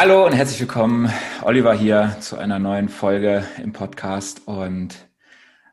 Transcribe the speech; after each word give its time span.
Hallo 0.00 0.24
und 0.24 0.32
herzlich 0.32 0.60
willkommen. 0.60 1.10
Oliver 1.42 1.74
hier 1.74 2.16
zu 2.20 2.38
einer 2.38 2.60
neuen 2.60 2.88
Folge 2.88 3.42
im 3.60 3.72
Podcast 3.72 4.46
und 4.46 4.94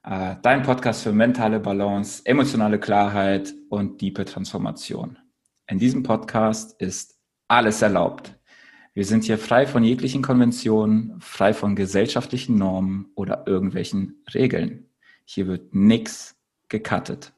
äh, 0.03 0.37
dein 0.41 0.63
Podcast 0.63 1.03
für 1.03 1.12
mentale 1.12 1.60
Balance, 1.60 2.24
emotionale 2.25 2.79
Klarheit 2.79 3.53
und 3.69 3.99
tiefe 3.99 4.25
Transformation. 4.25 5.19
In 5.67 5.78
diesem 5.78 6.01
Podcast 6.01 6.81
ist 6.81 7.19
alles 7.47 7.83
erlaubt. 7.83 8.33
Wir 8.96 9.06
sind 9.06 9.25
hier 9.25 9.38
frei 9.38 9.67
von 9.67 9.83
jeglichen 9.83 10.24
Konventionen, 10.24 11.21
frei 11.21 11.53
von 11.53 11.76
gesellschaftlichen 11.76 12.57
Normen 12.57 13.12
oder 13.13 13.44
irgendwelchen 13.46 14.23
Regeln. 14.33 14.89
Hier 15.26 15.46
wird 15.46 15.76
nichts 15.76 16.35
gecuttet. 16.67 17.31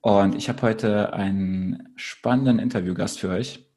Und 0.00 0.34
ich 0.34 0.48
habe 0.48 0.62
heute 0.62 1.12
einen 1.12 1.92
spannenden 1.96 2.58
Interviewgast 2.58 3.20
für 3.20 3.28
euch. 3.28 3.68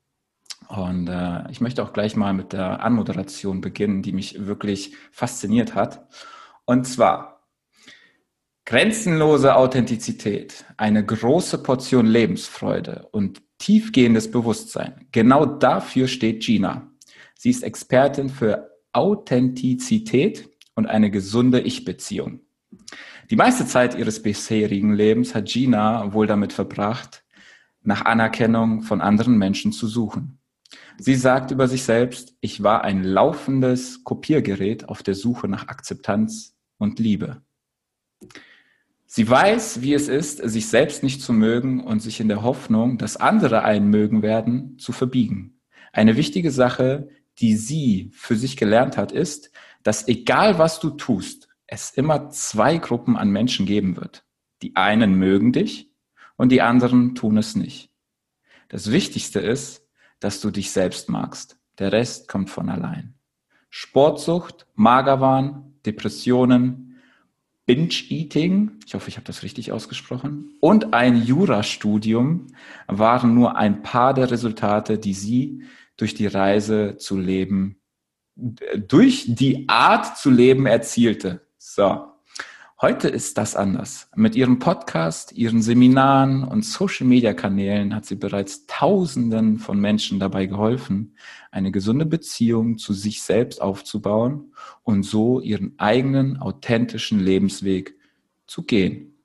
Und 0.70 1.08
äh, 1.08 1.50
ich 1.52 1.62
möchte 1.62 1.84
auch 1.84 1.94
gleich 1.94 2.16
mal 2.16 2.34
mit 2.34 2.54
der 2.54 2.84
Anmoderation 2.84 3.62
beginnen, 3.62 4.02
die 4.02 4.14
mich 4.14 4.46
wirklich 4.46 4.96
fasziniert 5.12 5.76
hat. 5.76 6.08
Und 6.66 6.86
zwar 6.86 7.36
grenzenlose 8.66 9.56
Authentizität, 9.56 10.66
eine 10.78 11.06
große 11.06 11.62
Portion 11.62 12.08
Lebensfreude 12.08 13.08
und 13.12 13.42
tiefgehendes 13.60 14.32
Bewusstsein. 14.32 15.08
Genau 15.12 15.46
dafür 15.46 16.08
steht 16.08 16.44
Gina. 16.44 16.92
Sie 17.36 17.52
ist 17.52 17.64
Expertin 17.64 18.30
für 18.30 18.72
Authentizität 18.92 20.50
und 20.74 20.88
eine 20.88 21.12
gesunde 21.12 21.62
Ich-Beziehung. 21.62 22.42
Die 23.30 23.36
meiste 23.36 23.66
Zeit 23.66 23.96
ihres 23.96 24.22
bisherigen 24.22 24.94
Lebens 24.94 25.36
hat 25.36 25.46
Gina 25.46 26.14
wohl 26.14 26.28
damit 26.28 26.54
verbracht, 26.54 27.24
nach 27.82 28.06
Anerkennung 28.06 28.82
von 28.82 29.02
anderen 29.02 29.38
Menschen 29.38 29.72
zu 29.72 29.88
suchen. 29.88 30.40
Sie 30.98 31.16
sagt 31.16 31.52
über 31.52 31.68
sich 31.68 31.84
selbst, 31.84 32.36
ich 32.42 32.64
war 32.64 32.84
ein 32.84 33.04
laufendes 33.04 34.04
Kopiergerät 34.04 34.90
auf 34.90 35.04
der 35.04 35.16
Suche 35.16 35.48
nach 35.48 35.68
Akzeptanz 35.68 36.56
und 36.78 37.00
Liebe. 37.00 37.42
Sie 39.06 39.30
weiß, 39.30 39.82
wie 39.82 39.94
es 39.94 40.08
ist, 40.08 40.38
sich 40.38 40.68
selbst 40.68 41.04
nicht 41.04 41.22
zu 41.22 41.32
mögen 41.32 41.84
und 41.84 42.02
sich 42.02 42.20
in 42.20 42.28
der 42.28 42.44
Hoffnung, 42.44 42.98
dass 42.98 43.18
andere 43.18 43.64
einen 43.64 43.90
mögen 43.90 44.22
werden, 44.22 44.78
zu 44.78 44.92
verbiegen. 44.92 45.62
Eine 45.94 46.18
wichtige 46.18 46.52
Sache, 46.52 47.10
die 47.40 47.56
sie 47.56 48.12
für 48.14 48.36
sich 48.36 48.58
gelernt 48.58 48.98
hat, 48.98 49.12
ist, 49.12 49.52
dass 49.84 50.08
egal 50.08 50.58
was 50.58 50.80
du 50.80 50.90
tust, 50.90 51.48
es 51.68 51.92
immer 51.92 52.30
zwei 52.30 52.78
Gruppen 52.78 53.16
an 53.16 53.30
Menschen 53.30 53.66
geben 53.66 53.96
wird. 53.96 54.26
Die 54.62 54.76
einen 54.76 55.16
mögen 55.16 55.54
dich 55.54 55.92
und 56.36 56.52
die 56.52 56.62
anderen 56.62 57.16
tun 57.16 57.38
es 57.38 57.56
nicht. 57.56 57.92
Das 58.68 58.92
Wichtigste 58.92 59.40
ist, 59.40 59.85
dass 60.20 60.42
du 60.42 60.52
dich 60.52 60.72
selbst 60.72 61.10
magst. 61.10 61.58
Der 61.80 61.92
Rest 61.92 62.28
kommt 62.28 62.50
von 62.50 62.70
allein. 62.70 63.16
Sportsucht, 63.70 64.68
Magerwahn, 64.76 65.74
Depressionen, 65.86 67.02
Binge-Eating, 67.66 68.80
ich 68.86 68.94
hoffe, 68.94 69.10
ich 69.10 69.18
habe 69.18 69.26
das 69.26 69.44
richtig 69.44 69.72
ausgesprochen, 69.72 70.56
und 70.62 70.94
ein 70.94 71.22
Jurastudium 71.22 72.48
waren 72.88 73.34
nur 73.34 73.58
ein 73.58 73.82
paar 73.82 74.14
der 74.14 74.30
Resultate, 74.30 74.98
die 75.00 75.14
sie 75.14 75.64
durch 75.98 76.14
die 76.14 76.28
Reise 76.28 76.98
zu 76.98 77.18
leben, 77.18 77.82
durch 78.36 79.26
die 79.28 79.68
Art 79.68 80.18
zu 80.18 80.30
leben 80.30 80.66
erzielte. 80.68 81.48
So. 81.58 82.15
Heute 82.82 83.08
ist 83.08 83.38
das 83.38 83.56
anders. 83.56 84.10
Mit 84.18 84.36
ihrem 84.36 84.60
Podcast, 84.60 85.32
ihren 85.32 85.62
Seminaren 85.62 86.44
und 86.44 86.66
Social-Media-Kanälen 86.66 87.96
hat 87.96 88.06
sie 88.06 88.16
bereits 88.16 88.66
Tausenden 88.66 89.60
von 89.60 89.80
Menschen 89.80 90.20
dabei 90.20 90.46
geholfen, 90.46 91.16
eine 91.52 91.72
gesunde 91.72 92.06
Beziehung 92.06 92.78
zu 92.78 92.92
sich 92.92 93.22
selbst 93.22 93.62
aufzubauen 93.62 94.52
und 94.84 95.04
so 95.04 95.40
ihren 95.40 95.80
eigenen 95.80 96.36
authentischen 96.36 97.22
Lebensweg 97.22 97.98
zu 98.46 98.64
gehen. 98.64 99.20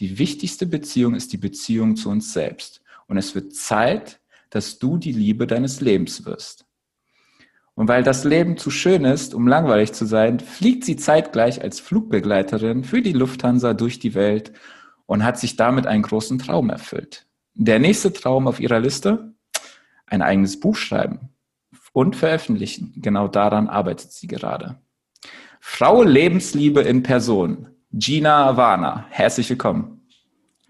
Die 0.00 0.18
wichtigste 0.18 0.64
Beziehung 0.64 1.14
ist 1.14 1.30
die 1.34 1.38
Beziehung 1.38 1.96
zu 1.96 2.08
uns 2.08 2.32
selbst. 2.32 2.80
Und 3.06 3.18
es 3.18 3.34
wird 3.34 3.54
Zeit, 3.54 4.18
dass 4.48 4.78
du 4.78 4.96
die 4.96 5.12
Liebe 5.12 5.46
deines 5.46 5.82
Lebens 5.82 6.24
wirst. 6.24 6.63
Und 7.74 7.88
weil 7.88 8.02
das 8.04 8.24
Leben 8.24 8.56
zu 8.56 8.70
schön 8.70 9.04
ist, 9.04 9.34
um 9.34 9.48
langweilig 9.48 9.92
zu 9.92 10.04
sein, 10.04 10.38
fliegt 10.38 10.84
sie 10.84 10.96
zeitgleich 10.96 11.60
als 11.62 11.80
Flugbegleiterin 11.80 12.84
für 12.84 13.02
die 13.02 13.12
Lufthansa 13.12 13.74
durch 13.74 13.98
die 13.98 14.14
Welt 14.14 14.52
und 15.06 15.24
hat 15.24 15.38
sich 15.38 15.56
damit 15.56 15.86
einen 15.86 16.02
großen 16.02 16.38
Traum 16.38 16.70
erfüllt. 16.70 17.26
Der 17.54 17.78
nächste 17.78 18.12
Traum 18.12 18.46
auf 18.46 18.60
ihrer 18.60 18.80
Liste? 18.80 19.34
Ein 20.06 20.22
eigenes 20.22 20.60
Buch 20.60 20.76
schreiben 20.76 21.30
und 21.92 22.16
veröffentlichen. 22.16 22.92
Genau 22.96 23.28
daran 23.28 23.68
arbeitet 23.68 24.12
sie 24.12 24.26
gerade. 24.26 24.76
Frau 25.60 26.02
Lebensliebe 26.02 26.82
in 26.82 27.02
Person, 27.02 27.68
Gina 27.90 28.56
Warner. 28.56 29.06
Herzlich 29.10 29.48
willkommen. 29.48 30.06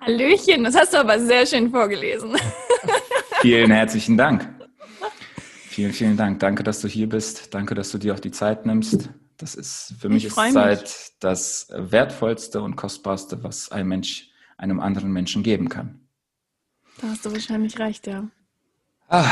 Hallöchen, 0.00 0.64
das 0.64 0.76
hast 0.76 0.94
du 0.94 0.98
aber 0.98 1.18
sehr 1.18 1.46
schön 1.46 1.70
vorgelesen. 1.70 2.36
Vielen 3.40 3.70
herzlichen 3.70 4.16
Dank. 4.16 4.53
Vielen, 5.74 5.92
vielen 5.92 6.16
Dank. 6.16 6.38
Danke, 6.38 6.62
dass 6.62 6.82
du 6.82 6.86
hier 6.86 7.08
bist. 7.08 7.52
Danke, 7.52 7.74
dass 7.74 7.90
du 7.90 7.98
dir 7.98 8.14
auch 8.14 8.20
die 8.20 8.30
Zeit 8.30 8.64
nimmst. 8.64 9.10
Das 9.38 9.56
ist 9.56 9.94
für 9.98 10.08
mich 10.08 10.26
ist 10.26 10.36
Zeit 10.36 11.10
das 11.18 11.66
wertvollste 11.76 12.62
und 12.62 12.76
kostbarste, 12.76 13.42
was 13.42 13.72
ein 13.72 13.88
Mensch 13.88 14.30
einem 14.56 14.78
anderen 14.78 15.10
Menschen 15.10 15.42
geben 15.42 15.68
kann. 15.68 16.06
Da 17.00 17.08
hast 17.08 17.26
du 17.26 17.32
wahrscheinlich 17.32 17.76
recht, 17.80 18.06
ja. 18.06 18.28
Ah, 19.08 19.26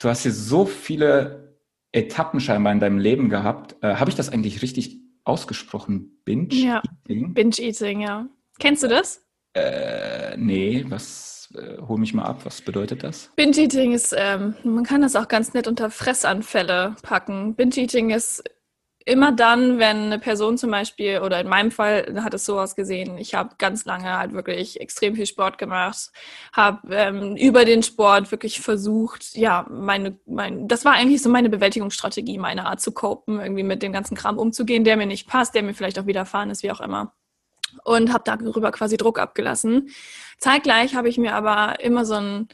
du 0.00 0.08
hast 0.08 0.22
hier 0.22 0.32
so 0.32 0.64
viele 0.66 1.56
Etappen 1.92 2.40
scheinbar 2.40 2.72
in 2.72 2.80
deinem 2.80 2.98
Leben 2.98 3.28
gehabt. 3.28 3.76
Äh, 3.80 3.94
Habe 3.94 4.10
ich 4.10 4.16
das 4.16 4.30
eigentlich 4.30 4.62
richtig 4.62 4.98
ausgesprochen? 5.22 6.18
Binge 6.24 6.52
ja. 6.54 6.82
Eating? 7.06 7.34
Binge 7.34 7.56
Eating, 7.56 8.00
ja. 8.00 8.26
Kennst 8.58 8.82
du 8.82 8.88
das? 8.88 9.24
Äh, 9.54 10.36
nee, 10.38 10.84
was 10.88 11.37
äh, 11.54 11.78
hol 11.86 11.98
mich 11.98 12.14
mal 12.14 12.24
ab, 12.24 12.44
was 12.44 12.60
bedeutet 12.60 13.02
das? 13.02 13.30
Binge-Eating 13.36 13.92
ist, 13.92 14.14
ähm, 14.16 14.54
man 14.64 14.84
kann 14.84 15.02
das 15.02 15.16
auch 15.16 15.28
ganz 15.28 15.54
nett 15.54 15.66
unter 15.66 15.90
Fressanfälle 15.90 16.96
packen. 17.02 17.54
Binge-Eating 17.54 18.10
ist 18.10 18.44
immer 19.08 19.32
dann, 19.32 19.78
wenn 19.78 19.96
eine 19.96 20.18
Person 20.18 20.58
zum 20.58 20.70
Beispiel, 20.70 21.20
oder 21.20 21.40
in 21.40 21.48
meinem 21.48 21.70
Fall 21.70 22.20
hat 22.22 22.34
es 22.34 22.44
so 22.44 22.60
ausgesehen, 22.60 23.16
ich 23.16 23.34
habe 23.34 23.54
ganz 23.56 23.86
lange 23.86 24.18
halt 24.18 24.34
wirklich 24.34 24.80
extrem 24.80 25.14
viel 25.14 25.26
Sport 25.26 25.56
gemacht, 25.56 26.12
habe 26.52 26.94
ähm, 26.94 27.34
über 27.36 27.64
den 27.64 27.82
Sport 27.82 28.30
wirklich 28.30 28.60
versucht, 28.60 29.34
ja, 29.34 29.66
meine, 29.70 30.18
mein, 30.26 30.68
das 30.68 30.84
war 30.84 30.92
eigentlich 30.92 31.22
so 31.22 31.30
meine 31.30 31.48
Bewältigungsstrategie, 31.48 32.36
meine 32.36 32.66
Art 32.66 32.80
zu 32.80 32.92
copen, 32.92 33.40
irgendwie 33.40 33.62
mit 33.62 33.82
dem 33.82 33.92
ganzen 33.92 34.14
Kram 34.14 34.38
umzugehen, 34.38 34.84
der 34.84 34.98
mir 34.98 35.06
nicht 35.06 35.26
passt, 35.26 35.54
der 35.54 35.62
mir 35.62 35.72
vielleicht 35.72 35.98
auch 35.98 36.06
widerfahren 36.06 36.50
ist, 36.50 36.62
wie 36.62 36.70
auch 36.70 36.80
immer 36.80 37.14
und 37.84 38.12
habe 38.12 38.24
darüber 38.24 38.72
quasi 38.72 38.96
Druck 38.96 39.18
abgelassen. 39.18 39.90
Zeitgleich 40.38 40.94
habe 40.94 41.08
ich 41.08 41.18
mir 41.18 41.34
aber 41.34 41.80
immer 41.80 42.04
so 42.04 42.14
ein, 42.14 42.48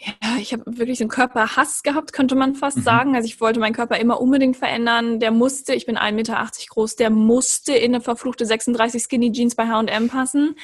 ja, 0.00 0.12
ich 0.40 0.52
habe 0.52 0.62
wirklich 0.78 0.98
so 0.98 1.04
einen 1.04 1.10
Körperhass 1.10 1.82
gehabt, 1.82 2.12
könnte 2.12 2.36
man 2.36 2.54
fast 2.54 2.78
mhm. 2.78 2.82
sagen. 2.82 3.16
Also 3.16 3.26
ich 3.26 3.40
wollte 3.40 3.58
meinen 3.58 3.74
Körper 3.74 3.98
immer 3.98 4.20
unbedingt 4.20 4.56
verändern. 4.56 5.18
Der 5.18 5.32
musste, 5.32 5.74
ich 5.74 5.86
bin 5.86 5.98
1,80 5.98 6.12
Meter 6.12 6.48
groß, 6.68 6.94
der 6.94 7.10
musste 7.10 7.72
in 7.72 7.94
eine 7.94 8.00
verfluchte 8.00 8.46
36 8.46 9.02
Skinny 9.02 9.32
Jeans 9.32 9.56
bei 9.56 9.66
H&M 9.66 10.08
passen. 10.08 10.54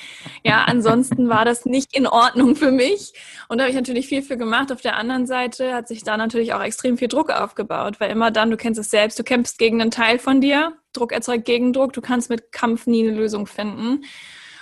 Ja, 0.45 0.65
ansonsten 0.65 1.29
war 1.29 1.45
das 1.45 1.67
nicht 1.67 1.97
in 1.97 2.07
Ordnung 2.07 2.55
für 2.55 2.71
mich. 2.71 3.13
Und 3.49 3.59
da 3.59 3.65
habe 3.65 3.71
ich 3.71 3.77
natürlich 3.77 4.07
viel 4.07 4.23
für 4.23 4.37
gemacht. 4.37 4.71
Auf 4.71 4.83
der 4.83 4.97
anderen 4.97 5.27
Seite 5.27 5.75
hat 5.75 5.89
sich 5.89 6.05
da 6.05 6.17
natürlich 6.17 6.55
auch 6.55 6.63
extrem 6.63 6.97
viel 6.97 7.09
Druck 7.09 7.31
aufgebaut, 7.31 7.99
weil 7.99 8.13
immer 8.13 8.31
dann, 8.31 8.51
du 8.51 8.57
kennst 8.57 8.79
es 8.79 8.91
selbst, 8.91 9.19
du 9.19 9.25
kämpfst 9.25 9.59
gegen 9.59 9.83
einen 9.83 9.91
Teil 9.91 10.21
von 10.21 10.41
dir, 10.41 10.77
Druck 10.95 11.13
erzeugt 11.13 11.45
Gegendruck, 11.45 11.93
du 11.93 12.01
kannst 12.01 12.31
mit 12.31 12.53
Kampf 12.53 12.87
nie 12.87 13.07
eine 13.07 13.17
Lösung 13.17 13.47
finden. 13.47 14.05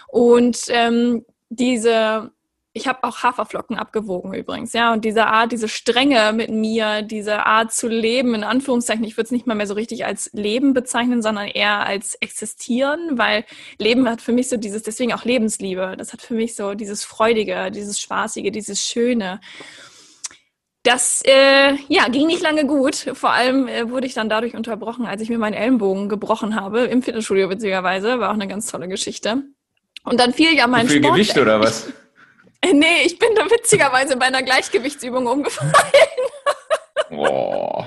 Und 0.09 0.65
ähm, 0.69 1.25
diese, 1.49 2.33
ich 2.73 2.87
habe 2.89 3.05
auch 3.05 3.23
Haferflocken 3.23 3.77
abgewogen 3.77 4.35
übrigens, 4.35 4.73
ja, 4.73 4.93
und 4.93 5.05
diese 5.05 5.27
Art, 5.27 5.53
diese 5.53 5.69
Strenge 5.69 6.33
mit 6.33 6.51
mir, 6.51 7.03
diese 7.03 7.47
Art 7.47 7.73
zu 7.73 7.89
leben, 7.89 8.35
in 8.35 8.45
Anführungszeichen, 8.45 9.05
ich 9.05 9.17
würde 9.17 9.27
es 9.27 9.31
nicht 9.31 9.47
mal 9.47 9.55
mehr 9.55 9.67
so 9.67 9.75
richtig 9.75 10.05
als 10.05 10.31
Leben 10.33 10.75
bezeichnen, 10.75 11.23
sondern 11.23 11.49
eher 11.49 11.87
als 11.87 12.15
Existieren, 12.17 13.19
weil 13.19 13.45
Leben 13.79 14.09
hat 14.09 14.23
für 14.23 14.33
mich 14.33 14.49
so 14.49 14.57
dieses, 14.57 14.83
deswegen 14.83 15.13
auch 15.13 15.25
Lebensliebe, 15.25 15.95
das 15.97 16.13
hat 16.13 16.23
für 16.23 16.35
mich 16.35 16.55
so 16.57 16.75
dieses 16.75 17.05
Freudige, 17.05 17.71
dieses 17.71 18.01
Spaßige, 18.01 18.51
dieses 18.51 18.87
Schöne. 18.87 19.41
Das 20.83 21.23
äh, 21.25 21.75
ja, 21.89 22.09
ging 22.09 22.27
nicht 22.27 22.43
lange 22.43 22.67
gut. 22.67 22.97
Vor 23.15 23.31
allem 23.31 23.69
äh, 23.69 23.89
wurde 23.89 24.07
ich 24.07 24.15
dann 24.15 24.29
dadurch 24.29 24.57
unterbrochen, 24.57 25.07
als 25.07 25.23
ich 25.23 25.29
mir 25.29 25.39
meinen 25.39 25.55
Ellenbogen 25.55 26.09
gebrochen 26.09 26.57
habe, 26.61 26.81
im 26.81 27.03
Fitnessstudio 27.03 27.49
witzigerweise. 27.51 28.19
War 28.19 28.31
auch 28.31 28.35
eine 28.35 28.49
ganz 28.49 28.67
tolle 28.67 28.89
Geschichte. 28.89 29.45
Und 30.05 30.19
dann 30.19 30.33
fiel 30.33 30.57
ja 30.57 30.67
mein 30.67 30.89
Für 30.89 30.99
Sport. 30.99 31.15
Gewicht 31.15 31.39
oder 31.39 31.61
was? 31.61 31.89
Äh, 32.61 32.73
nee, 32.73 33.03
ich 33.05 33.19
bin 33.19 33.29
da 33.37 33.45
witzigerweise 33.45 34.17
bei 34.17 34.27
einer 34.27 34.43
Gleichgewichtsübung 34.43 35.27
umgefallen. 35.27 35.73
Boah. 37.11 37.87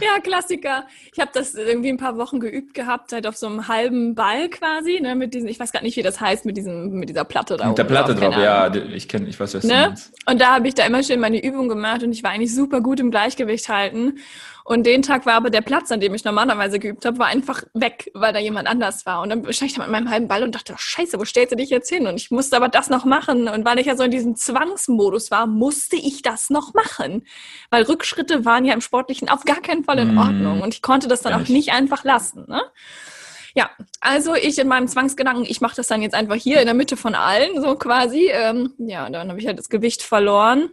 Ja, 0.00 0.20
Klassiker. 0.22 0.86
Ich 1.12 1.20
habe 1.20 1.30
das 1.32 1.54
irgendwie 1.54 1.88
ein 1.88 1.96
paar 1.96 2.16
Wochen 2.16 2.40
geübt 2.40 2.74
gehabt, 2.74 3.12
halt 3.12 3.26
auf 3.26 3.36
so 3.36 3.46
einem 3.46 3.68
halben 3.68 4.14
Ball 4.14 4.48
quasi, 4.48 5.00
ne, 5.00 5.14
mit 5.14 5.34
diesen, 5.34 5.48
ich 5.48 5.60
weiß 5.60 5.72
gar 5.72 5.82
nicht, 5.82 5.96
wie 5.96 6.02
das 6.02 6.20
heißt, 6.20 6.44
mit 6.44 6.56
diesem, 6.56 6.90
mit 6.92 7.08
dieser 7.08 7.24
Platte 7.24 7.56
da. 7.56 7.68
Mit 7.68 7.78
der 7.78 7.84
Platte 7.84 8.14
drauf, 8.14 8.36
ja, 8.36 8.72
ich 8.74 9.08
kenne, 9.08 9.28
ich 9.28 9.38
weiß, 9.38 9.54
was 9.54 9.64
ne? 9.64 9.72
du 9.72 9.88
meinst. 9.88 10.12
Und 10.26 10.40
da 10.40 10.54
habe 10.54 10.68
ich 10.68 10.74
da 10.74 10.84
immer 10.84 11.02
schön 11.02 11.20
meine 11.20 11.42
Übung 11.42 11.68
gemacht 11.68 12.02
und 12.02 12.12
ich 12.12 12.22
war 12.22 12.30
eigentlich 12.30 12.54
super 12.54 12.80
gut 12.80 13.00
im 13.00 13.10
Gleichgewicht 13.10 13.68
halten. 13.68 14.18
Und 14.66 14.86
den 14.86 15.02
Tag 15.02 15.26
war 15.26 15.34
aber 15.34 15.50
der 15.50 15.60
Platz, 15.60 15.92
an 15.92 16.00
dem 16.00 16.14
ich 16.14 16.24
normalerweise 16.24 16.78
geübt 16.78 17.04
habe, 17.04 17.18
war 17.18 17.26
einfach 17.26 17.64
weg, 17.74 18.10
weil 18.14 18.32
da 18.32 18.38
jemand 18.38 18.66
anders 18.66 19.04
war. 19.04 19.20
Und 19.20 19.28
dann 19.28 19.52
stand 19.52 19.70
ich 19.70 19.76
da 19.76 19.82
mit 19.82 19.92
meinem 19.92 20.08
halben 20.08 20.26
Ball 20.26 20.42
und 20.42 20.54
dachte, 20.54 20.72
oh, 20.72 20.78
scheiße, 20.78 21.18
wo 21.18 21.26
stellst 21.26 21.52
du 21.52 21.56
dich 21.56 21.68
jetzt 21.68 21.90
hin? 21.90 22.06
Und 22.06 22.16
ich 22.16 22.30
musste 22.30 22.56
aber 22.56 22.70
das 22.70 22.88
noch 22.88 23.04
machen. 23.04 23.46
Und 23.46 23.66
weil 23.66 23.78
ich 23.78 23.86
ja 23.86 23.94
so 23.94 24.04
in 24.04 24.10
diesem 24.10 24.36
Zwangsmodus 24.36 25.30
war, 25.30 25.46
musste 25.46 25.96
ich 25.96 26.22
das 26.22 26.48
noch 26.48 26.72
machen. 26.72 27.26
Weil 27.68 27.82
Rückschritte 27.82 28.46
waren 28.46 28.64
ja 28.64 28.72
im 28.72 28.80
Sportlichen 28.80 29.28
auf 29.28 29.44
gar 29.44 29.60
keinen 29.60 29.84
Fall 29.84 29.98
in 29.98 30.14
mm. 30.14 30.18
Ordnung. 30.18 30.62
Und 30.62 30.72
ich 30.72 30.80
konnte 30.80 31.08
das 31.08 31.20
dann 31.20 31.34
auch 31.34 31.48
nicht 31.48 31.72
einfach 31.72 32.02
lassen. 32.02 32.46
Ne? 32.48 32.62
Ja, 33.54 33.68
also 34.00 34.34
ich 34.34 34.58
in 34.58 34.66
meinem 34.66 34.88
Zwangsgedanken, 34.88 35.44
ich 35.44 35.60
mache 35.60 35.76
das 35.76 35.88
dann 35.88 36.00
jetzt 36.00 36.14
einfach 36.14 36.36
hier 36.36 36.60
in 36.60 36.66
der 36.66 36.74
Mitte 36.74 36.96
von 36.96 37.14
allen, 37.14 37.60
so 37.60 37.76
quasi. 37.76 38.30
Ähm, 38.32 38.72
ja, 38.78 39.10
dann 39.10 39.28
habe 39.28 39.38
ich 39.38 39.46
halt 39.46 39.58
das 39.58 39.68
Gewicht 39.68 40.02
verloren 40.02 40.70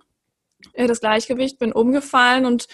äh, 0.73 0.87
das 0.87 0.99
Gleichgewicht, 0.99 1.59
bin 1.59 1.71
umgefallen 1.71 2.45
und 2.45 2.67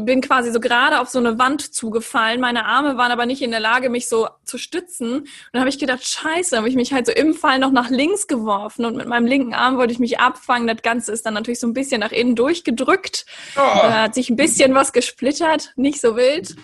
bin 0.00 0.20
quasi 0.22 0.50
so 0.50 0.60
gerade 0.60 1.00
auf 1.00 1.08
so 1.08 1.18
eine 1.18 1.38
Wand 1.38 1.74
zugefallen. 1.74 2.40
Meine 2.40 2.64
Arme 2.64 2.96
waren 2.96 3.12
aber 3.12 3.26
nicht 3.26 3.42
in 3.42 3.50
der 3.50 3.60
Lage, 3.60 3.90
mich 3.90 4.08
so 4.08 4.28
zu 4.44 4.56
stützen. 4.56 5.18
Und 5.18 5.28
dann 5.52 5.60
habe 5.60 5.68
ich 5.68 5.78
gedacht, 5.78 6.04
scheiße, 6.04 6.56
habe 6.56 6.68
ich 6.68 6.74
mich 6.74 6.92
halt 6.92 7.06
so 7.06 7.12
im 7.12 7.34
Fall 7.34 7.58
noch 7.58 7.72
nach 7.72 7.90
links 7.90 8.26
geworfen 8.26 8.84
und 8.84 8.96
mit 8.96 9.06
meinem 9.06 9.26
linken 9.26 9.54
Arm 9.54 9.76
wollte 9.76 9.92
ich 9.92 9.98
mich 9.98 10.18
abfangen. 10.18 10.66
Das 10.66 10.82
Ganze 10.82 11.12
ist 11.12 11.26
dann 11.26 11.34
natürlich 11.34 11.60
so 11.60 11.66
ein 11.66 11.74
bisschen 11.74 12.00
nach 12.00 12.12
innen 12.12 12.34
durchgedrückt. 12.34 13.26
Oh. 13.56 13.60
Da 13.60 14.02
hat 14.02 14.14
sich 14.14 14.30
ein 14.30 14.36
bisschen 14.36 14.74
was 14.74 14.92
gesplittert, 14.92 15.72
nicht 15.76 16.00
so 16.00 16.16
wild. 16.16 16.56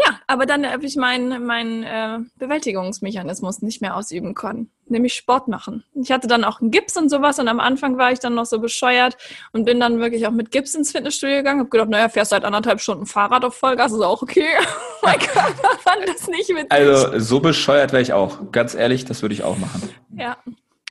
Ja, 0.00 0.20
aber 0.28 0.46
dann 0.46 0.64
habe 0.70 0.86
ich 0.86 0.94
meinen 0.94 1.44
mein, 1.44 1.82
äh, 1.82 2.18
Bewältigungsmechanismus 2.36 3.62
nicht 3.62 3.80
mehr 3.80 3.96
ausüben 3.96 4.34
können, 4.34 4.70
nämlich 4.86 5.14
Sport 5.14 5.48
machen. 5.48 5.82
Ich 5.94 6.12
hatte 6.12 6.28
dann 6.28 6.44
auch 6.44 6.60
einen 6.60 6.70
Gips 6.70 6.96
und 6.96 7.08
sowas 7.08 7.40
und 7.40 7.48
am 7.48 7.58
Anfang 7.58 7.98
war 7.98 8.12
ich 8.12 8.20
dann 8.20 8.34
noch 8.34 8.46
so 8.46 8.60
bescheuert 8.60 9.16
und 9.52 9.64
bin 9.64 9.80
dann 9.80 9.98
wirklich 9.98 10.26
auch 10.26 10.30
mit 10.30 10.52
Gips 10.52 10.74
ins 10.74 10.92
Fitnessstudio 10.92 11.38
gegangen. 11.38 11.60
Hab 11.60 11.70
gedacht, 11.70 11.88
naja, 11.88 12.08
fährst 12.08 12.30
halt 12.30 12.44
anderthalb 12.44 12.80
Stunden 12.80 13.06
Fahrrad 13.06 13.44
auf 13.44 13.56
Vollgas, 13.56 13.92
ist 13.92 14.00
auch 14.00 14.22
okay. 14.22 14.46
mein 15.02 15.18
Körper 15.18 15.78
fand 15.80 16.06
das 16.06 16.28
nicht 16.28 16.48
witzig. 16.48 16.70
Also 16.70 17.18
so 17.18 17.40
bescheuert 17.40 17.92
wäre 17.92 18.02
ich 18.02 18.12
auch. 18.12 18.52
Ganz 18.52 18.74
ehrlich, 18.74 19.04
das 19.04 19.22
würde 19.22 19.34
ich 19.34 19.42
auch 19.42 19.58
machen. 19.58 19.88
Ja, 20.16 20.36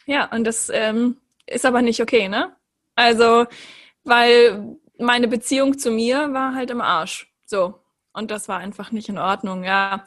ja 0.05 0.29
und 0.33 0.43
das 0.43 0.69
ähm, 0.73 1.17
ist 1.45 1.65
aber 1.65 1.81
nicht 1.81 2.01
okay, 2.01 2.27
ne? 2.27 2.51
Also, 2.95 3.45
weil 4.03 4.75
meine 4.97 5.27
Beziehung 5.27 5.77
zu 5.77 5.91
mir 5.91 6.33
war 6.33 6.55
halt 6.55 6.71
im 6.71 6.81
Arsch. 6.81 7.31
So, 7.45 7.75
und 8.17 8.31
das 8.31 8.49
war 8.49 8.57
einfach 8.57 8.91
nicht 8.91 9.09
in 9.09 9.17
Ordnung, 9.17 9.63
ja. 9.63 10.05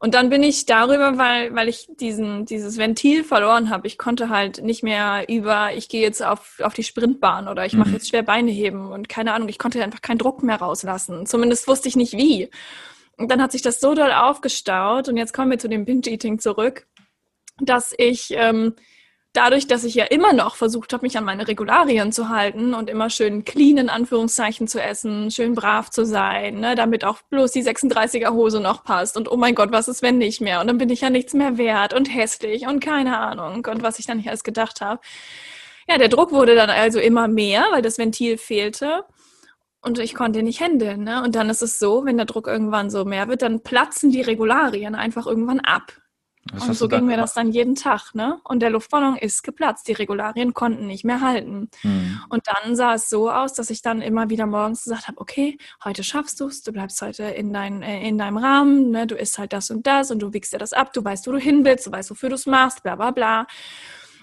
Und 0.00 0.14
dann 0.14 0.30
bin 0.30 0.42
ich 0.42 0.66
darüber, 0.66 1.16
weil, 1.16 1.54
weil 1.54 1.68
ich 1.68 1.86
diesen, 2.00 2.44
dieses 2.44 2.76
Ventil 2.76 3.22
verloren 3.22 3.70
habe. 3.70 3.86
Ich 3.86 3.98
konnte 3.98 4.28
halt 4.28 4.62
nicht 4.62 4.82
mehr 4.82 5.28
über, 5.28 5.72
ich 5.74 5.88
gehe 5.88 6.02
jetzt 6.02 6.24
auf, 6.24 6.58
auf 6.60 6.74
die 6.74 6.82
Sprintbahn 6.82 7.46
oder 7.46 7.64
ich 7.64 7.74
mache 7.74 7.90
mhm. 7.90 7.94
jetzt 7.94 8.08
schwer 8.08 8.24
Beine 8.24 8.50
heben 8.50 8.90
und 8.90 9.08
keine 9.08 9.32
Ahnung, 9.32 9.48
ich 9.48 9.58
konnte 9.58 9.82
einfach 9.82 10.02
keinen 10.02 10.18
Druck 10.18 10.42
mehr 10.42 10.56
rauslassen. 10.56 11.24
Zumindest 11.26 11.68
wusste 11.68 11.88
ich 11.88 11.94
nicht 11.94 12.14
wie. 12.14 12.50
Und 13.16 13.30
dann 13.30 13.40
hat 13.40 13.52
sich 13.52 13.62
das 13.62 13.80
so 13.80 13.94
doll 13.94 14.10
aufgestaut 14.10 15.08
und 15.08 15.16
jetzt 15.16 15.32
kommen 15.32 15.50
wir 15.50 15.58
zu 15.58 15.68
dem 15.68 15.84
Binge-Eating 15.84 16.40
zurück, 16.40 16.88
dass 17.60 17.94
ich 17.96 18.32
ähm, 18.32 18.74
dadurch, 19.32 19.66
dass 19.66 19.84
ich 19.84 19.94
ja 19.94 20.04
immer 20.04 20.32
noch 20.32 20.56
versucht 20.56 20.92
habe, 20.92 21.04
mich 21.04 21.16
an 21.16 21.24
meine 21.24 21.48
Regularien 21.48 22.12
zu 22.12 22.28
halten 22.28 22.74
und 22.74 22.90
immer 22.90 23.10
schön 23.10 23.44
clean 23.44 23.78
in 23.78 23.88
Anführungszeichen 23.88 24.68
zu 24.68 24.80
essen, 24.80 25.30
schön 25.30 25.54
brav 25.54 25.90
zu 25.90 26.04
sein, 26.04 26.60
ne, 26.60 26.74
damit 26.74 27.04
auch 27.04 27.22
bloß 27.30 27.52
die 27.52 27.62
36er 27.62 28.32
Hose 28.32 28.60
noch 28.60 28.84
passt 28.84 29.16
und 29.16 29.30
oh 29.30 29.36
mein 29.36 29.54
Gott, 29.54 29.72
was 29.72 29.88
ist, 29.88 30.02
wenn 30.02 30.18
nicht 30.18 30.40
mehr? 30.40 30.60
Und 30.60 30.66
dann 30.66 30.78
bin 30.78 30.90
ich 30.90 31.00
ja 31.00 31.10
nichts 31.10 31.34
mehr 31.34 31.58
wert 31.58 31.94
und 31.94 32.14
hässlich 32.14 32.66
und 32.66 32.80
keine 32.80 33.18
Ahnung 33.18 33.66
und 33.66 33.82
was 33.82 33.98
ich 33.98 34.06
dann 34.06 34.18
nicht 34.18 34.28
alles 34.28 34.44
gedacht 34.44 34.80
habe. 34.80 35.00
Ja, 35.88 35.98
der 35.98 36.08
Druck 36.08 36.32
wurde 36.32 36.54
dann 36.54 36.70
also 36.70 37.00
immer 37.00 37.28
mehr, 37.28 37.66
weil 37.72 37.82
das 37.82 37.98
Ventil 37.98 38.38
fehlte. 38.38 39.04
Und 39.84 39.98
ich 39.98 40.14
konnte 40.14 40.44
nicht 40.44 40.60
händeln. 40.60 41.02
Ne? 41.02 41.24
Und 41.24 41.34
dann 41.34 41.50
ist 41.50 41.60
es 41.60 41.80
so, 41.80 42.04
wenn 42.04 42.16
der 42.16 42.26
Druck 42.26 42.46
irgendwann 42.46 42.88
so 42.88 43.04
mehr 43.04 43.26
wird, 43.26 43.42
dann 43.42 43.62
platzen 43.64 44.12
die 44.12 44.20
Regularien 44.20 44.94
einfach 44.94 45.26
irgendwann 45.26 45.58
ab. 45.58 45.92
Was 46.52 46.68
und 46.68 46.74
so 46.74 46.88
ging 46.88 47.06
mir 47.06 47.16
das 47.16 47.34
dann 47.34 47.52
jeden 47.52 47.76
Tag, 47.76 48.14
ne? 48.14 48.40
Und 48.42 48.60
der 48.60 48.70
Luftballon 48.70 49.16
ist 49.16 49.44
geplatzt. 49.44 49.86
Die 49.86 49.92
Regularien 49.92 50.54
konnten 50.54 50.88
nicht 50.88 51.04
mehr 51.04 51.20
halten. 51.20 51.70
Hm. 51.82 52.20
Und 52.28 52.42
dann 52.48 52.74
sah 52.74 52.94
es 52.94 53.08
so 53.08 53.30
aus, 53.30 53.54
dass 53.54 53.70
ich 53.70 53.80
dann 53.80 54.02
immer 54.02 54.28
wieder 54.28 54.46
morgens 54.46 54.82
gesagt 54.82 55.06
habe, 55.06 55.20
okay, 55.20 55.56
heute 55.84 56.02
schaffst 56.02 56.40
du 56.40 56.46
es, 56.46 56.62
du 56.64 56.72
bleibst 56.72 57.00
heute 57.00 57.24
in, 57.24 57.52
dein, 57.52 57.82
äh, 57.82 58.06
in 58.08 58.18
deinem 58.18 58.38
Rahmen, 58.38 58.90
ne? 58.90 59.06
du 59.06 59.14
isst 59.14 59.38
halt 59.38 59.52
das 59.52 59.70
und 59.70 59.86
das 59.86 60.10
und 60.10 60.18
du 60.18 60.32
wiegst 60.32 60.52
dir 60.52 60.58
das 60.58 60.72
ab, 60.72 60.92
du 60.92 61.04
weißt, 61.04 61.28
wo 61.28 61.32
du 61.32 61.38
hin 61.38 61.64
willst, 61.64 61.86
du 61.86 61.92
weißt, 61.92 62.10
wofür 62.10 62.28
du 62.28 62.34
es 62.34 62.46
machst, 62.46 62.82
bla 62.82 62.96
bla 62.96 63.12
bla. 63.12 63.46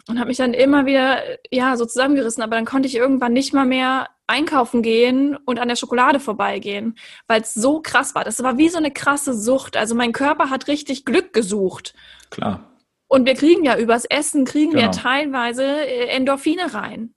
Und 0.09 0.17
habe 0.17 0.29
mich 0.29 0.37
dann 0.37 0.55
immer 0.55 0.87
wieder, 0.87 1.21
ja, 1.51 1.77
so 1.77 1.85
zusammengerissen. 1.85 2.41
Aber 2.41 2.55
dann 2.55 2.65
konnte 2.65 2.87
ich 2.87 2.95
irgendwann 2.95 3.31
nicht 3.31 3.53
mal 3.53 3.65
mehr 3.65 4.07
einkaufen 4.25 4.81
gehen 4.81 5.37
und 5.45 5.59
an 5.59 5.67
der 5.67 5.75
Schokolade 5.75 6.19
vorbeigehen, 6.19 6.95
weil 7.27 7.41
es 7.41 7.53
so 7.53 7.79
krass 7.81 8.15
war. 8.15 8.23
Das 8.23 8.41
war 8.41 8.57
wie 8.57 8.69
so 8.69 8.77
eine 8.77 8.91
krasse 8.91 9.33
Sucht. 9.33 9.77
Also 9.77 9.93
mein 9.93 10.11
Körper 10.11 10.49
hat 10.49 10.67
richtig 10.67 11.05
Glück 11.05 11.31
gesucht. 11.31 11.93
Klar. 12.31 12.69
Und 13.07 13.25
wir 13.25 13.35
kriegen 13.35 13.63
ja 13.65 13.77
übers 13.77 14.05
Essen, 14.05 14.45
kriegen 14.45 14.71
genau. 14.71 14.83
wir 14.83 14.91
teilweise 14.91 15.63
äh, 15.63 16.07
Endorphine 16.07 16.73
rein. 16.73 17.13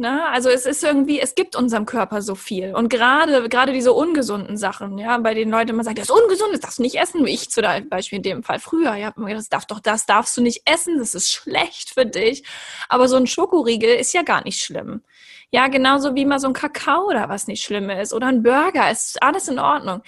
Ne? 0.00 0.26
Also 0.30 0.48
es 0.48 0.64
ist 0.64 0.82
irgendwie, 0.82 1.20
es 1.20 1.34
gibt 1.34 1.54
unserem 1.54 1.84
Körper 1.84 2.22
so 2.22 2.34
viel. 2.34 2.74
Und 2.74 2.88
gerade, 2.88 3.46
gerade 3.50 3.74
diese 3.74 3.92
ungesunden 3.92 4.56
Sachen, 4.56 4.96
ja, 4.96 5.18
bei 5.18 5.34
den 5.34 5.50
Leuten 5.50 5.68
immer 5.68 5.84
sagen, 5.84 5.96
das 5.96 6.08
ist 6.08 6.10
ungesund, 6.10 6.54
das 6.54 6.60
darfst 6.60 6.78
du 6.78 6.82
nicht 6.82 6.94
essen, 6.94 7.26
ich 7.26 7.50
zum 7.50 7.64
Beispiel 7.90 8.16
in 8.16 8.22
dem 8.22 8.42
Fall 8.42 8.60
früher. 8.60 8.94
Ja, 8.94 9.12
das 9.14 9.50
darf 9.50 9.66
doch, 9.66 9.78
das 9.78 10.06
darfst 10.06 10.34
du 10.38 10.40
nicht 10.40 10.62
essen, 10.64 10.98
das 10.98 11.14
ist 11.14 11.30
schlecht 11.30 11.90
für 11.90 12.06
dich. 12.06 12.44
Aber 12.88 13.08
so 13.08 13.16
ein 13.16 13.26
Schokoriegel 13.26 13.94
ist 13.94 14.14
ja 14.14 14.22
gar 14.22 14.42
nicht 14.42 14.62
schlimm. 14.62 15.02
Ja, 15.50 15.68
genauso 15.68 16.14
wie 16.14 16.24
mal 16.24 16.38
so 16.38 16.46
ein 16.46 16.54
Kakao 16.54 17.08
oder 17.08 17.28
was 17.28 17.46
nicht 17.46 17.62
schlimm 17.62 17.90
ist. 17.90 18.14
Oder 18.14 18.28
ein 18.28 18.42
Burger, 18.42 18.90
ist 18.90 19.22
alles 19.22 19.48
in 19.48 19.58
Ordnung. 19.58 20.00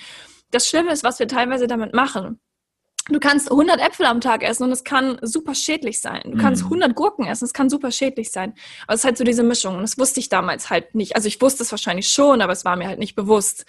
Das 0.53 0.67
Schlimme 0.67 0.93
ist, 0.93 1.05
was 1.05 1.19
wir 1.19 1.29
teilweise 1.29 1.67
damit 1.67 1.93
machen 1.93 2.41
du 3.09 3.19
kannst 3.21 3.51
100 3.51 3.81
Äpfel 3.81 4.07
am 4.07 4.21
Tag 4.21 4.43
essen 4.43 4.65
und 4.65 4.73
es 4.73 4.85
kann 4.85 5.19
super 5.23 5.55
schädlich 5.55 6.01
sein. 6.01 6.23
Du 6.25 6.39
kannst 6.39 6.65
100 6.65 6.91
mhm. 6.91 6.95
Gurken 6.95 7.27
essen, 7.27 7.45
es 7.45 7.53
kann 7.53 7.69
super 7.69 7.91
schädlich 7.91 8.31
sein. 8.31 8.55
Aber 8.87 8.95
es 8.95 9.01
ist 9.01 9.05
halt 9.05 9.19
so 9.19 9.25
diese 9.25 9.43
Mischung 9.43 9.77
und 9.77 9.83
das 9.83 9.99
wusste 9.99 10.21
ich 10.21 10.29
damals 10.29 10.71
halt 10.71 10.95
nicht. 10.95 11.17
Also 11.17 11.29
ich 11.29 11.41
wusste 11.41 11.63
es 11.63 11.71
wahrscheinlich 11.71 12.09
schon, 12.09 12.41
aber 12.41 12.53
es 12.53 12.65
war 12.65 12.77
mir 12.77 12.89
halt 12.89 12.99
nicht 12.99 13.15
bewusst. 13.15 13.67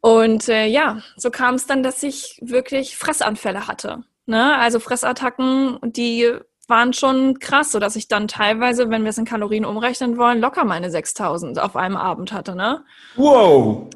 Und 0.00 0.48
äh, 0.48 0.66
ja, 0.66 1.00
so 1.16 1.30
kam 1.30 1.54
es 1.54 1.66
dann, 1.66 1.82
dass 1.82 2.02
ich 2.02 2.38
wirklich 2.42 2.96
Fressanfälle 2.96 3.66
hatte. 3.66 4.04
Ne? 4.26 4.56
Also 4.58 4.78
Fressattacken, 4.78 5.78
die 5.82 6.30
waren 6.68 6.92
schon 6.92 7.38
krass, 7.38 7.72
so 7.72 7.78
dass 7.78 7.96
ich 7.96 8.08
dann 8.08 8.28
teilweise, 8.28 8.90
wenn 8.90 9.02
wir 9.02 9.10
es 9.10 9.18
in 9.18 9.24
Kalorien 9.24 9.64
umrechnen 9.64 10.16
wollen, 10.16 10.40
locker 10.40 10.64
meine 10.64 10.90
6000 10.90 11.58
auf 11.58 11.76
einem 11.76 11.96
Abend 11.96 12.32
hatte. 12.32 12.54
Ne? 12.54 12.84
Wow! 13.16 13.88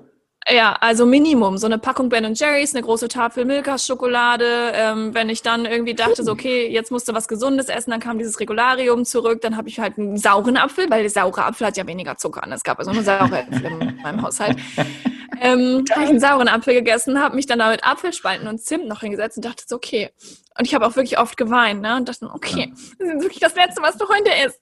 Ja, 0.50 0.72
also 0.80 1.04
Minimum. 1.04 1.58
So 1.58 1.66
eine 1.66 1.78
Packung 1.78 2.08
Ben 2.08 2.32
Jerry's, 2.34 2.74
eine 2.74 2.82
große 2.82 3.08
Tafel 3.08 3.44
Milkas 3.44 3.86
Schokolade. 3.86 4.72
Ähm, 4.74 5.14
wenn 5.14 5.28
ich 5.28 5.42
dann 5.42 5.66
irgendwie 5.66 5.94
dachte, 5.94 6.24
so, 6.24 6.32
okay, 6.32 6.68
jetzt 6.68 6.90
musst 6.90 7.06
du 7.08 7.12
was 7.12 7.28
Gesundes 7.28 7.68
essen, 7.68 7.90
dann 7.90 8.00
kam 8.00 8.18
dieses 8.18 8.40
Regularium 8.40 9.04
zurück. 9.04 9.42
Dann 9.42 9.58
habe 9.58 9.68
ich 9.68 9.78
halt 9.78 9.98
einen 9.98 10.16
sauren 10.16 10.56
Apfel, 10.56 10.88
weil 10.88 11.02
der 11.02 11.10
saure 11.10 11.44
Apfel 11.44 11.66
hat 11.66 11.76
ja 11.76 11.86
weniger 11.86 12.16
Zucker. 12.16 12.42
Und 12.44 12.52
es 12.52 12.62
gab 12.62 12.78
also 12.78 12.92
nur 12.92 13.02
saure 13.02 13.40
Äpfel 13.40 13.66
in 13.66 13.96
meinem 14.02 14.22
Haushalt. 14.22 14.56
Ähm, 15.40 15.84
habe 15.90 16.04
ich 16.04 16.10
einen 16.10 16.20
sauren 16.20 16.48
Apfel 16.48 16.74
gegessen, 16.74 17.20
habe 17.20 17.36
mich 17.36 17.46
dann 17.46 17.58
da 17.58 17.70
mit 17.70 17.84
Apfelspalten 17.84 18.48
und 18.48 18.60
Zimt 18.60 18.88
noch 18.88 19.00
hingesetzt 19.00 19.36
und 19.36 19.44
dachte 19.44 19.64
so, 19.66 19.76
okay. 19.76 20.10
Und 20.58 20.66
ich 20.66 20.74
habe 20.74 20.86
auch 20.86 20.96
wirklich 20.96 21.18
oft 21.18 21.36
geweint, 21.36 21.82
ne? 21.82 21.96
Und 21.96 22.08
dachte, 22.08 22.28
okay, 22.32 22.72
das 22.98 23.08
ist 23.08 23.22
wirklich 23.22 23.38
das 23.38 23.54
Letzte, 23.54 23.82
was 23.82 23.96
du 23.98 24.08
heute 24.08 24.30
isst. 24.46 24.60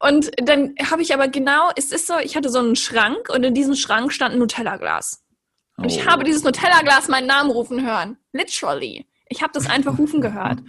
Und 0.00 0.30
dann 0.36 0.74
habe 0.90 1.02
ich 1.02 1.12
aber 1.12 1.28
genau, 1.28 1.70
es 1.76 1.92
ist 1.92 2.06
so, 2.06 2.14
ich 2.18 2.36
hatte 2.36 2.48
so 2.48 2.60
einen 2.60 2.76
Schrank 2.76 3.28
und 3.28 3.44
in 3.44 3.52
diesem 3.52 3.74
Schrank 3.74 4.12
stand 4.12 4.34
ein 4.34 4.38
Nutella-Glas. 4.38 5.23
Und 5.76 5.86
ich 5.86 6.06
habe 6.06 6.22
oh. 6.22 6.24
dieses 6.24 6.44
Nutella-Glas 6.44 7.08
meinen 7.08 7.26
Namen 7.26 7.50
rufen 7.50 7.86
hören. 7.86 8.16
Literally. 8.32 9.06
Ich 9.28 9.42
habe 9.42 9.52
das 9.52 9.68
einfach 9.68 9.98
rufen 9.98 10.20
gehört. 10.20 10.60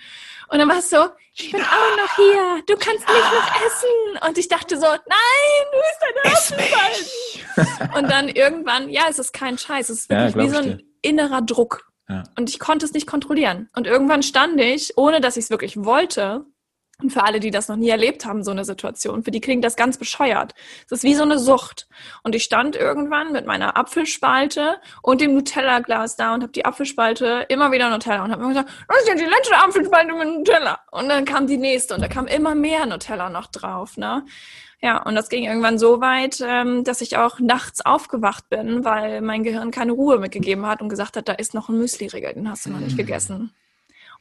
Und 0.48 0.60
dann 0.60 0.70
war 0.70 0.78
es 0.78 0.90
so, 0.90 1.08
ich 1.34 1.52
bin 1.52 1.62
auch 1.62 1.98
noch 1.98 2.16
hier, 2.16 2.64
du 2.68 2.76
kannst 2.78 3.08
nicht 3.08 3.10
noch 3.10 3.66
essen. 3.66 4.28
Und 4.28 4.38
ich 4.38 4.48
dachte 4.48 4.78
so, 4.78 4.86
nein, 4.86 5.66
du 5.72 6.30
bist 6.30 6.54
ein 6.54 6.60
falsch. 6.60 7.94
Und 7.98 8.10
dann 8.10 8.30
irgendwann, 8.30 8.90
ja, 8.90 9.04
es 9.10 9.20
ist 9.20 9.34
kein 9.34 9.58
Scheiß, 9.58 9.90
es 9.90 10.00
ist 10.02 10.10
wirklich 10.10 10.36
ja, 10.36 10.42
wie 10.42 10.50
so 10.50 10.58
ein 10.58 10.84
innerer 11.02 11.42
Druck. 11.42 11.92
Ja. 12.08 12.24
Und 12.38 12.50
ich 12.50 12.60
konnte 12.60 12.86
es 12.86 12.94
nicht 12.94 13.08
kontrollieren. 13.08 13.70
Und 13.76 13.88
irgendwann 13.88 14.24
stand 14.24 14.60
ich, 14.62 14.98
ohne 14.98 15.22
dass 15.22 15.38
ich 15.38 15.46
es 15.46 15.50
wirklich 15.50 15.84
wollte, 15.84 16.46
Und 17.02 17.12
für 17.12 17.24
alle, 17.24 17.42
die 17.42 17.52
das 17.52 17.68
noch 17.68 17.76
nie 17.76 17.90
erlebt 17.90 18.26
haben, 18.26 18.44
so 18.44 18.52
eine 18.52 18.64
Situation, 18.64 19.24
für 19.24 19.32
die 19.32 19.42
klingt 19.42 19.66
das 19.66 19.76
ganz 19.76 19.98
bescheuert. 19.98 20.54
Es 20.86 20.94
ist 20.94 21.04
wie 21.04 21.14
so 21.14 21.24
eine 21.24 21.38
Sucht. 21.38 21.88
Und 22.24 22.36
ich 22.36 22.44
stand 22.44 22.78
irgendwann 22.78 23.34
mit 23.34 23.46
meiner 23.46 23.76
Apfelspalte 23.76 24.78
und 25.02 25.20
dem 25.20 25.34
Nutella-Glas 25.34 26.16
da 26.16 26.34
und 26.34 26.44
habe 26.44 26.54
die 26.54 26.64
Apfelspalte 26.64 27.46
immer 27.50 27.72
wieder 27.74 27.90
Nutella 27.90 28.24
und 28.24 28.32
habe 28.32 28.44
mir 28.44 28.50
gesagt, 28.50 28.70
das 28.88 29.00
ist 29.02 29.08
ja 29.10 29.16
die 29.16 29.26
letzte 29.26 29.58
Apfelspalte 29.58 30.14
mit 30.14 30.38
Nutella. 30.38 30.80
Und 30.92 31.10
dann 31.10 31.26
kam 31.26 31.48
die 31.48 31.58
nächste 31.58 31.96
und 31.96 32.02
da 32.02 32.08
kam 32.08 32.28
immer 32.28 32.56
mehr 32.56 32.86
Nutella 32.86 33.30
noch 33.30 33.48
drauf. 33.48 33.98
Ne? 33.98 34.26
Ja, 34.82 35.02
und 35.04 35.16
das 35.16 35.28
ging 35.28 35.44
irgendwann 35.44 35.78
so 35.78 36.00
weit, 36.00 36.42
ähm, 36.42 36.86
dass 36.86 37.02
ich 37.02 37.18
auch 37.18 37.40
nachts 37.40 37.86
aufgewacht 37.86 38.48
bin, 38.50 38.86
weil 38.86 39.20
mein 39.20 39.44
Gehirn 39.44 39.72
keine 39.72 39.92
Ruhe 39.92 40.18
mitgegeben 40.20 40.66
hat 40.66 40.82
und 40.82 40.88
gesagt 40.88 41.18
hat, 41.18 41.28
da 41.28 41.34
ist 41.34 41.54
noch 41.54 41.68
ein 41.68 41.78
Müsli-Riegel, 41.78 42.36
den 42.36 42.50
hast 42.50 42.66
du 42.66 42.70
noch 42.70 42.80
nicht 42.80 42.96
mm. 42.96 42.98
gegessen 42.98 43.54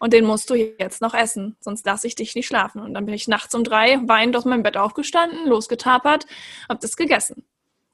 und 0.04 0.12
den 0.12 0.26
musst 0.26 0.50
du 0.50 0.54
jetzt 0.54 1.00
noch 1.00 1.14
essen, 1.14 1.56
sonst 1.61 1.87
lasse 1.87 2.06
ich 2.06 2.14
dich 2.14 2.34
nicht 2.34 2.46
schlafen. 2.46 2.82
Und 2.82 2.92
dann 2.92 3.06
bin 3.06 3.14
ich 3.14 3.26
nachts 3.26 3.54
um 3.54 3.64
drei 3.64 3.99
weinend 4.04 4.37
aus 4.37 4.44
meinem 4.44 4.62
Bett 4.62 4.76
aufgestanden, 4.76 5.49
losgetapert, 5.49 6.26
hab 6.68 6.78
das 6.80 6.99
gegessen. 6.99 7.42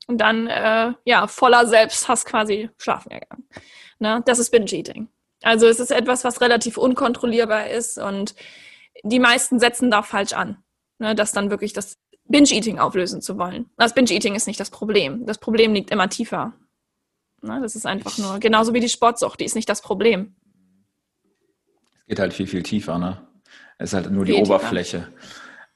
Und 0.08 0.18
dann, 0.18 0.48
äh, 0.48 0.92
ja, 1.04 1.28
voller 1.28 1.68
Selbsthass 1.68 2.24
quasi 2.24 2.68
schlafen 2.78 3.10
gegangen. 3.10 3.48
Ne? 4.00 4.24
Das 4.26 4.40
ist 4.40 4.50
Binge-Eating. 4.50 5.06
Also 5.42 5.68
es 5.68 5.78
ist 5.78 5.92
etwas, 5.92 6.24
was 6.24 6.40
relativ 6.40 6.78
unkontrollierbar 6.78 7.68
ist 7.70 7.96
und 7.96 8.34
die 9.04 9.20
meisten 9.20 9.60
setzen 9.60 9.88
da 9.88 10.02
falsch 10.02 10.32
an, 10.32 10.56
ne? 10.98 11.14
das 11.14 11.30
dann 11.30 11.48
wirklich 11.48 11.74
das 11.74 11.96
Binge-Eating 12.24 12.80
auflösen 12.80 13.22
zu 13.22 13.38
wollen. 13.38 13.70
Das 13.76 13.94
Binge-Eating 13.94 14.34
ist 14.34 14.48
nicht 14.48 14.58
das 14.58 14.70
Problem. 14.70 15.26
Das 15.26 15.38
Problem 15.38 15.74
liegt 15.74 15.92
immer 15.92 16.08
tiefer. 16.08 16.54
Ne? 17.40 17.60
Das 17.62 17.76
ist 17.76 17.86
einfach 17.86 18.18
nur, 18.18 18.40
genauso 18.40 18.74
wie 18.74 18.80
die 18.80 18.88
Sportsucht, 18.88 19.38
die 19.38 19.44
ist 19.44 19.54
nicht 19.54 19.68
das 19.68 19.80
Problem. 19.80 20.34
Geht 22.10 22.18
halt 22.18 22.32
viel, 22.32 22.48
viel 22.48 22.64
tiefer, 22.64 22.98
ne? 22.98 23.18
Es 23.78 23.90
ist 23.90 23.94
halt 23.94 24.10
nur 24.10 24.24
die 24.24 24.32
Oberfläche. 24.32 25.06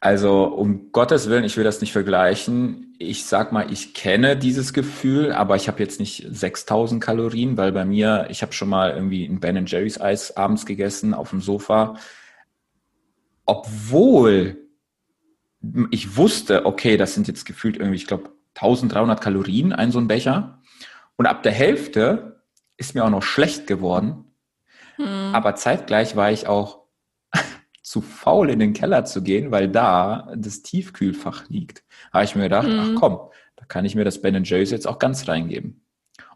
Also 0.01 0.47
um 0.47 0.91
Gottes 0.91 1.31
Willen, 1.31 1.45
ich 1.45 1.57
will 1.57 1.63
das 1.63 1.81
nicht 1.81 1.93
vergleichen. 1.93 2.97
Ich 2.99 3.25
sag 3.25 3.53
mal, 3.53 3.73
ich 3.73 3.95
kenne 3.95 4.37
dieses 4.37 4.73
Gefühl, 4.73 5.31
aber 5.31 5.55
ich 5.55 5.69
habe 5.69 5.79
jetzt 5.79 6.01
nicht 6.01 6.27
6000 6.29 7.01
Kalorien, 7.01 7.57
weil 7.57 7.71
bei 7.71 7.85
mir, 7.85 8.27
ich 8.31 8.43
habe 8.43 8.53
schon 8.53 8.69
mal 8.69 8.91
irgendwie 8.91 9.25
ein 9.25 9.39
Ben 9.39 9.65
Jerry's 9.65 10.01
Eis 10.01 10.37
abends 10.37 10.67
gegessen 10.67 11.15
auf 11.15 11.31
dem 11.31 11.41
Sofa. 11.41 11.95
Obwohl 13.47 14.59
ich 15.93 16.17
wusste, 16.17 16.67
okay, 16.67 16.97
das 16.97 17.15
sind 17.15 17.29
jetzt 17.29 17.47
gefühlt 17.47 17.77
irgendwie, 17.77 17.97
ich 17.97 18.09
glaube, 18.09 18.31
1300 18.57 19.21
Kalorien, 19.21 19.73
ein 19.73 19.93
so 19.93 20.01
ein 20.01 20.09
Becher. 20.09 20.61
Und 21.15 21.27
ab 21.27 21.45
der 21.45 21.53
Hälfte 21.53 22.43
ist 22.77 22.97
mir 22.97 23.05
auch 23.05 23.11
noch 23.11 23.23
schlecht 23.23 23.69
geworden. 23.69 24.34
Hm. 24.97 25.35
Aber 25.35 25.55
zeitgleich 25.55 26.17
war 26.17 26.31
ich 26.31 26.47
auch 26.47 26.81
zu 27.83 28.01
faul, 28.01 28.51
in 28.51 28.59
den 28.59 28.73
Keller 28.73 29.05
zu 29.05 29.23
gehen, 29.23 29.51
weil 29.51 29.69
da 29.69 30.33
das 30.37 30.63
Tiefkühlfach 30.63 31.49
liegt. 31.49 31.85
Habe 32.13 32.25
ich 32.25 32.35
mir 32.35 32.45
gedacht, 32.45 32.67
hm. 32.67 32.79
ach 32.81 33.01
komm, 33.01 33.21
da 33.57 33.65
kann 33.67 33.85
ich 33.85 33.95
mir 33.95 34.05
das 34.05 34.21
Ben 34.21 34.43
Jerry's 34.45 34.71
jetzt 34.71 34.87
auch 34.87 34.99
ganz 34.99 35.29
reingeben. 35.29 35.85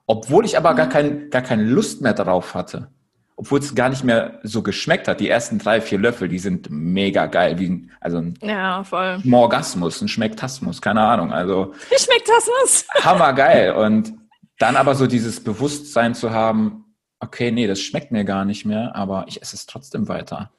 Obwohl 0.06 0.44
ich 0.44 0.56
aber 0.56 0.70
hm. 0.70 0.76
gar, 0.76 0.88
kein, 0.88 1.30
gar 1.30 1.42
keine 1.42 1.64
Lust 1.64 2.00
mehr 2.00 2.14
darauf 2.14 2.54
hatte. 2.54 2.90
Obwohl 3.36 3.60
es 3.60 3.76
gar 3.76 3.88
nicht 3.88 4.02
mehr 4.02 4.40
so 4.42 4.62
geschmeckt 4.62 5.06
hat. 5.06 5.20
Die 5.20 5.28
ersten 5.28 5.60
drei, 5.60 5.80
vier 5.80 5.98
Löffel, 5.98 6.26
die 6.26 6.40
sind 6.40 6.70
mega 6.70 7.26
geil. 7.26 7.60
Wie, 7.60 7.88
also 8.00 8.18
ein 8.18 8.34
ja, 8.42 8.82
voll. 8.82 9.20
Morgasmus, 9.22 10.02
ein 10.02 10.08
Schmecktasmus, 10.08 10.82
keine 10.82 11.02
Ahnung. 11.02 11.32
Also 11.32 11.72
Schmecktasmus. 11.96 12.84
Hammergeil. 13.04 13.74
Und 13.74 14.12
dann 14.58 14.74
aber 14.74 14.96
so 14.96 15.06
dieses 15.06 15.42
Bewusstsein 15.44 16.16
zu 16.16 16.32
haben, 16.32 16.87
okay, 17.20 17.50
nee, 17.50 17.66
das 17.66 17.80
schmeckt 17.80 18.12
mir 18.12 18.24
gar 18.24 18.44
nicht 18.44 18.64
mehr, 18.64 18.94
aber 18.94 19.24
ich 19.28 19.42
esse 19.42 19.56
es 19.56 19.66
trotzdem 19.66 20.08
weiter. 20.08 20.50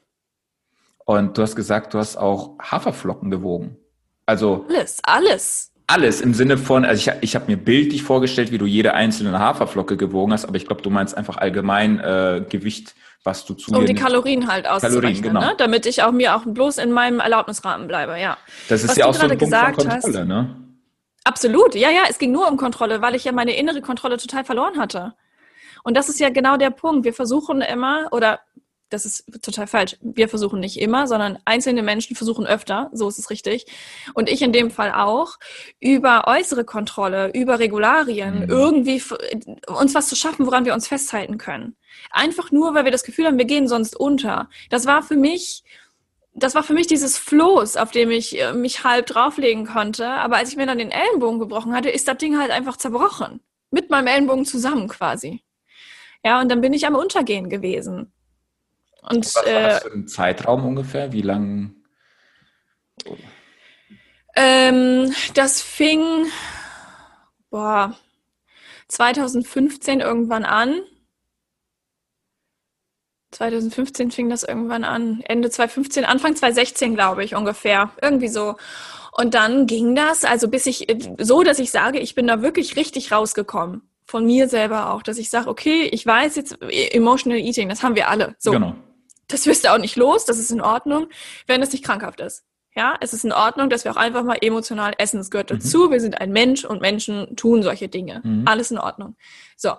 Und 1.04 1.36
du 1.36 1.42
hast 1.42 1.56
gesagt, 1.56 1.94
du 1.94 1.98
hast 1.98 2.16
auch 2.16 2.58
Haferflocken 2.60 3.30
gewogen. 3.30 3.76
Also 4.26 4.64
alles, 4.68 4.98
alles. 5.02 5.72
Alles 5.88 6.20
im 6.20 6.34
Sinne 6.34 6.56
von, 6.56 6.84
also 6.84 7.10
ich, 7.10 7.22
ich 7.22 7.34
habe 7.34 7.46
mir 7.48 7.56
bildlich 7.56 8.04
vorgestellt, 8.04 8.52
wie 8.52 8.58
du 8.58 8.66
jede 8.66 8.94
einzelne 8.94 9.36
Haferflocke 9.36 9.96
gewogen 9.96 10.32
hast, 10.32 10.44
aber 10.44 10.56
ich 10.56 10.66
glaube, 10.66 10.82
du 10.82 10.90
meinst 10.90 11.16
einfach 11.16 11.36
allgemein 11.36 11.98
äh, 11.98 12.44
Gewicht, 12.48 12.94
was 13.24 13.44
du 13.44 13.54
zu 13.54 13.72
Um 13.74 13.86
die 13.86 13.94
Kalorien 13.94 14.46
halt 14.46 14.68
auszurechnen, 14.68 15.34
genau. 15.34 15.40
ne? 15.40 15.54
damit 15.58 15.86
ich 15.86 16.04
auch 16.04 16.12
mir 16.12 16.36
auch 16.36 16.44
bloß 16.44 16.78
in 16.78 16.92
meinem 16.92 17.18
Erlaubnisrahmen 17.18 17.88
bleibe, 17.88 18.20
ja. 18.20 18.38
Das 18.68 18.84
ist 18.84 18.90
was 18.90 18.96
ja 18.98 19.06
auch 19.06 19.14
so 19.14 19.22
ein 19.22 19.36
Punkt 19.36 19.52
von 19.52 19.74
Kontrolle, 19.74 20.18
hast, 20.20 20.28
ne? 20.28 20.56
Absolut, 21.24 21.74
ja, 21.74 21.90
ja, 21.90 22.02
es 22.08 22.18
ging 22.18 22.30
nur 22.30 22.48
um 22.48 22.56
Kontrolle, 22.56 23.02
weil 23.02 23.16
ich 23.16 23.24
ja 23.24 23.32
meine 23.32 23.56
innere 23.56 23.82
Kontrolle 23.82 24.16
total 24.16 24.44
verloren 24.44 24.78
hatte. 24.78 25.14
Und 25.82 25.96
das 25.96 26.08
ist 26.08 26.20
ja 26.20 26.30
genau 26.30 26.56
der 26.56 26.70
Punkt. 26.70 27.04
Wir 27.04 27.14
versuchen 27.14 27.60
immer, 27.60 28.08
oder 28.12 28.40
das 28.90 29.06
ist 29.06 29.24
total 29.40 29.66
falsch. 29.66 29.96
Wir 30.00 30.28
versuchen 30.28 30.60
nicht 30.60 30.78
immer, 30.80 31.06
sondern 31.06 31.38
einzelne 31.44 31.82
Menschen 31.82 32.16
versuchen 32.16 32.46
öfter, 32.46 32.90
so 32.92 33.08
ist 33.08 33.18
es 33.18 33.30
richtig. 33.30 33.66
Und 34.14 34.28
ich 34.28 34.42
in 34.42 34.52
dem 34.52 34.70
Fall 34.70 34.92
auch, 34.92 35.38
über 35.78 36.24
äußere 36.26 36.64
Kontrolle, 36.64 37.30
über 37.32 37.60
Regularien, 37.60 38.40
mhm. 38.40 38.50
irgendwie 38.50 39.02
uns 39.68 39.94
was 39.94 40.08
zu 40.08 40.16
schaffen, 40.16 40.44
woran 40.44 40.64
wir 40.64 40.74
uns 40.74 40.88
festhalten 40.88 41.38
können. 41.38 41.76
Einfach 42.10 42.50
nur, 42.50 42.74
weil 42.74 42.84
wir 42.84 42.92
das 42.92 43.04
Gefühl 43.04 43.26
haben, 43.26 43.38
wir 43.38 43.44
gehen 43.44 43.68
sonst 43.68 43.98
unter. 43.98 44.48
Das 44.68 44.86
war 44.86 45.02
für 45.02 45.16
mich, 45.16 45.62
das 46.34 46.54
war 46.54 46.64
für 46.64 46.74
mich 46.74 46.88
dieses 46.88 47.16
Floß, 47.16 47.76
auf 47.76 47.92
dem 47.92 48.10
ich 48.10 48.40
äh, 48.40 48.52
mich 48.52 48.84
halb 48.84 49.06
drauflegen 49.06 49.66
konnte. 49.66 50.08
Aber 50.08 50.36
als 50.36 50.50
ich 50.50 50.56
mir 50.56 50.66
dann 50.66 50.78
den 50.78 50.90
Ellenbogen 50.90 51.38
gebrochen 51.38 51.74
hatte, 51.74 51.90
ist 51.90 52.08
das 52.08 52.18
Ding 52.18 52.38
halt 52.38 52.50
einfach 52.50 52.76
zerbrochen. 52.76 53.40
Mit 53.70 53.88
meinem 53.88 54.08
Ellenbogen 54.08 54.44
zusammen 54.44 54.88
quasi. 54.88 55.42
Ja, 56.24 56.40
und 56.40 56.50
dann 56.50 56.60
bin 56.60 56.72
ich 56.72 56.86
am 56.86 56.94
Untergehen 56.94 57.48
gewesen. 57.48 58.12
Und, 59.02 59.24
Was 59.24 59.36
war 59.36 59.44
das 59.44 59.84
äh, 59.84 59.88
für 59.88 59.94
ein 59.94 60.08
Zeitraum 60.08 60.66
ungefähr? 60.66 61.12
Wie 61.12 61.22
lang? 61.22 61.74
Ähm, 64.36 65.12
das 65.34 65.62
fing 65.62 66.26
boah, 67.50 67.96
2015 68.88 70.00
irgendwann 70.00 70.44
an. 70.44 70.80
2015 73.32 74.10
fing 74.10 74.28
das 74.28 74.42
irgendwann 74.42 74.84
an. 74.84 75.22
Ende 75.24 75.50
2015, 75.50 76.04
Anfang 76.04 76.34
2016, 76.34 76.94
glaube 76.94 77.24
ich, 77.24 77.34
ungefähr. 77.36 77.90
Irgendwie 78.02 78.28
so. 78.28 78.56
Und 79.12 79.34
dann 79.34 79.66
ging 79.66 79.94
das, 79.94 80.24
also 80.24 80.48
bis 80.48 80.66
ich, 80.66 80.86
so 81.18 81.42
dass 81.42 81.58
ich 81.58 81.70
sage, 81.70 82.00
ich 82.00 82.14
bin 82.14 82.26
da 82.26 82.42
wirklich 82.42 82.76
richtig 82.76 83.12
rausgekommen 83.12 83.89
von 84.10 84.26
mir 84.26 84.48
selber 84.48 84.92
auch, 84.92 85.02
dass 85.02 85.18
ich 85.18 85.30
sage, 85.30 85.48
okay, 85.48 85.84
ich 85.84 86.04
weiß 86.04 86.36
jetzt, 86.36 86.58
emotional 86.60 87.38
eating, 87.38 87.68
das 87.68 87.82
haben 87.82 87.94
wir 87.94 88.08
alle. 88.08 88.34
So. 88.38 88.50
Genau. 88.50 88.74
Das 89.28 89.46
wirst 89.46 89.64
du 89.64 89.72
auch 89.72 89.78
nicht 89.78 89.96
los, 89.96 90.24
das 90.24 90.38
ist 90.38 90.50
in 90.50 90.60
Ordnung, 90.60 91.06
wenn 91.46 91.62
es 91.62 91.72
nicht 91.72 91.84
krankhaft 91.84 92.20
ist. 92.20 92.44
Ja, 92.74 92.96
es 93.00 93.12
ist 93.12 93.24
in 93.24 93.32
Ordnung, 93.32 93.70
dass 93.70 93.84
wir 93.84 93.92
auch 93.92 93.96
einfach 93.96 94.22
mal 94.22 94.38
emotional 94.40 94.94
essen. 94.98 95.18
Das 95.18 95.30
gehört 95.30 95.50
mhm. 95.50 95.58
dazu. 95.58 95.90
Wir 95.90 96.00
sind 96.00 96.20
ein 96.20 96.30
Mensch 96.30 96.64
und 96.64 96.80
Menschen 96.80 97.36
tun 97.36 97.62
solche 97.62 97.88
Dinge. 97.88 98.20
Mhm. 98.22 98.46
Alles 98.46 98.70
in 98.70 98.78
Ordnung. 98.78 99.16
So. 99.56 99.74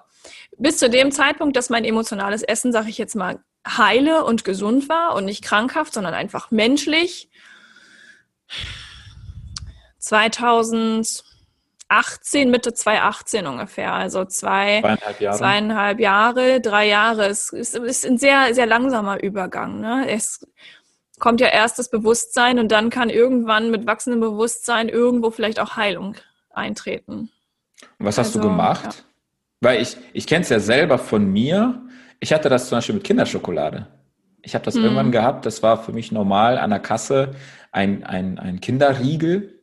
Bis 0.58 0.78
zu 0.78 0.90
dem 0.90 1.12
Zeitpunkt, 1.12 1.56
dass 1.56 1.70
mein 1.70 1.86
emotionales 1.86 2.44
Essen, 2.44 2.72
sage 2.72 2.90
ich 2.90 2.98
jetzt 2.98 3.16
mal, 3.16 3.44
heile 3.68 4.26
und 4.26 4.44
gesund 4.44 4.90
war 4.90 5.16
und 5.16 5.26
nicht 5.26 5.44
krankhaft, 5.44 5.94
sondern 5.94 6.14
einfach 6.14 6.52
menschlich. 6.52 7.30
2000 10.00 11.24
18, 11.92 12.50
Mitte 12.50 12.74
2018 12.74 13.46
ungefähr. 13.46 13.94
Also 13.94 14.26
zwei, 14.26 14.80
zweieinhalb 14.80 15.20
Jahre, 15.22 15.38
zweieinhalb 15.38 16.00
Jahre 16.00 16.62
drei 16.62 16.88
Jahre. 16.88 17.26
Es 17.28 17.50
ist, 17.50 17.76
ist 17.76 18.06
ein 18.06 18.18
sehr, 18.18 18.54
sehr 18.54 18.66
langsamer 18.66 19.22
Übergang. 19.22 19.82
Ne? 19.82 20.10
Es 20.10 20.48
kommt 21.20 21.42
ja 21.42 21.48
erst 21.48 21.80
das 21.80 21.90
Bewusstsein 21.90 22.60
und 22.60 22.72
dann 22.72 22.90
kann 22.90 23.10
irgendwann 23.10 23.72
mit 23.72 23.86
wachsendem 23.86 24.22
Bewusstsein 24.22 24.88
irgendwo 24.90 25.32
vielleicht 25.32 25.60
auch 25.60 25.76
Heilung 25.76 26.16
eintreten. 26.50 27.30
Und 28.00 28.06
was 28.06 28.18
hast 28.18 28.28
also, 28.28 28.40
du 28.40 28.48
gemacht? 28.48 28.86
Ja. 28.86 28.92
Weil 29.60 29.82
ich, 29.82 29.98
ich 30.14 30.26
kenne 30.28 30.44
es 30.44 30.50
ja 30.50 30.60
selber 30.60 30.98
von 30.98 31.26
mir. 31.32 31.82
Ich 32.20 32.32
hatte 32.32 32.50
das 32.50 32.70
zum 32.70 32.78
Beispiel 32.78 32.96
mit 32.96 33.04
Kinderschokolade. 33.04 33.88
Ich 34.42 34.56
habe 34.56 34.64
das 34.66 34.76
hm. 34.76 34.84
irgendwann 34.84 35.12
gehabt, 35.12 35.46
das 35.46 35.62
war 35.62 35.84
für 35.84 35.92
mich 35.92 36.12
normal 36.12 36.58
an 36.58 36.70
der 36.70 36.80
Kasse 36.80 37.36
ein, 37.72 38.04
ein, 38.04 38.40
ein 38.40 38.60
Kinderriegel 38.60 39.61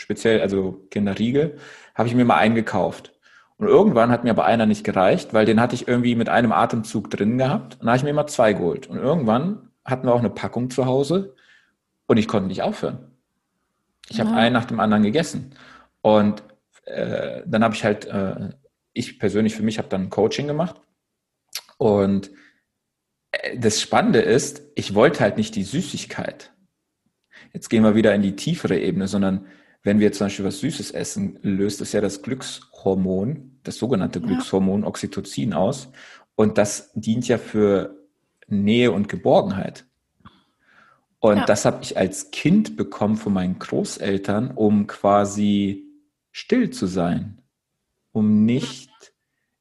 speziell, 0.00 0.40
also 0.40 0.86
Kinderriegel, 0.90 1.58
habe 1.94 2.08
ich 2.08 2.14
mir 2.14 2.24
mal 2.24 2.36
eingekauft. 2.36 3.12
Und 3.58 3.68
irgendwann 3.68 4.10
hat 4.10 4.24
mir 4.24 4.30
aber 4.30 4.46
einer 4.46 4.64
nicht 4.64 4.84
gereicht, 4.84 5.34
weil 5.34 5.44
den 5.44 5.60
hatte 5.60 5.74
ich 5.74 5.86
irgendwie 5.86 6.14
mit 6.14 6.30
einem 6.30 6.52
Atemzug 6.52 7.10
drin 7.10 7.36
gehabt. 7.36 7.74
Und 7.74 7.86
da 7.86 7.92
habe 7.92 7.98
ich 7.98 8.02
mir 8.04 8.10
immer 8.10 8.26
zwei 8.26 8.54
geholt. 8.54 8.86
Und 8.86 8.96
irgendwann 8.96 9.70
hatten 9.84 10.06
wir 10.06 10.14
auch 10.14 10.20
eine 10.20 10.30
Packung 10.30 10.70
zu 10.70 10.86
Hause 10.86 11.34
und 12.06 12.16
ich 12.16 12.26
konnte 12.26 12.48
nicht 12.48 12.62
aufhören. 12.62 13.10
Ich 14.08 14.16
ja. 14.16 14.24
habe 14.24 14.34
einen 14.34 14.54
nach 14.54 14.64
dem 14.64 14.80
anderen 14.80 15.02
gegessen. 15.02 15.54
Und 16.00 16.42
äh, 16.86 17.42
dann 17.46 17.62
habe 17.62 17.74
ich 17.74 17.84
halt, 17.84 18.06
äh, 18.06 18.50
ich 18.94 19.18
persönlich 19.18 19.54
für 19.54 19.62
mich 19.62 19.78
habe 19.78 19.88
dann 19.88 20.08
Coaching 20.08 20.46
gemacht. 20.46 20.80
Und 21.76 22.30
äh, 23.32 23.58
das 23.58 23.80
Spannende 23.80 24.20
ist, 24.20 24.62
ich 24.74 24.94
wollte 24.94 25.20
halt 25.20 25.36
nicht 25.36 25.54
die 25.54 25.64
Süßigkeit. 25.64 26.50
Jetzt 27.52 27.68
gehen 27.68 27.84
wir 27.84 27.94
wieder 27.94 28.14
in 28.14 28.22
die 28.22 28.36
tiefere 28.36 28.78
Ebene, 28.78 29.06
sondern 29.06 29.46
wenn 29.82 29.98
wir 29.98 30.12
zum 30.12 30.26
Beispiel 30.26 30.44
was 30.44 30.60
Süßes 30.60 30.90
essen, 30.90 31.38
löst 31.42 31.80
es 31.80 31.92
ja 31.92 32.00
das 32.00 32.22
Glückshormon, 32.22 33.58
das 33.62 33.76
sogenannte 33.76 34.20
Glückshormon 34.20 34.84
Oxytocin 34.84 35.54
aus. 35.54 35.90
Und 36.34 36.58
das 36.58 36.90
dient 36.94 37.28
ja 37.28 37.38
für 37.38 37.96
Nähe 38.46 38.92
und 38.92 39.08
Geborgenheit. 39.08 39.86
Und 41.18 41.38
ja. 41.38 41.44
das 41.44 41.64
habe 41.64 41.82
ich 41.82 41.96
als 41.96 42.30
Kind 42.30 42.76
bekommen 42.76 43.16
von 43.16 43.32
meinen 43.32 43.58
Großeltern, 43.58 44.50
um 44.52 44.86
quasi 44.86 45.86
still 46.32 46.70
zu 46.70 46.86
sein, 46.86 47.42
um 48.12 48.44
nicht, 48.44 48.90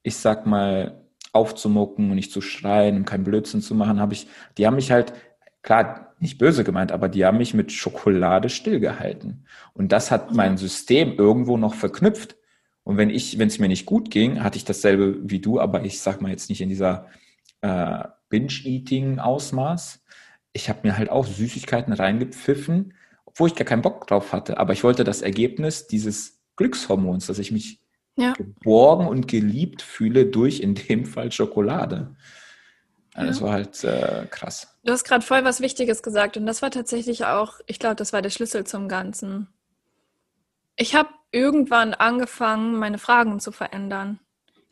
ich 0.03 0.15
sag 0.15 0.45
mal, 0.45 1.05
aufzumucken 1.31 2.09
und 2.09 2.15
nicht 2.15 2.31
zu 2.31 2.41
schreien 2.41 2.95
und 2.95 3.05
keinen 3.05 3.23
Blödsinn 3.23 3.61
zu 3.61 3.75
machen, 3.75 3.99
habe 3.99 4.13
ich, 4.13 4.27
die 4.57 4.65
haben 4.65 4.75
mich 4.75 4.91
halt, 4.91 5.13
klar, 5.61 6.08
nicht 6.21 6.37
böse 6.37 6.63
gemeint, 6.63 6.91
aber 6.91 7.09
die 7.09 7.25
haben 7.25 7.37
mich 7.37 7.53
mit 7.53 7.71
Schokolade 7.71 8.49
stillgehalten. 8.49 9.45
Und 9.73 9.91
das 9.91 10.11
hat 10.11 10.33
mein 10.33 10.57
System 10.57 11.13
irgendwo 11.17 11.57
noch 11.57 11.73
verknüpft. 11.73 12.35
Und 12.83 12.97
wenn 12.97 13.09
ich, 13.09 13.39
wenn 13.39 13.47
es 13.47 13.59
mir 13.59 13.67
nicht 13.67 13.85
gut 13.85 14.11
ging, 14.11 14.43
hatte 14.43 14.57
ich 14.57 14.65
dasselbe 14.65 15.17
wie 15.23 15.39
du, 15.39 15.59
aber 15.59 15.83
ich 15.83 16.01
sag 16.01 16.21
mal 16.21 16.31
jetzt 16.31 16.49
nicht 16.49 16.61
in 16.61 16.69
dieser 16.69 17.07
äh, 17.61 18.03
Binge-Eating-Ausmaß. 18.29 20.01
Ich 20.53 20.69
habe 20.69 20.79
mir 20.83 20.97
halt 20.97 21.09
auch 21.09 21.25
Süßigkeiten 21.25 21.93
reingepfiffen, 21.93 22.93
obwohl 23.25 23.49
ich 23.49 23.55
gar 23.55 23.65
keinen 23.65 23.81
Bock 23.81 24.07
drauf 24.07 24.33
hatte. 24.33 24.57
Aber 24.57 24.73
ich 24.73 24.83
wollte 24.83 25.03
das 25.03 25.21
Ergebnis 25.21 25.87
dieses 25.87 26.41
Glückshormons, 26.55 27.27
dass 27.27 27.39
ich 27.39 27.51
mich 27.51 27.79
ja. 28.17 28.33
geborgen 28.33 29.07
und 29.07 29.27
geliebt 29.27 29.81
fühle 29.81 30.25
durch 30.25 30.59
in 30.59 30.75
dem 30.75 31.05
Fall 31.05 31.31
Schokolade. 31.31 32.15
Ja. 33.15 33.25
Das 33.25 33.41
war 33.41 33.53
halt 33.53 33.83
äh, 33.83 34.25
krass. 34.29 34.78
Du 34.83 34.93
hast 34.93 35.03
gerade 35.03 35.25
voll 35.25 35.43
was 35.43 35.61
Wichtiges 35.61 36.03
gesagt 36.03 36.37
und 36.37 36.45
das 36.45 36.61
war 36.61 36.71
tatsächlich 36.71 37.25
auch, 37.25 37.59
ich 37.67 37.79
glaube, 37.79 37.95
das 37.95 38.13
war 38.13 38.21
der 38.21 38.29
Schlüssel 38.29 38.65
zum 38.65 38.87
Ganzen. 38.87 39.47
Ich 40.75 40.95
habe 40.95 41.09
irgendwann 41.31 41.93
angefangen, 41.93 42.77
meine 42.77 42.97
Fragen 42.97 43.39
zu 43.39 43.51
verändern. 43.51 44.19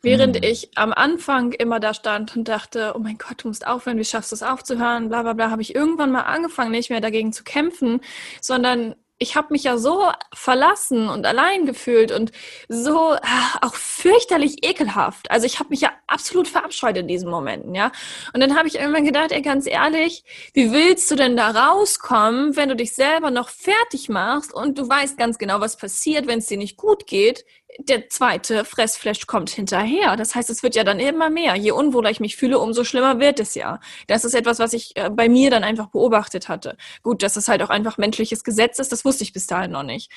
Während 0.02 0.38
mhm. 0.38 0.44
ich 0.44 0.78
am 0.78 0.94
Anfang 0.94 1.52
immer 1.52 1.80
da 1.80 1.94
stand 1.94 2.38
und 2.38 2.48
dachte, 2.48 2.94
oh 2.96 3.00
mein 3.00 3.18
Gott, 3.18 3.44
du 3.44 3.50
musst 3.50 3.68
aufhören, 3.68 3.98
wie 3.98 4.06
schaffst 4.06 4.32
du 4.32 4.36
es 4.36 4.44
aufzuhören, 4.44 5.10
bla 5.10 5.24
bla 5.24 5.34
bla, 5.34 5.50
habe 5.50 5.62
ich 5.62 5.76
irgendwann 5.76 6.12
mal 6.12 6.22
angefangen, 6.22 6.72
nicht 6.72 6.90
mehr 6.90 7.02
dagegen 7.02 7.34
zu 7.34 7.44
kämpfen, 7.44 8.00
sondern 8.40 8.96
ich 9.20 9.36
habe 9.36 9.48
mich 9.52 9.64
ja 9.64 9.78
so 9.78 10.12
verlassen 10.34 11.10
und 11.10 11.26
allein 11.26 11.66
gefühlt 11.66 12.12
und 12.12 12.32
so 12.70 13.16
ach, 13.22 13.58
auch 13.62 13.76
fürchterlich 13.76 14.64
ekelhaft. 14.64 15.32
Also 15.32 15.46
ich 15.46 15.60
habe 15.60 15.70
mich 15.70 15.82
ja 15.82 15.92
absolut 16.08 16.48
verabscheut 16.48 16.98
in 16.98 17.08
diesen 17.08 17.30
Momenten, 17.30 17.74
ja. 17.76 17.92
Und 18.34 18.42
dann 18.42 18.58
habe 18.58 18.68
ich 18.68 18.76
irgendwann 18.76 19.06
gedacht, 19.06 19.32
ey, 19.32 19.42
ganz 19.42 19.66
ehrlich, 19.68 20.24
wie 20.54 20.72
willst 20.72 21.10
du 21.10 21.16
denn 21.16 21.36
da 21.36 21.50
rauskommen, 21.50 22.56
wenn 22.56 22.70
du 22.70 22.76
dich 22.76 22.94
selber 22.94 23.32
noch 23.32 23.50
fertig 23.50 24.10
machst 24.10 24.54
und 24.54 24.78
du 24.78 24.88
weißt 24.88 25.18
ganz 25.18 25.38
genau, 25.38 25.60
was 25.62 25.78
passiert, 25.78 26.28
wenn 26.28 26.40
es 26.40 26.48
dir 26.48 26.58
nicht 26.58 26.78
gut 26.78 27.08
geht? 27.08 27.46
Der 27.80 28.10
zweite 28.10 28.66
Fressflash 28.66 29.28
kommt 29.28 29.50
hinterher. 29.50 30.16
Das 30.16 30.36
heißt, 30.36 30.50
es 30.50 30.64
wird 30.64 30.76
ja 30.76 30.84
dann 30.84 31.00
immer 31.00 31.30
mehr. 31.30 31.56
Je 31.56 31.72
unwohler 31.72 32.10
ich 32.10 32.20
mich 32.20 32.36
fühle, 32.36 32.60
umso 32.60 32.84
schlimmer 32.84 33.20
wird 33.20 33.40
es 33.40 33.56
ja. 33.56 33.80
Das 34.08 34.26
ist 34.26 34.34
etwas, 34.34 34.60
was 34.60 34.74
ich 34.74 34.96
äh, 34.96 35.10
bei 35.10 35.30
mir 35.30 35.50
dann 35.52 35.64
einfach 35.64 35.88
beobachtet 35.88 36.50
hatte. 36.50 36.78
Gut, 37.04 37.24
dass 37.24 37.36
es 37.36 37.48
halt 37.48 37.62
auch 37.62 37.70
einfach 37.70 37.98
menschliches 37.98 38.44
Gesetz 38.44 38.80
ist, 38.80 38.92
das 38.92 39.06
wusste 39.06 39.24
ich 39.24 39.34
bis 39.34 39.48
dahin 39.48 39.72
noch 39.72 39.84
nicht. 39.84 40.12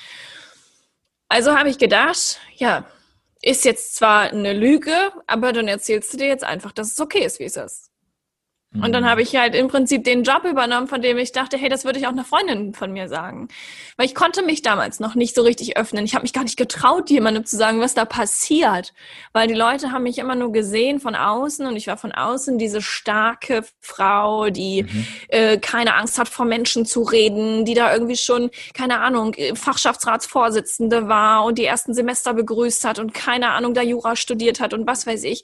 Also 1.28 1.56
habe 1.56 1.70
ich 1.70 1.78
gedacht, 1.78 2.40
ja, 2.56 2.86
ist 3.42 3.64
jetzt 3.64 3.94
zwar 3.96 4.30
eine 4.30 4.52
Lüge, 4.52 5.12
aber 5.26 5.52
dann 5.52 5.68
erzählst 5.68 6.12
du 6.12 6.16
dir 6.18 6.26
jetzt 6.26 6.44
einfach, 6.44 6.72
dass 6.72 6.92
es 6.92 7.00
okay 7.00 7.24
ist, 7.24 7.38
wie 7.38 7.44
es 7.44 7.56
ist. 7.56 7.89
Und 8.72 8.92
dann 8.92 9.02
mhm. 9.02 9.08
habe 9.08 9.20
ich 9.22 9.34
halt 9.34 9.56
im 9.56 9.66
Prinzip 9.66 10.04
den 10.04 10.22
Job 10.22 10.44
übernommen, 10.44 10.86
von 10.86 11.02
dem 11.02 11.18
ich 11.18 11.32
dachte, 11.32 11.58
hey, 11.58 11.68
das 11.68 11.84
würde 11.84 11.98
ich 11.98 12.06
auch 12.06 12.12
einer 12.12 12.24
Freundin 12.24 12.72
von 12.72 12.92
mir 12.92 13.08
sagen. 13.08 13.48
Weil 13.96 14.06
ich 14.06 14.14
konnte 14.14 14.44
mich 14.44 14.62
damals 14.62 15.00
noch 15.00 15.16
nicht 15.16 15.34
so 15.34 15.42
richtig 15.42 15.76
öffnen. 15.76 16.04
Ich 16.04 16.14
habe 16.14 16.22
mich 16.22 16.32
gar 16.32 16.44
nicht 16.44 16.56
getraut, 16.56 17.10
jemandem 17.10 17.44
zu 17.44 17.56
sagen, 17.56 17.80
was 17.80 17.94
da 17.94 18.04
passiert. 18.04 18.92
Weil 19.32 19.48
die 19.48 19.54
Leute 19.54 19.90
haben 19.90 20.04
mich 20.04 20.18
immer 20.18 20.36
nur 20.36 20.52
gesehen 20.52 21.00
von 21.00 21.16
außen 21.16 21.66
und 21.66 21.74
ich 21.74 21.88
war 21.88 21.96
von 21.96 22.12
außen 22.12 22.58
diese 22.58 22.80
starke 22.80 23.64
Frau, 23.80 24.50
die 24.50 24.84
mhm. 24.84 25.06
äh, 25.28 25.58
keine 25.58 25.96
Angst 25.96 26.16
hat, 26.20 26.28
vor 26.28 26.46
Menschen 26.46 26.86
zu 26.86 27.02
reden, 27.02 27.64
die 27.64 27.74
da 27.74 27.92
irgendwie 27.92 28.16
schon, 28.16 28.50
keine 28.72 29.00
Ahnung, 29.00 29.34
Fachschaftsratsvorsitzende 29.54 31.08
war 31.08 31.42
und 31.42 31.58
die 31.58 31.64
ersten 31.64 31.92
Semester 31.92 32.34
begrüßt 32.34 32.84
hat 32.84 33.00
und 33.00 33.14
keine 33.14 33.50
Ahnung, 33.50 33.74
da 33.74 33.82
Jura 33.82 34.14
studiert 34.14 34.60
hat 34.60 34.74
und 34.74 34.86
was 34.86 35.08
weiß 35.08 35.24
ich 35.24 35.42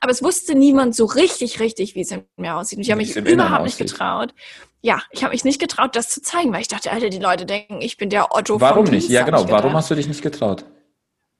aber 0.00 0.12
es 0.12 0.22
wusste 0.22 0.54
niemand 0.54 0.94
so 0.94 1.06
richtig, 1.06 1.60
richtig, 1.60 1.94
wie 1.94 2.02
es 2.02 2.10
in 2.10 2.24
mir 2.36 2.56
aussieht. 2.56 2.78
Und 2.78 2.82
ich 2.82 2.90
habe 2.90 3.00
mich 3.00 3.16
überhaupt 3.16 3.64
nicht 3.64 3.78
getraut. 3.78 4.34
Ja, 4.82 5.02
ich 5.10 5.24
habe 5.24 5.32
mich 5.32 5.44
nicht 5.44 5.60
getraut, 5.60 5.96
das 5.96 6.08
zu 6.10 6.22
zeigen, 6.22 6.52
weil 6.52 6.60
ich 6.60 6.68
dachte, 6.68 6.92
Alter, 6.92 7.08
die 7.08 7.18
Leute 7.18 7.46
denken, 7.46 7.80
ich 7.80 7.96
bin 7.96 8.10
der 8.10 8.34
Otto 8.34 8.60
Warum 8.60 8.84
nicht? 8.84 9.08
Ja, 9.08 9.22
genau. 9.22 9.48
Warum 9.48 9.74
hast 9.74 9.90
du 9.90 9.94
dich 9.94 10.06
nicht 10.06 10.22
getraut? 10.22 10.64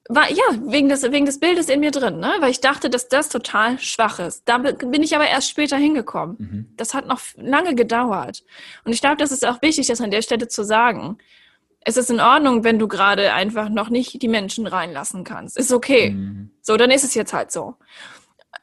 War, 0.09 0.31
ja, 0.31 0.45
wegen 0.67 0.89
des, 0.89 1.03
wegen 1.11 1.27
des 1.27 1.41
Bildes 1.41 1.69
in 1.69 1.81
mir 1.81 1.91
drin, 1.91 2.21
ne? 2.21 2.33
weil 2.39 2.51
ich 2.51 2.61
dachte, 2.61 2.89
dass 2.89 3.09
das 3.09 3.29
total 3.29 3.79
schwach 3.81 4.21
ist. 4.21 4.43
Da 4.47 4.59
bin 4.59 5.03
ich 5.03 5.17
aber 5.17 5.27
erst 5.27 5.51
später 5.51 5.77
hingekommen. 5.77 6.37
Mhm. 6.39 6.67
Das 6.77 6.95
hat 6.95 7.07
noch 7.07 7.21
lange 7.37 7.75
gedauert. 7.75 8.45
Und 8.85 8.93
ich 8.93 9.01
glaube, 9.01 9.17
das 9.17 9.33
ist 9.33 9.45
auch 9.45 9.61
wichtig, 9.63 9.89
das 9.89 10.01
an 10.01 10.13
der 10.13 10.23
Stelle 10.23 10.47
zu 10.47 10.65
sagen. 10.65 11.19
Es 11.81 11.97
ist 11.97 12.11
in 12.11 12.21
Ordnung, 12.21 12.65
wenn 12.65 12.79
du 12.79 12.89
gerade 12.89 13.33
einfach 13.33 13.69
noch 13.69 13.91
nicht 13.91 14.23
die 14.23 14.29
Menschen 14.29 14.67
reinlassen 14.67 15.25
kannst. 15.25 15.57
Ist 15.57 15.73
okay. 15.73 16.11
Mhm. 16.11 16.51
So, 16.63 16.77
dann 16.77 16.91
ist 16.91 17.05
es 17.05 17.15
jetzt 17.15 17.33
halt 17.33 17.51
so 17.51 17.75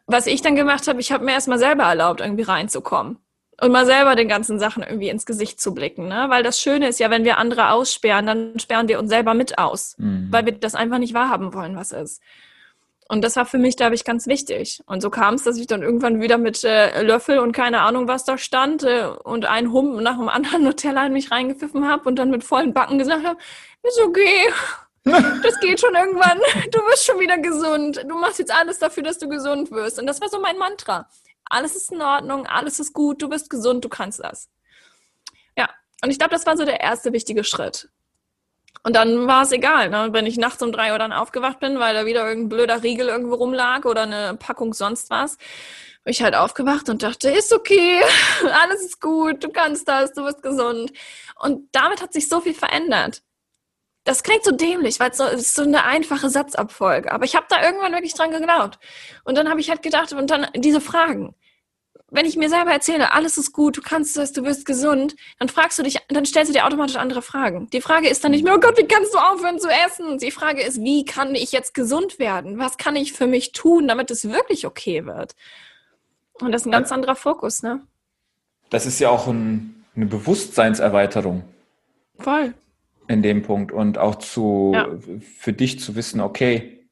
was 0.08 0.28
ich 0.28 0.42
dann 0.42 0.56
gemacht 0.56 0.88
habe, 0.88 1.00
ich 1.00 1.12
habe 1.12 1.26
mir 1.26 1.32
erstmal 1.32 1.60
selber 1.60 1.84
erlaubt, 1.84 2.22
irgendwie 2.22 2.44
reinzukommen. 2.44 3.18
Und 3.62 3.72
mal 3.72 3.86
selber 3.86 4.16
den 4.16 4.28
ganzen 4.28 4.60
Sachen 4.60 4.84
irgendwie 4.84 5.10
ins 5.10 5.26
Gesicht 5.26 5.62
zu 5.62 5.74
blicken. 5.74 6.08
Ne? 6.08 6.26
Weil 6.28 6.44
das 6.44 6.60
Schöne 6.60 6.88
ist 6.88 7.00
ja, 7.00 7.10
wenn 7.12 7.24
wir 7.24 7.38
andere 7.38 7.70
aussperren, 7.70 8.26
dann 8.26 8.60
sperren 8.60 8.88
wir 8.88 9.00
uns 9.00 9.10
selber 9.10 9.36
mit 9.36 9.60
aus. 9.60 9.96
Mhm. 10.00 10.28
Weil 10.32 10.46
wir 10.46 10.54
das 10.54 10.74
einfach 10.76 10.98
nicht 10.98 11.14
wahrhaben 11.14 11.54
wollen, 11.54 11.76
was 11.76 11.92
ist. 11.92 12.22
Und 13.10 13.24
das 13.24 13.36
war 13.36 13.46
für 13.46 13.60
mich, 13.60 13.78
glaube 13.78 13.96
ich, 13.96 14.06
ganz 14.06 14.28
wichtig. 14.28 14.82
Und 14.88 15.02
so 15.02 15.10
kam 15.10 15.36
es, 15.36 15.44
dass 15.44 15.58
ich 15.58 15.68
dann 15.68 15.84
irgendwann 15.84 16.22
wieder 16.22 16.38
mit 16.38 16.64
äh, 16.64 17.04
Löffel 17.04 17.40
und 17.40 17.52
keine 17.52 17.82
Ahnung, 17.82 18.08
was 18.08 18.24
da 18.24 18.38
stand, 18.38 18.84
äh, 18.84 19.06
und 19.24 19.46
ein 19.46 19.72
Hump 19.72 20.02
nach 20.02 20.18
dem 20.18 20.30
anderen 20.30 20.64
Nutella 20.64 21.06
in 21.06 21.14
mich 21.14 21.30
reingepfiffen 21.30 21.88
habe 21.88 22.10
und 22.10 22.18
dann 22.18 22.32
mit 22.32 22.44
vollen 22.44 22.74
Backen 22.74 22.98
gesagt 22.98 23.26
habe, 23.26 23.38
ist 23.84 24.02
okay, 24.02 24.50
das 25.04 25.60
geht 25.60 25.80
schon 25.80 25.96
irgendwann. 25.96 26.40
Du 26.72 26.80
wirst 26.80 27.06
schon 27.06 27.20
wieder 27.20 27.38
gesund. 27.38 28.04
Du 28.08 28.18
machst 28.18 28.40
jetzt 28.40 28.54
alles 28.54 28.80
dafür, 28.80 29.04
dass 29.04 29.18
du 29.18 29.28
gesund 29.28 29.72
wirst. 29.72 30.00
Und 30.00 30.08
das 30.08 30.22
war 30.22 30.30
so 30.30 30.40
mein 30.40 30.58
Mantra. 30.58 31.08
Alles 31.46 31.76
ist 31.76 31.92
in 31.92 32.02
Ordnung, 32.02 32.48
alles 32.48 32.80
ist 32.80 32.94
gut, 32.94 33.22
du 33.22 33.30
bist 33.30 33.50
gesund, 33.50 33.84
du 33.84 33.90
kannst 33.90 34.24
das. 34.24 34.50
Ja, 35.58 35.70
und 36.02 36.10
ich 36.10 36.18
glaube, 36.18 36.34
das 36.34 36.46
war 36.46 36.58
so 36.58 36.66
der 36.66 36.80
erste 36.80 37.14
wichtige 37.14 37.44
Schritt. 37.44 37.90
Und 38.82 38.96
dann 38.96 39.28
war 39.28 39.44
es 39.44 39.52
egal, 39.52 39.90
ne? 39.90 40.10
wenn 40.12 40.26
ich 40.26 40.38
nachts 40.38 40.62
um 40.62 40.72
drei 40.72 40.92
Uhr 40.92 41.00
dann 41.00 41.14
aufgewacht 41.14 41.60
bin, 41.60 41.80
weil 41.80 41.94
da 41.94 42.06
wieder 42.06 42.28
irgendein 42.28 42.50
blöder 42.50 42.84
Riegel 42.84 43.08
irgendwo 43.08 43.36
rumlag 43.36 43.86
oder 43.86 44.04
eine 44.04 44.36
Packung 44.36 44.74
sonst 44.74 45.10
was. 45.10 45.38
Bin 46.04 46.12
ich 46.12 46.24
halt 46.24 46.36
aufgewacht 46.36 46.90
und 46.90 47.04
dachte, 47.04 47.30
ist 47.30 47.54
okay, 47.54 48.02
alles 48.64 48.82
ist 48.82 49.00
gut, 49.00 49.44
du 49.44 49.50
kannst 49.50 49.88
das, 49.88 50.14
du 50.14 50.26
bist 50.26 50.42
gesund. 50.42 50.92
Und 51.40 51.70
damit 51.72 52.02
hat 52.02 52.14
sich 52.14 52.28
so 52.28 52.42
viel 52.42 52.54
verändert 52.54 53.22
das 54.04 54.24
klingt 54.24 54.44
so 54.44 54.52
dämlich, 54.52 55.00
weil 55.00 55.12
es 55.12 55.18
so, 55.18 55.26
ist 55.26 55.56
so 55.56 55.64
eine 55.64 55.86
einfache 55.86 56.30
Satzabfolge. 56.30 57.12
Aber 57.12 57.24
ich 57.26 57.36
habe 57.36 57.46
da 57.50 57.64
irgendwann 57.64 57.94
wirklich 57.94 58.14
dran 58.14 58.32
geglaubt. 58.32 58.80
Und 59.24 59.38
dann 59.38 59.50
habe 59.50 59.62
ich 59.62 59.70
halt 59.70 59.82
gedacht, 59.82 60.12
und 60.14 60.30
dann 60.30 60.48
diese 60.56 60.82
Fragen. 60.82 61.36
Wenn 62.10 62.28
ich 62.28 62.36
mir 62.36 62.50
selber 62.50 62.72
erzähle, 62.72 63.12
alles 63.12 63.40
ist 63.40 63.54
gut, 63.54 63.78
du 63.78 63.82
kannst 63.82 64.16
das, 64.18 64.34
du 64.34 64.44
wirst 64.44 64.68
gesund, 64.68 65.16
dann 65.40 65.50
fragst 65.50 65.80
du 65.80 65.84
dich, 65.84 65.98
dann 66.10 66.26
stellst 66.26 66.50
du 66.50 66.54
dir 66.54 66.66
automatisch 66.68 66.98
andere 66.98 67.24
Fragen. 67.24 67.70
Die 67.72 67.82
Frage 67.82 68.08
ist 68.08 68.24
dann 68.24 68.32
nicht 68.32 68.44
mehr, 68.44 68.54
oh 68.54 68.60
Gott, 68.60 68.78
wie 68.78 68.86
kannst 68.86 69.16
du 69.16 69.18
aufhören 69.18 69.58
zu 69.58 69.68
essen? 69.68 70.20
Die 70.20 70.30
Frage 70.30 70.62
ist, 70.62 70.80
wie 70.82 71.06
kann 71.06 71.34
ich 71.34 71.52
jetzt 71.52 71.74
gesund 71.74 72.20
werden? 72.20 72.60
Was 72.60 72.78
kann 72.78 72.96
ich 72.96 73.14
für 73.14 73.26
mich 73.26 73.52
tun, 73.52 73.88
damit 73.88 74.12
es 74.12 74.30
wirklich 74.30 74.68
okay 74.68 75.08
wird? 75.08 75.36
Und 76.34 76.52
das 76.52 76.64
ist 76.64 76.68
ein 76.68 76.72
ganz 76.72 76.92
anderer 76.92 77.16
Fokus, 77.16 77.64
ne? 77.64 77.82
Das 78.70 78.86
ist 78.86 79.00
ja 79.00 79.10
auch 79.10 79.28
ein, 79.28 79.84
eine 79.96 80.06
Bewusstseinserweiterung. 80.06 81.44
Voll 82.20 82.54
in 83.08 83.22
dem 83.22 83.42
Punkt 83.42 83.72
und 83.72 83.98
auch 83.98 84.16
zu 84.16 84.72
ja. 84.74 84.88
für 85.20 85.54
dich 85.54 85.80
zu 85.80 85.96
wissen, 85.96 86.22
okay, 86.22 86.88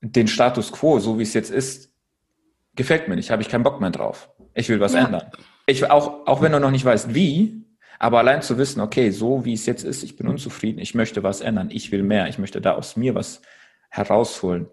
den 0.00 0.28
Status 0.28 0.72
quo, 0.72 0.98
so 0.98 1.18
wie 1.18 1.22
es 1.22 1.34
jetzt 1.34 1.50
ist, 1.50 1.92
gefällt 2.74 3.08
mir 3.08 3.16
nicht, 3.16 3.30
habe 3.30 3.42
ich 3.42 3.48
keinen 3.48 3.64
Bock 3.64 3.80
mehr 3.80 3.90
drauf. 3.90 4.30
Ich 4.54 4.68
will 4.68 4.80
was 4.80 4.94
ja. 4.94 5.04
ändern. 5.04 5.30
Ich 5.66 5.90
auch 5.90 6.26
auch 6.26 6.42
wenn 6.42 6.52
du 6.52 6.60
noch 6.60 6.70
nicht 6.70 6.84
weißt, 6.84 7.14
wie, 7.14 7.64
aber 7.98 8.18
allein 8.18 8.42
zu 8.42 8.58
wissen, 8.58 8.80
okay, 8.80 9.10
so 9.10 9.44
wie 9.44 9.54
es 9.54 9.66
jetzt 9.66 9.84
ist, 9.84 10.02
ich 10.02 10.16
bin 10.16 10.28
unzufrieden, 10.28 10.78
ich 10.78 10.94
möchte 10.94 11.22
was 11.22 11.40
ändern, 11.40 11.70
ich 11.70 11.90
will 11.92 12.02
mehr, 12.02 12.28
ich 12.28 12.38
möchte 12.38 12.60
da 12.60 12.74
aus 12.74 12.96
mir 12.96 13.14
was 13.14 13.42
herausholen. 13.88 14.68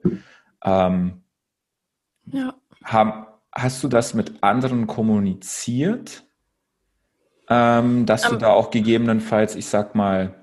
Ähm, 0.64 1.24
ja. 2.26 2.54
Haben, 2.84 3.26
hast 3.52 3.84
du 3.84 3.88
das 3.88 4.14
mit 4.14 4.44
anderen 4.44 4.88
kommuniziert? 4.88 6.24
Ähm, 7.50 8.06
dass 8.06 8.26
um, 8.26 8.32
du 8.32 8.38
da 8.38 8.50
auch 8.50 8.72
gegebenenfalls, 8.72 9.56
ich 9.56 9.66
sag 9.66 9.96
mal, 9.96 10.43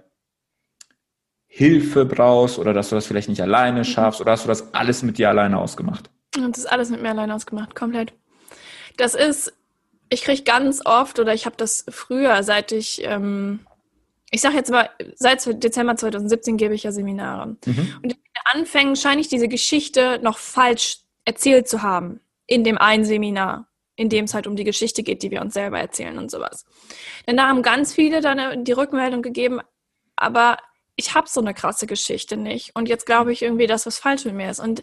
Hilfe 1.53 2.05
brauchst 2.05 2.61
oder 2.61 2.73
dass 2.73 2.91
du 2.91 2.95
das 2.95 3.07
vielleicht 3.07 3.29
nicht 3.29 3.43
alleine 3.43 3.81
mhm. 3.81 3.85
schaffst 3.85 4.21
oder 4.21 4.31
hast 4.33 4.45
du 4.45 4.49
das 4.49 4.73
alles 4.73 5.03
mit 5.03 5.19
dir 5.19 5.29
alleine 5.29 5.59
ausgemacht? 5.59 6.09
Das 6.31 6.59
ist 6.59 6.67
alles 6.67 6.91
mit 6.91 7.03
mir 7.03 7.11
alleine 7.11 7.35
ausgemacht, 7.35 7.75
komplett. 7.75 8.13
Das 8.97 9.17
ist, 9.17 9.53
ich 10.09 10.23
kriege 10.23 10.45
ganz 10.45 10.81
oft 10.87 11.19
oder 11.19 11.35
ich 11.35 11.47
habe 11.47 11.57
das 11.57 11.85
früher, 11.89 12.45
seit 12.45 12.71
ich, 12.71 13.03
ähm, 13.05 13.61
ich 14.31 14.41
sage 14.41 14.55
jetzt 14.55 14.71
mal, 14.71 14.91
seit 15.17 15.45
Dezember 15.63 15.97
2017 15.97 16.57
gebe 16.57 16.75
ich 16.75 16.85
ja 16.85 16.93
Seminare. 16.93 17.57
Mhm. 17.67 17.97
Und 17.97 18.05
in 18.05 18.11
den 18.11 18.19
Anfängen 18.45 18.95
scheine 18.95 19.21
ich 19.21 19.29
diese 19.29 19.49
Geschichte 19.49 20.21
noch 20.23 20.39
falsch 20.39 20.99
erzählt 21.25 21.69
zu 21.69 21.83
haben 21.83 22.21
in 22.47 22.63
dem 22.63 22.79
einen 22.79 23.05
Seminar 23.05 23.67
indem 24.01 24.25
es 24.25 24.33
halt 24.33 24.47
um 24.47 24.57
die 24.57 24.65
Geschichte 24.65 25.03
geht, 25.03 25.23
die 25.23 25.31
wir 25.31 25.43
uns 25.43 25.53
selber 25.53 25.79
erzählen 25.79 26.17
und 26.17 26.31
sowas. 26.31 26.65
Denn 27.27 27.37
da 27.37 27.49
haben 27.49 27.61
ganz 27.61 27.93
viele 27.93 28.23
dann 28.23 28.65
die 28.65 28.73
Rückmeldung 28.73 29.21
gegeben, 29.21 29.61
aber 30.17 30.57
ich 30.97 31.15
habe 31.15 31.29
so 31.29 31.41
eine 31.41 31.55
krasse 31.55 31.87
Geschichte 31.87 32.37
nicht. 32.37 32.73
Und 32.75 32.89
jetzt 32.89 33.07
glaube 33.07 33.33
ich 33.33 33.43
irgendwie, 33.43 33.67
dass 33.67 33.87
was 33.87 33.99
falsch 33.99 34.25
mit 34.25 34.35
mir 34.35 34.51
ist. 34.51 34.61
Und 34.61 34.83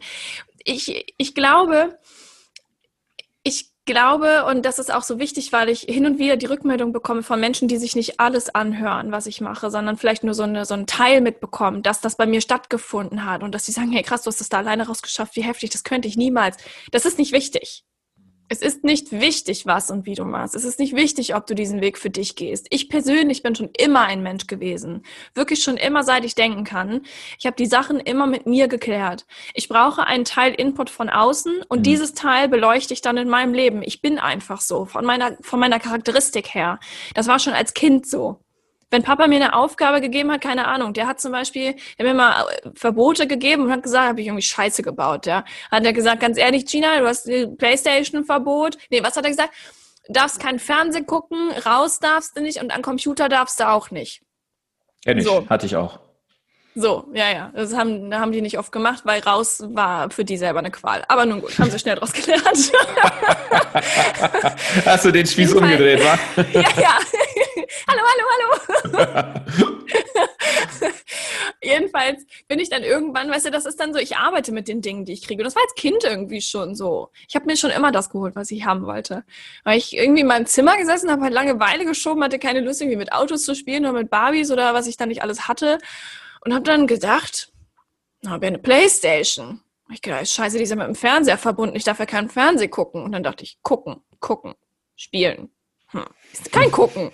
ich, 0.63 1.13
ich 1.17 1.35
glaube, 1.35 1.99
ich 3.43 3.71
glaube, 3.87 4.45
und 4.45 4.65
das 4.65 4.77
ist 4.77 4.93
auch 4.93 5.01
so 5.01 5.17
wichtig, 5.17 5.53
weil 5.53 5.69
ich 5.69 5.81
hin 5.81 6.05
und 6.05 6.19
wieder 6.19 6.37
die 6.37 6.45
Rückmeldung 6.45 6.91
bekomme 6.91 7.23
von 7.23 7.39
Menschen, 7.39 7.67
die 7.67 7.77
sich 7.77 7.95
nicht 7.95 8.19
alles 8.19 8.53
anhören, 8.53 9.11
was 9.11 9.25
ich 9.25 9.41
mache, 9.41 9.71
sondern 9.71 9.97
vielleicht 9.97 10.23
nur 10.23 10.35
so, 10.35 10.43
eine, 10.43 10.65
so 10.65 10.75
einen 10.75 10.85
Teil 10.85 11.21
mitbekommen, 11.21 11.81
dass 11.81 12.01
das 12.01 12.17
bei 12.17 12.27
mir 12.27 12.41
stattgefunden 12.41 13.25
hat 13.25 13.41
und 13.41 13.55
dass 13.55 13.65
sie 13.65 13.71
sagen, 13.71 13.91
hey 13.91 14.03
krass, 14.03 14.23
du 14.23 14.27
hast 14.27 14.41
das 14.41 14.49
da 14.49 14.57
alleine 14.57 14.85
rausgeschafft, 14.85 15.35
wie 15.35 15.41
heftig, 15.41 15.71
das 15.71 15.83
könnte 15.83 16.07
ich 16.07 16.17
niemals. 16.17 16.57
Das 16.91 17.05
ist 17.05 17.17
nicht 17.17 17.31
wichtig. 17.31 17.86
Es 18.49 18.61
ist 18.61 18.83
nicht 18.83 19.11
wichtig, 19.11 19.65
was 19.65 19.91
und 19.91 20.05
wie 20.05 20.15
du 20.15 20.23
machst. 20.23 20.55
Es 20.55 20.63
ist 20.63 20.79
nicht 20.79 20.95
wichtig, 20.95 21.35
ob 21.35 21.45
du 21.47 21.53
diesen 21.53 21.81
Weg 21.81 21.97
für 21.97 22.09
dich 22.09 22.35
gehst. 22.35 22.67
Ich 22.69 22.87
persönlich 22.87 23.43
bin 23.43 23.55
schon 23.55 23.69
immer 23.77 24.01
ein 24.01 24.23
Mensch 24.23 24.47
gewesen. 24.47 25.03
Wirklich 25.35 25.63
schon 25.63 25.75
immer, 25.75 26.03
seit 26.03 26.23
ich 26.23 26.33
denken 26.33 26.63
kann. 26.63 27.01
Ich 27.37 27.45
habe 27.45 27.57
die 27.57 27.65
Sachen 27.65 27.99
immer 27.99 28.25
mit 28.25 28.45
mir 28.45 28.67
geklärt. 28.67 29.25
Ich 29.53 29.67
brauche 29.67 30.05
einen 30.05 30.23
Teil 30.23 30.53
Input 30.53 30.89
von 30.89 31.09
außen 31.09 31.63
und 31.67 31.79
mhm. 31.79 31.83
dieses 31.83 32.13
Teil 32.13 32.47
beleuchte 32.47 32.93
ich 32.93 33.01
dann 33.01 33.17
in 33.17 33.27
meinem 33.27 33.53
Leben. 33.53 33.81
Ich 33.83 34.01
bin 34.01 34.17
einfach 34.17 34.61
so, 34.61 34.85
von 34.85 35.03
meiner, 35.03 35.37
von 35.41 35.59
meiner 35.59 35.79
Charakteristik 35.79 36.53
her. 36.53 36.79
Das 37.15 37.27
war 37.27 37.39
schon 37.39 37.53
als 37.53 37.73
Kind 37.73 38.07
so 38.07 38.39
wenn 38.89 39.03
Papa 39.03 39.27
mir 39.27 39.35
eine 39.35 39.53
Aufgabe 39.53 40.01
gegeben 40.01 40.31
hat, 40.31 40.41
keine 40.41 40.67
Ahnung, 40.67 40.93
der 40.93 41.07
hat 41.07 41.19
zum 41.19 41.31
Beispiel, 41.31 41.73
der 41.97 42.05
hat 42.07 42.13
mir 42.13 42.13
mal 42.13 42.45
äh, 42.49 42.69
Verbote 42.75 43.27
gegeben 43.27 43.63
und 43.63 43.71
hat 43.71 43.83
gesagt, 43.83 44.07
habe 44.07 44.21
ich 44.21 44.27
irgendwie 44.27 44.43
Scheiße 44.43 44.81
gebaut, 44.81 45.25
ja. 45.25 45.43
Hat 45.71 45.85
er 45.85 45.93
gesagt, 45.93 46.21
ganz 46.21 46.37
ehrlich, 46.37 46.65
Gina, 46.65 46.99
du 46.99 47.07
hast 47.07 47.29
Playstation-Verbot. 47.57 48.77
Nee, 48.89 49.03
was 49.03 49.15
hat 49.15 49.25
er 49.25 49.31
gesagt? 49.31 49.51
darfst 50.09 50.39
kein 50.39 50.59
Fernsehen 50.59 51.05
gucken, 51.05 51.51
raus 51.65 51.99
darfst 51.99 52.37
du 52.37 52.41
nicht 52.41 52.61
und 52.61 52.71
an 52.71 52.81
Computer 52.81 53.29
darfst 53.29 53.59
du 53.59 53.67
auch 53.67 53.91
nicht. 53.91 54.21
Kenn 55.03 55.17
ich, 55.17 55.25
so. 55.25 55.47
hatte 55.49 55.65
ich 55.65 55.75
auch. 55.75 55.99
So, 56.75 57.07
ja, 57.13 57.31
ja. 57.31 57.51
Das 57.55 57.75
haben, 57.75 58.13
haben 58.13 58.31
die 58.31 58.41
nicht 58.41 58.59
oft 58.59 58.71
gemacht, 58.71 59.01
weil 59.03 59.19
raus 59.21 59.63
war 59.69 60.11
für 60.11 60.23
die 60.23 60.37
selber 60.37 60.59
eine 60.59 60.69
Qual. 60.69 61.03
Aber 61.07 61.25
nun 61.25 61.41
gut, 61.41 61.57
haben 61.57 61.71
sie 61.71 61.79
schnell 61.79 61.95
draus 61.95 62.13
gelernt. 62.13 62.43
Hast 64.85 65.05
du 65.05 65.11
den 65.11 65.25
Spieß 65.25 65.55
umgedreht, 65.55 66.03
wa? 66.03 66.19
ja, 66.53 66.61
ja. 66.79 66.99
Hallo, 67.87 68.01
hallo, 68.03 68.25
hallo. 68.83 69.77
Jedenfalls 71.61 72.25
bin 72.47 72.59
ich 72.59 72.69
dann 72.69 72.83
irgendwann, 72.83 73.29
weißt 73.29 73.47
du, 73.47 73.51
das 73.51 73.65
ist 73.65 73.79
dann 73.79 73.93
so, 73.93 73.99
ich 73.99 74.17
arbeite 74.17 74.51
mit 74.51 74.67
den 74.67 74.81
Dingen, 74.81 75.05
die 75.05 75.13
ich 75.13 75.25
kriege. 75.25 75.41
Und 75.41 75.45
das 75.45 75.55
war 75.55 75.63
als 75.63 75.75
Kind 75.75 76.03
irgendwie 76.03 76.41
schon 76.41 76.75
so. 76.75 77.09
Ich 77.27 77.35
habe 77.35 77.45
mir 77.45 77.57
schon 77.57 77.71
immer 77.71 77.91
das 77.91 78.09
geholt, 78.09 78.35
was 78.35 78.51
ich 78.51 78.65
haben 78.65 78.85
wollte. 78.85 79.23
Weil 79.63 79.77
ich 79.77 79.95
irgendwie 79.95 80.21
in 80.21 80.27
meinem 80.27 80.45
Zimmer 80.45 80.77
gesessen 80.77 81.11
habe, 81.11 81.23
halt 81.23 81.33
Langeweile 81.33 81.85
geschoben, 81.85 82.23
hatte 82.23 82.39
keine 82.39 82.61
Lust, 82.61 82.81
irgendwie 82.81 82.97
mit 82.97 83.11
Autos 83.11 83.43
zu 83.43 83.55
spielen 83.55 83.85
oder 83.85 83.99
mit 83.99 84.09
Barbies 84.09 84.51
oder 84.51 84.73
was 84.73 84.87
ich 84.87 84.97
da 84.97 85.05
nicht 85.05 85.23
alles 85.23 85.47
hatte. 85.47 85.79
Und 86.45 86.53
habe 86.53 86.63
dann 86.63 86.87
gedacht, 86.87 87.51
na, 88.21 88.41
wäre 88.41 88.47
eine 88.47 88.59
Playstation. 88.59 89.61
Ich 89.89 90.01
gedacht, 90.01 90.27
scheiße, 90.27 90.57
die 90.57 90.63
ist 90.63 90.69
ja 90.69 90.75
mit 90.75 90.87
dem 90.87 90.95
Fernseher 90.95 91.37
verbunden, 91.37 91.75
ich 91.75 91.85
darf 91.85 91.99
ja 91.99 92.05
keinen 92.05 92.29
Fernseh 92.29 92.67
gucken. 92.67 93.03
Und 93.03 93.13
dann 93.13 93.23
dachte 93.23 93.43
ich, 93.43 93.57
gucken, 93.63 94.03
gucken, 94.19 94.53
spielen. 94.95 95.49
Hm, 95.91 96.05
kein 96.51 96.71
Gucken. 96.71 97.07
Und 97.07 97.13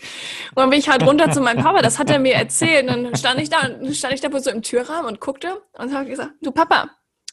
dann 0.55 0.69
bin 0.69 0.79
ich 0.79 0.89
halt 0.89 1.03
runter 1.03 1.31
zu 1.31 1.41
meinem 1.41 1.63
Papa, 1.63 1.81
das 1.81 1.99
hat 1.99 2.09
er 2.09 2.19
mir 2.19 2.35
erzählt. 2.35 2.89
Und 2.89 3.03
dann 3.03 3.15
stand 3.15 3.39
ich 3.39 3.49
da, 3.49 3.69
stand 3.93 4.13
ich 4.13 4.21
da 4.21 4.39
so 4.39 4.49
im 4.49 4.61
Türrahmen 4.61 5.05
und 5.05 5.19
guckte 5.19 5.61
und 5.73 5.93
habe 5.93 6.05
gesagt, 6.05 6.31
du 6.41 6.51
Papa, 6.51 6.89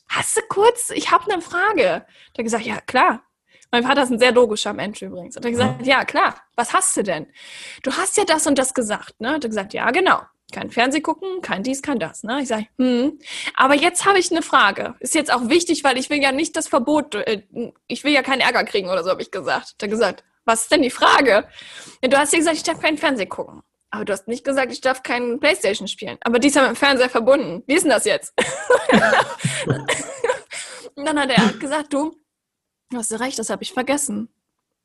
hast 0.08 0.36
du 0.36 0.42
kurz, 0.48 0.90
ich 0.90 1.10
habe 1.10 1.30
eine 1.30 1.42
Frage. 1.42 1.82
Der 1.82 2.38
hat 2.38 2.44
gesagt, 2.44 2.64
ja, 2.64 2.80
klar. 2.80 3.22
Mein 3.72 3.84
Vater 3.84 4.02
ist 4.02 4.10
ein 4.10 4.18
sehr 4.18 4.32
logischer 4.32 4.72
Mensch 4.72 5.00
übrigens. 5.00 5.36
Und 5.36 5.44
er 5.44 5.48
hat 5.48 5.58
gesagt, 5.58 5.86
ja, 5.86 6.04
klar, 6.04 6.34
was 6.56 6.72
hast 6.72 6.96
du 6.96 7.04
denn? 7.04 7.28
Du 7.84 7.92
hast 7.92 8.16
ja 8.16 8.24
das 8.24 8.46
und 8.46 8.58
das 8.58 8.74
gesagt, 8.74 9.20
ne? 9.20 9.34
Hat 9.34 9.44
er 9.44 9.48
gesagt, 9.48 9.74
ja, 9.74 9.90
genau 9.92 10.20
kein 10.50 10.70
Fernseh 10.70 11.00
gucken, 11.00 11.40
kein 11.40 11.62
dies, 11.62 11.82
kein 11.82 11.98
das. 11.98 12.22
Ne? 12.22 12.40
Ich 12.42 12.48
sage, 12.48 12.66
hm, 12.76 13.18
aber 13.54 13.74
jetzt 13.74 14.04
habe 14.04 14.18
ich 14.18 14.30
eine 14.30 14.42
Frage. 14.42 14.94
Ist 15.00 15.14
jetzt 15.14 15.32
auch 15.32 15.48
wichtig, 15.48 15.84
weil 15.84 15.98
ich 15.98 16.10
will 16.10 16.22
ja 16.22 16.32
nicht 16.32 16.56
das 16.56 16.68
Verbot, 16.68 17.14
äh, 17.14 17.42
ich 17.86 18.04
will 18.04 18.12
ja 18.12 18.22
keinen 18.22 18.40
Ärger 18.40 18.64
kriegen 18.64 18.88
oder 18.88 19.02
so, 19.02 19.10
habe 19.10 19.22
ich 19.22 19.30
gesagt. 19.30 19.74
Hat 19.74 19.82
er 19.82 19.88
gesagt, 19.88 20.24
was 20.44 20.62
ist 20.62 20.72
denn 20.72 20.82
die 20.82 20.90
Frage? 20.90 21.48
Du 22.02 22.16
hast 22.16 22.32
ja 22.32 22.38
gesagt, 22.38 22.56
ich 22.56 22.62
darf 22.62 22.80
keinen 22.80 22.98
Fernseh 22.98 23.26
gucken. 23.26 23.62
Aber 23.90 24.04
du 24.04 24.12
hast 24.12 24.28
nicht 24.28 24.44
gesagt, 24.44 24.72
ich 24.72 24.80
darf 24.80 25.02
keinen 25.02 25.40
Playstation 25.40 25.88
spielen. 25.88 26.18
Aber 26.22 26.38
die 26.38 26.48
ist 26.48 26.54
ja 26.54 26.62
mit 26.62 26.70
dem 26.70 26.76
Fernseher 26.76 27.10
verbunden. 27.10 27.64
Wie 27.66 27.74
ist 27.74 27.82
denn 27.82 27.90
das 27.90 28.04
jetzt? 28.04 28.32
Und 30.94 31.04
dann 31.04 31.18
hat 31.18 31.30
er 31.30 31.52
gesagt, 31.54 31.92
du, 31.92 32.16
du 32.90 32.98
hast 32.98 33.12
recht, 33.18 33.38
das 33.38 33.50
habe 33.50 33.62
ich 33.62 33.72
vergessen. 33.72 34.28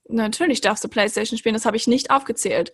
Natürlich 0.08 0.62
darfst 0.62 0.84
du 0.84 0.88
Playstation 0.88 1.38
spielen, 1.38 1.56
das 1.56 1.66
habe 1.66 1.78
ich 1.78 1.88
nicht 1.88 2.10
aufgezählt. 2.10 2.74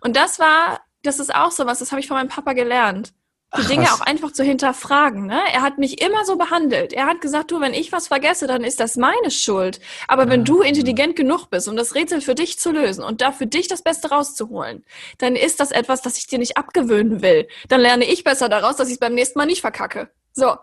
Und 0.00 0.16
das 0.16 0.38
war 0.38 0.80
das 1.02 1.18
ist 1.18 1.34
auch 1.34 1.50
so 1.50 1.66
was, 1.66 1.80
das 1.80 1.90
habe 1.90 2.00
ich 2.00 2.08
von 2.08 2.16
meinem 2.16 2.28
Papa 2.28 2.52
gelernt. 2.52 3.12
Die 3.54 3.62
Ach, 3.64 3.68
Dinge 3.68 3.84
was? 3.84 4.00
auch 4.00 4.00
einfach 4.00 4.32
zu 4.32 4.42
hinterfragen. 4.44 5.26
Ne? 5.26 5.38
Er 5.52 5.60
hat 5.60 5.76
mich 5.76 6.00
immer 6.00 6.24
so 6.24 6.36
behandelt. 6.36 6.94
Er 6.94 7.04
hat 7.04 7.20
gesagt, 7.20 7.50
du, 7.50 7.60
wenn 7.60 7.74
ich 7.74 7.92
was 7.92 8.08
vergesse, 8.08 8.46
dann 8.46 8.64
ist 8.64 8.80
das 8.80 8.96
meine 8.96 9.30
Schuld. 9.30 9.78
Aber 10.08 10.30
wenn 10.30 10.44
du 10.44 10.62
intelligent 10.62 11.16
genug 11.16 11.50
bist, 11.50 11.68
um 11.68 11.76
das 11.76 11.94
Rätsel 11.94 12.22
für 12.22 12.34
dich 12.34 12.58
zu 12.58 12.70
lösen 12.70 13.04
und 13.04 13.20
da 13.20 13.30
für 13.30 13.46
dich 13.46 13.68
das 13.68 13.82
Beste 13.82 14.08
rauszuholen, 14.08 14.84
dann 15.18 15.36
ist 15.36 15.60
das 15.60 15.70
etwas, 15.70 16.00
das 16.00 16.16
ich 16.16 16.26
dir 16.26 16.38
nicht 16.38 16.56
abgewöhnen 16.56 17.20
will. 17.20 17.46
Dann 17.68 17.82
lerne 17.82 18.06
ich 18.06 18.24
besser 18.24 18.48
daraus, 18.48 18.76
dass 18.76 18.88
ich 18.88 18.94
es 18.94 19.00
beim 19.00 19.14
nächsten 19.14 19.38
Mal 19.38 19.46
nicht 19.46 19.60
verkacke. 19.60 20.08
So. 20.32 20.56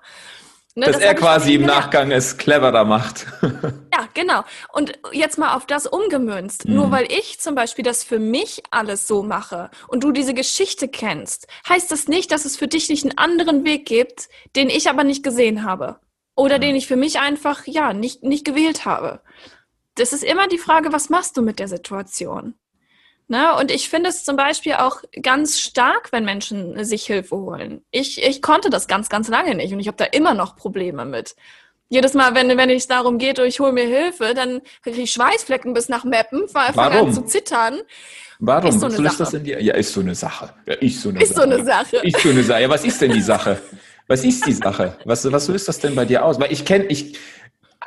Ne, 0.80 0.86
Dass 0.86 0.96
das 0.96 1.04
er 1.04 1.14
quasi 1.14 1.56
im 1.56 1.66
Nachgang 1.66 2.10
es 2.10 2.38
cleverer 2.38 2.86
macht. 2.86 3.28
ja, 3.42 4.08
genau. 4.14 4.44
Und 4.72 4.98
jetzt 5.12 5.38
mal 5.38 5.54
auf 5.56 5.66
das 5.66 5.86
umgemünzt. 5.86 6.66
Mhm. 6.66 6.76
Nur 6.76 6.92
weil 6.92 7.12
ich 7.12 7.38
zum 7.42 7.54
Beispiel 7.54 7.84
das 7.84 8.06
für 8.06 8.18
mich 8.18 8.64
alles 8.72 9.06
so 9.06 9.22
mache 9.22 9.70
und 9.90 10.06
du 10.06 10.14
diese 10.14 10.34
Geschichte 10.34 10.88
kennst, 10.88 11.48
heißt 11.68 11.92
das 11.92 12.08
nicht, 12.08 12.32
dass 12.32 12.46
es 12.46 12.56
für 12.56 12.70
dich 12.70 12.88
nicht 12.88 13.04
einen 13.04 13.18
anderen 13.18 13.66
Weg 13.66 13.86
gibt, 13.86 14.30
den 14.56 14.70
ich 14.70 14.90
aber 14.90 15.04
nicht 15.04 15.22
gesehen 15.22 15.66
habe. 15.66 16.00
Oder 16.38 16.58
mhm. 16.58 16.62
den 16.62 16.76
ich 16.78 16.88
für 16.88 16.96
mich 16.96 17.20
einfach, 17.20 17.68
ja, 17.68 17.92
nicht, 17.92 18.24
nicht 18.24 18.46
gewählt 18.46 18.86
habe. 18.86 19.22
Das 19.96 20.14
ist 20.14 20.24
immer 20.24 20.48
die 20.48 20.60
Frage, 20.60 20.94
was 20.94 21.10
machst 21.10 21.36
du 21.36 21.42
mit 21.42 21.60
der 21.60 21.68
Situation? 21.68 22.54
Ne? 23.30 23.56
Und 23.56 23.70
ich 23.70 23.90
finde 23.90 24.10
es 24.10 24.24
zum 24.24 24.36
Beispiel 24.36 24.74
auch 24.74 25.04
ganz 25.22 25.60
stark, 25.60 26.12
wenn 26.12 26.26
Menschen 26.26 26.84
sich 26.84 27.06
Hilfe 27.06 27.38
holen. 27.38 27.84
Ich, 27.92 28.22
ich 28.22 28.42
konnte 28.42 28.72
das 28.72 28.88
ganz, 28.88 29.08
ganz 29.08 29.28
lange 29.28 29.54
nicht 29.54 29.72
und 29.72 29.80
ich 29.80 29.88
habe 29.88 29.98
da 29.98 30.06
immer 30.06 30.34
noch 30.34 30.56
Probleme 30.56 31.06
mit. 31.06 31.36
Jedes 31.90 32.16
Mal, 32.16 32.34
wenn, 32.34 32.56
wenn 32.58 32.70
es 32.72 32.88
darum 32.88 33.20
geht, 33.20 33.38
ich 33.38 33.60
hole 33.60 33.72
mir 33.72 33.86
Hilfe, 33.86 34.34
dann 34.34 34.62
kriege 34.82 35.02
ich 35.02 35.12
Schweißflecken 35.12 35.74
bis 35.76 35.90
nach 35.90 36.04
Meppen, 36.06 36.48
fange 36.48 37.00
an 37.00 37.14
zu 37.14 37.24
zittern. 37.24 37.80
Warum? 38.40 38.70
Ist 38.70 38.80
so 38.80 38.88
eine 38.88 38.96
Sache. 38.96 39.18
das 39.20 39.34
in 39.34 39.44
dir? 39.44 39.62
Ja, 39.62 39.76
ist 39.76 39.94
so 39.94 40.00
eine 40.00 40.16
Sache. 40.16 40.54
Ja, 40.66 40.74
ist 40.76 41.02
so 41.02 41.10
eine 41.10 41.22
ist 41.22 41.36
Sache. 41.36 41.48
so 41.48 41.54
eine 41.54 41.66
Sache. 41.66 41.98
Ist 41.98 42.20
so 42.22 42.30
eine 42.30 42.44
Sache. 42.44 42.62
Ja, 42.62 42.70
was 42.70 42.84
ist 42.84 43.02
denn 43.02 43.12
die 43.12 43.22
Sache? 43.22 43.62
Was 44.08 44.24
ist 44.24 44.44
die 44.48 44.54
Sache? 44.54 44.98
Was, 45.06 45.32
was 45.32 45.48
löst 45.50 45.68
das 45.68 45.78
denn 45.78 45.94
bei 45.94 46.06
dir 46.06 46.26
aus? 46.26 46.40
Weil 46.40 46.52
ich 46.52 46.66
kenne, 46.66 46.86
ich, 46.86 47.16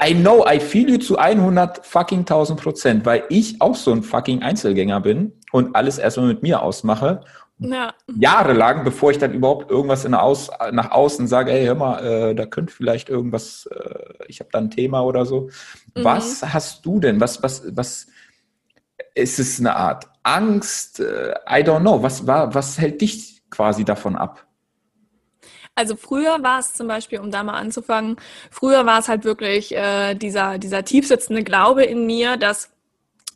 I 0.01 0.15
know, 0.15 0.47
I 0.47 0.59
feel 0.59 0.89
you 0.89 0.99
zu 0.99 1.19
100 1.19 1.85
fucking 1.85 2.21
1000 2.21 2.61
Prozent, 2.61 3.07
weil 3.07 3.25
ich 3.29 3.61
auch 3.61 3.75
so 3.75 3.93
ein 3.93 4.03
fucking 4.03 4.43
Einzelgänger 4.43 5.01
bin 5.01 5.33
und 5.53 5.77
alles 5.77 5.99
erstmal 5.99 6.29
mit 6.29 6.43
mir 6.43 6.63
ausmache. 6.63 7.21
Ja. 7.59 7.95
Jahrelang, 8.19 8.85
bevor 8.85 9.11
ich 9.11 9.19
dann 9.19 9.35
überhaupt 9.35 9.71
irgendwas 9.71 10.05
in 10.05 10.15
Aus, 10.15 10.51
nach 10.73 10.91
außen 10.91 11.29
sage, 11.29 11.53
hey, 11.53 11.67
hör 11.67 11.75
mal, 11.75 12.05
äh, 12.05 12.35
da 12.35 12.47
könnte 12.47 12.73
vielleicht 12.73 13.09
irgendwas, 13.09 13.67
äh, 13.67 14.25
ich 14.27 14.41
habe 14.41 14.51
da 14.53 14.59
ein 14.59 14.71
Thema 14.71 15.03
oder 15.03 15.27
so. 15.27 15.49
Mhm. 15.95 16.05
Was 16.05 16.43
hast 16.43 16.85
du 16.85 16.99
denn? 16.99 17.21
Was, 17.21 17.43
was, 17.43 17.63
was 17.77 18.07
ist 19.15 19.39
es 19.39 19.61
eine 19.61 19.77
Art 19.77 20.09
Angst? 20.23 21.01
Äh, 21.01 21.35
I 21.49 21.63
don't 21.63 21.81
know. 21.81 22.03
Was 22.03 22.27
war, 22.27 22.55
was 22.55 22.79
hält 22.79 23.01
dich 23.01 23.43
quasi 23.51 23.85
davon 23.85 24.17
ab? 24.17 24.47
Also 25.75 25.97
früher 25.97 26.43
war 26.43 26.59
es 26.59 26.75
zum 26.75 26.87
Beispiel, 26.87 27.21
um 27.21 27.31
da 27.31 27.43
mal 27.43 27.59
anzufangen, 27.59 28.17
früher 28.51 28.85
war 28.85 28.99
es 28.99 29.09
halt 29.09 29.25
wirklich 29.25 29.75
äh, 29.75 30.15
dieser, 30.15 30.59
dieser 30.59 30.85
tiefsitzende 30.85 31.45
Glaube 31.45 31.85
in 31.85 32.07
mir, 32.07 32.37
dass 32.37 32.71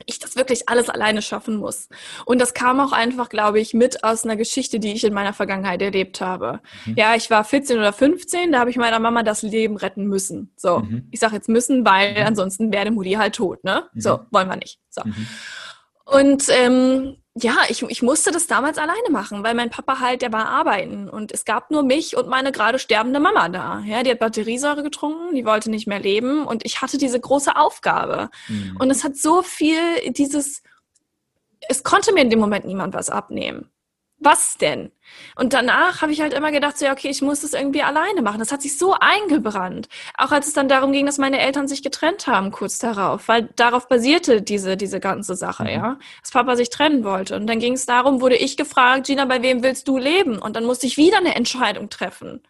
ich 0.04 0.18
das 0.18 0.36
wirklich 0.36 0.68
alles 0.68 0.90
alleine 0.90 1.22
schaffen 1.22 1.56
muss. 1.56 1.88
Und 2.26 2.40
das 2.40 2.52
kam 2.52 2.80
auch 2.80 2.92
einfach, 2.92 3.28
glaube 3.28 3.60
ich, 3.60 3.72
mit 3.72 4.04
aus 4.04 4.24
einer 4.24 4.36
Geschichte, 4.36 4.78
die 4.78 4.92
ich 4.92 5.04
in 5.04 5.14
meiner 5.14 5.32
Vergangenheit 5.32 5.80
erlebt 5.80 6.20
habe. 6.20 6.60
Mhm. 6.84 6.94
Ja, 6.96 7.14
ich 7.14 7.30
war 7.30 7.44
14 7.44 7.78
oder 7.78 7.92
15, 7.92 8.52
da 8.52 8.60
habe 8.60 8.70
ich 8.70 8.76
meiner 8.76 8.98
Mama 8.98 9.22
das 9.22 9.42
Leben 9.42 9.76
retten 9.76 10.04
müssen. 10.06 10.52
So, 10.56 10.80
mhm. 10.80 11.08
ich 11.10 11.20
sage 11.20 11.34
jetzt 11.34 11.48
müssen, 11.48 11.84
weil 11.86 12.12
mhm. 12.12 12.26
ansonsten 12.26 12.72
wäre 12.72 12.90
Mutti 12.90 13.12
halt 13.12 13.34
tot, 13.34 13.64
ne? 13.64 13.88
So, 13.94 14.18
mhm. 14.18 14.26
wollen 14.30 14.48
wir 14.48 14.56
nicht. 14.56 14.78
So. 14.90 15.02
Mhm. 15.04 15.26
Und 16.04 16.44
ähm, 16.50 17.16
ja, 17.38 17.56
ich, 17.68 17.82
ich 17.82 18.02
musste 18.02 18.30
das 18.30 18.46
damals 18.46 18.78
alleine 18.78 19.10
machen, 19.10 19.44
weil 19.44 19.54
mein 19.54 19.68
Papa 19.68 20.00
halt, 20.00 20.22
der 20.22 20.32
war 20.32 20.46
arbeiten 20.46 21.08
und 21.10 21.32
es 21.32 21.44
gab 21.44 21.70
nur 21.70 21.82
mich 21.82 22.16
und 22.16 22.28
meine 22.28 22.50
gerade 22.50 22.78
sterbende 22.78 23.20
Mama 23.20 23.50
da. 23.50 23.80
Ja, 23.80 24.02
die 24.02 24.10
hat 24.10 24.20
Batteriesäure 24.20 24.82
getrunken, 24.82 25.34
die 25.34 25.44
wollte 25.44 25.70
nicht 25.70 25.86
mehr 25.86 26.00
leben 26.00 26.46
und 26.46 26.64
ich 26.64 26.80
hatte 26.80 26.96
diese 26.96 27.20
große 27.20 27.54
Aufgabe. 27.54 28.30
Mhm. 28.48 28.78
Und 28.78 28.90
es 28.90 29.04
hat 29.04 29.16
so 29.16 29.42
viel 29.42 29.78
dieses, 30.12 30.62
es 31.68 31.82
konnte 31.82 32.14
mir 32.14 32.22
in 32.22 32.30
dem 32.30 32.40
Moment 32.40 32.64
niemand 32.64 32.94
was 32.94 33.10
abnehmen. 33.10 33.70
Was 34.18 34.56
denn? 34.56 34.92
Und 35.36 35.52
danach 35.52 36.00
habe 36.00 36.10
ich 36.10 36.22
halt 36.22 36.32
immer 36.32 36.50
gedacht, 36.50 36.78
so, 36.78 36.86
ja, 36.86 36.92
okay, 36.92 37.08
ich 37.08 37.20
muss 37.20 37.42
das 37.42 37.52
irgendwie 37.52 37.82
alleine 37.82 38.22
machen. 38.22 38.38
Das 38.38 38.50
hat 38.50 38.62
sich 38.62 38.78
so 38.78 38.94
eingebrannt. 38.98 39.88
Auch 40.16 40.32
als 40.32 40.46
es 40.46 40.54
dann 40.54 40.68
darum 40.68 40.92
ging, 40.92 41.04
dass 41.04 41.18
meine 41.18 41.38
Eltern 41.38 41.68
sich 41.68 41.82
getrennt 41.82 42.26
haben, 42.26 42.50
kurz 42.50 42.78
darauf, 42.78 43.28
weil 43.28 43.50
darauf 43.56 43.88
basierte 43.88 44.40
diese, 44.40 44.78
diese 44.78 45.00
ganze 45.00 45.36
Sache, 45.36 45.64
mhm. 45.64 45.68
ja. 45.68 45.98
Dass 46.22 46.30
Papa 46.30 46.56
sich 46.56 46.70
trennen 46.70 47.04
wollte. 47.04 47.36
Und 47.36 47.46
dann 47.46 47.58
ging 47.58 47.74
es 47.74 47.84
darum, 47.84 48.22
wurde 48.22 48.36
ich 48.36 48.56
gefragt, 48.56 49.06
Gina, 49.06 49.26
bei 49.26 49.42
wem 49.42 49.62
willst 49.62 49.86
du 49.86 49.98
leben? 49.98 50.38
Und 50.38 50.56
dann 50.56 50.64
musste 50.64 50.86
ich 50.86 50.96
wieder 50.96 51.18
eine 51.18 51.34
Entscheidung 51.34 51.90
treffen, 51.90 52.42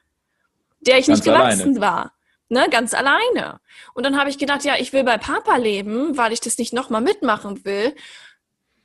der 0.81 0.99
ich 0.99 1.07
Ganz 1.07 1.19
nicht 1.19 1.25
gewachsen 1.25 1.63
alleine. 1.63 1.81
war. 1.81 2.13
Ne, 2.49 2.69
ganz 2.71 2.95
alleine. 2.95 3.59
Und 3.93 4.07
dann 4.07 4.17
habe 4.17 4.31
ich 4.31 4.39
gedacht, 4.39 4.65
ja, 4.65 4.77
ich 4.79 4.93
will 4.93 5.03
bei 5.03 5.19
Papa 5.19 5.57
leben, 5.57 6.17
weil 6.17 6.33
ich 6.33 6.39
das 6.39 6.59
nicht 6.59 6.73
nochmal 6.73 7.01
mitmachen 7.01 7.65
will. 7.65 7.93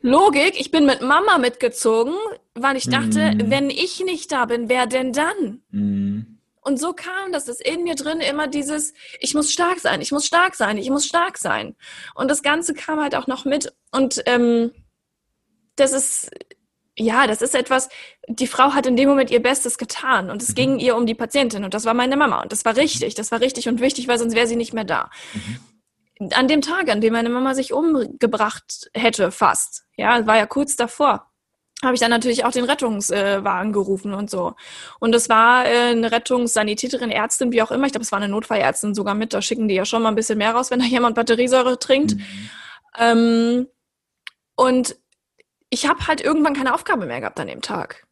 Logik, 0.02 0.60
ich 0.60 0.72
bin 0.72 0.86
mit 0.86 1.02
Mama 1.02 1.38
mitgezogen, 1.38 2.16
weil 2.56 2.76
ich 2.76 2.90
dachte, 2.90 3.36
mm. 3.36 3.52
wenn 3.52 3.70
ich 3.70 4.04
nicht 4.04 4.32
da 4.32 4.46
bin, 4.46 4.68
wer 4.68 4.88
denn 4.88 5.14
dann? 5.14 5.62
Mm. 5.70 6.40
Und 6.62 6.80
so 6.80 6.94
kam 6.94 7.32
das, 7.32 7.46
dass 7.46 7.60
in 7.60 7.84
mir 7.84 7.96
drin 7.96 8.20
immer 8.20 8.48
dieses, 8.48 8.94
ich 9.20 9.34
muss 9.34 9.52
stark 9.52 9.80
sein, 9.80 10.02
ich 10.02 10.12
muss 10.12 10.26
stark 10.26 10.56
sein, 10.56 10.78
ich 10.78 10.90
muss 10.90 11.06
stark 11.06 11.38
sein. 11.38 11.76
Und 12.14 12.30
das 12.30 12.44
Ganze 12.44 12.74
kam 12.74 13.00
halt 13.00 13.16
auch 13.16 13.28
noch 13.28 13.46
mit. 13.46 13.74
Und 13.92 14.22
ähm, 14.26 14.72
das 15.76 15.92
ist, 15.92 16.32
ja, 16.96 17.26
das 17.26 17.42
ist 17.42 17.56
etwas, 17.56 17.90
die 18.28 18.48
Frau 18.48 18.74
hat 18.74 18.86
in 18.86 18.96
dem 18.96 19.10
Moment 19.10 19.32
ihr 19.32 19.42
Bestes 19.42 19.78
getan 19.78 20.30
und 20.30 20.42
es 20.42 20.50
mhm. 20.50 20.56
ging 20.56 20.80
ihr 20.80 20.96
um 20.96 21.06
die 21.06 21.16
Patientin 21.16 21.64
und 21.64 21.74
das 21.74 21.86
war 21.86 21.94
meine 21.94 22.18
Mama 22.18 22.42
und 22.42 22.52
das 22.52 22.66
war 22.66 22.76
richtig, 22.76 23.16
das 23.16 23.32
war 23.32 23.42
richtig 23.42 23.68
und 23.68 23.82
wichtig, 23.82 24.08
weil 24.08 24.20
sonst 24.20 24.36
wäre 24.36 24.48
sie 24.48 24.56
nicht 24.56 24.74
mehr 24.74 24.84
da. 24.84 25.10
Mhm 25.34 25.60
an 26.34 26.48
dem 26.48 26.62
Tag, 26.62 26.90
an 26.90 27.02
dem 27.02 27.14
meine 27.14 27.30
Mama 27.30 27.56
sich 27.56 27.74
umgebracht 27.74 28.90
hätte, 28.94 29.32
fast, 29.32 29.86
ja, 29.96 30.26
war 30.28 30.38
ja 30.38 30.46
kurz 30.46 30.76
davor, 30.76 31.32
habe 31.84 31.96
ich 31.96 32.00
dann 32.00 32.12
natürlich 32.12 32.46
auch 32.46 32.52
den 32.52 32.66
Rettungswagen 32.66 33.74
gerufen 33.74 34.14
und 34.14 34.30
so. 34.30 34.54
Und 35.00 35.16
es 35.16 35.30
war 35.30 35.66
äh, 35.66 35.92
eine 35.92 36.12
Rettungssanitäterin, 36.12 37.10
Ärztin, 37.10 37.52
wie 37.52 37.62
auch 37.62 37.72
immer. 37.72 37.88
Ich 37.88 37.92
glaube, 37.92 38.04
es 38.04 38.12
war 38.12 38.20
eine 38.20 38.30
Notfallärztin 38.30 38.94
sogar 38.94 39.16
mit. 39.16 39.34
Da 39.34 39.42
schicken 39.42 39.68
die 39.68 39.76
ja 39.76 39.86
schon 39.86 40.04
mal 40.04 40.10
ein 40.10 40.16
bisschen 40.16 40.38
mehr 40.38 40.54
raus, 40.54 40.70
wenn 40.70 40.80
da 40.80 40.86
jemand 40.86 41.16
Batteriesäure 41.16 41.80
trinkt. 41.80 42.16
Mhm. 42.16 42.50
Ähm, 43.00 43.68
und 44.56 44.96
ich 45.72 45.88
habe 45.88 46.06
halt 46.06 46.22
irgendwann 46.22 46.54
keine 46.54 46.76
Aufgabe 46.76 47.08
mehr 47.08 47.20
gehabt 47.20 47.40
an 47.40 47.48
dem 47.48 47.62
Tag. 47.62 48.06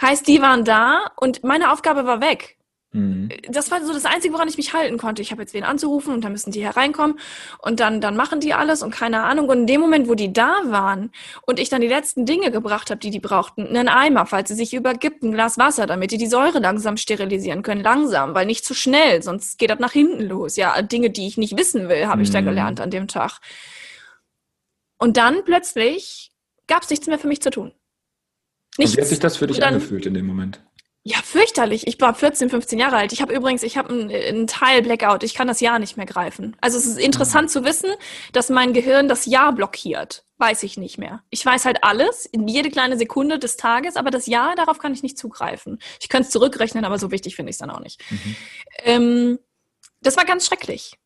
Heißt, 0.00 0.26
die 0.26 0.42
waren 0.42 0.64
da 0.64 1.12
und 1.16 1.44
meine 1.44 1.72
Aufgabe 1.72 2.04
war 2.04 2.20
weg. 2.20 2.58
Mhm. 2.94 3.28
Das 3.48 3.72
war 3.72 3.84
so 3.84 3.92
das 3.92 4.04
Einzige, 4.04 4.32
woran 4.34 4.46
ich 4.46 4.56
mich 4.56 4.72
halten 4.72 4.98
konnte. 4.98 5.20
Ich 5.20 5.32
habe 5.32 5.42
jetzt 5.42 5.52
wen 5.52 5.64
anzurufen 5.64 6.14
und 6.14 6.22
dann 6.22 6.30
müssen 6.30 6.52
die 6.52 6.62
hereinkommen 6.62 7.18
und 7.58 7.80
dann, 7.80 8.00
dann 8.00 8.14
machen 8.14 8.38
die 8.38 8.54
alles 8.54 8.84
und 8.84 8.92
keine 8.92 9.24
Ahnung. 9.24 9.48
Und 9.48 9.58
in 9.62 9.66
dem 9.66 9.80
Moment, 9.80 10.08
wo 10.08 10.14
die 10.14 10.32
da 10.32 10.60
waren 10.66 11.10
und 11.42 11.58
ich 11.58 11.68
dann 11.68 11.80
die 11.80 11.88
letzten 11.88 12.24
Dinge 12.24 12.52
gebracht 12.52 12.90
habe, 12.90 13.00
die 13.00 13.10
die 13.10 13.18
brauchten, 13.18 13.66
einen 13.66 13.88
Eimer, 13.88 14.26
falls 14.26 14.48
sie 14.48 14.54
sich 14.54 14.74
übergibt, 14.74 15.24
ein 15.24 15.32
Glas 15.32 15.58
Wasser, 15.58 15.86
damit 15.86 16.12
die 16.12 16.18
die 16.18 16.28
Säure 16.28 16.60
langsam 16.60 16.96
sterilisieren 16.96 17.62
können, 17.64 17.82
langsam, 17.82 18.36
weil 18.36 18.46
nicht 18.46 18.64
zu 18.64 18.74
schnell, 18.74 19.22
sonst 19.24 19.58
geht 19.58 19.70
das 19.70 19.80
nach 19.80 19.92
hinten 19.92 20.22
los. 20.22 20.54
Ja, 20.54 20.80
Dinge, 20.80 21.10
die 21.10 21.26
ich 21.26 21.36
nicht 21.36 21.58
wissen 21.58 21.88
will, 21.88 22.06
habe 22.06 22.18
mhm. 22.18 22.22
ich 22.22 22.30
da 22.30 22.40
mhm. 22.42 22.46
gelernt 22.46 22.80
an 22.80 22.90
dem 22.90 23.08
Tag. 23.08 23.40
Und 24.98 25.16
dann 25.16 25.44
plötzlich 25.44 26.30
gab 26.68 26.84
es 26.84 26.90
nichts 26.90 27.08
mehr 27.08 27.18
für 27.18 27.26
mich 27.26 27.42
zu 27.42 27.50
tun. 27.50 27.72
Nichts. 28.78 28.92
Und 28.92 28.98
wie 28.98 29.02
hat 29.02 29.08
sich 29.08 29.18
das 29.18 29.36
für 29.36 29.48
dich 29.48 29.58
dann, 29.58 29.74
angefühlt 29.74 30.06
in 30.06 30.14
dem 30.14 30.26
Moment? 30.26 30.60
Ja, 31.06 31.18
fürchterlich. 31.22 31.86
Ich 31.86 32.00
war 32.00 32.14
14, 32.14 32.48
15 32.48 32.78
Jahre 32.78 32.96
alt. 32.96 33.12
Ich 33.12 33.20
habe 33.20 33.34
übrigens, 33.34 33.62
ich 33.62 33.76
habe 33.76 33.90
einen, 33.90 34.10
einen 34.10 34.46
Teil 34.46 34.80
Blackout. 34.80 35.22
Ich 35.22 35.34
kann 35.34 35.46
das 35.46 35.60
Jahr 35.60 35.78
nicht 35.78 35.98
mehr 35.98 36.06
greifen. 36.06 36.56
Also 36.62 36.78
es 36.78 36.86
ist 36.86 36.98
interessant 36.98 37.48
mhm. 37.48 37.52
zu 37.52 37.64
wissen, 37.64 37.90
dass 38.32 38.48
mein 38.48 38.72
Gehirn 38.72 39.06
das 39.06 39.26
Jahr 39.26 39.52
blockiert. 39.52 40.24
Weiß 40.38 40.62
ich 40.62 40.78
nicht 40.78 40.96
mehr. 40.96 41.22
Ich 41.28 41.44
weiß 41.44 41.66
halt 41.66 41.84
alles, 41.84 42.24
in 42.24 42.48
jede 42.48 42.70
kleine 42.70 42.96
Sekunde 42.96 43.38
des 43.38 43.58
Tages, 43.58 43.96
aber 43.96 44.10
das 44.10 44.24
Jahr, 44.24 44.56
darauf 44.56 44.78
kann 44.78 44.94
ich 44.94 45.02
nicht 45.02 45.18
zugreifen. 45.18 45.78
Ich 46.00 46.08
könnte 46.08 46.24
es 46.24 46.32
zurückrechnen, 46.32 46.86
aber 46.86 46.98
so 46.98 47.10
wichtig 47.10 47.36
finde 47.36 47.50
ich 47.50 47.54
es 47.54 47.58
dann 47.58 47.70
auch 47.70 47.80
nicht. 47.80 48.02
Mhm. 48.10 48.36
Ähm, 48.78 49.38
das 50.00 50.16
war 50.16 50.24
ganz 50.24 50.46
schrecklich. 50.46 50.96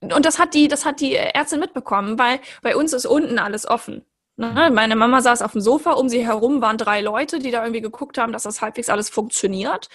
Und 0.00 0.24
das 0.24 0.40
hat 0.40 0.54
die, 0.54 0.66
das 0.66 0.84
hat 0.84 1.00
die 1.00 1.14
Ärztin 1.14 1.60
mitbekommen, 1.60 2.18
weil 2.18 2.40
bei 2.62 2.76
uns 2.76 2.92
ist 2.92 3.06
unten 3.06 3.38
alles 3.38 3.68
offen. 3.68 4.04
Ne? 4.38 4.70
Meine 4.72 4.94
Mama 4.94 5.20
saß 5.20 5.42
auf 5.42 5.50
dem 5.50 5.60
Sofa, 5.60 5.94
um 5.94 6.08
sie 6.08 6.24
herum 6.24 6.62
waren 6.62 6.78
drei 6.78 7.00
Leute, 7.00 7.40
die 7.40 7.50
da 7.50 7.62
irgendwie 7.64 7.80
geguckt 7.80 8.18
haben, 8.18 8.32
dass 8.32 8.44
das 8.44 8.62
halbwegs 8.62 8.88
alles 8.88 9.10
funktioniert. 9.10 9.88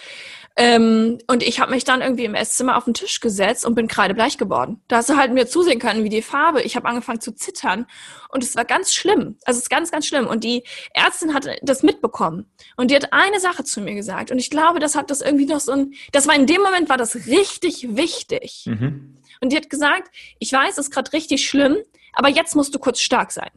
Ähm, 0.58 1.18
und 1.28 1.44
ich 1.44 1.62
habe 1.62 1.72
mich 1.72 1.86
dann 1.86 2.02
irgendwie 2.02 2.26
im 2.26 2.36
Esszimmer 2.36 2.76
auf 2.76 2.84
den 2.84 2.94
Tisch 2.94 3.22
gesetzt 3.22 3.66
und 3.66 3.74
bin 3.74 3.88
kreidebleich 3.88 4.38
geworden. 4.38 4.82
Da 4.90 4.98
hast 4.98 5.10
du 5.10 5.16
halt 5.16 5.32
mir 5.32 5.48
zusehen 5.48 5.80
können, 5.80 6.04
wie 6.04 6.10
die 6.10 6.22
Farbe. 6.22 6.62
Ich 6.62 6.76
habe 6.76 6.90
angefangen 6.90 7.22
zu 7.22 7.34
zittern 7.34 7.88
und 8.32 8.44
es 8.44 8.58
war 8.58 8.66
ganz 8.66 8.94
schlimm. 8.94 9.38
Also 9.46 9.60
es 9.60 9.64
ist 9.64 9.70
ganz, 9.70 9.92
ganz 9.92 10.06
schlimm. 10.06 10.28
Und 10.28 10.44
die 10.44 10.64
Ärztin 10.94 11.34
hat 11.34 11.48
das 11.62 11.82
mitbekommen 11.82 12.46
und 12.76 12.92
die 12.92 12.98
hat 12.98 13.14
eine 13.14 13.40
Sache 13.40 13.64
zu 13.64 13.80
mir 13.80 13.96
gesagt. 13.96 14.30
Und 14.30 14.40
ich 14.40 14.50
glaube, 14.50 14.80
das 14.80 14.96
hat 14.96 15.10
das 15.10 15.22
irgendwie 15.22 15.46
noch 15.46 15.62
so 15.62 15.72
ein, 15.72 15.94
das 16.12 16.28
war 16.28 16.36
in 16.36 16.48
dem 16.48 16.62
Moment 16.62 16.90
war 16.90 16.98
das 16.98 17.28
richtig 17.28 17.96
wichtig. 17.96 18.66
Mhm. 18.68 19.20
Und 19.40 19.54
die 19.54 19.56
hat 19.56 19.70
gesagt, 19.70 20.14
ich 20.40 20.52
weiß, 20.52 20.72
es 20.72 20.88
ist 20.88 20.92
gerade 20.92 21.14
richtig 21.14 21.48
schlimm, 21.48 21.78
aber 22.12 22.28
jetzt 22.28 22.58
musst 22.58 22.76
du 22.76 22.80
kurz 22.80 23.00
stark 23.00 23.32
sein. 23.32 23.52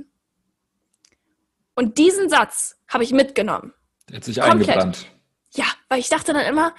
Und 1.76 1.98
diesen 1.98 2.28
Satz 2.28 2.76
habe 2.88 3.04
ich 3.04 3.12
mitgenommen. 3.12 3.72
Der 4.08 4.16
hat 4.16 4.24
sich 4.24 4.40
Komplett. 4.40 4.70
eingebrannt. 4.70 5.06
Ja, 5.54 5.66
weil 5.88 6.00
ich 6.00 6.08
dachte 6.08 6.32
dann 6.32 6.44
immer, 6.44 6.74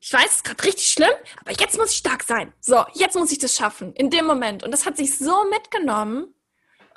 ich 0.00 0.12
weiß, 0.12 0.26
es 0.26 0.34
ist 0.36 0.44
gerade 0.44 0.64
richtig 0.64 0.88
schlimm, 0.88 1.12
aber 1.40 1.52
jetzt 1.52 1.78
muss 1.78 1.92
ich 1.92 1.98
stark 1.98 2.24
sein. 2.24 2.52
So, 2.60 2.84
jetzt 2.92 3.14
muss 3.14 3.30
ich 3.30 3.38
das 3.38 3.54
schaffen, 3.54 3.94
in 3.94 4.10
dem 4.10 4.26
Moment. 4.26 4.64
Und 4.64 4.72
das 4.72 4.84
hat 4.84 4.96
sich 4.96 5.16
so 5.16 5.44
mitgenommen. 5.48 6.34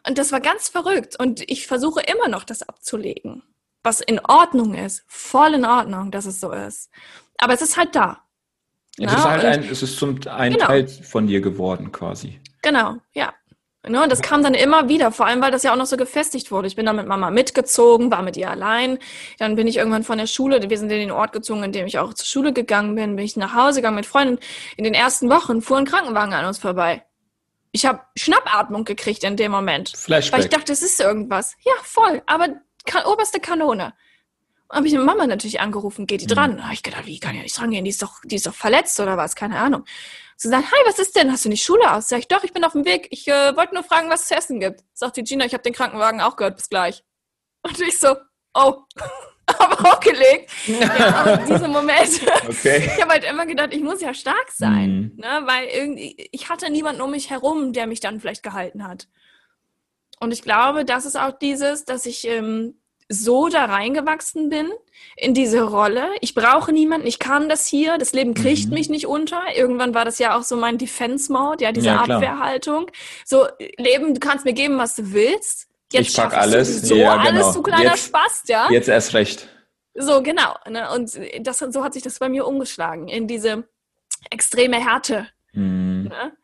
Und 0.07 0.17
das 0.17 0.31
war 0.31 0.41
ganz 0.41 0.69
verrückt. 0.69 1.15
Und 1.19 1.49
ich 1.49 1.67
versuche 1.67 2.01
immer 2.01 2.27
noch, 2.27 2.43
das 2.43 2.63
abzulegen. 2.63 3.43
Was 3.83 4.01
in 4.01 4.19
Ordnung 4.19 4.73
ist. 4.73 5.03
Voll 5.07 5.53
in 5.53 5.65
Ordnung, 5.65 6.09
dass 6.09 6.25
es 6.25 6.39
so 6.39 6.51
ist. 6.51 6.89
Aber 7.37 7.53
es 7.53 7.61
ist 7.61 7.77
halt 7.77 7.95
da. 7.95 8.23
Ja, 8.97 9.09
es, 9.09 9.13
ist 9.13 9.25
halt 9.25 9.45
ein, 9.45 9.63
es 9.63 9.83
ist 9.83 9.97
zum 9.97 10.19
ein 10.27 10.53
genau. 10.53 10.65
Teil 10.65 10.87
von 10.87 11.27
dir 11.27 11.41
geworden, 11.41 11.91
quasi. 11.91 12.39
Genau, 12.61 12.97
ja. 13.13 13.33
Ne, 13.87 14.01
und 14.01 14.11
das 14.11 14.21
kam 14.21 14.41
dann 14.41 14.55
immer 14.55 14.89
wieder, 14.89 15.11
vor 15.11 15.27
allem 15.27 15.41
weil 15.41 15.51
das 15.51 15.63
ja 15.63 15.71
auch 15.71 15.77
noch 15.77 15.85
so 15.85 15.95
gefestigt 15.95 16.51
wurde. 16.51 16.67
Ich 16.67 16.75
bin 16.75 16.85
dann 16.85 16.95
mit 16.95 17.07
Mama 17.07 17.29
mitgezogen, 17.29 18.09
war 18.09 18.23
mit 18.23 18.35
ihr 18.35 18.49
allein. 18.49 18.97
Dann 19.37 19.55
bin 19.55 19.67
ich 19.67 19.77
irgendwann 19.77 20.03
von 20.03 20.17
der 20.17 20.27
Schule, 20.27 20.67
wir 20.67 20.77
sind 20.77 20.91
in 20.91 20.99
den 20.99 21.11
Ort 21.11 21.33
gezogen, 21.33 21.63
in 21.63 21.71
dem 21.71 21.85
ich 21.85 21.99
auch 21.99 22.13
zur 22.13 22.25
Schule 22.25 22.51
gegangen 22.51 22.95
bin, 22.95 23.15
bin 23.15 23.25
ich 23.25 23.35
nach 23.37 23.53
Hause 23.53 23.81
gegangen 23.81 23.97
mit 23.97 24.05
Freunden. 24.05 24.39
In 24.75 24.83
den 24.83 24.93
ersten 24.93 25.29
Wochen 25.29 25.61
fuhr 25.61 25.77
ein 25.77 25.85
Krankenwagen 25.85 26.33
an 26.33 26.45
uns 26.45 26.57
vorbei. 26.57 27.03
Ich 27.71 27.85
habe 27.85 27.99
Schnappatmung 28.15 28.85
gekriegt 28.85 29.23
in 29.23 29.35
dem 29.35 29.51
Moment. 29.51 29.91
Flashback. 29.95 30.33
Weil 30.33 30.45
ich 30.45 30.49
dachte, 30.49 30.71
es 30.71 30.81
ist 30.81 30.99
irgendwas. 30.99 31.55
Ja, 31.63 31.73
voll, 31.83 32.23
aber 32.25 32.47
oberste 33.05 33.39
Kanone. 33.39 33.93
Habe 34.71 34.87
ich 34.87 34.95
eine 34.95 35.03
Mama 35.03 35.27
natürlich 35.27 35.59
angerufen, 35.59 36.07
geht 36.07 36.21
die 36.21 36.27
dran? 36.27 36.53
Mhm. 36.53 36.57
Da 36.57 36.63
habe 36.63 36.73
ich 36.73 36.83
gedacht, 36.83 37.05
wie 37.05 37.19
kann 37.19 37.35
ich 37.35 37.43
nicht 37.43 37.57
dran 37.57 37.71
gehen? 37.71 37.85
Die 37.85 37.91
ist 37.91 38.01
doch, 38.01 38.21
die 38.23 38.35
ist 38.35 38.47
doch 38.47 38.55
verletzt 38.55 38.99
oder 38.99 39.17
was? 39.17 39.35
Keine 39.35 39.59
Ahnung. 39.59 39.85
Sie 40.37 40.49
sagt, 40.49 40.71
hi, 40.71 40.77
was 40.85 40.99
ist 40.99 41.15
denn? 41.15 41.31
Hast 41.31 41.45
du 41.45 41.49
nicht 41.49 41.63
Schule 41.63 41.93
aus? 41.93 42.09
Sag 42.09 42.19
ich, 42.19 42.27
doch, 42.27 42.43
ich 42.43 42.51
bin 42.51 42.63
auf 42.63 42.73
dem 42.73 42.83
Weg. 42.83 43.07
Ich 43.11 43.27
äh, 43.27 43.55
wollte 43.55 43.73
nur 43.73 43.83
fragen, 43.83 44.09
was 44.09 44.23
es 44.23 44.27
zu 44.27 44.35
essen 44.35 44.59
gibt. 44.59 44.83
Sagt 44.93 45.17
die 45.17 45.23
Gina, 45.23 45.45
ich 45.45 45.53
habe 45.53 45.63
den 45.63 45.73
Krankenwagen 45.73 46.19
auch 46.19 46.35
gehört, 46.35 46.57
bis 46.57 46.67
gleich. 46.67 47.03
Und 47.61 47.79
ich 47.79 47.99
so, 47.99 48.15
oh, 48.53 48.83
aber 49.45 49.93
aufgelegt. 49.93 50.51
Ja, 50.65 51.15
aber 51.15 51.37
diese 51.37 51.67
Momente. 51.67 52.25
Okay. 52.49 52.91
Ich 52.95 53.01
habe 53.01 53.13
halt 53.13 53.23
immer 53.23 53.45
gedacht, 53.45 53.73
ich 53.73 53.81
muss 53.81 54.01
ja 54.01 54.13
stark 54.13 54.51
sein. 54.51 55.13
Mhm. 55.15 55.21
Ne? 55.21 55.41
Weil 55.45 55.67
irgendwie, 55.67 56.29
ich 56.31 56.49
hatte 56.49 56.69
niemanden 56.69 57.01
um 57.01 57.11
mich 57.11 57.29
herum, 57.29 57.71
der 57.71 57.87
mich 57.87 57.99
dann 57.99 58.19
vielleicht 58.19 58.43
gehalten 58.43 58.85
hat. 58.87 59.07
Und 60.19 60.31
ich 60.31 60.41
glaube, 60.41 60.85
das 60.85 61.05
ist 61.05 61.17
auch 61.17 61.31
dieses, 61.37 61.85
dass 61.85 62.05
ich 62.05 62.27
ähm, 62.27 62.79
so 63.07 63.49
da 63.49 63.65
reingewachsen 63.65 64.49
bin 64.49 64.71
in 65.15 65.33
diese 65.33 65.63
Rolle. 65.63 66.09
Ich 66.21 66.33
brauche 66.33 66.71
niemanden, 66.71 67.07
ich 67.07 67.19
kann 67.19 67.49
das 67.49 67.67
hier, 67.67 67.97
das 67.97 68.13
Leben 68.13 68.33
kriegt 68.33 68.67
mhm. 68.67 68.73
mich 68.73 68.89
nicht 68.89 69.05
unter. 69.07 69.41
Irgendwann 69.55 69.93
war 69.93 70.05
das 70.05 70.19
ja 70.19 70.37
auch 70.37 70.43
so 70.43 70.55
mein 70.55 70.77
Defense-Mode, 70.77 71.63
ja, 71.63 71.71
diese 71.71 71.87
ja, 71.87 72.01
Abwehrhaltung. 72.01 72.89
So, 73.23 73.47
Leben, 73.77 74.13
du 74.13 74.19
kannst 74.19 74.45
mir 74.45 74.53
geben, 74.53 74.77
was 74.77 74.95
du 74.95 75.13
willst. 75.13 75.67
Jetzt 75.91 76.09
ich 76.09 76.15
pack 76.15 76.35
alles. 76.35 76.81
So 76.81 76.95
ja, 76.95 77.15
genau. 77.17 77.29
alles, 77.29 77.53
du 77.53 77.61
kleiner 77.61 77.91
jetzt, 77.91 78.07
Spast, 78.07 78.49
ja. 78.49 78.69
Jetzt 78.71 78.89
erst 78.89 79.13
recht. 79.13 79.47
So, 79.93 80.21
genau. 80.21 80.55
Ne? 80.67 80.89
Und 80.91 81.17
das, 81.41 81.59
so 81.59 81.83
hat 81.83 81.93
sich 81.93 82.03
das 82.03 82.19
bei 82.19 82.27
mir 82.27 82.45
umgeschlagen, 82.45 83.07
in 83.07 83.27
diese 83.27 83.67
extreme 84.29 84.77
Härte. 84.77 85.27
Mhm. 85.53 86.09
Ne? 86.09 86.35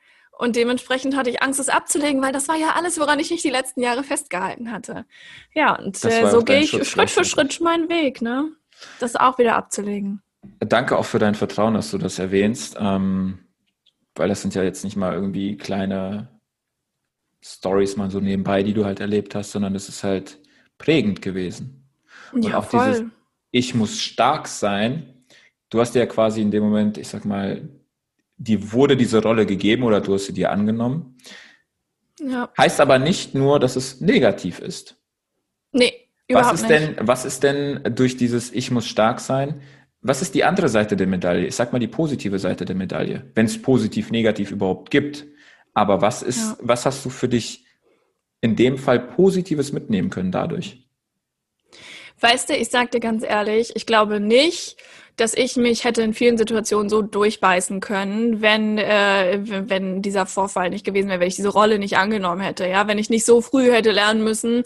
Und 0.42 0.56
dementsprechend 0.56 1.16
hatte 1.16 1.30
ich 1.30 1.44
Angst, 1.44 1.60
es 1.60 1.70
abzulegen, 1.70 2.20
weil 2.20 2.32
das 2.32 2.48
war 2.48 2.58
ja 2.58 2.74
alles, 2.76 3.00
woran 3.00 3.20
ich 3.20 3.30
mich 3.30 3.44
die 3.44 3.52
letzten 3.52 3.80
Jahre 3.80 4.04
festgehalten 4.04 4.72
hatte. 4.72 5.06
Ja, 5.54 5.76
und 5.76 6.04
äh, 6.04 6.32
so 6.32 6.42
gehe 6.42 6.62
ich 6.62 6.72
Schritt 6.72 7.12
für 7.12 7.24
Schritt 7.24 7.62
meinen 7.62 7.90
Weg, 7.90 8.24
ne? 8.24 8.52
Das 9.00 9.16
auch 9.16 9.38
wieder 9.38 9.56
abzulegen. 9.56 10.24
Danke 10.58 10.98
auch 10.98 11.06
für 11.06 11.20
dein 11.20 11.36
Vertrauen, 11.36 11.76
dass 11.76 11.92
du 11.92 12.00
das 12.00 12.18
erwähnst, 12.18 12.76
ähm, 12.80 13.38
weil 14.16 14.30
das 14.30 14.42
sind 14.42 14.56
ja 14.56 14.64
jetzt 14.64 14.84
nicht 14.84 14.96
mal 14.96 15.14
irgendwie 15.14 15.58
kleine 15.58 16.28
Stories 17.44 17.96
mal 17.96 18.10
so 18.10 18.20
nebenbei, 18.20 18.64
die 18.64 18.74
du 18.74 18.84
halt 18.84 19.00
erlebt 19.00 19.36
hast, 19.36 19.52
sondern 19.52 19.76
es 19.76 19.90
ist 19.90 20.04
halt 20.04 20.40
prägend 20.80 21.22
gewesen. 21.22 21.88
Und 22.32 22.46
ja, 22.46 22.58
auch 22.58 22.66
voll. 22.66 22.88
dieses 22.88 23.06
Ich 23.52 23.76
muss 23.76 24.02
stark 24.02 24.48
sein. 24.48 25.24
Du 25.70 25.80
hast 25.80 25.94
ja 25.94 26.08
quasi 26.08 26.42
in 26.42 26.50
dem 26.50 26.64
Moment, 26.64 26.98
ich 26.98 27.10
sag 27.10 27.26
mal, 27.26 27.70
dir 28.42 28.72
wurde 28.72 28.98
diese 28.98 29.22
Rolle 29.22 29.46
gegeben 29.46 29.84
oder 29.84 30.02
du 30.02 30.14
hast 30.14 30.26
sie 30.26 30.34
dir 30.34 30.52
angenommen. 30.52 31.18
Ja. 32.20 32.52
Heißt 32.58 32.80
aber 32.80 33.00
nicht 33.00 33.36
nur, 33.36 33.60
dass 33.60 33.76
es 33.76 34.02
negativ 34.02 34.60
ist. 34.60 34.98
Nee, 35.72 35.94
was 36.30 36.54
ist 36.54 36.70
nicht. 36.70 36.72
denn, 36.72 36.96
was 37.08 37.26
ist 37.26 37.44
denn 37.44 37.82
durch 37.96 38.18
dieses 38.18 38.52
Ich 38.52 38.72
muss 38.72 38.88
stark 38.88 39.20
sein? 39.20 39.62
Was 40.02 40.22
ist 40.22 40.34
die 40.34 40.44
andere 40.44 40.70
Seite 40.70 40.96
der 40.96 41.08
Medaille? 41.08 41.46
Ich 41.46 41.56
sag 41.56 41.72
mal 41.72 41.80
die 41.80 41.88
positive 41.88 42.40
Seite 42.40 42.66
der 42.66 42.76
Medaille, 42.76 43.32
wenn 43.36 43.46
es 43.46 43.62
positiv, 43.62 44.10
negativ 44.12 44.52
überhaupt 44.52 44.90
gibt. 44.90 45.26
Aber 45.74 46.02
was 46.02 46.24
ist, 46.24 46.40
ja. 46.40 46.58
was 46.62 46.86
hast 46.86 47.06
du 47.06 47.10
für 47.10 47.28
dich 47.28 47.66
in 48.42 48.56
dem 48.56 48.78
Fall 48.78 49.00
Positives 49.00 49.72
mitnehmen 49.72 50.10
können 50.10 50.32
dadurch? 50.32 50.88
Weißt 52.20 52.50
du, 52.50 52.56
ich 52.56 52.70
sag 52.70 52.92
dir 52.92 53.00
ganz 53.00 53.24
ehrlich, 53.24 53.76
ich 53.76 53.86
glaube 53.86 54.20
nicht, 54.20 54.78
dass 55.18 55.34
ich 55.34 55.56
mich 55.56 55.84
hätte 55.84 56.02
in 56.02 56.14
vielen 56.14 56.38
Situationen 56.38 56.90
so 56.90 57.02
durchbeißen 57.02 57.80
können, 57.80 58.42
wenn, 58.42 58.78
äh, 58.78 59.40
wenn 59.44 60.02
dieser 60.02 60.26
Vorfall 60.26 60.70
nicht 60.70 60.86
gewesen 60.86 61.10
wäre, 61.10 61.20
wenn 61.20 61.28
ich 61.28 61.36
diese 61.36 61.50
Rolle 61.50 61.80
nicht 61.80 61.98
angenommen 61.98 62.42
hätte. 62.42 62.68
Ja, 62.68 62.88
wenn 62.88 62.98
ich 62.98 63.10
nicht 63.10 63.26
so 63.26 63.42
früh 63.42 63.72
hätte 63.72 63.92
lernen 63.92 64.24
müssen, 64.24 64.64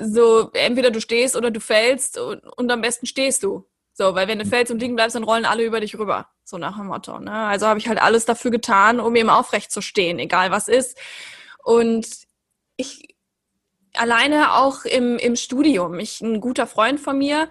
so 0.00 0.50
entweder 0.52 0.90
du 0.90 1.00
stehst 1.00 1.36
oder 1.36 1.50
du 1.50 1.60
fällst 1.60 2.18
und, 2.18 2.40
und 2.56 2.70
am 2.70 2.80
besten 2.80 3.06
stehst 3.06 3.42
du. 3.42 3.66
So, 3.94 4.14
weil 4.14 4.26
wenn 4.28 4.38
du 4.38 4.46
fällst 4.46 4.72
und 4.72 4.80
liegen 4.80 4.96
bleibst, 4.96 5.16
dann 5.16 5.24
rollen 5.24 5.44
alle 5.44 5.64
über 5.64 5.80
dich 5.80 5.98
rüber. 5.98 6.28
So 6.44 6.56
nach 6.56 6.76
dem 6.76 6.86
Motto. 6.86 7.18
Ne? 7.18 7.32
Also 7.32 7.66
habe 7.66 7.78
ich 7.78 7.88
halt 7.88 8.00
alles 8.00 8.24
dafür 8.24 8.50
getan, 8.50 9.00
um 9.00 9.14
eben 9.16 9.28
aufrecht 9.28 9.70
zu 9.70 9.82
stehen, 9.82 10.18
egal 10.18 10.50
was 10.50 10.68
ist. 10.68 10.96
Und 11.62 12.08
ich 12.76 13.12
alleine 13.94 14.54
auch 14.54 14.84
im, 14.84 15.18
im 15.18 15.36
Studium, 15.36 15.98
ich, 15.98 16.20
ein 16.20 16.40
guter 16.40 16.66
Freund 16.66 17.00
von 17.00 17.18
mir, 17.18 17.48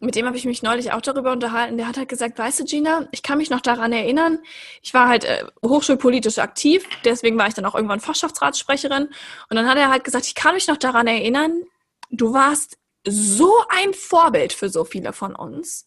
mit 0.00 0.14
dem 0.14 0.26
habe 0.26 0.36
ich 0.36 0.44
mich 0.44 0.62
neulich 0.62 0.92
auch 0.92 1.00
darüber 1.00 1.32
unterhalten. 1.32 1.78
Der 1.78 1.88
hat 1.88 1.96
halt 1.96 2.08
gesagt, 2.08 2.38
weißt 2.38 2.60
du, 2.60 2.64
Gina, 2.64 3.08
ich 3.12 3.22
kann 3.22 3.38
mich 3.38 3.48
noch 3.48 3.62
daran 3.62 3.92
erinnern, 3.92 4.38
ich 4.82 4.92
war 4.92 5.08
halt 5.08 5.24
äh, 5.24 5.44
hochschulpolitisch 5.64 6.38
aktiv, 6.38 6.86
deswegen 7.04 7.38
war 7.38 7.48
ich 7.48 7.54
dann 7.54 7.64
auch 7.64 7.74
irgendwann 7.74 8.00
Fachschaftsratssprecherin. 8.00 9.04
Und 9.04 9.56
dann 9.56 9.68
hat 9.68 9.78
er 9.78 9.90
halt 9.90 10.04
gesagt, 10.04 10.26
ich 10.26 10.34
kann 10.34 10.54
mich 10.54 10.68
noch 10.68 10.76
daran 10.76 11.06
erinnern, 11.06 11.62
du 12.10 12.32
warst 12.32 12.78
so 13.06 13.52
ein 13.68 13.94
Vorbild 13.94 14.52
für 14.52 14.68
so 14.68 14.84
viele 14.84 15.12
von 15.12 15.34
uns. 15.34 15.86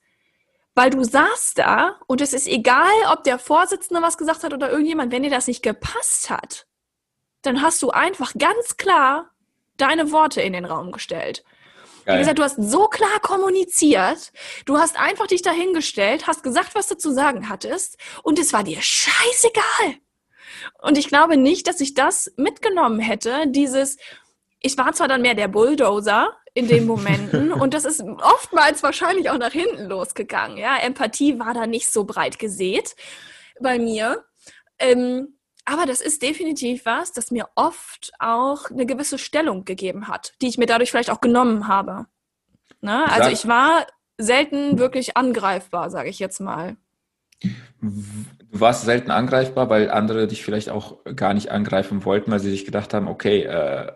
Weil 0.75 0.89
du 0.91 1.03
saßt 1.03 1.57
da 1.57 1.99
und 2.07 2.21
es 2.21 2.33
ist 2.33 2.47
egal, 2.47 2.91
ob 3.11 3.23
der 3.23 3.37
Vorsitzende 3.37 4.01
was 4.01 4.17
gesagt 4.17 4.43
hat 4.43 4.53
oder 4.53 4.71
irgendjemand, 4.71 5.11
wenn 5.11 5.23
dir 5.23 5.29
das 5.29 5.47
nicht 5.47 5.61
gepasst 5.61 6.29
hat, 6.29 6.67
dann 7.41 7.61
hast 7.61 7.81
du 7.81 7.89
einfach 7.89 8.33
ganz 8.37 8.77
klar 8.77 9.29
deine 9.77 10.11
Worte 10.11 10.41
in 10.41 10.53
den 10.53 10.65
Raum 10.65 10.91
gestellt. 10.91 11.43
Geil. 12.05 12.15
Wie 12.15 12.19
gesagt, 12.19 12.39
du 12.39 12.43
hast 12.43 12.57
so 12.57 12.87
klar 12.87 13.19
kommuniziert, 13.21 14.31
du 14.65 14.77
hast 14.77 14.99
einfach 14.99 15.27
dich 15.27 15.41
dahingestellt, 15.41 16.27
hast 16.27 16.43
gesagt, 16.43 16.75
was 16.75 16.87
du 16.87 16.97
zu 16.97 17.11
sagen 17.11 17.49
hattest 17.49 17.97
und 18.23 18.39
es 18.39 18.53
war 18.53 18.63
dir 18.63 18.81
scheißegal. 18.81 19.95
Und 20.81 20.97
ich 20.97 21.07
glaube 21.07 21.37
nicht, 21.37 21.67
dass 21.67 21.81
ich 21.81 21.93
das 21.93 22.31
mitgenommen 22.37 22.99
hätte, 22.99 23.45
dieses, 23.47 23.97
ich 24.61 24.77
war 24.77 24.93
zwar 24.93 25.07
dann 25.07 25.21
mehr 25.21 25.35
der 25.35 25.47
Bulldozer 25.47 26.35
in 26.53 26.67
den 26.67 26.85
Momenten 26.85 27.51
und 27.53 27.73
das 27.73 27.85
ist 27.85 28.01
oftmals 28.01 28.83
wahrscheinlich 28.83 29.29
auch 29.29 29.37
nach 29.37 29.51
hinten 29.51 29.85
losgegangen. 29.85 30.57
Ja, 30.57 30.77
Empathie 30.77 31.39
war 31.39 31.53
da 31.53 31.67
nicht 31.67 31.91
so 31.91 32.03
breit 32.03 32.39
gesät 32.39 32.95
bei 33.59 33.79
mir. 33.79 34.25
Ähm, 34.79 35.38
aber 35.69 35.85
das 35.85 36.01
ist 36.01 36.21
definitiv 36.21 36.85
was, 36.85 37.11
das 37.11 37.31
mir 37.31 37.47
oft 37.55 38.11
auch 38.19 38.71
eine 38.71 38.85
gewisse 38.85 39.17
Stellung 39.17 39.65
gegeben 39.65 40.07
hat, 40.07 40.33
die 40.41 40.47
ich 40.47 40.57
mir 40.57 40.65
dadurch 40.65 40.89
vielleicht 40.89 41.11
auch 41.11 41.21
genommen 41.21 41.67
habe. 41.67 42.07
Ne? 42.81 43.05
Also 43.11 43.29
ich 43.29 43.47
war 43.47 43.85
selten 44.17 44.79
wirklich 44.79 45.15
angreifbar, 45.15 45.89
sage 45.89 46.09
ich 46.09 46.19
jetzt 46.19 46.39
mal. 46.39 46.75
Du 47.81 48.59
warst 48.59 48.83
selten 48.83 49.11
angreifbar, 49.11 49.69
weil 49.69 49.89
andere 49.91 50.27
dich 50.27 50.43
vielleicht 50.43 50.69
auch 50.69 50.97
gar 51.15 51.33
nicht 51.33 51.51
angreifen 51.51 52.03
wollten, 52.03 52.31
weil 52.31 52.39
sie 52.39 52.49
sich 52.49 52.65
gedacht 52.65 52.93
haben, 52.93 53.07
okay, 53.07 53.43
äh, 53.43 53.91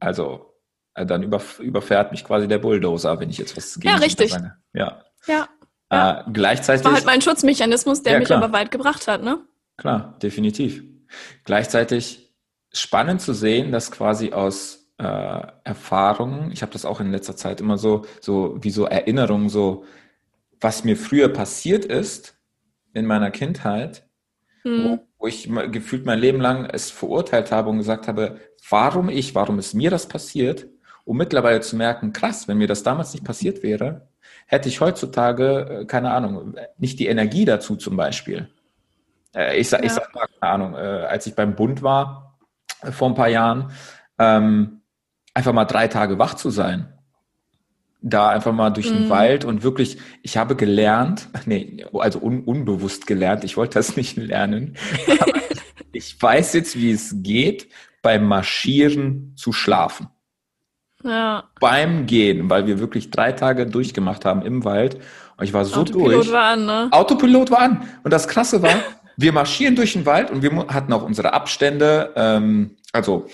also 0.00 0.54
äh, 0.94 1.06
dann 1.06 1.22
über, 1.22 1.40
überfährt 1.60 2.10
mich 2.10 2.24
quasi 2.24 2.48
der 2.48 2.58
Bulldozer, 2.58 3.20
wenn 3.20 3.30
ich 3.30 3.38
jetzt 3.38 3.56
was 3.56 3.74
gegen 3.74 3.88
Ja, 3.88 3.96
richtig. 3.96 4.32
Sage. 4.32 4.54
Ja. 4.72 5.02
Ja. 5.26 5.48
Äh, 5.90 6.30
gleichzeitig. 6.32 6.82
Das 6.82 6.90
war 6.90 6.96
halt 6.96 7.06
mein 7.06 7.22
Schutzmechanismus, 7.22 8.02
der 8.02 8.14
ja, 8.14 8.18
mich 8.18 8.32
aber 8.32 8.52
weit 8.52 8.70
gebracht 8.70 9.06
hat, 9.06 9.22
ne? 9.22 9.38
Klar, 9.76 10.18
definitiv. 10.22 10.82
Gleichzeitig 11.44 12.32
spannend 12.72 13.20
zu 13.20 13.32
sehen, 13.32 13.72
dass 13.72 13.90
quasi 13.90 14.32
aus 14.32 14.90
äh, 14.98 15.42
Erfahrungen, 15.64 16.50
ich 16.52 16.62
habe 16.62 16.72
das 16.72 16.84
auch 16.84 17.00
in 17.00 17.10
letzter 17.10 17.36
Zeit 17.36 17.60
immer 17.60 17.78
so, 17.78 18.04
so 18.20 18.56
wie 18.60 18.70
so 18.70 18.86
Erinnerungen, 18.86 19.48
so 19.48 19.84
was 20.60 20.84
mir 20.84 20.96
früher 20.96 21.28
passiert 21.28 21.84
ist 21.84 22.36
in 22.92 23.06
meiner 23.06 23.30
Kindheit, 23.30 24.06
hm. 24.62 24.84
wo, 24.84 25.06
wo 25.18 25.26
ich 25.26 25.50
gefühlt 25.72 26.06
mein 26.06 26.20
Leben 26.20 26.40
lang 26.40 26.66
es 26.66 26.90
verurteilt 26.90 27.50
habe 27.50 27.70
und 27.70 27.78
gesagt 27.78 28.08
habe, 28.08 28.40
warum 28.68 29.08
ich, 29.08 29.34
warum 29.34 29.58
ist 29.58 29.74
mir 29.74 29.90
das 29.90 30.06
passiert, 30.06 30.66
um 31.04 31.16
mittlerweile 31.16 31.60
zu 31.60 31.76
merken, 31.76 32.12
krass, 32.12 32.48
wenn 32.48 32.58
mir 32.58 32.66
das 32.66 32.82
damals 32.82 33.12
nicht 33.12 33.24
passiert 33.24 33.62
wäre, 33.62 34.08
hätte 34.46 34.68
ich 34.68 34.80
heutzutage, 34.80 35.80
äh, 35.80 35.84
keine 35.86 36.12
Ahnung, 36.12 36.54
nicht 36.78 36.98
die 36.98 37.06
Energie 37.06 37.44
dazu 37.44 37.76
zum 37.76 37.96
Beispiel. 37.96 38.48
Äh, 39.34 39.58
ich, 39.58 39.68
sag, 39.68 39.80
ja. 39.80 39.86
ich 39.86 39.92
sag 39.92 40.14
mal, 40.14 40.26
keine 40.40 40.52
Ahnung, 40.52 40.74
äh, 40.74 41.06
als 41.06 41.26
ich 41.26 41.34
beim 41.34 41.54
Bund 41.54 41.82
war 41.82 42.38
äh, 42.82 42.92
vor 42.92 43.08
ein 43.08 43.14
paar 43.14 43.28
Jahren, 43.28 43.70
ähm, 44.18 44.82
einfach 45.34 45.52
mal 45.52 45.64
drei 45.64 45.88
Tage 45.88 46.18
wach 46.18 46.34
zu 46.34 46.50
sein. 46.50 46.90
Da 48.00 48.28
einfach 48.28 48.52
mal 48.52 48.70
durch 48.70 48.88
den 48.88 49.06
mhm. 49.06 49.10
Wald 49.10 49.44
und 49.44 49.62
wirklich, 49.62 49.98
ich 50.22 50.36
habe 50.36 50.56
gelernt, 50.56 51.28
nee, 51.46 51.84
also 51.94 52.20
un, 52.20 52.44
unbewusst 52.44 53.06
gelernt, 53.06 53.44
ich 53.44 53.56
wollte 53.56 53.78
das 53.78 53.96
nicht 53.96 54.16
lernen. 54.16 54.76
ich 55.92 56.20
weiß 56.20 56.52
jetzt, 56.54 56.76
wie 56.76 56.90
es 56.90 57.14
geht, 57.18 57.68
beim 58.02 58.26
Marschieren 58.26 59.32
zu 59.36 59.52
schlafen. 59.52 60.08
Ja. 61.02 61.44
Beim 61.60 62.06
Gehen, 62.06 62.48
weil 62.48 62.66
wir 62.66 62.78
wirklich 62.78 63.10
drei 63.10 63.32
Tage 63.32 63.66
durchgemacht 63.66 64.24
haben 64.24 64.42
im 64.42 64.64
Wald. 64.64 64.96
Und 65.36 65.44
ich 65.44 65.52
war 65.52 65.64
so 65.64 65.80
Autopilot 65.80 66.06
durch. 66.06 66.16
Autopilot 66.16 66.32
war 66.32 66.44
an, 66.44 66.66
ne? 66.66 66.88
Autopilot 66.92 67.50
war 67.50 67.58
an. 67.58 67.88
Und 68.02 68.12
das 68.12 68.28
Krasse 68.28 68.62
war, 68.62 68.74
wir 69.16 69.32
marschieren 69.32 69.76
durch 69.76 69.92
den 69.92 70.06
Wald 70.06 70.30
und 70.30 70.42
wir 70.42 70.66
hatten 70.68 70.92
auch 70.92 71.02
unsere 71.02 71.32
Abstände. 71.32 72.12
Ähm, 72.16 72.76
also, 72.92 73.26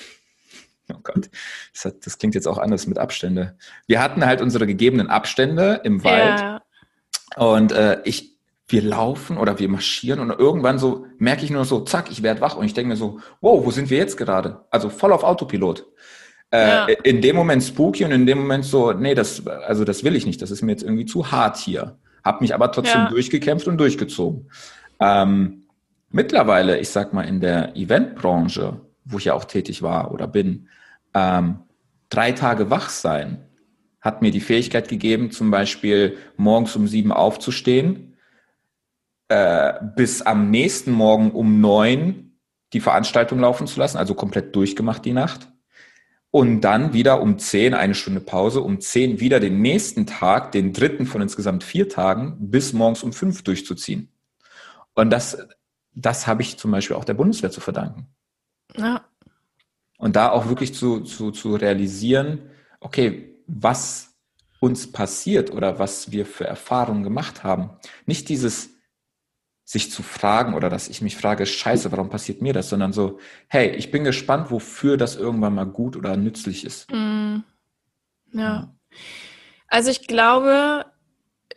oh 0.93 0.99
Gott, 1.03 1.31
das, 1.73 1.85
hat, 1.85 2.07
das, 2.07 2.19
klingt 2.19 2.35
jetzt 2.35 2.47
auch 2.47 2.59
anders 2.59 2.87
mit 2.87 2.99
Abstände. 2.99 3.57
Wir 3.87 4.03
hatten 4.03 4.25
halt 4.25 4.41
unsere 4.41 4.67
gegebenen 4.67 5.09
Abstände 5.09 5.81
im 5.85 6.05
Wald. 6.05 6.41
Ja. 6.41 6.63
Und 7.37 7.73
äh, 7.73 8.01
ich, 8.05 8.37
wir 8.69 8.83
laufen 8.83 9.37
oder 9.37 9.59
wir 9.59 9.69
marschieren 9.69 10.21
und 10.21 10.31
irgendwann 10.31 10.79
so 10.79 11.07
merke 11.19 11.45
ich 11.45 11.51
nur 11.51 11.65
so, 11.65 11.81
zack, 11.81 12.11
ich 12.11 12.23
werde 12.23 12.41
wach 12.41 12.57
und 12.57 12.65
ich 12.65 12.75
denke 12.75 12.91
mir 12.91 12.97
so, 12.97 13.21
wow, 13.41 13.65
wo 13.65 13.71
sind 13.71 13.91
wir 13.91 13.99
jetzt 13.99 14.17
gerade? 14.17 14.65
Also 14.71 14.91
voll 14.91 15.13
auf 15.13 15.25
Autopilot. 15.25 15.87
Äh, 16.53 16.67
ja. 16.67 16.87
In 17.05 17.21
dem 17.21 17.37
Moment 17.37 17.63
spooky 17.63 18.05
und 18.05 18.11
in 18.11 18.27
dem 18.27 18.39
Moment 18.39 18.65
so, 18.65 18.93
nee, 18.93 19.15
das, 19.15 19.47
also 19.47 19.85
das 19.85 20.03
will 20.03 20.17
ich 20.17 20.27
nicht, 20.27 20.43
das 20.43 20.51
ist 20.51 20.63
mir 20.63 20.73
jetzt 20.73 20.83
irgendwie 20.83 21.07
zu 21.07 21.31
hart 21.31 21.57
hier. 21.57 21.99
Hab 22.25 22.41
mich 22.41 22.55
aber 22.55 22.71
trotzdem 22.73 23.03
ja. 23.03 23.09
durchgekämpft 23.09 23.69
und 23.69 23.79
durchgezogen. 23.79 24.51
Ähm, 24.99 25.60
Mittlerweile, 26.11 26.79
ich 26.79 26.91
sag 26.91 27.13
mal, 27.13 27.23
in 27.23 27.41
der 27.41 27.77
Eventbranche, 27.77 28.81
wo 29.05 29.19
ich 29.19 29.27
ja 29.27 29.35
auch 29.35 29.45
tätig 29.45 29.83
war 29.83 30.13
oder 30.13 30.27
bin, 30.27 30.69
ähm, 31.15 31.61
drei 32.09 32.33
Tage 32.33 32.71
wach 32.71 32.91
sein 32.91 33.47
hat 34.01 34.23
mir 34.23 34.31
die 34.31 34.41
Fähigkeit 34.41 34.89
gegeben, 34.89 35.31
zum 35.31 35.51
Beispiel 35.51 36.17
morgens 36.37 36.75
um 36.75 36.89
sieben 36.89 37.13
aufzustehen, 37.13 38.17
äh, 39.29 39.75
bis 39.95 40.23
am 40.23 40.51
nächsten 40.51 40.91
Morgen 40.91 41.33
um 41.33 41.61
neun 41.61 42.39
die 42.73 42.81
Veranstaltung 42.81 43.41
laufen 43.41 43.67
zu 43.67 43.79
lassen, 43.79 43.99
also 43.99 44.15
komplett 44.15 44.55
durchgemacht 44.55 45.05
die 45.05 45.13
Nacht. 45.13 45.49
Und 46.31 46.61
dann 46.61 46.93
wieder 46.93 47.21
um 47.21 47.39
zehn, 47.39 47.75
eine 47.75 47.95
Stunde 47.95 48.21
Pause, 48.21 48.61
um 48.61 48.81
zehn 48.81 49.19
wieder 49.19 49.41
den 49.41 49.61
nächsten 49.61 50.07
Tag, 50.07 50.53
den 50.53 50.73
dritten 50.73 51.05
von 51.05 51.21
insgesamt 51.21 51.65
vier 51.65 51.89
Tagen, 51.89 52.37
bis 52.39 52.73
morgens 52.73 53.03
um 53.03 53.13
fünf 53.13 53.43
durchzuziehen. 53.43 54.09
Und 54.95 55.11
das 55.11 55.49
das 55.95 56.27
habe 56.27 56.43
ich 56.43 56.59
zum 56.59 56.71
Beispiel 56.71 56.97
auch 56.97 57.05
der 57.05 57.15
Bundeswehr 57.15 57.51
zu 57.51 57.61
verdanken. 57.61 58.09
Ja. 58.77 59.05
Und 59.99 60.17
da 60.17 60.31
auch 60.31 60.49
wirklich 60.49 60.75
zu, 60.75 61.01
zu, 61.01 61.31
zu 61.31 61.57
realisieren, 61.57 62.51
okay, 62.81 63.37
was 63.47 64.17
uns 64.61 64.93
passiert 64.93 65.53
oder 65.53 65.79
was 65.79 66.11
wir 66.11 66.27
für 66.27 66.47
Erfahrungen 66.47 67.03
gemacht 67.03 67.43
haben. 67.45 67.71
Nicht 68.07 68.29
dieses 68.29 68.71
sich 69.65 69.91
zu 69.91 70.03
fragen 70.03 70.55
oder 70.55 70.69
dass 70.69 70.89
ich 70.89 71.01
mich 71.01 71.17
frage, 71.17 71.47
scheiße, 71.47 71.93
warum 71.93 72.11
passiert 72.11 72.43
mir 72.43 72.53
das, 72.53 72.69
sondern 72.69 72.93
so, 72.93 73.21
hey, 73.47 73.71
ich 73.71 73.91
bin 73.91 74.03
gespannt, 74.05 74.51
wofür 74.51 74.97
das 74.97 75.17
irgendwann 75.17 75.55
mal 75.55 75.67
gut 75.67 75.97
oder 75.97 76.17
nützlich 76.17 76.65
ist. 76.65 76.91
Mm. 76.91 77.45
Ja. 78.33 78.75
Also 79.69 79.91
ich 79.91 80.09
glaube, 80.09 80.87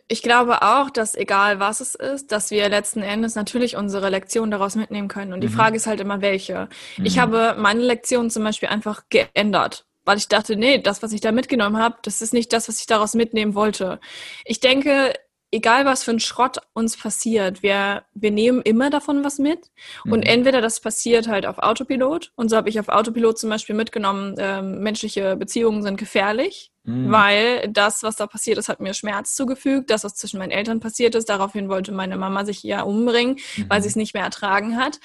ich 0.08 0.22
glaube 0.22 0.62
auch, 0.62 0.90
dass 0.90 1.14
egal 1.14 1.60
was 1.60 1.80
es 1.80 1.94
ist, 1.94 2.30
dass 2.30 2.50
wir 2.50 2.68
letzten 2.68 3.02
Endes 3.02 3.34
natürlich 3.34 3.76
unsere 3.76 4.10
Lektion 4.10 4.50
daraus 4.50 4.76
mitnehmen 4.76 5.08
können. 5.08 5.32
Und 5.32 5.40
die 5.40 5.48
mhm. 5.48 5.52
Frage 5.52 5.76
ist 5.76 5.86
halt 5.86 6.00
immer, 6.00 6.20
welche. 6.20 6.68
Mhm. 6.98 7.06
Ich 7.06 7.18
habe 7.18 7.56
meine 7.58 7.80
Lektion 7.80 8.30
zum 8.30 8.44
Beispiel 8.44 8.68
einfach 8.68 9.04
geändert, 9.08 9.86
weil 10.04 10.18
ich 10.18 10.28
dachte, 10.28 10.56
nee, 10.56 10.78
das, 10.78 11.02
was 11.02 11.12
ich 11.12 11.22
da 11.22 11.32
mitgenommen 11.32 11.78
habe, 11.78 11.96
das 12.02 12.20
ist 12.20 12.34
nicht 12.34 12.52
das, 12.52 12.68
was 12.68 12.80
ich 12.80 12.86
daraus 12.86 13.14
mitnehmen 13.14 13.54
wollte. 13.54 13.98
Ich 14.44 14.60
denke, 14.60 15.14
egal 15.50 15.86
was 15.86 16.04
für 16.04 16.10
ein 16.10 16.20
Schrott 16.20 16.58
uns 16.74 16.98
passiert, 16.98 17.62
wir, 17.62 18.04
wir 18.12 18.30
nehmen 18.30 18.60
immer 18.60 18.90
davon 18.90 19.24
was 19.24 19.38
mit. 19.38 19.70
Und 20.04 20.20
Mhm. 20.20 20.26
entweder 20.26 20.60
das 20.60 20.80
passiert 20.80 21.28
halt 21.28 21.46
auf 21.46 21.58
Autopilot. 21.58 22.32
Und 22.34 22.50
so 22.50 22.56
habe 22.56 22.68
ich 22.68 22.78
auf 22.78 22.88
Autopilot 22.88 23.38
zum 23.38 23.48
Beispiel 23.50 23.74
mitgenommen, 23.74 24.34
ähm, 24.38 24.80
menschliche 24.80 25.36
Beziehungen 25.36 25.82
sind 25.82 25.96
gefährlich. 25.96 26.72
Mhm. 26.84 27.10
Weil 27.10 27.68
das, 27.68 28.02
was 28.02 28.16
da 28.16 28.26
passiert 28.26 28.58
ist, 28.58 28.68
hat 28.68 28.80
mir 28.80 28.92
Schmerz 28.94 29.34
zugefügt. 29.34 29.90
Das, 29.90 30.04
was 30.04 30.14
zwischen 30.16 30.38
meinen 30.38 30.50
Eltern 30.50 30.80
passiert 30.80 31.14
ist, 31.14 31.28
daraufhin 31.28 31.68
wollte 31.68 31.92
meine 31.92 32.16
Mama 32.16 32.44
sich 32.44 32.62
ja 32.62 32.82
umbringen, 32.82 33.38
weil 33.68 33.80
sie 33.82 33.88
es 33.88 33.96
nicht 33.96 34.12
mehr 34.14 34.22
ertragen 34.24 34.76
hat. 34.76 35.00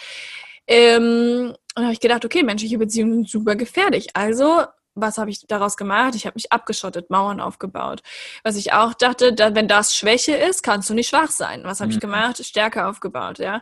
Ähm, 0.67 1.55
und 1.75 1.83
habe 1.83 1.93
ich 1.93 1.99
gedacht, 1.99 2.25
okay, 2.25 2.43
menschliche 2.43 2.77
Beziehungen 2.77 3.13
sind 3.13 3.29
super 3.29 3.55
gefährlich. 3.55 4.09
Also, 4.13 4.63
was 4.95 5.17
habe 5.17 5.29
ich 5.29 5.47
daraus 5.47 5.77
gemacht? 5.77 6.15
Ich 6.15 6.25
habe 6.25 6.35
mich 6.35 6.51
abgeschottet, 6.51 7.09
Mauern 7.09 7.39
aufgebaut. 7.39 8.01
Was 8.43 8.57
ich 8.57 8.73
auch 8.73 8.93
dachte, 8.93 9.33
da, 9.33 9.55
wenn 9.55 9.67
das 9.69 9.95
Schwäche 9.95 10.35
ist, 10.35 10.61
kannst 10.61 10.89
du 10.89 10.93
nicht 10.93 11.09
schwach 11.09 11.31
sein. 11.31 11.61
Was 11.63 11.79
habe 11.79 11.91
ich 11.91 11.97
Mhm. 11.97 12.01
gemacht? 12.01 12.43
Stärke 12.45 12.85
aufgebaut, 12.85 13.39
ja. 13.39 13.61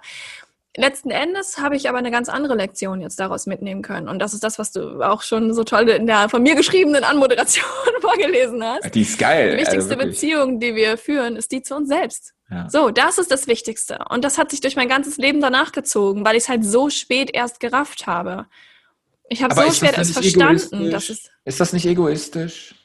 Letzten 0.79 1.09
Endes 1.09 1.57
habe 1.57 1.75
ich 1.75 1.89
aber 1.89 1.97
eine 1.97 2.11
ganz 2.11 2.29
andere 2.29 2.53
Lektion 2.53 3.01
jetzt 3.01 3.19
daraus 3.19 3.47
mitnehmen 3.47 3.81
können. 3.81 4.07
Und 4.07 4.19
das 4.19 4.35
ist 4.35 4.43
das, 4.43 4.59
was 4.59 4.71
du 4.71 5.01
auch 5.01 5.23
schon 5.23 5.51
so 5.55 5.63
toll 5.63 5.89
in 5.89 6.05
der 6.05 6.29
von 6.29 6.43
mir 6.43 6.53
geschriebenen 6.53 7.03
Anmoderation 7.03 7.65
vorgelesen 8.01 8.63
hast. 8.63 8.93
Die 8.93 9.01
ist 9.01 9.17
geil. 9.17 9.53
Die 9.53 9.57
wichtigste 9.57 9.95
also. 9.95 10.07
Beziehung, 10.07 10.59
die 10.59 10.75
wir 10.75 10.99
führen, 10.99 11.35
ist 11.35 11.51
die 11.51 11.63
zu 11.63 11.75
uns 11.75 11.89
selbst. 11.89 12.35
Ja. 12.51 12.69
So, 12.69 12.91
das 12.91 13.17
ist 13.17 13.31
das 13.31 13.47
Wichtigste. 13.47 14.05
Und 14.09 14.23
das 14.23 14.37
hat 14.37 14.51
sich 14.51 14.61
durch 14.61 14.75
mein 14.75 14.87
ganzes 14.87 15.17
Leben 15.17 15.41
danach 15.41 15.71
gezogen, 15.71 16.23
weil 16.23 16.35
ich 16.35 16.43
es 16.43 16.49
halt 16.49 16.63
so 16.63 16.91
spät 16.91 17.31
erst 17.33 17.59
gerafft 17.59 18.05
habe. 18.05 18.45
Ich 19.29 19.41
habe 19.41 19.55
so 19.55 19.71
spät 19.71 19.97
das 19.97 20.11
verstanden, 20.11 20.91
dass 20.91 21.09
es. 21.09 21.31
Ist 21.43 21.59
das 21.59 21.73
nicht 21.73 21.87
egoistisch? 21.87 22.75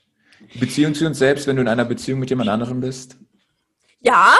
Die 0.55 0.59
Beziehung 0.59 0.95
zu 0.95 1.07
uns 1.07 1.18
selbst, 1.18 1.47
wenn 1.47 1.57
du 1.57 1.62
in 1.62 1.68
einer 1.68 1.84
Beziehung 1.84 2.20
mit 2.20 2.30
jemand 2.30 2.49
anderem 2.49 2.80
bist? 2.80 3.18
Ja, 4.01 4.34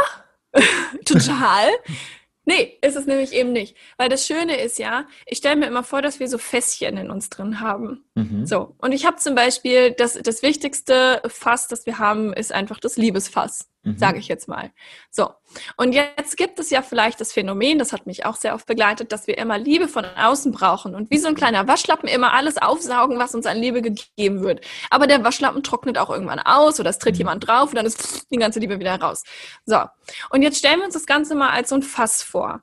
total. 1.05 1.69
Nee, 2.45 2.79
ist 2.81 2.97
es 2.97 3.07
nämlich 3.07 3.33
eben 3.33 3.53
nicht. 3.53 3.77
Weil 3.97 4.09
das 4.09 4.27
Schöne 4.27 4.61
ist 4.61 4.79
ja, 4.79 5.07
ich 5.27 5.39
stelle 5.39 5.57
mir 5.57 5.67
immer 5.67 5.85
vor, 5.85 6.03
dass 6.03 6.19
wir 6.19 6.29
so 6.29 6.39
Fässchen 6.39 6.97
in 6.97 7.11
uns 7.11 7.31
drin 7.31 7.61
haben. 7.61 8.05
Mhm. 8.15 8.47
So, 8.47 8.75
und 8.79 8.93
ich 8.93 9.07
habe 9.07 9.17
zum 9.17 9.35
Beispiel, 9.35 9.93
das, 9.93 10.15
das 10.15 10.43
wichtigste 10.43 11.23
Fass, 11.27 11.69
das 11.69 11.87
wir 11.87 11.99
haben, 11.99 12.33
ist 12.33 12.53
einfach 12.53 12.81
das 12.81 12.97
Liebesfass, 12.97 13.69
Mhm. 13.85 13.99
sage 13.99 14.19
ich 14.19 14.29
jetzt 14.29 14.49
mal. 14.49 14.71
So, 15.11 15.31
und 15.77 15.93
jetzt 15.93 16.37
gibt 16.37 16.59
es 16.59 16.71
ja 16.71 16.83
vielleicht 16.83 17.21
das 17.21 17.33
Phänomen, 17.33 17.79
das 17.79 17.93
hat 17.93 18.07
mich 18.07 18.25
auch 18.25 18.37
sehr 18.37 18.55
oft 18.55 18.67
begleitet, 18.67 19.11
dass 19.13 19.27
wir 19.27 19.37
immer 19.39 19.59
Liebe 19.59 19.89
von 19.89 20.05
außen 20.05 20.53
brauchen 20.53 20.95
und 20.95 21.11
wie 21.11 21.19
so 21.19 21.29
ein 21.29 21.35
kleiner 21.35 21.67
Waschlappen 21.67 22.09
immer 22.09 22.33
alles 22.33 22.59
aufsaugen, 22.59 23.19
was 23.19 23.35
uns 23.35 23.47
an 23.47 23.59
Liebe 23.59 23.83
gegeben 23.83 24.43
wird. 24.43 24.65
Aber 24.91 25.07
der 25.07 25.25
Waschlappen 25.25 25.63
trocknet 25.63 25.99
auch 25.99 26.11
irgendwann 26.11 26.39
aus 26.39 26.79
oder 26.79 26.91
es 26.91 26.99
tritt 26.99 27.15
Mhm. 27.15 27.19
jemand 27.19 27.49
drauf 27.49 27.71
und 27.71 27.77
dann 27.77 27.87
ist 27.87 28.31
die 28.31 28.39
ganze 28.39 28.61
Liebe 28.61 28.79
wieder 28.79 29.01
raus. 29.01 29.25
So, 29.67 29.79
und 30.31 30.43
jetzt 30.43 30.59
stellen 30.59 30.79
wir 30.79 30.85
uns 30.87 30.95
das 30.95 31.07
Ganze 31.07 31.35
mal 31.35 31.51
als 31.51 31.71
so 31.71 31.75
ein 31.75 31.83
Fass 31.83 32.23
vor. 32.23 32.63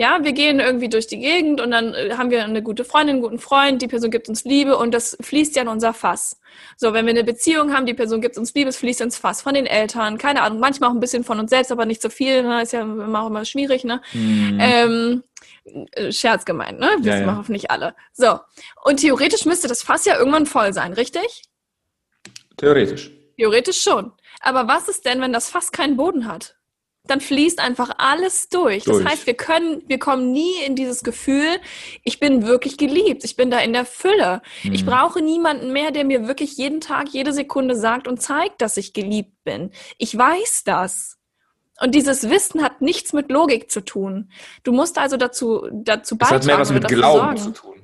Ja, 0.00 0.20
wir 0.22 0.32
gehen 0.32 0.60
irgendwie 0.60 0.88
durch 0.88 1.08
die 1.08 1.18
Gegend 1.18 1.60
und 1.60 1.72
dann 1.72 1.92
äh, 1.92 2.14
haben 2.16 2.30
wir 2.30 2.42
eine 2.42 2.62
gute 2.62 2.86
Freundin, 2.86 3.16
einen 3.16 3.22
guten 3.22 3.38
Freund, 3.38 3.82
die 3.82 3.86
Person 3.86 4.10
gibt 4.10 4.30
uns 4.30 4.44
Liebe 4.44 4.78
und 4.78 4.94
das 4.94 5.14
fließt 5.20 5.54
ja 5.56 5.60
in 5.60 5.68
unser 5.68 5.92
Fass. 5.92 6.40
So, 6.78 6.94
wenn 6.94 7.04
wir 7.04 7.10
eine 7.10 7.22
Beziehung 7.22 7.74
haben, 7.74 7.84
die 7.84 7.92
Person 7.92 8.22
gibt 8.22 8.38
uns 8.38 8.54
Liebe, 8.54 8.70
es 8.70 8.78
fließt 8.78 9.02
ins 9.02 9.18
Fass 9.18 9.42
von 9.42 9.52
den 9.52 9.66
Eltern, 9.66 10.16
keine 10.16 10.40
Ahnung, 10.40 10.58
manchmal 10.58 10.88
auch 10.88 10.94
ein 10.94 11.00
bisschen 11.00 11.22
von 11.22 11.38
uns 11.38 11.50
selbst, 11.50 11.70
aber 11.70 11.84
nicht 11.84 12.00
so 12.00 12.08
viel, 12.08 12.42
ne? 12.42 12.62
ist 12.62 12.72
ja 12.72 12.80
immer 12.80 13.24
auch 13.24 13.26
immer 13.26 13.44
schwierig, 13.44 13.84
ne? 13.84 14.00
Mhm. 14.14 14.58
Ähm, 14.58 15.22
äh, 15.92 16.10
Scherz 16.10 16.46
gemeint, 16.46 16.80
ne? 16.80 16.88
Wissen 17.00 17.06
Ja, 17.06 17.18
ja. 17.18 17.26
wir 17.26 17.36
hoffentlich 17.36 17.70
alle. 17.70 17.94
So, 18.14 18.40
und 18.84 19.00
theoretisch 19.00 19.44
müsste 19.44 19.68
das 19.68 19.82
Fass 19.82 20.06
ja 20.06 20.16
irgendwann 20.16 20.46
voll 20.46 20.72
sein, 20.72 20.94
richtig? 20.94 21.42
Theoretisch. 22.56 23.10
Theoretisch 23.36 23.82
schon. 23.82 24.12
Aber 24.40 24.66
was 24.66 24.88
ist 24.88 25.04
denn, 25.04 25.20
wenn 25.20 25.34
das 25.34 25.50
Fass 25.50 25.72
keinen 25.72 25.98
Boden 25.98 26.26
hat? 26.26 26.56
Dann 27.10 27.20
fließt 27.20 27.58
einfach 27.58 27.90
alles 27.98 28.48
durch. 28.48 28.84
Das 28.84 28.98
Durch. 28.98 29.04
heißt, 29.08 29.26
wir 29.26 29.34
können, 29.34 29.82
wir 29.88 29.98
kommen 29.98 30.30
nie 30.30 30.62
in 30.64 30.76
dieses 30.76 31.02
Gefühl, 31.02 31.58
ich 32.04 32.20
bin 32.20 32.46
wirklich 32.46 32.78
geliebt, 32.78 33.24
ich 33.24 33.34
bin 33.36 33.50
da 33.50 33.58
in 33.58 33.72
der 33.72 33.84
Fülle. 33.84 34.42
Ich 34.62 34.82
Mhm. 34.84 34.86
brauche 34.86 35.20
niemanden 35.20 35.72
mehr, 35.72 35.90
der 35.90 36.04
mir 36.04 36.28
wirklich 36.28 36.56
jeden 36.56 36.80
Tag, 36.80 37.08
jede 37.08 37.32
Sekunde 37.32 37.74
sagt 37.74 38.06
und 38.06 38.22
zeigt, 38.22 38.62
dass 38.62 38.76
ich 38.76 38.92
geliebt 38.92 39.32
bin. 39.44 39.70
Ich 39.98 40.16
weiß 40.16 40.62
das. 40.64 41.18
Und 41.82 41.94
dieses 41.94 42.30
Wissen 42.30 42.62
hat 42.62 42.80
nichts 42.80 43.12
mit 43.12 43.30
Logik 43.30 43.70
zu 43.70 43.80
tun. 43.80 44.30
Du 44.62 44.72
musst 44.72 44.98
also 44.98 45.16
dazu, 45.16 45.66
dazu 45.72 46.16
Es 46.20 46.28
hat 46.30 46.30
beitragen 46.30 46.46
mehr 46.46 46.58
was 46.60 46.72
mit 46.72 46.86
Glauben 46.88 47.36
zu 47.38 47.50
tun. 47.52 47.74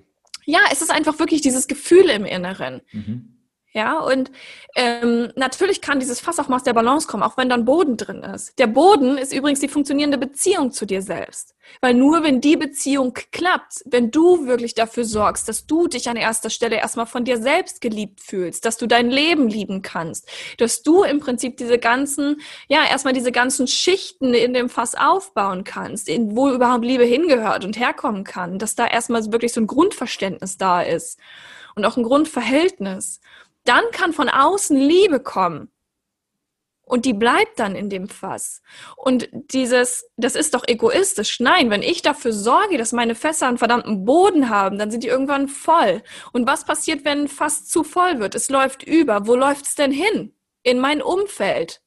Ja, 0.44 0.60
es 0.70 0.82
ist 0.82 0.90
einfach 0.92 1.18
wirklich 1.18 1.40
dieses 1.40 1.66
Gefühl 1.66 2.10
im 2.10 2.24
Inneren. 2.24 2.80
Mhm. 2.92 3.35
Ja, 3.76 3.98
und 3.98 4.30
ähm, 4.74 5.30
natürlich 5.36 5.82
kann 5.82 6.00
dieses 6.00 6.18
Fass 6.18 6.38
auch 6.38 6.48
mal 6.48 6.56
aus 6.56 6.62
der 6.62 6.72
Balance 6.72 7.06
kommen, 7.06 7.22
auch 7.22 7.36
wenn 7.36 7.50
dann 7.50 7.66
Boden 7.66 7.98
drin 7.98 8.22
ist. 8.22 8.58
Der 8.58 8.68
Boden 8.68 9.18
ist 9.18 9.34
übrigens 9.34 9.60
die 9.60 9.68
funktionierende 9.68 10.16
Beziehung 10.16 10.72
zu 10.72 10.86
dir 10.86 11.02
selbst. 11.02 11.54
Weil 11.82 11.92
nur 11.92 12.24
wenn 12.24 12.40
die 12.40 12.56
Beziehung 12.56 13.12
klappt, 13.32 13.82
wenn 13.84 14.10
du 14.10 14.46
wirklich 14.46 14.72
dafür 14.72 15.04
sorgst, 15.04 15.46
dass 15.46 15.66
du 15.66 15.88
dich 15.88 16.08
an 16.08 16.16
erster 16.16 16.48
Stelle 16.48 16.76
erstmal 16.76 17.04
von 17.04 17.26
dir 17.26 17.36
selbst 17.36 17.82
geliebt 17.82 18.22
fühlst, 18.22 18.64
dass 18.64 18.78
du 18.78 18.86
dein 18.86 19.10
Leben 19.10 19.46
lieben 19.46 19.82
kannst, 19.82 20.26
dass 20.56 20.82
du 20.82 21.02
im 21.02 21.20
Prinzip 21.20 21.58
diese 21.58 21.78
ganzen, 21.78 22.40
ja, 22.68 22.82
erstmal 22.90 23.12
diese 23.12 23.30
ganzen 23.30 23.66
Schichten 23.66 24.32
in 24.32 24.54
dem 24.54 24.70
Fass 24.70 24.94
aufbauen 24.94 25.64
kannst, 25.64 26.08
in, 26.08 26.34
wo 26.34 26.48
überhaupt 26.48 26.86
Liebe 26.86 27.04
hingehört 27.04 27.66
und 27.66 27.78
herkommen 27.78 28.24
kann, 28.24 28.58
dass 28.58 28.74
da 28.74 28.86
erstmal 28.86 29.30
wirklich 29.30 29.52
so 29.52 29.60
ein 29.60 29.66
Grundverständnis 29.66 30.56
da 30.56 30.80
ist 30.80 31.18
und 31.76 31.84
auch 31.84 31.96
ein 31.96 32.02
Grundverhältnis 32.02 33.20
dann 33.68 33.84
kann 33.92 34.12
von 34.12 34.28
außen 34.28 34.76
Liebe 34.76 35.20
kommen. 35.20 35.70
Und 36.88 37.04
die 37.04 37.14
bleibt 37.14 37.58
dann 37.58 37.74
in 37.74 37.90
dem 37.90 38.08
Fass. 38.08 38.62
Und 38.94 39.28
dieses, 39.32 40.08
das 40.16 40.36
ist 40.36 40.54
doch 40.54 40.62
egoistisch. 40.68 41.40
Nein, 41.40 41.68
wenn 41.68 41.82
ich 41.82 42.00
dafür 42.00 42.32
sorge, 42.32 42.78
dass 42.78 42.92
meine 42.92 43.16
Fässer 43.16 43.48
einen 43.48 43.58
verdammten 43.58 44.04
Boden 44.04 44.50
haben, 44.50 44.78
dann 44.78 44.92
sind 44.92 45.02
die 45.02 45.08
irgendwann 45.08 45.48
voll. 45.48 46.02
Und 46.32 46.46
was 46.46 46.64
passiert, 46.64 47.04
wenn 47.04 47.22
ein 47.22 47.28
Fass 47.28 47.66
zu 47.66 47.82
voll 47.82 48.20
wird? 48.20 48.36
Es 48.36 48.50
läuft 48.50 48.84
über. 48.84 49.26
Wo 49.26 49.34
läuft's 49.34 49.74
denn 49.74 49.90
hin? 49.90 50.32
In 50.62 50.78
mein 50.78 51.02
Umfeld. 51.02 51.82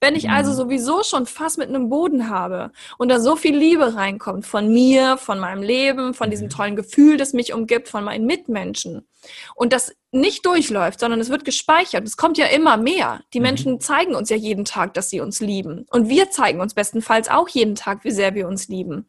Wenn 0.00 0.14
ich 0.14 0.30
also 0.30 0.50
Mhm. 0.50 0.56
sowieso 0.56 1.02
schon 1.02 1.26
Fass 1.26 1.56
mit 1.56 1.68
einem 1.68 1.88
Boden 1.88 2.28
habe 2.28 2.72
und 2.98 3.08
da 3.08 3.20
so 3.20 3.36
viel 3.36 3.56
Liebe 3.56 3.94
reinkommt 3.94 4.46
von 4.46 4.72
mir, 4.72 5.16
von 5.16 5.38
meinem 5.38 5.62
Leben, 5.62 6.14
von 6.14 6.30
diesem 6.30 6.46
Mhm. 6.46 6.50
tollen 6.50 6.76
Gefühl, 6.76 7.16
das 7.16 7.32
mich 7.32 7.52
umgibt, 7.52 7.88
von 7.88 8.04
meinen 8.04 8.26
Mitmenschen 8.26 9.06
und 9.54 9.72
das 9.72 9.94
nicht 10.12 10.44
durchläuft, 10.46 11.00
sondern 11.00 11.20
es 11.20 11.30
wird 11.30 11.44
gespeichert. 11.44 12.04
Es 12.06 12.16
kommt 12.16 12.38
ja 12.38 12.46
immer 12.46 12.76
mehr. 12.76 13.20
Die 13.32 13.40
Mhm. 13.40 13.44
Menschen 13.44 13.80
zeigen 13.80 14.14
uns 14.14 14.30
ja 14.30 14.36
jeden 14.36 14.64
Tag, 14.64 14.94
dass 14.94 15.10
sie 15.10 15.20
uns 15.20 15.40
lieben. 15.40 15.86
Und 15.90 16.08
wir 16.08 16.30
zeigen 16.30 16.60
uns 16.60 16.74
bestenfalls 16.74 17.28
auch 17.28 17.48
jeden 17.48 17.74
Tag, 17.74 18.04
wie 18.04 18.10
sehr 18.10 18.34
wir 18.34 18.46
uns 18.48 18.68
lieben. 18.68 19.06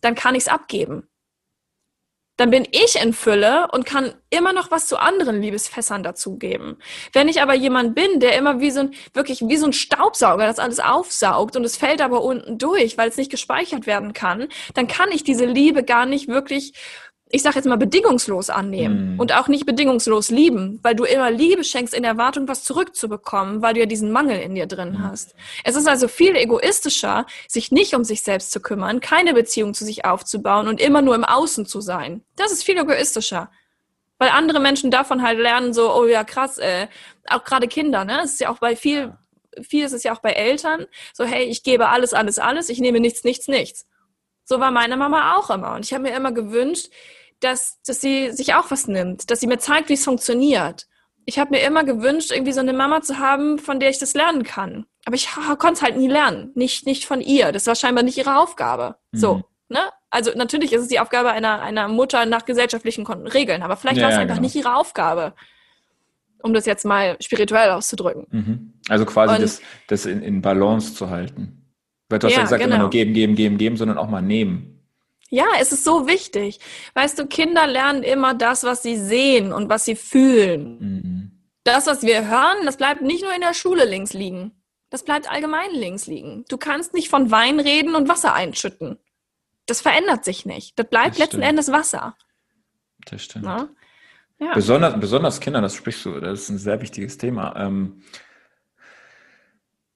Dann 0.00 0.14
kann 0.14 0.34
ich 0.34 0.42
es 0.42 0.48
abgeben. 0.48 1.08
Dann 2.36 2.50
bin 2.50 2.66
ich 2.70 2.96
in 3.02 3.12
Fülle 3.12 3.68
und 3.72 3.86
kann 3.86 4.12
immer 4.28 4.52
noch 4.52 4.70
was 4.70 4.86
zu 4.86 4.98
anderen 4.98 5.40
Liebesfässern 5.40 6.02
dazugeben. 6.02 6.76
Wenn 7.12 7.28
ich 7.28 7.40
aber 7.40 7.54
jemand 7.54 7.94
bin, 7.94 8.20
der 8.20 8.36
immer 8.36 8.60
wie 8.60 8.70
so 8.70 8.80
ein, 8.80 8.94
wirklich 9.14 9.40
wie 9.40 9.56
so 9.56 9.66
ein 9.66 9.72
Staubsauger 9.72 10.46
das 10.46 10.58
alles 10.58 10.80
aufsaugt 10.80 11.56
und 11.56 11.64
es 11.64 11.76
fällt 11.76 12.00
aber 12.02 12.22
unten 12.22 12.58
durch, 12.58 12.98
weil 12.98 13.08
es 13.08 13.16
nicht 13.16 13.30
gespeichert 13.30 13.86
werden 13.86 14.12
kann, 14.12 14.48
dann 14.74 14.86
kann 14.86 15.10
ich 15.12 15.24
diese 15.24 15.46
Liebe 15.46 15.82
gar 15.82 16.04
nicht 16.04 16.28
wirklich 16.28 16.74
ich 17.28 17.42
sage 17.42 17.56
jetzt 17.56 17.66
mal, 17.66 17.76
bedingungslos 17.76 18.50
annehmen 18.50 19.14
Mhm. 19.14 19.20
und 19.20 19.32
auch 19.34 19.48
nicht 19.48 19.66
bedingungslos 19.66 20.30
lieben, 20.30 20.78
weil 20.82 20.94
du 20.94 21.04
immer 21.04 21.30
Liebe 21.30 21.64
schenkst 21.64 21.92
in 21.92 22.04
Erwartung, 22.04 22.46
was 22.46 22.62
zurückzubekommen, 22.62 23.62
weil 23.62 23.74
du 23.74 23.80
ja 23.80 23.86
diesen 23.86 24.12
Mangel 24.12 24.38
in 24.38 24.54
dir 24.54 24.66
drin 24.66 24.92
Mhm. 24.92 25.02
hast. 25.02 25.34
Es 25.64 25.74
ist 25.74 25.88
also 25.88 26.06
viel 26.06 26.36
egoistischer, 26.36 27.26
sich 27.48 27.72
nicht 27.72 27.94
um 27.94 28.04
sich 28.04 28.22
selbst 28.22 28.52
zu 28.52 28.60
kümmern, 28.60 29.00
keine 29.00 29.34
Beziehung 29.34 29.74
zu 29.74 29.84
sich 29.84 30.04
aufzubauen 30.04 30.68
und 30.68 30.80
immer 30.80 31.02
nur 31.02 31.16
im 31.16 31.24
Außen 31.24 31.66
zu 31.66 31.80
sein. 31.80 32.22
Das 32.36 32.52
ist 32.52 32.62
viel 32.62 32.78
egoistischer. 32.78 33.50
Weil 34.18 34.30
andere 34.30 34.60
Menschen 34.60 34.90
davon 34.90 35.20
halt 35.22 35.38
lernen, 35.38 35.74
so, 35.74 35.92
oh 35.94 36.06
ja, 36.06 36.24
krass, 36.24 36.58
äh, 36.58 36.86
auch 37.28 37.44
gerade 37.44 37.66
Kinder, 37.68 38.04
ne? 38.04 38.20
Es 38.24 38.32
ist 38.34 38.40
ja 38.40 38.50
auch 38.50 38.58
bei 38.58 38.74
viel, 38.76 39.12
viel 39.60 39.84
ist 39.84 39.92
es 39.92 40.04
ja 40.04 40.14
auch 40.14 40.20
bei 40.20 40.30
Eltern, 40.32 40.86
so, 41.12 41.24
hey, 41.24 41.44
ich 41.44 41.62
gebe 41.64 41.88
alles, 41.88 42.14
alles, 42.14 42.38
alles, 42.38 42.68
ich 42.70 42.78
nehme 42.78 43.00
nichts, 43.00 43.24
nichts, 43.24 43.46
nichts. 43.48 43.86
So 44.44 44.58
war 44.60 44.70
meine 44.70 44.96
Mama 44.96 45.36
auch 45.36 45.50
immer. 45.50 45.74
Und 45.74 45.84
ich 45.84 45.92
habe 45.92 46.04
mir 46.04 46.16
immer 46.16 46.30
gewünscht, 46.32 46.88
dass, 47.40 47.80
dass 47.86 48.00
sie 48.00 48.30
sich 48.32 48.54
auch 48.54 48.70
was 48.70 48.88
nimmt, 48.88 49.30
dass 49.30 49.40
sie 49.40 49.46
mir 49.46 49.58
zeigt, 49.58 49.88
wie 49.88 49.94
es 49.94 50.04
funktioniert. 50.04 50.86
Ich 51.24 51.38
habe 51.38 51.50
mir 51.50 51.60
immer 51.62 51.82
gewünscht, 51.84 52.30
irgendwie 52.30 52.52
so 52.52 52.60
eine 52.60 52.72
Mama 52.72 53.02
zu 53.02 53.18
haben, 53.18 53.58
von 53.58 53.80
der 53.80 53.90
ich 53.90 53.98
das 53.98 54.14
lernen 54.14 54.42
kann. 54.44 54.86
Aber 55.04 55.16
ich 55.16 55.28
konnte 55.58 55.72
es 55.74 55.82
halt 55.82 55.96
nie 55.96 56.08
lernen. 56.08 56.52
Nicht, 56.54 56.86
nicht 56.86 57.04
von 57.04 57.20
ihr. 57.20 57.52
Das 57.52 57.66
war 57.66 57.74
scheinbar 57.74 58.04
nicht 58.04 58.16
ihre 58.18 58.38
Aufgabe. 58.38 58.96
So. 59.12 59.36
Mhm. 59.36 59.44
Ne? 59.68 59.80
Also 60.10 60.30
natürlich 60.36 60.72
ist 60.72 60.82
es 60.82 60.88
die 60.88 61.00
Aufgabe 61.00 61.30
einer, 61.30 61.60
einer 61.62 61.88
Mutter 61.88 62.24
nach 62.26 62.44
gesellschaftlichen 62.44 63.04
Regeln, 63.06 63.62
aber 63.62 63.76
vielleicht 63.76 63.98
Ja, 63.98 64.04
war 64.04 64.10
es 64.10 64.16
ja, 64.16 64.22
einfach 64.22 64.36
genau. 64.36 64.46
nicht 64.46 64.54
ihre 64.54 64.76
Aufgabe. 64.76 65.34
Um 66.42 66.54
das 66.54 66.64
jetzt 66.66 66.84
mal 66.84 67.16
spirituell 67.20 67.70
auszudrücken. 67.70 68.26
Mhm. 68.30 68.72
Also 68.88 69.04
quasi 69.04 69.34
Und- 69.34 69.42
das, 69.42 69.60
das 69.88 70.06
in, 70.06 70.22
in 70.22 70.42
Balance 70.42 70.94
zu 70.94 71.10
halten. 71.10 71.72
Weil 72.08 72.20
du 72.20 72.28
hast 72.28 72.34
ja, 72.34 72.38
Ja, 72.38 72.44
gesagt, 72.44 72.62
immer 72.62 72.70
genau. 72.74 72.82
nur 72.84 72.90
geben, 72.90 73.14
geben, 73.14 73.34
geben, 73.34 73.58
geben, 73.58 73.76
sondern 73.76 73.98
auch 73.98 74.08
mal 74.08 74.22
nehmen. 74.22 74.75
Ja, 75.30 75.46
es 75.60 75.72
ist 75.72 75.84
so 75.84 76.06
wichtig. 76.06 76.60
Weißt 76.94 77.18
du, 77.18 77.26
Kinder 77.26 77.66
lernen 77.66 78.02
immer 78.02 78.34
das, 78.34 78.64
was 78.64 78.82
sie 78.82 78.96
sehen 78.96 79.52
und 79.52 79.68
was 79.68 79.84
sie 79.84 79.96
fühlen. 79.96 80.78
Mhm. 80.78 81.32
Das, 81.64 81.86
was 81.86 82.02
wir 82.02 82.28
hören, 82.28 82.64
das 82.64 82.76
bleibt 82.76 83.02
nicht 83.02 83.22
nur 83.22 83.34
in 83.34 83.40
der 83.40 83.54
Schule 83.54 83.84
links 83.84 84.12
liegen. 84.12 84.52
Das 84.90 85.02
bleibt 85.04 85.28
allgemein 85.28 85.72
links 85.72 86.06
liegen. 86.06 86.44
Du 86.48 86.58
kannst 86.58 86.94
nicht 86.94 87.08
von 87.08 87.30
Wein 87.32 87.58
reden 87.58 87.96
und 87.96 88.08
Wasser 88.08 88.34
einschütten. 88.34 88.98
Das 89.66 89.80
verändert 89.80 90.24
sich 90.24 90.46
nicht. 90.46 90.78
Das 90.78 90.88
bleibt 90.88 91.12
das 91.12 91.18
letzten 91.18 91.42
Endes 91.42 91.72
Wasser. 91.72 92.16
Das 93.04 93.22
stimmt. 93.22 93.46
Ja? 93.46 93.68
Besonders, 94.54 95.00
besonders 95.00 95.40
Kinder, 95.40 95.60
das 95.60 95.74
sprichst 95.74 96.04
du, 96.04 96.20
das 96.20 96.42
ist 96.42 96.48
ein 96.50 96.58
sehr 96.58 96.80
wichtiges 96.80 97.18
Thema. 97.18 97.56
Ähm, 97.56 98.02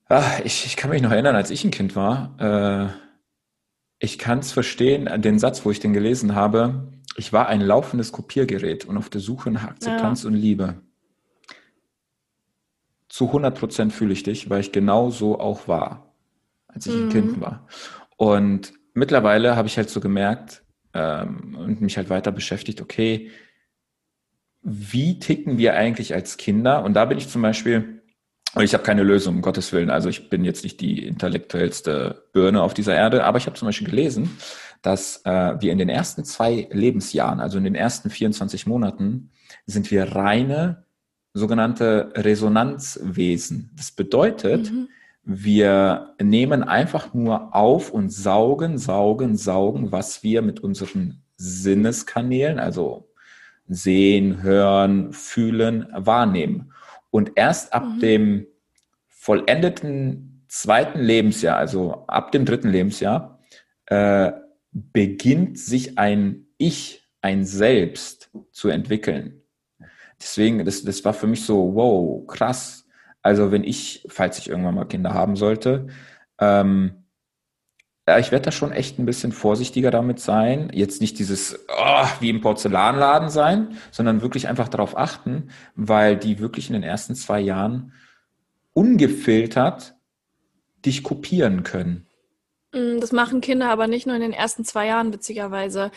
ach, 0.09 0.41
ich, 0.41 0.67
ich 0.67 0.77
kann 0.77 0.91
mich 0.91 1.03
noch 1.03 1.11
erinnern, 1.11 1.37
als 1.37 1.51
ich 1.51 1.63
ein 1.65 1.71
Kind 1.71 1.95
war, 1.95 2.35
äh, 2.39 3.10
ich 4.01 4.19
kann 4.19 4.39
es 4.39 4.51
verstehen, 4.51 5.09
den 5.21 5.39
Satz, 5.39 5.65
wo 5.65 5.71
ich 5.71 5.79
den 5.79 5.93
gelesen 5.93 6.35
habe, 6.35 6.89
ich 7.17 7.33
war 7.33 7.49
ein 7.49 7.61
laufendes 7.61 8.13
Kopiergerät 8.13 8.87
und 8.87 8.97
auf 8.97 9.11
der 9.11 9.21
Suche 9.21 9.51
nach 9.51 9.65
Akzeptanz 9.65 10.23
ja. 10.23 10.29
und 10.29 10.35
Liebe. 10.35 10.81
Zu 13.09 13.27
100 13.27 13.59
Prozent 13.59 13.93
fühle 13.93 14.15
ich 14.15 14.23
dich, 14.23 14.49
weil 14.49 14.61
ich 14.61 14.73
genau 14.73 15.11
so 15.11 15.39
auch 15.39 15.69
war, 15.69 16.15
als 16.67 16.87
ich 16.87 16.95
mhm. 16.95 17.03
ein 17.03 17.09
Kind 17.11 17.41
war. 17.41 17.67
Und 18.17 18.73
mittlerweile 18.95 19.55
habe 19.55 19.69
ich 19.69 19.77
halt 19.77 19.91
so 19.91 20.01
gemerkt 20.01 20.63
ähm, 20.95 21.55
und 21.55 21.83
mich 21.83 21.99
halt 21.99 22.09
weiter 22.09 22.33
beschäftigt, 22.33 22.81
okay, 22.81 23.31
wie 24.63 25.19
ticken 25.19 25.59
wir 25.59 25.75
eigentlich 25.75 26.15
als 26.15 26.39
Kinder? 26.39 26.85
Und 26.85 26.95
da 26.95 27.05
bin 27.05 27.19
ich 27.19 27.29
zum 27.29 27.43
Beispiel, 27.43 28.00
ich 28.59 28.75
habe 28.75 28.83
keine 28.83 29.03
Lösung, 29.03 29.37
um 29.37 29.43
Gottes 29.43 29.73
Willen. 29.73 29.91
Also 29.91 30.09
ich 30.09 30.29
bin 30.29 30.45
jetzt 30.45 30.65
nicht 30.65 30.81
die 30.81 31.07
intellektuellste 31.07 32.25
Birne 32.33 32.63
auf 32.63 32.75
dieser 32.75 32.95
Erde, 32.95 33.25
aber 33.25 33.39
ich 33.39 33.47
habe 33.47 33.57
zum 33.57 33.67
Beispiel 33.67 33.89
gelesen, 33.89 34.37
dass 34.83 35.23
äh, 35.25 35.55
wir 35.61 35.73
in 35.73 35.79
den 35.79 35.89
ersten 35.89 36.25
zwei 36.25 36.69
Lebensjahren, 36.73 37.41
also 37.41 37.59
in 37.59 37.65
den 37.65 37.75
ersten 37.75 38.11
24 38.11 38.67
Monaten, 38.67 39.31
sind 39.67 39.91
wir 39.91 40.17
reine 40.17 40.85
sogenannte 41.33 42.13
Resonanzwesen. 42.17 43.71
Das 43.77 43.93
bedeutet, 43.93 44.73
mhm. 44.73 44.89
wir 45.23 46.15
nehmen 46.21 46.65
einfach 46.65 47.15
nur 47.15 47.55
auf 47.55 47.91
und 47.91 48.13
saugen, 48.13 48.79
saugen, 48.79 49.37
saugen, 49.37 49.93
was 49.93 50.23
wir 50.23 50.43
mit 50.43 50.61
unseren 50.61 51.23
Sinneskanälen, 51.37 52.59
also 52.59 53.09
sehen, 53.69 54.43
hören, 54.43 55.13
fühlen, 55.13 55.87
wahrnehmen. 55.95 56.73
Und 57.11 57.33
erst 57.37 57.73
ab 57.73 57.85
mhm. 57.85 58.01
dem 58.01 58.47
vollendeten 59.09 60.45
zweiten 60.49 61.01
Lebensjahr, 61.01 61.57
also 61.57 62.05
ab 62.07 62.33
dem 62.33 62.45
dritten 62.45 62.71
Lebensjahr, 62.71 63.41
äh, 63.87 64.33
beginnt 64.73 65.59
sich 65.59 65.99
ein 65.99 66.47
Ich, 66.59 67.09
ein 67.21 67.45
Selbst 67.45 68.31
zu 68.51 68.69
entwickeln. 68.69 69.43
Deswegen, 70.21 70.65
das, 70.65 70.85
das 70.85 71.05
war 71.05 71.15
für 71.15 71.27
mich 71.27 71.45
so, 71.45 71.75
wow, 71.75 72.27
krass. 72.27 72.87
Also 73.23 73.53
wenn 73.53 73.65
ich, 73.65 74.07
falls 74.09 74.39
ich 74.39 74.49
irgendwann 74.49 74.75
mal 74.75 74.85
Kinder 74.87 75.13
haben 75.13 75.37
sollte, 75.37 75.89
ähm, 76.39 77.00
ja, 78.11 78.19
ich 78.19 78.33
werde 78.33 78.47
da 78.47 78.51
schon 78.51 78.73
echt 78.73 78.99
ein 78.99 79.07
bisschen 79.07 79.31
vorsichtiger 79.31 79.93
damit 79.93 80.19
sein. 80.19 80.69
Jetzt 80.75 81.01
nicht 81.01 81.17
dieses 81.21 81.65
oh, 81.69 82.07
wie 82.19 82.31
im 82.31 82.41
Porzellanladen 82.41 83.31
sein, 83.31 83.77
sondern 83.93 84.21
wirklich 84.21 84.49
einfach 84.49 84.67
darauf 84.67 84.99
achten, 84.99 85.51
weil 85.77 86.17
die 86.17 86.41
wirklich 86.41 86.69
in 86.69 86.73
den 86.73 86.83
ersten 86.83 87.15
zwei 87.15 87.39
Jahren 87.39 87.93
ungefiltert 88.73 89.95
dich 90.85 91.05
kopieren 91.05 91.63
können. 91.63 92.09
Mm, 92.73 93.01
das 93.01 93.11
machen 93.11 93.41
Kinder 93.41 93.69
aber 93.69 93.89
nicht 93.89 94.07
nur 94.07 94.15
in 94.15 94.23
den 94.23 94.33
ersten 94.33 94.65
zwei 94.65 94.87
Jahren, 94.87 95.13
witzigerweise. 95.13 95.91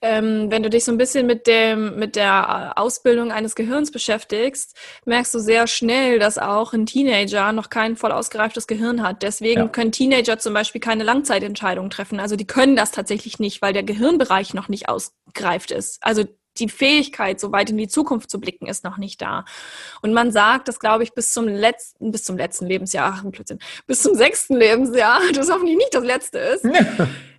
Ähm, 0.00 0.50
wenn 0.50 0.62
du 0.62 0.70
dich 0.70 0.84
so 0.84 0.92
ein 0.92 0.98
bisschen 0.98 1.26
mit, 1.26 1.46
dem, 1.46 1.98
mit 1.98 2.16
der 2.16 2.78
Ausbildung 2.78 3.30
eines 3.30 3.54
Gehirns 3.54 3.90
beschäftigst, 3.90 4.76
merkst 5.04 5.34
du 5.34 5.38
sehr 5.38 5.66
schnell, 5.66 6.18
dass 6.18 6.38
auch 6.38 6.72
ein 6.72 6.86
Teenager 6.86 7.52
noch 7.52 7.68
kein 7.68 7.96
voll 7.96 8.12
ausgereiftes 8.12 8.66
Gehirn 8.66 9.02
hat. 9.02 9.22
Deswegen 9.22 9.60
ja. 9.62 9.68
können 9.68 9.92
Teenager 9.92 10.38
zum 10.38 10.54
Beispiel 10.54 10.80
keine 10.80 11.04
Langzeitentscheidungen 11.04 11.90
treffen. 11.90 12.20
Also 12.20 12.36
die 12.36 12.46
können 12.46 12.76
das 12.76 12.90
tatsächlich 12.90 13.38
nicht, 13.38 13.60
weil 13.60 13.74
der 13.74 13.82
Gehirnbereich 13.82 14.54
noch 14.54 14.68
nicht 14.68 14.88
ausgereift 14.88 15.70
ist. 15.70 15.98
Also 16.02 16.24
die 16.60 16.68
Fähigkeit, 16.68 17.40
so 17.40 17.52
weit 17.52 17.70
in 17.70 17.76
die 17.76 17.88
Zukunft 17.88 18.30
zu 18.30 18.40
blicken, 18.40 18.66
ist 18.66 18.84
noch 18.84 18.98
nicht 18.98 19.20
da. 19.22 19.44
Und 20.02 20.12
man 20.12 20.32
sagt, 20.32 20.68
dass, 20.68 20.80
glaube 20.80 21.02
ich, 21.02 21.12
bis 21.14 21.32
zum 21.32 21.48
letzten, 21.48 22.10
bis 22.10 22.24
zum 22.24 22.36
letzten 22.36 22.66
Lebensjahr, 22.66 23.14
ach, 23.16 23.24
Blödsinn, 23.24 23.58
bis 23.86 24.02
zum 24.02 24.14
sechsten 24.14 24.56
Lebensjahr, 24.56 25.20
das 25.34 25.50
hoffentlich 25.50 25.76
nicht 25.76 25.94
das 25.94 26.04
letzte 26.04 26.38
ist, 26.38 26.66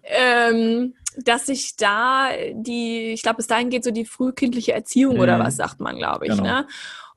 ähm, 0.04 0.96
dass 1.18 1.48
sich 1.48 1.76
da 1.76 2.30
die, 2.54 3.12
ich 3.14 3.22
glaube, 3.22 3.38
bis 3.38 3.48
dahin 3.48 3.70
geht 3.70 3.84
so 3.84 3.92
die 3.92 4.06
frühkindliche 4.06 4.74
Erziehung 4.74 5.16
mhm. 5.16 5.22
oder 5.22 5.40
was 5.40 5.56
sagt 5.56 5.80
man, 5.80 5.98
glaube 5.98 6.28
ich, 6.28 6.32
genau. 6.32 6.44
ne? 6.44 6.68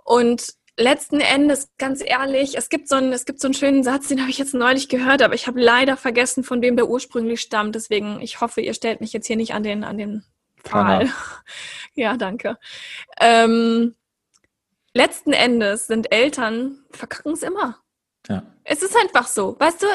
Und 0.05 0.55
letzten 0.77 1.21
Endes, 1.21 1.69
ganz 1.79 2.03
ehrlich, 2.05 2.57
es 2.57 2.69
gibt 2.69 2.89
so 2.89 2.97
einen, 2.97 3.13
es 3.13 3.25
gibt 3.25 3.41
so 3.41 3.47
einen 3.47 3.55
schönen 3.55 3.83
Satz, 3.83 4.09
den 4.09 4.21
habe 4.21 4.31
ich 4.31 4.39
jetzt 4.39 4.55
neulich 4.55 4.89
gehört, 4.89 5.23
aber 5.23 5.35
ich 5.35 5.47
habe 5.47 5.61
leider 5.61 5.97
vergessen, 5.97 6.45
von 6.45 6.63
wem 6.63 6.77
der 6.77 6.89
ursprünglich 6.89 7.41
stammt. 7.41 7.75
Deswegen, 7.75 8.21
ich 8.21 8.41
hoffe, 8.41 8.61
ihr 8.61 8.75
stellt 8.75 9.01
mich 9.01 9.13
jetzt 9.13 9.27
hier 9.27 9.37
nicht 9.37 9.55
an 9.55 9.63
den, 9.63 9.85
an 9.85 9.99
den 9.99 10.25
Pfahl. 10.65 11.11
Ja, 11.95 12.17
danke. 12.17 12.59
Ähm, 13.21 13.95
letzten 14.95 15.35
Endes 15.35 15.89
sind 15.89 16.11
Eltern, 16.11 16.79
verkacken 16.91 17.33
es 17.35 17.43
immer. 17.43 17.81
Ja. 18.29 18.45
Es 18.65 18.83
ist 18.83 18.97
einfach 18.97 19.27
so. 19.27 19.57
Weißt 19.59 19.83
du, 19.83 19.87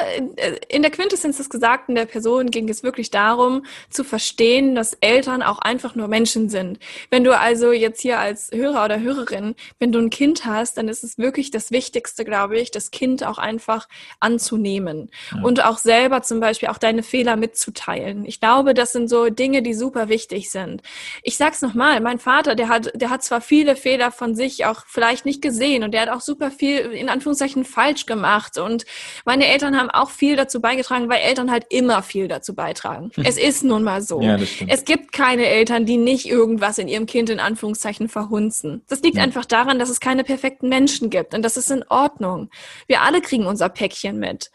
in 0.68 0.82
der 0.82 0.90
Quintessenz 0.90 1.38
des 1.38 1.48
Gesagten 1.48 1.94
der 1.94 2.04
Person 2.04 2.50
ging 2.50 2.68
es 2.68 2.82
wirklich 2.82 3.10
darum, 3.10 3.64
zu 3.88 4.04
verstehen, 4.04 4.74
dass 4.74 4.92
Eltern 5.00 5.42
auch 5.42 5.58
einfach 5.58 5.94
nur 5.94 6.08
Menschen 6.08 6.50
sind. 6.50 6.78
Wenn 7.10 7.24
du 7.24 7.36
also 7.36 7.72
jetzt 7.72 8.02
hier 8.02 8.18
als 8.18 8.50
Hörer 8.52 8.84
oder 8.84 9.00
Hörerin, 9.00 9.54
wenn 9.78 9.90
du 9.90 9.98
ein 9.98 10.10
Kind 10.10 10.44
hast, 10.44 10.76
dann 10.76 10.88
ist 10.88 11.02
es 11.02 11.16
wirklich 11.16 11.50
das 11.50 11.70
Wichtigste, 11.70 12.26
glaube 12.26 12.58
ich, 12.58 12.70
das 12.70 12.90
Kind 12.90 13.24
auch 13.24 13.38
einfach 13.38 13.88
anzunehmen 14.20 15.10
ja. 15.34 15.42
und 15.42 15.64
auch 15.64 15.78
selber 15.78 16.22
zum 16.22 16.40
Beispiel 16.40 16.68
auch 16.68 16.78
deine 16.78 17.02
Fehler 17.02 17.36
mitzuteilen. 17.36 18.26
Ich 18.26 18.38
glaube, 18.38 18.74
das 18.74 18.92
sind 18.92 19.08
so 19.08 19.30
Dinge, 19.30 19.62
die 19.62 19.72
super 19.72 20.10
wichtig 20.10 20.50
sind. 20.50 20.82
Ich 21.22 21.38
sag's 21.38 21.62
nochmal, 21.62 22.00
mein 22.00 22.18
Vater, 22.18 22.54
der 22.54 22.68
hat, 22.68 22.92
der 22.94 23.08
hat 23.08 23.22
zwar 23.22 23.40
viele 23.40 23.76
Fehler 23.76 24.12
von 24.12 24.34
sich 24.34 24.66
auch 24.66 24.84
vielleicht 24.86 25.24
nicht 25.24 25.40
gesehen 25.40 25.84
und 25.84 25.92
der 25.92 26.02
hat 26.02 26.08
auch 26.10 26.20
super 26.20 26.50
viel 26.50 26.80
in 26.80 27.08
Anführungszeichen 27.08 27.64
falsch 27.64 28.04
gemacht 28.04 28.57
und 28.58 28.84
meine 29.24 29.46
Eltern 29.46 29.76
haben 29.76 29.90
auch 29.90 30.10
viel 30.10 30.36
dazu 30.36 30.60
beigetragen, 30.60 31.08
weil 31.08 31.20
Eltern 31.20 31.50
halt 31.50 31.66
immer 31.70 32.02
viel 32.02 32.28
dazu 32.28 32.54
beitragen. 32.54 33.10
es 33.24 33.36
ist 33.36 33.64
nun 33.64 33.82
mal 33.82 34.02
so. 34.02 34.20
Ja, 34.20 34.38
es 34.66 34.84
gibt 34.84 35.12
keine 35.12 35.46
Eltern, 35.46 35.86
die 35.86 35.96
nicht 35.96 36.26
irgendwas 36.26 36.78
in 36.78 36.88
ihrem 36.88 37.06
Kind 37.06 37.30
in 37.30 37.40
Anführungszeichen 37.40 38.08
verhunzen. 38.08 38.82
Das 38.88 39.02
liegt 39.02 39.16
ja. 39.16 39.22
einfach 39.22 39.44
daran, 39.44 39.78
dass 39.78 39.88
es 39.88 40.00
keine 40.00 40.24
perfekten 40.24 40.68
Menschen 40.68 41.10
gibt 41.10 41.34
und 41.34 41.42
das 41.42 41.56
ist 41.56 41.70
in 41.70 41.84
Ordnung. 41.88 42.50
Wir 42.86 43.02
alle 43.02 43.20
kriegen 43.20 43.46
unser 43.46 43.68
Päckchen 43.68 44.18
mit. 44.18 44.50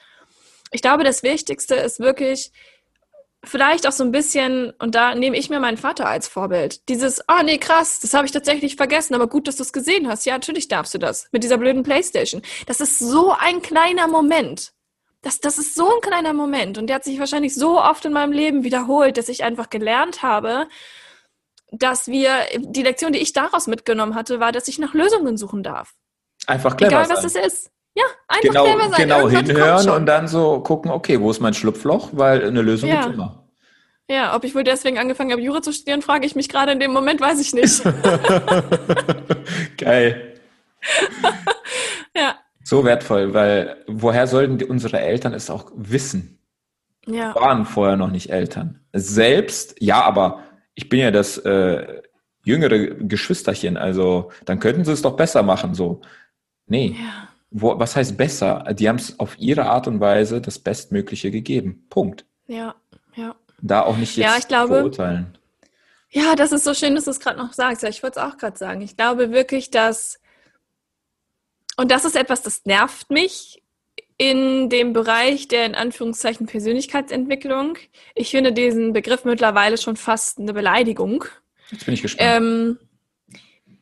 Ich 0.71 0.81
glaube, 0.81 1.03
das 1.03 1.21
Wichtigste 1.21 1.75
ist 1.75 1.99
wirklich, 1.99 2.51
vielleicht 3.43 3.87
auch 3.87 3.91
so 3.91 4.03
ein 4.03 4.11
bisschen, 4.11 4.71
und 4.79 4.95
da 4.95 5.15
nehme 5.15 5.37
ich 5.37 5.49
mir 5.49 5.59
meinen 5.59 5.77
Vater 5.77 6.07
als 6.07 6.27
Vorbild. 6.27 6.87
Dieses, 6.89 7.27
ah 7.27 7.39
oh, 7.39 7.43
nee, 7.43 7.57
krass, 7.57 7.99
das 7.99 8.13
habe 8.13 8.25
ich 8.25 8.31
tatsächlich 8.31 8.75
vergessen, 8.75 9.13
aber 9.13 9.27
gut, 9.27 9.47
dass 9.47 9.57
du 9.57 9.63
es 9.63 9.73
gesehen 9.73 10.07
hast. 10.07 10.25
Ja, 10.25 10.33
natürlich 10.33 10.67
darfst 10.67 10.93
du 10.93 10.97
das. 10.97 11.27
Mit 11.31 11.43
dieser 11.43 11.57
blöden 11.57 11.83
Playstation. 11.83 12.41
Das 12.67 12.79
ist 12.79 12.99
so 12.99 13.33
ein 13.37 13.61
kleiner 13.61 14.07
Moment. 14.07 14.73
Das, 15.21 15.39
das 15.39 15.57
ist 15.57 15.75
so 15.75 15.87
ein 15.87 16.01
kleiner 16.01 16.33
Moment. 16.33 16.77
Und 16.77 16.87
der 16.87 16.97
hat 16.97 17.03
sich 17.03 17.19
wahrscheinlich 17.19 17.55
so 17.55 17.81
oft 17.81 18.05
in 18.05 18.13
meinem 18.13 18.31
Leben 18.31 18.63
wiederholt, 18.63 19.17
dass 19.17 19.29
ich 19.29 19.43
einfach 19.43 19.69
gelernt 19.69 20.21
habe, 20.21 20.67
dass 21.71 22.07
wir, 22.07 22.29
die 22.57 22.83
Lektion, 22.83 23.13
die 23.13 23.19
ich 23.19 23.33
daraus 23.33 23.67
mitgenommen 23.67 24.15
hatte, 24.15 24.39
war, 24.39 24.51
dass 24.51 24.67
ich 24.67 24.79
nach 24.79 24.93
Lösungen 24.93 25.37
suchen 25.37 25.63
darf. 25.63 25.93
Einfach 26.45 26.77
clever 26.77 26.91
Egal, 26.91 27.05
sein. 27.07 27.17
was 27.17 27.23
es 27.23 27.35
ist. 27.35 27.71
Ja, 27.95 28.03
einfach 28.27 28.49
genau, 28.49 28.63
clever 28.63 28.89
sein. 28.89 29.01
Genau 29.01 29.27
Irgendwas 29.27 29.47
hinhören 29.47 29.89
und 29.89 30.05
dann 30.05 30.27
so 30.27 30.59
gucken, 30.61 30.91
okay, 30.91 31.19
wo 31.19 31.29
ist 31.29 31.39
mein 31.39 31.53
Schlupfloch? 31.53 32.09
Weil 32.13 32.45
eine 32.45 32.61
Lösung 32.61 32.89
ja. 32.89 33.03
gibt 33.03 33.15
immer. 33.15 33.43
Ja, 34.09 34.35
ob 34.35 34.43
ich 34.43 34.53
wohl 34.53 34.63
deswegen 34.63 34.97
angefangen 34.97 35.31
habe, 35.31 35.41
Jura 35.41 35.61
zu 35.61 35.71
studieren, 35.71 36.01
frage 36.01 36.25
ich 36.25 36.35
mich 36.35 36.49
gerade 36.49 36.71
in 36.71 36.79
dem 36.79 36.91
Moment, 36.91 37.21
weiß 37.21 37.39
ich 37.39 37.53
nicht. 37.53 37.83
Geil. 39.77 40.33
ja. 42.15 42.35
So 42.63 42.83
wertvoll, 42.83 43.33
weil 43.33 43.77
woher 43.87 44.27
sollten 44.27 44.57
die, 44.57 44.65
unsere 44.65 44.99
Eltern 44.99 45.33
es 45.33 45.49
auch 45.49 45.71
wissen? 45.75 46.39
Ja. 47.05 47.33
Waren 47.35 47.65
vorher 47.65 47.95
noch 47.95 48.09
nicht 48.09 48.29
Eltern. 48.29 48.81
Selbst, 48.91 49.75
ja, 49.79 50.01
aber 50.01 50.43
ich 50.73 50.89
bin 50.89 50.99
ja 50.99 51.11
das 51.11 51.37
äh, 51.37 52.01
jüngere 52.43 52.87
Geschwisterchen, 52.95 53.77
also 53.77 54.31
dann 54.45 54.59
könnten 54.59 54.83
sie 54.83 54.91
es 54.91 55.01
doch 55.01 55.15
besser 55.15 55.43
machen, 55.43 55.75
so. 55.75 56.01
Nee. 56.65 56.97
Ja 56.99 57.32
wo, 57.53 57.77
was 57.79 57.95
heißt 57.95 58.17
besser? 58.17 58.65
Die 58.73 58.89
haben 58.89 58.97
es 58.97 59.19
auf 59.19 59.37
ihre 59.39 59.67
Art 59.67 59.87
und 59.87 59.99
Weise 59.99 60.41
das 60.41 60.59
Bestmögliche 60.59 61.31
gegeben. 61.31 61.85
Punkt. 61.89 62.25
Ja, 62.47 62.75
ja. 63.15 63.35
Da 63.61 63.83
auch 63.83 63.95
nicht 63.95 64.17
jetzt 64.17 64.25
ja, 64.25 64.37
ich 64.37 64.47
glaube, 64.47 64.75
verurteilen. 64.75 65.37
Ja, 66.09 66.35
das 66.35 66.51
ist 66.51 66.63
so 66.63 66.73
schön, 66.73 66.95
dass 66.95 67.05
du 67.05 67.11
es 67.11 67.19
gerade 67.19 67.39
noch 67.39 67.53
sagst. 67.53 67.83
Ja, 67.83 67.89
ich 67.89 68.03
wollte 68.03 68.19
es 68.19 68.25
auch 68.25 68.37
gerade 68.37 68.57
sagen. 68.57 68.81
Ich 68.81 68.97
glaube 68.97 69.31
wirklich, 69.31 69.71
dass, 69.71 70.19
und 71.77 71.91
das 71.91 72.05
ist 72.05 72.15
etwas, 72.15 72.41
das 72.41 72.65
nervt 72.65 73.09
mich 73.09 73.63
in 74.17 74.69
dem 74.69 74.93
Bereich 74.93 75.47
der 75.47 75.65
in 75.65 75.75
Anführungszeichen 75.75 76.47
Persönlichkeitsentwicklung. 76.47 77.77
Ich 78.15 78.31
finde 78.31 78.51
diesen 78.51 78.93
Begriff 78.93 79.25
mittlerweile 79.25 79.77
schon 79.77 79.95
fast 79.95 80.39
eine 80.39 80.53
Beleidigung. 80.53 81.25
Jetzt 81.69 81.85
bin 81.85 81.93
ich 81.93 82.01
gespannt. 82.01 82.29
Ähm, 82.29 82.79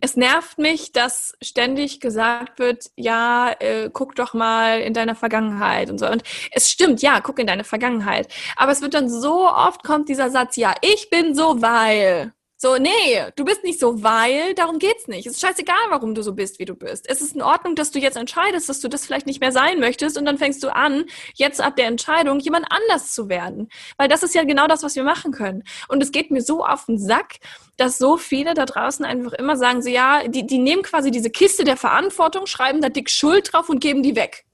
es 0.02 0.18
nervt 0.18 0.58
mich, 0.58 0.92
dass 0.92 1.38
ständig 1.42 2.00
gesagt 2.00 2.60
wird, 2.60 2.92
ja, 2.96 3.54
äh, 3.60 3.90
guck 3.94 4.16
doch 4.16 4.34
mal 4.34 4.82
in 4.82 4.94
deiner 4.94 5.16
Vergangenheit 5.16 5.90
und 5.90 6.00
so. 6.00 6.10
Und 6.10 6.24
es 6.52 6.70
stimmt, 6.70 7.02
ja, 7.02 7.22
guck 7.22 7.40
in 7.40 7.48
deine 7.48 7.64
Vergangenheit. 7.64 8.28
Aber 8.58 8.72
es 8.72 8.82
wird 8.82 8.96
dann 8.96 9.10
so 9.10 9.48
oft 9.48 9.84
kommt 9.84 10.10
dieser 10.10 10.30
Satz, 10.32 10.56
ja, 10.58 10.74
ich 10.82 11.10
bin 11.10 11.36
so, 11.36 11.62
weil. 11.62 12.34
So, 12.64 12.78
nee, 12.78 13.26
du 13.38 13.44
bist 13.44 13.64
nicht 13.64 13.80
so, 13.80 14.04
weil, 14.04 14.54
darum 14.54 14.78
geht's 14.78 15.08
nicht. 15.08 15.26
Es 15.26 15.34
ist 15.34 15.42
scheißegal, 15.42 15.90
warum 15.90 16.14
du 16.14 16.22
so 16.22 16.34
bist, 16.34 16.60
wie 16.60 16.66
du 16.66 16.76
bist. 16.76 17.10
Es 17.10 17.20
ist 17.20 17.34
in 17.34 17.42
Ordnung, 17.42 17.74
dass 17.74 17.90
du 17.90 17.98
jetzt 17.98 18.18
entscheidest, 18.18 18.70
dass 18.70 18.80
du 18.80 18.88
das 18.88 19.04
vielleicht 19.04 19.26
nicht 19.26 19.42
mehr 19.42 19.52
sein 19.52 19.80
möchtest 19.80 20.16
und 20.16 20.26
dann 20.26 20.38
fängst 20.38 20.62
du 20.62 20.72
an, 20.72 21.06
jetzt 21.34 21.60
ab 21.60 21.76
der 21.76 21.88
Entscheidung 21.88 22.40
jemand 22.40 22.68
anders 22.70 23.14
zu 23.14 23.30
werden. 23.30 23.68
Weil 23.98 24.10
das 24.10 24.22
ist 24.22 24.36
ja 24.36 24.44
genau 24.44 24.68
das, 24.68 24.84
was 24.84 24.96
wir 24.96 25.04
machen 25.04 25.32
können. 25.32 25.64
Und 25.88 26.04
es 26.04 26.12
geht 26.12 26.30
mir 26.30 26.44
so 26.44 26.64
auf 26.64 26.86
den 26.86 27.00
Sack, 27.00 27.38
dass 27.78 27.98
so 27.98 28.16
viele 28.16 28.54
da 28.54 28.68
draußen 28.68 29.04
einfach 29.06 29.34
immer 29.34 29.58
sagen, 29.58 29.82
so, 29.82 29.90
ja, 29.90 30.28
die, 30.28 30.46
die 30.46 30.60
nehmen 30.60 30.84
quasi 30.84 31.10
diese 31.10 31.32
Kiste 31.32 31.64
der 31.64 31.78
Verantwortung, 31.78 32.46
schreiben 32.46 32.80
da 32.80 32.90
dick 32.90 33.10
Schuld 33.10 33.52
drauf 33.52 33.70
und 33.70 33.80
geben 33.80 34.04
die 34.04 34.16
weg. 34.16 34.46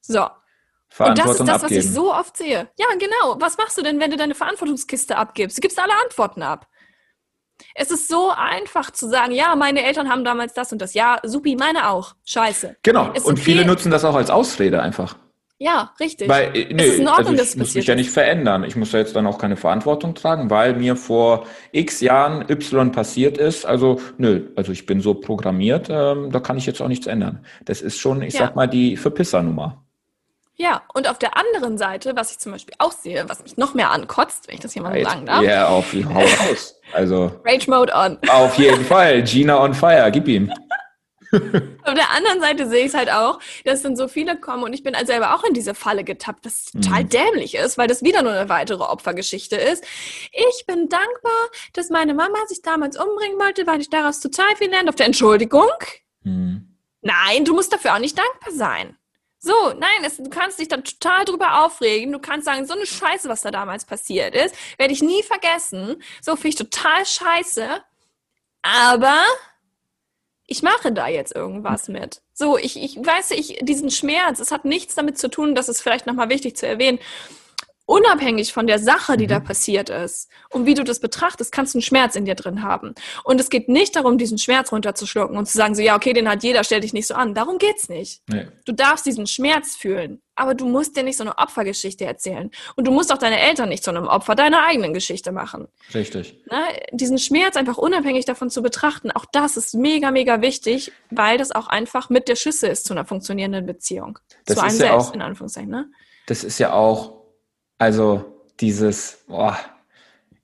So. 0.00 0.28
Und 0.98 1.18
das 1.18 1.32
ist 1.32 1.40
das, 1.40 1.62
abgeben. 1.62 1.62
was 1.62 1.84
ich 1.84 1.92
so 1.92 2.10
oft 2.10 2.38
sehe. 2.38 2.70
Ja, 2.78 2.86
genau. 2.98 3.36
Was 3.38 3.58
machst 3.58 3.76
du 3.76 3.82
denn, 3.82 4.00
wenn 4.00 4.10
du 4.10 4.16
deine 4.16 4.34
Verantwortungskiste 4.34 5.14
abgibst? 5.14 5.58
Du 5.58 5.60
gibst 5.60 5.78
alle 5.78 5.92
Antworten 6.02 6.42
ab. 6.42 6.66
Es 7.74 7.90
ist 7.90 8.08
so 8.08 8.30
einfach 8.30 8.90
zu 8.90 9.08
sagen, 9.08 9.32
ja, 9.32 9.54
meine 9.56 9.84
Eltern 9.84 10.08
haben 10.08 10.24
damals 10.24 10.54
das 10.54 10.72
und 10.72 10.80
das. 10.80 10.94
Ja, 10.94 11.18
supi, 11.24 11.56
meine 11.56 11.90
auch. 11.90 12.14
Scheiße. 12.24 12.76
Genau. 12.82 13.12
Ist 13.12 13.26
und 13.26 13.38
viele 13.38 13.64
nutzen 13.64 13.90
das 13.90 14.04
auch 14.04 14.14
als 14.14 14.30
Ausrede 14.30 14.82
einfach. 14.82 15.16
Ja, 15.60 15.92
richtig. 15.98 16.28
Weil, 16.28 16.52
nee, 16.52 16.74
es 16.76 16.92
ist 16.92 16.98
in 17.00 17.08
Ordnung, 17.08 17.36
also 17.36 17.42
ich 17.42 17.56
muss 17.56 17.74
mich 17.74 17.86
ja 17.86 17.96
nicht 17.96 18.10
verändern. 18.10 18.62
Ich 18.62 18.76
muss 18.76 18.92
ja 18.92 19.00
jetzt 19.00 19.16
dann 19.16 19.26
auch 19.26 19.38
keine 19.38 19.56
Verantwortung 19.56 20.14
tragen, 20.14 20.50
weil 20.50 20.74
mir 20.74 20.94
vor 20.94 21.46
x 21.72 22.00
Jahren 22.00 22.48
Y 22.48 22.92
passiert 22.92 23.38
ist. 23.38 23.66
Also, 23.66 24.00
nö, 24.18 24.50
also 24.54 24.70
ich 24.70 24.86
bin 24.86 25.00
so 25.00 25.14
programmiert, 25.14 25.88
ähm, 25.90 26.30
da 26.30 26.38
kann 26.38 26.58
ich 26.58 26.66
jetzt 26.66 26.80
auch 26.80 26.86
nichts 26.86 27.08
ändern. 27.08 27.44
Das 27.64 27.82
ist 27.82 27.98
schon, 27.98 28.22
ich 28.22 28.34
ja. 28.34 28.40
sag 28.40 28.54
mal, 28.56 28.68
die 28.68 28.96
Verpisser-Nummer. 28.96 29.84
Ja, 30.60 30.82
und 30.92 31.08
auf 31.08 31.20
der 31.20 31.36
anderen 31.36 31.78
Seite, 31.78 32.16
was 32.16 32.32
ich 32.32 32.40
zum 32.40 32.50
Beispiel 32.50 32.74
auch 32.78 32.90
sehe, 32.90 33.28
was 33.28 33.44
mich 33.44 33.56
noch 33.56 33.74
mehr 33.74 33.92
ankotzt, 33.92 34.48
wenn 34.48 34.56
ich 34.56 34.60
das 34.60 34.72
hier 34.72 34.82
mal 34.82 34.98
so 34.98 35.08
sagen 35.08 35.24
darf. 35.24 35.42
Ja, 35.44 35.68
auf 35.68 35.92
hau 35.92 36.18
raus. 36.18 36.74
Also. 36.92 37.30
Rage 37.44 37.70
Mode 37.70 37.92
on. 37.94 38.18
Auf 38.28 38.58
jeden 38.58 38.84
Fall. 38.84 39.22
Gina 39.22 39.62
on 39.62 39.72
fire. 39.72 40.10
Gib 40.10 40.26
ihm. 40.26 40.52
Auf 41.32 41.94
der 41.94 42.10
anderen 42.10 42.40
Seite 42.40 42.68
sehe 42.68 42.80
ich 42.80 42.86
es 42.86 42.94
halt 42.94 43.10
auch, 43.10 43.38
dass 43.64 43.82
dann 43.82 43.96
so 43.96 44.08
viele 44.08 44.40
kommen 44.40 44.62
und 44.64 44.72
ich 44.72 44.82
bin 44.82 44.94
also 44.94 45.12
selber 45.12 45.34
auch 45.34 45.44
in 45.44 45.52
diese 45.52 45.74
Falle 45.74 46.02
getappt, 46.02 46.46
was 46.46 46.64
total 46.66 47.04
mhm. 47.04 47.08
dämlich 47.10 47.54
ist, 47.54 47.76
weil 47.76 47.86
das 47.86 48.02
wieder 48.02 48.22
nur 48.22 48.32
eine 48.32 48.48
weitere 48.48 48.82
Opfergeschichte 48.82 49.56
ist. 49.56 49.84
Ich 50.32 50.64
bin 50.66 50.88
dankbar, 50.88 51.50
dass 51.74 51.90
meine 51.90 52.14
Mama 52.14 52.38
sich 52.48 52.62
damals 52.62 52.98
umbringen 52.98 53.38
wollte, 53.38 53.66
weil 53.66 53.80
ich 53.80 53.90
daraus 53.90 54.20
total 54.20 54.56
viel 54.56 54.70
lerne. 54.70 54.88
Auf 54.88 54.96
der 54.96 55.06
Entschuldigung? 55.06 55.68
Mhm. 56.22 56.76
Nein, 57.02 57.44
du 57.44 57.54
musst 57.54 57.72
dafür 57.72 57.94
auch 57.94 58.00
nicht 58.00 58.18
dankbar 58.18 58.52
sein. 58.52 58.97
So, 59.40 59.52
nein, 59.78 60.04
es, 60.04 60.16
du 60.16 60.30
kannst 60.30 60.58
dich 60.58 60.68
dann 60.68 60.82
total 60.84 61.24
drüber 61.24 61.64
aufregen. 61.64 62.12
Du 62.12 62.18
kannst 62.18 62.46
sagen, 62.46 62.66
so 62.66 62.74
eine 62.74 62.86
Scheiße, 62.86 63.28
was 63.28 63.42
da 63.42 63.50
damals 63.50 63.84
passiert 63.84 64.34
ist, 64.34 64.54
werde 64.78 64.92
ich 64.92 65.02
nie 65.02 65.22
vergessen. 65.22 66.02
So 66.20 66.34
finde 66.34 66.48
ich 66.48 66.56
total 66.56 67.06
scheiße. 67.06 67.82
Aber 68.62 69.22
ich 70.46 70.62
mache 70.62 70.92
da 70.92 71.06
jetzt 71.06 71.36
irgendwas 71.36 71.88
mit. 71.88 72.22
So, 72.32 72.58
ich, 72.58 72.82
ich 72.82 72.96
weiß, 72.96 73.30
ich, 73.32 73.58
diesen 73.62 73.90
Schmerz, 73.90 74.40
es 74.40 74.50
hat 74.50 74.64
nichts 74.64 74.94
damit 74.94 75.18
zu 75.18 75.28
tun, 75.28 75.54
das 75.54 75.68
ist 75.68 75.82
vielleicht 75.82 76.06
nochmal 76.06 76.30
wichtig 76.30 76.56
zu 76.56 76.66
erwähnen 76.66 76.98
unabhängig 77.88 78.52
von 78.52 78.66
der 78.66 78.78
Sache, 78.78 79.16
die 79.16 79.24
mhm. 79.24 79.30
da 79.30 79.40
passiert 79.40 79.88
ist 79.88 80.28
und 80.50 80.66
wie 80.66 80.74
du 80.74 80.84
das 80.84 81.00
betrachtest, 81.00 81.50
kannst 81.50 81.72
du 81.72 81.78
einen 81.78 81.82
Schmerz 81.82 82.16
in 82.16 82.26
dir 82.26 82.34
drin 82.34 82.62
haben. 82.62 82.94
Und 83.24 83.40
es 83.40 83.48
geht 83.48 83.70
nicht 83.70 83.96
darum, 83.96 84.18
diesen 84.18 84.36
Schmerz 84.36 84.70
runterzuschlucken 84.72 85.38
und 85.38 85.46
zu 85.46 85.56
sagen, 85.56 85.74
so 85.74 85.80
ja, 85.80 85.96
okay, 85.96 86.12
den 86.12 86.28
hat 86.28 86.42
jeder, 86.42 86.64
stell 86.64 86.80
dich 86.80 86.92
nicht 86.92 87.06
so 87.06 87.14
an. 87.14 87.34
Darum 87.34 87.56
geht's 87.56 87.88
nicht. 87.88 88.22
Nee. 88.28 88.46
Du 88.66 88.72
darfst 88.72 89.06
diesen 89.06 89.26
Schmerz 89.26 89.74
fühlen, 89.74 90.20
aber 90.36 90.54
du 90.54 90.66
musst 90.66 90.98
dir 90.98 91.02
nicht 91.02 91.16
so 91.16 91.24
eine 91.24 91.38
Opfergeschichte 91.38 92.04
erzählen. 92.04 92.50
Und 92.76 92.86
du 92.86 92.90
musst 92.90 93.10
auch 93.10 93.16
deine 93.16 93.40
Eltern 93.40 93.70
nicht 93.70 93.82
zu 93.82 93.90
einem 93.90 94.06
Opfer 94.06 94.34
deiner 94.34 94.66
eigenen 94.66 94.92
Geschichte 94.92 95.32
machen. 95.32 95.66
Richtig. 95.94 96.36
Na, 96.50 96.66
diesen 96.92 97.18
Schmerz 97.18 97.56
einfach 97.56 97.78
unabhängig 97.78 98.26
davon 98.26 98.50
zu 98.50 98.60
betrachten, 98.60 99.10
auch 99.12 99.24
das 99.32 99.56
ist 99.56 99.74
mega, 99.74 100.10
mega 100.10 100.42
wichtig, 100.42 100.92
weil 101.08 101.38
das 101.38 101.52
auch 101.52 101.68
einfach 101.68 102.10
mit 102.10 102.28
der 102.28 102.36
Schüsse 102.36 102.68
ist 102.68 102.84
zu 102.84 102.92
einer 102.92 103.06
funktionierenden 103.06 103.64
Beziehung. 103.64 104.18
Das 104.44 104.56
zu 104.56 104.62
einem 104.62 104.72
ja 104.72 104.76
selbst, 104.76 105.08
auch, 105.08 105.14
in 105.14 105.22
Anführungszeichen. 105.22 105.70
Ne? 105.70 105.90
Das 106.26 106.44
ist 106.44 106.58
ja 106.58 106.74
auch 106.74 107.17
also 107.78 108.44
dieses, 108.60 109.24
boah, 109.28 109.56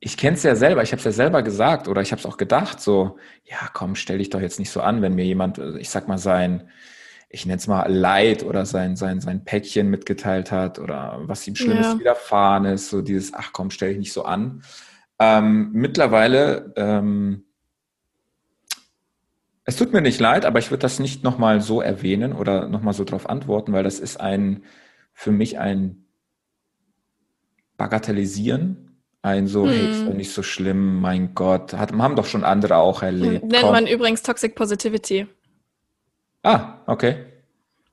ich 0.00 0.16
kenne 0.16 0.36
es 0.36 0.42
ja 0.42 0.54
selber, 0.54 0.82
ich 0.82 0.92
habe 0.92 0.98
es 0.98 1.04
ja 1.04 1.12
selber 1.12 1.42
gesagt 1.42 1.88
oder 1.88 2.02
ich 2.02 2.12
habe 2.12 2.20
es 2.20 2.26
auch 2.26 2.36
gedacht, 2.36 2.80
so, 2.80 3.16
ja, 3.44 3.68
komm, 3.72 3.96
stell 3.96 4.18
dich 4.18 4.30
doch 4.30 4.40
jetzt 4.40 4.58
nicht 4.58 4.70
so 4.70 4.80
an, 4.80 5.02
wenn 5.02 5.14
mir 5.14 5.24
jemand, 5.24 5.58
ich 5.58 5.90
sag 5.90 6.08
mal, 6.08 6.18
sein, 6.18 6.68
ich 7.30 7.46
nenne 7.46 7.58
es 7.58 7.66
mal 7.66 7.90
Leid 7.92 8.44
oder 8.44 8.64
sein, 8.64 8.96
sein, 8.96 9.20
sein 9.20 9.44
Päckchen 9.44 9.90
mitgeteilt 9.90 10.52
hat 10.52 10.78
oder 10.78 11.20
was 11.22 11.46
ihm 11.48 11.56
Schlimmes 11.56 11.86
ja. 11.86 11.98
widerfahren 11.98 12.64
ist, 12.66 12.90
so 12.90 13.02
dieses, 13.02 13.34
ach 13.34 13.52
komm, 13.52 13.70
stell 13.70 13.90
dich 13.90 13.98
nicht 13.98 14.12
so 14.12 14.24
an. 14.24 14.62
Ähm, 15.18 15.70
mittlerweile, 15.72 16.72
ähm, 16.76 17.44
es 19.64 19.76
tut 19.76 19.92
mir 19.92 20.02
nicht 20.02 20.20
leid, 20.20 20.44
aber 20.44 20.58
ich 20.58 20.70
würde 20.70 20.82
das 20.82 20.98
nicht 20.98 21.24
nochmal 21.24 21.60
so 21.62 21.80
erwähnen 21.80 22.34
oder 22.34 22.68
nochmal 22.68 22.94
so 22.94 23.04
drauf 23.04 23.28
antworten, 23.28 23.72
weil 23.72 23.82
das 23.82 23.98
ist 23.98 24.20
ein, 24.20 24.64
für 25.14 25.32
mich 25.32 25.58
ein 25.58 26.03
bagatellisieren. 27.76 28.90
Ein 29.22 29.46
so, 29.46 29.64
hm. 29.64 29.70
hey, 29.70 29.90
ist 29.90 30.06
doch 30.06 30.14
nicht 30.14 30.32
so 30.32 30.42
schlimm, 30.42 31.00
mein 31.00 31.34
Gott, 31.34 31.72
hat, 31.72 31.92
haben 31.92 32.14
doch 32.14 32.26
schon 32.26 32.44
andere 32.44 32.76
auch 32.76 33.02
erlebt. 33.02 33.44
Nennt 33.44 33.62
Komm. 33.62 33.72
man 33.72 33.86
übrigens 33.86 34.22
Toxic 34.22 34.54
Positivity. 34.54 35.26
Ah, 36.42 36.74
okay. 36.86 37.16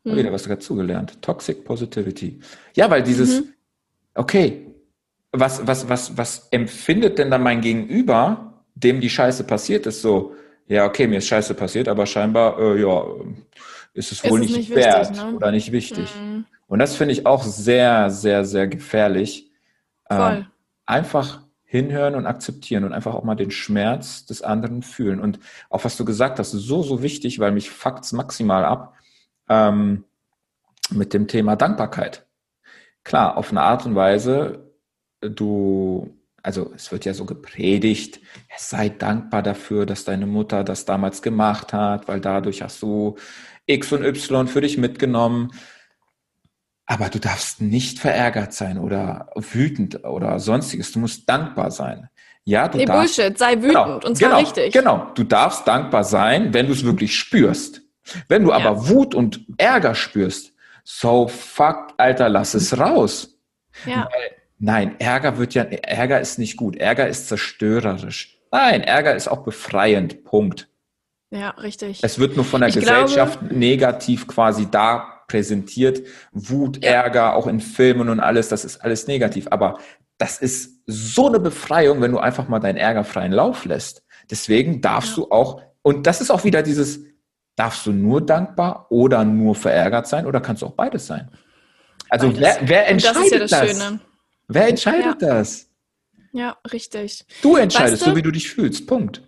Hm. 0.03 0.17
Wieder 0.17 0.33
was 0.33 0.43
dazugelernt. 0.43 1.21
Toxic 1.21 1.63
Positivity. 1.63 2.39
Ja, 2.75 2.89
weil 2.89 3.01
dieses, 3.01 3.41
mhm. 3.41 3.53
okay, 4.15 4.67
was, 5.31 5.65
was, 5.65 5.87
was, 5.87 6.17
was 6.17 6.47
empfindet 6.51 7.17
denn 7.17 7.31
dann 7.31 7.43
mein 7.43 7.61
Gegenüber, 7.61 8.63
dem 8.75 8.99
die 8.99 9.09
Scheiße 9.09 9.45
passiert 9.45 9.85
ist, 9.85 10.01
so, 10.01 10.35
ja, 10.67 10.85
okay, 10.85 11.07
mir 11.07 11.19
ist 11.19 11.27
Scheiße 11.27 11.53
passiert, 11.53 11.87
aber 11.87 12.05
scheinbar, 12.05 12.59
äh, 12.59 12.81
ja, 12.81 13.05
ist 13.93 14.11
es 14.11 14.23
wohl 14.23 14.41
ist 14.41 14.47
nicht, 14.47 14.57
nicht, 14.57 14.75
wert 14.75 15.09
wichtig, 15.09 15.23
ne? 15.23 15.35
oder 15.35 15.51
nicht 15.51 15.71
wichtig. 15.71 16.09
Mhm. 16.15 16.45
Und 16.67 16.79
das 16.79 16.95
finde 16.95 17.13
ich 17.13 17.25
auch 17.25 17.43
sehr, 17.43 18.09
sehr, 18.09 18.45
sehr 18.45 18.67
gefährlich, 18.67 19.50
Voll. 20.11 20.37
Ähm, 20.37 20.45
einfach 20.85 21.41
hinhören 21.63 22.15
und 22.15 22.25
akzeptieren 22.25 22.83
und 22.83 22.91
einfach 22.91 23.13
auch 23.15 23.23
mal 23.23 23.35
den 23.35 23.51
Schmerz 23.51 24.25
des 24.25 24.41
anderen 24.41 24.83
fühlen. 24.83 25.21
Und 25.21 25.39
auch 25.69 25.85
was 25.85 25.95
du 25.95 26.03
gesagt 26.03 26.37
hast, 26.37 26.51
so, 26.51 26.83
so 26.83 27.01
wichtig, 27.01 27.39
weil 27.39 27.53
mich 27.53 27.69
fuckt's 27.69 28.11
maximal 28.11 28.65
ab 28.65 28.93
ähm, 29.47 30.03
mit 30.89 31.13
dem 31.13 31.29
Thema 31.29 31.55
Dankbarkeit. 31.55 32.25
Klar, 33.05 33.37
auf 33.37 33.51
eine 33.51 33.61
Art 33.61 33.85
und 33.85 33.95
Weise, 33.95 34.69
du, 35.21 36.13
also 36.43 36.73
es 36.75 36.91
wird 36.91 37.05
ja 37.05 37.13
so 37.13 37.23
gepredigt, 37.23 38.19
sei 38.57 38.89
dankbar 38.89 39.41
dafür, 39.41 39.85
dass 39.85 40.03
deine 40.03 40.27
Mutter 40.27 40.65
das 40.65 40.83
damals 40.83 41.21
gemacht 41.21 41.71
hat, 41.71 42.09
weil 42.09 42.19
dadurch 42.19 42.61
hast 42.61 42.81
du 42.81 43.15
X 43.65 43.93
und 43.93 44.03
Y 44.03 44.47
für 44.47 44.61
dich 44.61 44.77
mitgenommen. 44.77 45.51
Aber 46.91 47.07
du 47.07 47.19
darfst 47.21 47.61
nicht 47.61 47.99
verärgert 47.99 48.51
sein 48.51 48.77
oder 48.77 49.29
wütend 49.35 50.03
oder 50.03 50.39
sonstiges. 50.39 50.91
Du 50.91 50.99
musst 50.99 51.29
dankbar 51.29 51.71
sein. 51.71 52.09
Ja, 52.43 52.67
du 52.67 52.79
nee, 52.79 52.83
darfst, 52.83 53.15
Bullshit, 53.15 53.37
sei 53.37 53.53
wütend 53.53 53.69
genau, 53.69 53.99
und 54.05 54.17
zwar 54.17 54.29
genau, 54.29 54.41
richtig. 54.41 54.73
Genau, 54.73 55.07
du 55.15 55.23
darfst 55.23 55.65
dankbar 55.65 56.03
sein, 56.03 56.53
wenn 56.53 56.65
du 56.65 56.73
es 56.73 56.83
wirklich 56.83 57.17
spürst. 57.17 57.81
Wenn 58.27 58.43
du 58.43 58.51
aber 58.51 58.89
Wut 58.89 59.15
und 59.15 59.39
Ärger 59.57 59.95
spürst, 59.95 60.51
so 60.83 61.29
fuck, 61.29 61.93
Alter, 61.95 62.27
lass 62.27 62.55
es 62.55 62.77
raus. 62.77 63.37
Ja. 63.85 64.09
Weil, 64.11 64.31
nein, 64.59 64.99
Ärger 64.99 65.37
wird 65.37 65.53
ja, 65.53 65.63
Ärger 65.63 66.19
ist 66.19 66.39
nicht 66.39 66.57
gut. 66.57 66.75
Ärger 66.75 67.07
ist 67.07 67.29
zerstörerisch. 67.29 68.37
Nein, 68.51 68.83
Ärger 68.83 69.15
ist 69.15 69.29
auch 69.29 69.45
befreiend. 69.45 70.25
Punkt. 70.25 70.67
Ja, 71.29 71.51
richtig. 71.51 71.99
Es 72.01 72.19
wird 72.19 72.35
nur 72.35 72.43
von 72.43 72.59
der 72.59 72.67
ich 72.67 72.75
Gesellschaft 72.75 73.39
glaube, 73.39 73.55
negativ 73.55 74.27
quasi 74.27 74.67
da 74.69 75.20
präsentiert. 75.31 76.01
Wut, 76.33 76.83
ja. 76.83 76.91
Ärger, 76.91 77.35
auch 77.35 77.47
in 77.47 77.59
Filmen 77.59 78.09
und 78.09 78.19
alles, 78.19 78.49
das 78.49 78.65
ist 78.65 78.77
alles 78.77 79.07
negativ. 79.07 79.47
Aber 79.49 79.79
das 80.17 80.39
ist 80.39 80.81
so 80.85 81.27
eine 81.27 81.39
Befreiung, 81.39 82.01
wenn 82.01 82.11
du 82.11 82.19
einfach 82.19 82.47
mal 82.47 82.59
deinen 82.59 82.77
Ärger 82.77 83.03
freien 83.03 83.31
Lauf 83.31 83.65
lässt. 83.65 84.03
Deswegen 84.29 84.81
darfst 84.81 85.11
ja. 85.11 85.23
du 85.23 85.31
auch, 85.31 85.61
und 85.81 86.05
das 86.05 86.21
ist 86.21 86.29
auch 86.31 86.43
wieder 86.43 86.61
dieses, 86.61 86.99
darfst 87.55 87.85
du 87.85 87.91
nur 87.91 88.25
dankbar 88.25 88.87
oder 88.89 89.23
nur 89.23 89.55
verärgert 89.55 90.07
sein 90.07 90.25
oder 90.25 90.41
kannst 90.41 90.61
du 90.61 90.67
auch 90.67 90.73
beides 90.73 91.07
sein? 91.07 91.31
Also 92.09 92.37
wer, 92.37 92.57
wer 92.61 92.87
entscheidet 92.89 93.41
das? 93.43 93.49
das? 93.51 93.77
das? 93.77 93.93
Wer 94.47 94.67
entscheidet 94.67 95.21
ja. 95.21 95.27
das? 95.27 95.67
Ja, 96.33 96.57
richtig. 96.71 97.25
Du 97.41 97.55
entscheidest, 97.55 97.93
weißt 97.93 98.07
du? 98.07 98.09
so 98.11 98.15
wie 98.17 98.21
du 98.21 98.31
dich 98.31 98.49
fühlst. 98.49 98.85
Punkt. 98.85 99.21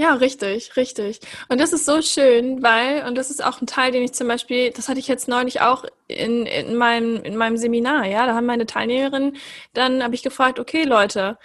Ja, 0.00 0.14
richtig, 0.14 0.76
richtig. 0.76 1.18
Und 1.48 1.60
das 1.60 1.72
ist 1.72 1.84
so 1.84 2.00
schön, 2.02 2.62
weil, 2.62 3.04
und 3.08 3.16
das 3.18 3.30
ist 3.30 3.44
auch 3.44 3.60
ein 3.60 3.66
Teil, 3.66 3.90
den 3.90 4.04
ich 4.04 4.12
zum 4.12 4.28
Beispiel, 4.28 4.70
das 4.70 4.88
hatte 4.88 5.00
ich 5.00 5.08
jetzt 5.08 5.26
neulich 5.26 5.60
auch 5.60 5.84
in, 6.06 6.46
in, 6.46 6.76
meinem, 6.76 7.20
in 7.24 7.36
meinem 7.36 7.56
Seminar, 7.56 8.06
ja, 8.06 8.24
da 8.24 8.34
haben 8.34 8.46
meine 8.46 8.66
Teilnehmerinnen, 8.66 9.36
dann 9.74 10.04
habe 10.04 10.14
ich 10.14 10.22
gefragt, 10.22 10.60
okay, 10.60 10.84
Leute, 10.84 11.36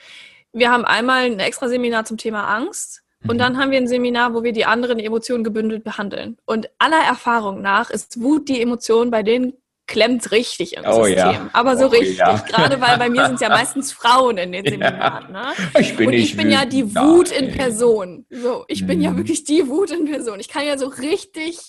wir 0.51 0.69
haben 0.71 0.85
einmal 0.85 1.23
ein 1.23 1.39
extra 1.39 1.67
Seminar 1.67 2.05
zum 2.05 2.17
Thema 2.17 2.43
Angst, 2.43 3.03
Und 3.27 3.37
dann 3.39 3.57
haben 3.57 3.71
wir 3.71 3.77
ein 3.79 3.87
Seminar, 3.87 4.33
wo 4.33 4.43
wir 4.43 4.51
die 4.51 4.65
anderen 4.65 4.99
Emotionen 4.99 5.43
gebündelt 5.43 5.83
behandeln. 5.83 6.37
Und 6.45 6.69
aller 6.77 7.01
Erfahrung 7.03 7.61
nach 7.61 7.89
ist 7.89 8.21
Wut 8.21 8.49
die 8.49 8.61
Emotion, 8.61 9.11
bei 9.11 9.23
denen 9.23 9.53
klemmt 9.87 10.31
richtig 10.31 10.77
im 10.77 10.83
Oh, 10.85 11.03
System. 11.03 11.17
ja. 11.17 11.49
Aber 11.53 11.77
so 11.77 11.85
Oh, 11.85 11.89
richtig. 11.89 12.17
ja. 12.17 12.35
Gerade 12.37 12.79
weil 12.81 12.97
bei 12.97 13.09
mir 13.09 13.25
sind 13.25 13.35
es 13.35 13.41
ja 13.41 13.49
meistens 13.61 13.91
Frauen 13.91 14.37
in 14.37 14.51
den 14.51 14.65
Ja. 14.65 14.71
Seminaren. 14.71 15.31
Ne? 15.31 15.47
Ich 15.79 15.95
bin 15.95 16.07
Und 16.07 16.13
ich 16.13 16.37
bin 16.37 16.49
ja 16.51 16.65
die. 16.65 16.95
Wut 16.95 17.31
in. 17.31 17.51
Person. 17.51 18.25
So, 18.29 18.65
ich 18.67 18.85
bin 18.87 19.01
ja 19.01 19.11
Mhm. 19.11 19.17
wirklich 19.17 19.43
die 19.43 19.67
Wut 19.67 19.91
in 19.91 20.05
Person. 20.05 20.39
Ich 20.39 20.47
kann 20.47 20.65
ja 20.65 20.77
so 20.77 20.87
richtig, 20.87 21.59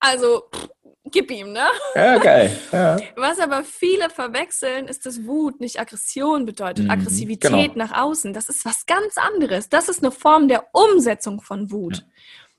also 0.00 0.44
pff, 0.54 0.68
gib 1.10 1.30
ihm, 1.30 1.52
ne? 1.52 1.64
Ja, 1.94 2.18
geil. 2.18 2.56
Ja. 2.72 2.96
Was 3.16 3.38
aber 3.40 3.64
viele 3.64 4.10
verwechseln, 4.10 4.86
ist, 4.88 5.06
dass 5.06 5.24
Wut 5.26 5.60
nicht 5.60 5.80
Aggression 5.80 6.44
bedeutet, 6.44 6.84
Mhm, 6.84 6.90
Aggressivität 6.90 7.72
genau. 7.72 7.84
nach 7.86 7.96
außen. 8.02 8.32
Das 8.34 8.48
ist 8.48 8.64
was 8.66 8.84
ganz 8.86 9.16
anderes. 9.16 9.68
Das 9.68 9.88
ist 9.88 10.02
eine 10.02 10.12
Form 10.12 10.48
der 10.48 10.66
Umsetzung 10.72 11.40
von 11.40 11.70
Wut. 11.70 12.04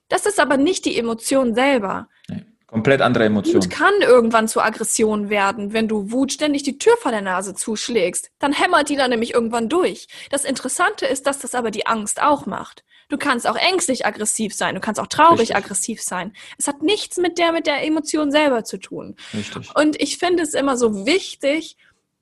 Das 0.10 0.26
ist 0.26 0.39
aber 0.39 0.58
nicht 0.58 0.86
die 0.86 0.98
Emotion 0.98 1.54
selber. 1.54 2.08
Nee. 2.30 2.45
Komplett 2.68 3.01
andere 3.01 3.24
Emotionen. 3.24 3.63
Wut 3.63 3.70
kann 3.70 3.93
irgendwann 4.01 4.49
zu 4.49 4.61
Aggression 4.61 5.30
werden, 5.30 5.72
wenn 5.72 5.88
du 5.88 6.11
Wut 6.11 6.34
ständig 6.34 6.63
die 6.63 6.78
Tür 6.78 6.97
vor 6.97 7.11
der 7.11 7.22
Nase 7.22 7.55
zuschlägst. 7.55 8.30
Dann 8.39 8.51
hämmert 8.51 8.89
die 8.89 8.97
dann 8.97 9.09
nämlich 9.09 9.34
irgendwann 9.34 9.70
durch. 9.70 10.07
Das 10.32 10.43
Interessante 10.43 11.05
ist, 11.05 11.28
dass 11.28 11.39
das 11.39 11.55
aber 11.55 11.72
die 11.72 11.88
Angst 11.88 12.22
auch 12.22 12.45
macht. 12.45 12.84
Du 13.09 13.18
kannst 13.18 13.47
auch 13.47 13.55
ängstlich 13.55 14.05
aggressiv 14.05 14.53
sein, 14.53 14.76
du 14.76 14.82
kannst 14.82 14.99
auch 14.99 15.07
traurig 15.07 15.39
Richtig. 15.39 15.55
aggressiv 15.55 16.01
sein. 16.01 16.34
Es 16.57 16.68
hat 16.68 16.82
nichts 16.82 17.15
mit 17.15 17.38
der, 17.38 17.53
mit 17.53 17.65
der 17.68 17.86
Emotion 17.86 18.32
selber 18.32 18.65
zu 18.65 18.78
tun. 18.78 19.15
Richtig. 19.34 19.74
Und 19.74 20.01
ich 20.01 20.18
finde 20.18 20.43
es 20.43 20.53
immer 20.53 20.76
so 20.76 21.05
wichtig, 21.05 21.78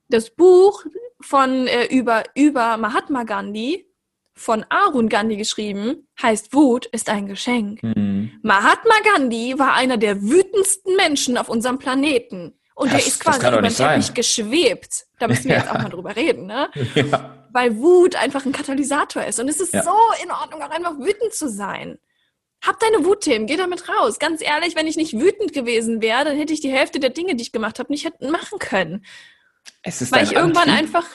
das 0.09 0.29
Buch 0.29 0.85
von 1.19 1.65
äh, 1.65 1.85
über, 1.85 2.23
über 2.35 2.77
Mahatma 2.77 3.23
Gandhi, 3.23 3.87
von 4.38 4.65
Arun 4.69 5.07
Gandhi 5.09 5.38
geschrieben, 5.38 6.07
heißt 6.21 6.53
Wut 6.53 6.86
ist 6.88 7.09
ein 7.09 7.25
Geschenk. 7.27 7.81
Mhm. 7.83 8.31
Mahatma 8.43 8.95
Gandhi 9.13 9.57
war 9.57 9.73
einer 9.73 9.97
der 9.97 10.21
wütendsten 10.21 10.95
Menschen 10.95 11.38
auf 11.38 11.47
unserem 11.49 11.79
Planeten. 11.79 12.53
Und 12.75 12.91
der 12.91 12.97
Das- 12.97 13.07
ist 13.07 13.25
das 13.25 13.39
quasi 13.39 13.47
über 13.57 13.61
den. 13.61 13.73
Teppich 13.73 14.13
geschwebt. 14.13 15.05
Da 15.19 15.29
müssen 15.29 15.45
wir 15.45 15.51
Ja. 15.55 15.61
jetzt 15.61 15.71
auch 15.71 15.81
mal 15.81 15.89
drüber 15.89 16.15
reden, 16.15 16.45
ne? 16.47 16.69
Ja. 16.95 17.47
Weil 17.53 17.77
Wut 17.77 18.17
einfach 18.17 18.45
ein 18.45 18.51
Katalysator 18.51 19.23
ist. 19.23 19.39
Und 19.39 19.47
es 19.47 19.61
ist 19.61 19.73
Ja. 19.73 19.83
so 19.83 19.95
in 20.21 20.29
Ordnung, 20.29 20.61
auch 20.61 20.69
einfach 20.69 20.97
wütend 20.99 21.33
zu 21.33 21.47
sein. 21.49 21.97
Hab 22.61 22.77
deine 22.81 23.05
Wutthemen, 23.05 23.47
geh 23.47 23.55
damit 23.55 23.88
raus. 23.88 24.19
Ganz 24.19 24.41
ehrlich, 24.41 24.75
wenn 24.75 24.88
ich 24.88 24.97
nicht 24.97 25.13
wütend 25.17 25.53
gewesen 25.53 26.01
wäre, 26.01 26.25
dann 26.25 26.36
hätte 26.36 26.51
ich 26.51 26.59
die 26.59 26.71
Hälfte 26.71 26.99
der 26.99 27.11
Dinge, 27.11 27.36
die 27.36 27.43
ich 27.43 27.53
gemacht 27.53 27.79
habe, 27.79 27.93
nicht 27.93 28.03
hätten 28.03 28.29
machen 28.31 28.59
können. 28.59 29.05
Es 29.83 30.01
ist 30.01 30.11
Weil 30.11 30.25
ich 30.25 30.33
irgendwann 30.33 30.63
Antrieb. 30.69 30.79
einfach 30.95 31.05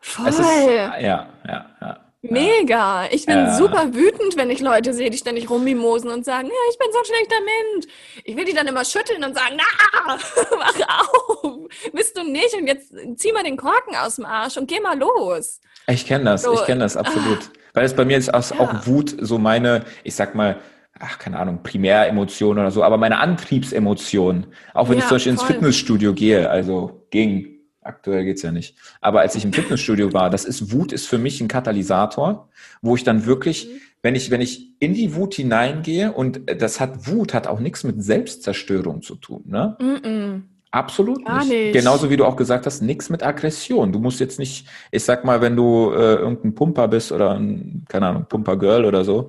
voll 0.00 0.28
ist, 0.28 0.38
ja, 0.38 0.98
ja, 0.98 1.28
ja. 1.46 2.05
Mega. 2.22 3.06
Ich 3.10 3.26
bin 3.26 3.36
Ja. 3.36 3.54
super 3.56 3.94
wütend, 3.94 4.36
wenn 4.36 4.50
ich 4.50 4.60
Leute 4.60 4.92
sehe, 4.94 5.10
die 5.10 5.18
ständig 5.18 5.48
rummimosen 5.50 6.10
und 6.10 6.24
sagen, 6.24 6.48
ja, 6.48 6.54
ich 6.70 6.78
bin 6.78 6.88
so 6.92 6.98
ein 6.98 7.04
schlechter 7.04 7.36
Mensch. 7.44 7.86
Ich 8.24 8.36
will 8.36 8.44
die 8.44 8.52
dann 8.54 8.66
immer 8.66 8.84
schütteln 8.84 9.22
und 9.24 9.34
sagen, 9.36 9.56
na, 9.56 10.14
wach 10.50 11.00
auf. 11.42 11.52
Bist 11.92 12.16
du 12.16 12.22
nicht? 12.24 12.54
Und 12.54 12.66
jetzt 12.66 12.92
zieh 13.16 13.32
mal 13.32 13.42
den 13.44 13.56
Korken 13.56 13.94
aus 13.96 14.16
dem 14.16 14.24
Arsch 14.26 14.56
und 14.56 14.68
geh 14.68 14.80
mal 14.80 14.98
los. 14.98 15.60
Ich 15.88 16.06
kenne 16.06 16.24
das, 16.24 16.42
So, 16.42 16.52
ich 16.54 16.64
kenne 16.64 16.80
das 16.80 16.96
absolut. 16.96 17.50
Weil 17.74 17.84
es 17.84 17.94
bei 17.94 18.04
mir 18.04 18.16
ist 18.18 18.32
auch, 18.32 18.50
Ja. 18.50 18.60
auch 18.60 18.86
Wut 18.86 19.14
so 19.20 19.38
meine, 19.38 19.84
ich 20.02 20.14
sag 20.14 20.34
mal, 20.34 20.56
ach, 20.98 21.18
keine 21.18 21.38
Ahnung, 21.38 21.62
Primäremotion 21.62 22.58
oder 22.58 22.70
so, 22.70 22.82
aber 22.82 22.96
meine 22.96 23.18
Antriebsemotion. 23.18 24.46
Auch 24.74 24.88
wenn 24.88 24.96
ich 24.98 25.04
Ja, 25.04 25.08
zum 25.08 25.14
Beispiel 25.16 25.32
ins 25.32 25.42
voll. 25.42 25.52
Fitnessstudio 25.52 26.14
gehe, 26.14 26.48
also 26.48 27.06
ging, 27.10 27.55
aktuell 27.86 28.24
geht's 28.24 28.42
ja 28.42 28.52
nicht. 28.52 28.76
Aber 29.00 29.20
als 29.20 29.34
ich 29.34 29.44
im 29.44 29.52
Fitnessstudio 29.52 30.12
war, 30.12 30.30
das 30.30 30.44
ist, 30.44 30.72
Wut 30.72 30.92
ist 30.92 31.06
für 31.06 31.18
mich 31.18 31.40
ein 31.40 31.48
Katalysator, 31.48 32.48
wo 32.82 32.94
ich 32.96 33.04
dann 33.04 33.26
wirklich, 33.26 33.66
Mhm. 33.66 33.80
wenn 34.02 34.14
ich, 34.14 34.30
wenn 34.30 34.40
ich 34.40 34.72
in 34.78 34.94
die 34.94 35.14
Wut 35.14 35.34
hineingehe 35.34 36.12
und 36.12 36.40
das 36.60 36.78
hat, 36.80 37.06
Wut 37.08 37.34
hat 37.34 37.46
auch 37.46 37.60
nichts 37.60 37.82
mit 37.84 38.02
Selbstzerstörung 38.02 39.02
zu 39.02 39.16
tun, 39.16 39.42
ne? 39.46 39.76
Mm-mm. 39.80 40.42
Absolut 40.70 41.24
Gar 41.24 41.38
nicht. 41.40 41.48
nicht. 41.50 41.72
Genauso 41.72 42.10
wie 42.10 42.16
du 42.18 42.24
auch 42.26 42.36
gesagt 42.36 42.66
hast, 42.66 42.82
nichts 42.82 43.08
mit 43.08 43.22
Aggression. 43.22 43.92
Du 43.92 43.98
musst 43.98 44.20
jetzt 44.20 44.38
nicht, 44.38 44.66
ich 44.90 45.04
sag 45.04 45.24
mal, 45.24 45.40
wenn 45.40 45.56
du 45.56 45.90
äh, 45.92 46.16
irgendein 46.16 46.54
Pumper 46.54 46.88
bist 46.88 47.12
oder 47.12 47.30
ein, 47.38 47.84
keine 47.88 48.08
Ahnung, 48.08 48.26
Pumper-Girl 48.28 48.84
oder 48.84 49.02
so, 49.04 49.28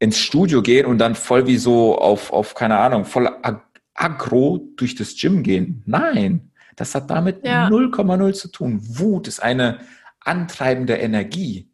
ins 0.00 0.18
Studio 0.18 0.60
gehen 0.62 0.86
und 0.86 0.98
dann 0.98 1.14
voll 1.14 1.46
wie 1.46 1.56
so 1.56 1.96
auf, 1.98 2.32
auf 2.32 2.54
keine 2.54 2.78
Ahnung, 2.78 3.04
voll 3.04 3.28
ag 3.28 3.60
aggro 3.94 4.60
durch 4.76 4.94
das 4.94 5.14
Gym 5.16 5.42
gehen. 5.42 5.82
Nein, 5.86 6.50
das 6.78 6.94
hat 6.94 7.10
damit 7.10 7.44
Ja. 7.44 7.68
0,0 7.68 8.32
zu 8.32 8.48
tun. 8.48 8.80
Wut 8.82 9.28
ist 9.28 9.40
eine 9.42 9.80
antreibende 10.20 10.94
Energie. 10.96 11.70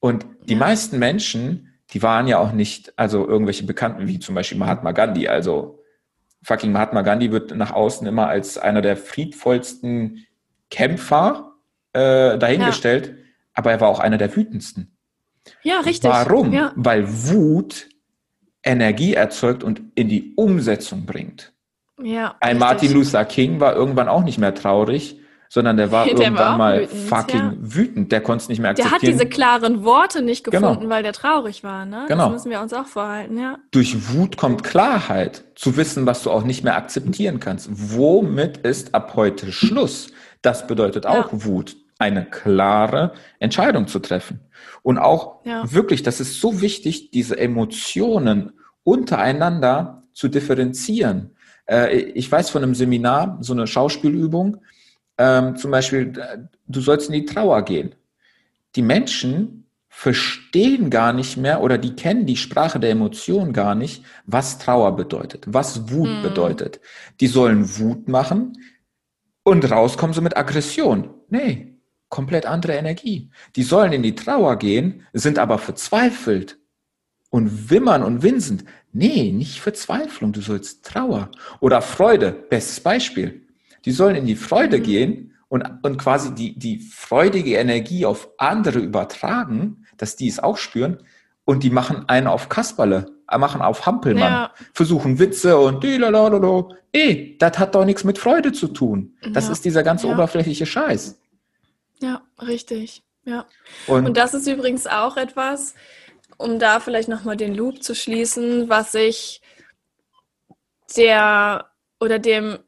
Und 0.00 0.24
die 0.48 0.52
Ja. 0.54 0.58
meisten 0.60 0.98
Menschen, 0.98 1.74
die 1.90 2.02
waren 2.02 2.26
ja 2.28 2.38
auch 2.38 2.52
nicht, 2.52 2.92
also 2.96 3.26
irgendwelche 3.26 3.64
Bekannten 3.64 4.06
wie 4.06 4.18
zum 4.18 4.34
Beispiel 4.34 4.58
Mahatma 4.58 4.92
Gandhi, 4.92 5.28
also 5.28 5.82
fucking 6.42 6.70
Mahatma 6.72 7.02
Gandhi 7.02 7.32
wird 7.32 7.54
nach 7.56 7.72
außen 7.72 8.06
immer 8.06 8.28
als 8.28 8.56
einer 8.58 8.82
der 8.82 8.96
friedvollsten 8.96 10.26
Kämpfer 10.70 11.52
äh, 11.92 12.38
dahingestellt, 12.38 13.14
aber 13.54 13.72
er 13.72 13.80
war 13.80 13.88
auch 13.88 14.00
einer 14.00 14.18
der 14.18 14.34
wütendsten. 14.36 14.96
Ja, 15.62 15.80
richtig. 15.80 16.10
Warum? 16.10 16.52
Ja. 16.52 16.72
Weil 16.76 17.06
Wut 17.08 17.88
Energie 18.62 19.14
erzeugt 19.14 19.62
und 19.64 19.80
in 19.94 20.08
die 20.08 20.34
Umsetzung 20.36 21.06
bringt. 21.06 21.52
Ja, 22.02 22.34
Ein 22.40 22.56
richtig. 22.56 22.60
Martin 22.60 22.92
Luther 22.94 23.24
King 23.24 23.60
war 23.60 23.74
irgendwann 23.74 24.08
auch 24.08 24.22
nicht 24.22 24.38
mehr 24.38 24.54
traurig, 24.54 25.18
sondern 25.48 25.76
der 25.78 25.92
war 25.92 26.04
Der 26.06 26.12
irgendwann 26.14 26.34
war 26.36 26.58
mal 26.58 26.80
wütend, 26.82 27.00
fucking 27.08 27.40
ja. 27.40 27.52
wütend. 27.58 28.12
Der 28.12 28.20
konnte 28.20 28.42
es 28.42 28.48
nicht 28.48 28.58
mehr 28.60 28.74
Der 28.74 28.84
hat 28.86 28.92
akzeptieren. 28.94 29.18
diese 29.18 29.28
klaren 29.30 29.84
Worte 29.84 30.20
nicht 30.22 30.44
Genau. 30.44 30.68
gefunden, 30.72 30.90
weil 30.90 31.02
der 31.02 31.12
traurig 31.14 31.64
war, 31.64 31.86
ne? 31.86 32.04
Genau. 32.08 32.24
Das 32.24 32.32
müssen 32.32 32.50
wir 32.50 32.60
uns 32.60 32.72
auch 32.74 32.86
vorhalten, 32.86 33.38
ja. 33.38 33.56
Durch 33.70 34.12
Wut 34.12 34.36
kommt 34.36 34.62
Klarheit, 34.64 35.44
zu 35.54 35.76
wissen, 35.78 36.04
was 36.04 36.22
du 36.22 36.30
auch 36.30 36.42
nicht 36.44 36.64
mehr 36.64 36.76
akzeptieren 36.76 37.40
kannst. 37.40 37.68
Womit 37.72 38.58
ist 38.58 38.94
ab 38.94 39.12
heute 39.16 39.50
Schluss? 39.52 40.08
Das 40.42 40.66
bedeutet 40.66 41.04
Ja. 41.04 41.10
auch 41.12 41.28
Wut, 41.30 41.76
eine 41.98 42.26
klare 42.26 43.12
Entscheidung 43.38 43.86
zu 43.86 44.00
treffen. 44.00 44.40
Und 44.82 44.98
auch 44.98 45.36
Ja. 45.44 45.62
wirklich, 45.72 46.02
das 46.02 46.20
ist 46.20 46.40
so 46.42 46.60
wichtig, 46.60 47.10
diese 47.10 47.38
Emotionen 47.38 48.52
untereinander 48.84 50.02
zu 50.12 50.28
differenzieren. 50.28 51.30
Äh, 51.66 51.96
ich 51.96 52.30
weiß 52.30 52.50
von 52.50 52.62
einem 52.62 52.74
Seminar, 52.74 53.38
so 53.40 53.52
eine 53.52 53.66
Schauspielübung, 53.66 54.58
ähm, 55.18 55.56
zum 55.56 55.70
Beispiel, 55.70 56.12
äh, 56.18 56.38
du 56.66 56.80
sollst 56.80 57.08
in 57.08 57.14
die 57.14 57.24
Trauer 57.26 57.62
gehen. 57.62 57.94
Die 58.74 58.82
Menschen 58.82 59.66
verstehen 59.88 60.90
gar 60.90 61.14
nicht 61.14 61.38
mehr 61.38 61.62
oder 61.62 61.78
die 61.78 61.96
kennen 61.96 62.26
die 62.26 62.36
Sprache 62.36 62.78
der 62.78 62.90
Emotion 62.90 63.54
gar 63.54 63.74
nicht, 63.74 64.04
was 64.26 64.58
Trauer 64.58 64.94
bedeutet, 64.94 65.44
was 65.46 65.90
Wut 65.90 66.08
Hm. 66.08 66.22
bedeutet. 66.22 66.80
Die 67.20 67.28
sollen 67.28 67.78
Wut 67.78 68.06
machen 68.06 68.58
und 69.42 69.70
rauskommen 69.70 70.12
sie 70.12 70.20
mit 70.20 70.36
Aggression. 70.36 71.14
Nee, 71.30 71.78
komplett 72.10 72.44
andere 72.44 72.74
Energie. 72.74 73.30
Die 73.56 73.62
sollen 73.62 73.92
in 73.94 74.02
die 74.02 74.14
Trauer 74.14 74.56
gehen, 74.58 75.06
sind 75.14 75.38
aber 75.38 75.56
verzweifelt 75.58 76.58
und 77.30 77.70
wimmern 77.70 78.02
und 78.02 78.22
winsend. 78.22 78.64
Nee, 78.96 79.30
nicht 79.32 79.60
Verzweiflung, 79.60 80.32
du 80.32 80.40
sollst 80.40 80.84
Trauer 80.86 81.30
oder 81.60 81.82
Freude. 81.82 82.32
Bestes 82.32 82.80
Beispiel. 82.80 83.42
Die 83.84 83.92
sollen 83.92 84.16
in 84.16 84.26
die 84.26 84.36
Freude 84.36 84.78
Mhm. 84.78 84.82
gehen 84.82 85.34
und, 85.48 85.64
und 85.82 85.98
quasi 85.98 86.34
die, 86.34 86.58
die 86.58 86.80
freudige 86.80 87.56
Energie 87.56 88.06
auf 88.06 88.30
andere 88.38 88.78
übertragen, 88.78 89.84
dass 89.98 90.16
die 90.16 90.28
es 90.28 90.38
auch 90.38 90.56
spüren 90.56 91.02
und 91.44 91.62
die 91.62 91.70
machen 91.70 92.08
einen 92.08 92.26
auf 92.26 92.48
Kasperle, 92.48 93.06
äh, 93.30 93.36
machen 93.38 93.60
auf 93.60 93.84
Hampelmann, 93.84 94.32
Ja. 94.32 94.52
versuchen 94.72 95.18
Witze 95.18 95.58
und 95.58 95.84
die 95.84 95.98
lalalala. 95.98 96.68
Nee, 96.94 97.36
das 97.38 97.58
hat 97.58 97.74
doch 97.74 97.84
nichts 97.84 98.02
mit 98.02 98.18
Freude 98.18 98.52
zu 98.52 98.68
tun. 98.68 99.14
Das 99.32 99.46
Ja. 99.46 99.52
ist 99.52 99.64
dieser 99.66 99.82
ganze 99.82 100.06
Ja. 100.08 100.14
oberflächliche 100.14 100.64
Scheiß. 100.64 101.20
Ja, 102.00 102.22
richtig. 102.40 103.02
Ja. 103.24 103.44
Und, 103.86 104.06
Und 104.06 104.16
das 104.16 104.32
ist 104.34 104.46
übrigens 104.48 104.86
auch 104.86 105.16
etwas, 105.16 105.74
um 106.38 106.58
da 106.58 106.80
vielleicht 106.80 107.08
nochmal 107.08 107.36
den 107.36 107.54
Loop 107.54 107.82
zu 107.82 107.94
schließen, 107.94 108.68
was 108.68 108.94
ich 108.94 109.40
der 110.96 111.66
oder 112.00 112.18
dem 112.18 112.58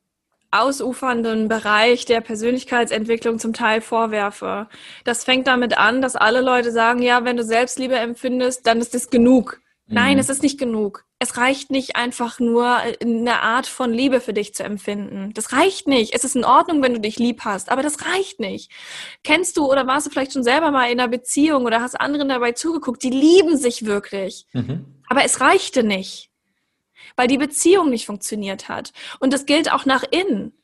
ausufernden 0.51 1.49
Bereich 1.49 2.07
der 2.07 2.23
Persönlichkeitsentwicklung 2.23 3.39
zum 3.39 3.53
Teil 3.53 3.83
vorwerfe. 3.83 4.69
Das 5.05 5.25
fängt 5.25 5.47
damit 5.47 5.77
an, 5.77 6.01
dass 6.01 6.17
alle 6.17 6.41
Leute 6.41 6.73
sagen, 6.73 7.03
ja, 7.03 7.25
wenn 7.25 7.37
du 7.37 7.45
Selbstliebe 7.45 7.97
empfindest, 7.97 8.67
dann 8.67 8.81
ist 8.81 8.95
es 8.95 9.11
genug. 9.11 9.61
Nein, 9.87 10.15
Mhm. 10.15 10.21
es 10.21 10.31
ist 10.31 10.43
nicht 10.43 10.59
genug. 10.59 11.05
Es 11.21 11.37
reicht 11.37 11.71
nicht 11.71 11.97
einfach 11.97 12.39
nur 12.39 12.77
eine 12.77 13.43
Art 13.43 13.67
von 13.67 13.93
Liebe 13.93 14.21
für 14.21 14.33
dich 14.33 14.55
zu 14.55 14.63
empfinden. 14.63 15.33
Das 15.35 15.53
reicht 15.53 15.89
nicht. 15.89 16.15
Es 16.15 16.23
ist 16.23 16.37
in 16.37 16.45
Ordnung, 16.45 16.81
wenn 16.81 16.95
du 16.95 17.01
dich 17.01 17.19
lieb 17.19 17.45
hast, 17.45 17.71
aber 17.71 17.83
das 17.83 18.07
reicht 18.07 18.39
nicht. 18.39 18.71
Kennst 19.25 19.57
du 19.57 19.69
oder 19.69 19.87
warst 19.87 20.07
du 20.07 20.11
vielleicht 20.11 20.33
schon 20.33 20.45
selber 20.45 20.71
mal 20.71 20.91
in 20.91 21.01
einer 21.01 21.09
Beziehung 21.09 21.65
oder 21.65 21.81
hast 21.81 22.01
anderen 22.01 22.29
dabei 22.29 22.53
zugeguckt, 22.53 23.03
die 23.03 23.11
lieben 23.11 23.57
sich 23.57 23.85
wirklich. 23.85 24.47
mhm. 24.53 24.85
Aber 25.09 25.25
es 25.25 25.41
reichte 25.41 25.83
nicht, 25.83 26.31
weil 27.17 27.29
die 27.29 27.39
Beziehung 27.39 27.89
nicht 27.89 28.07
funktioniert 28.07 28.69
hat. 28.69 28.93
Und 29.21 29.33
das 29.33 29.47
gilt 29.47 29.73
auch 29.73 29.87
nach 29.87 30.05
innen. 30.11 30.58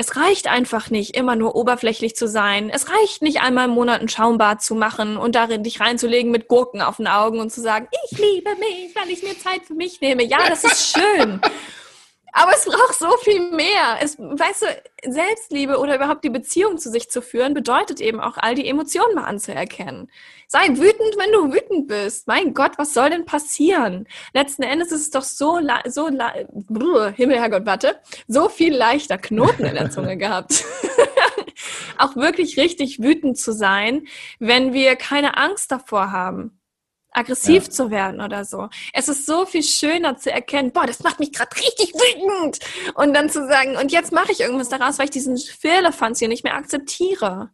Es 0.00 0.14
reicht 0.14 0.46
einfach 0.46 0.90
nicht, 0.90 1.16
immer 1.16 1.34
nur 1.34 1.56
oberflächlich 1.56 2.14
zu 2.14 2.28
sein. 2.28 2.70
Es 2.70 2.88
reicht 2.88 3.20
nicht, 3.20 3.40
einmal 3.40 3.64
im 3.64 3.72
Monat 3.72 4.00
ein 4.00 4.08
Schaumbad 4.08 4.62
zu 4.62 4.76
machen 4.76 5.16
und 5.16 5.34
darin 5.34 5.64
dich 5.64 5.80
reinzulegen 5.80 6.30
mit 6.30 6.46
Gurken 6.46 6.82
auf 6.82 6.98
den 6.98 7.08
Augen 7.08 7.40
und 7.40 7.50
zu 7.50 7.60
sagen, 7.60 7.88
ich 8.04 8.16
liebe 8.16 8.50
mich, 8.60 8.94
weil 8.94 9.10
ich 9.10 9.24
mir 9.24 9.36
Zeit 9.36 9.62
für 9.66 9.74
mich 9.74 10.00
nehme. 10.00 10.22
Ja, 10.22 10.38
das 10.48 10.62
ist 10.62 10.96
schön. 10.96 11.40
Aber 12.38 12.52
es 12.52 12.64
braucht 12.64 12.94
so 12.94 13.10
viel 13.22 13.50
mehr. 13.50 13.98
Es, 14.00 14.16
weißt 14.16 14.62
du, 14.62 15.12
Selbstliebe 15.12 15.78
oder 15.78 15.96
überhaupt 15.96 16.22
die 16.22 16.30
Beziehung 16.30 16.78
zu 16.78 16.88
sich 16.88 17.10
zu 17.10 17.20
führen, 17.20 17.52
bedeutet 17.52 18.00
eben 18.00 18.20
auch, 18.20 18.36
all 18.36 18.54
die 18.54 18.68
Emotionen 18.68 19.16
mal 19.16 19.24
anzuerkennen. 19.24 20.08
Sei 20.46 20.68
wütend, 20.68 21.16
wenn 21.18 21.32
du 21.32 21.52
wütend 21.52 21.88
bist. 21.88 22.28
Mein 22.28 22.54
Gott, 22.54 22.78
was 22.78 22.94
soll 22.94 23.10
denn 23.10 23.24
passieren? 23.24 24.06
Letzten 24.34 24.62
Endes 24.62 24.92
ist 24.92 25.00
es 25.00 25.10
doch 25.10 25.24
so, 25.24 25.58
so, 25.86 26.08
brr, 26.68 27.10
Himmel, 27.10 27.38
Herrgott, 27.38 27.66
warte, 27.66 27.98
so 28.28 28.48
viel 28.48 28.74
leichter 28.74 29.18
Knoten 29.18 29.64
in 29.64 29.74
der 29.74 29.90
Zunge 29.90 30.16
gehabt. 30.16 30.64
auch 31.98 32.14
wirklich 32.14 32.56
richtig 32.56 33.02
wütend 33.02 33.36
zu 33.36 33.52
sein, 33.52 34.06
wenn 34.38 34.72
wir 34.72 34.94
keine 34.94 35.36
Angst 35.36 35.72
davor 35.72 36.12
haben 36.12 36.57
aggressiv 37.18 37.64
ja. 37.64 37.70
zu 37.70 37.90
werden 37.90 38.20
oder 38.20 38.44
so. 38.44 38.68
Es 38.92 39.08
ist 39.08 39.26
so 39.26 39.44
viel 39.44 39.62
schöner 39.62 40.16
zu 40.16 40.30
erkennen, 40.30 40.72
boah, 40.72 40.86
das 40.86 41.02
macht 41.02 41.20
mich 41.20 41.32
gerade 41.32 41.54
richtig 41.56 41.92
wütend. 41.94 42.58
Und 42.94 43.14
dann 43.14 43.28
zu 43.28 43.46
sagen, 43.46 43.76
und 43.76 43.92
jetzt 43.92 44.12
mache 44.12 44.32
ich 44.32 44.40
irgendwas 44.40 44.68
daraus, 44.68 44.98
weil 44.98 45.06
ich 45.06 45.10
diesen 45.10 45.36
Firlefanz 45.36 46.18
hier 46.18 46.28
nicht 46.28 46.44
mehr 46.44 46.54
akzeptiere. 46.54 47.50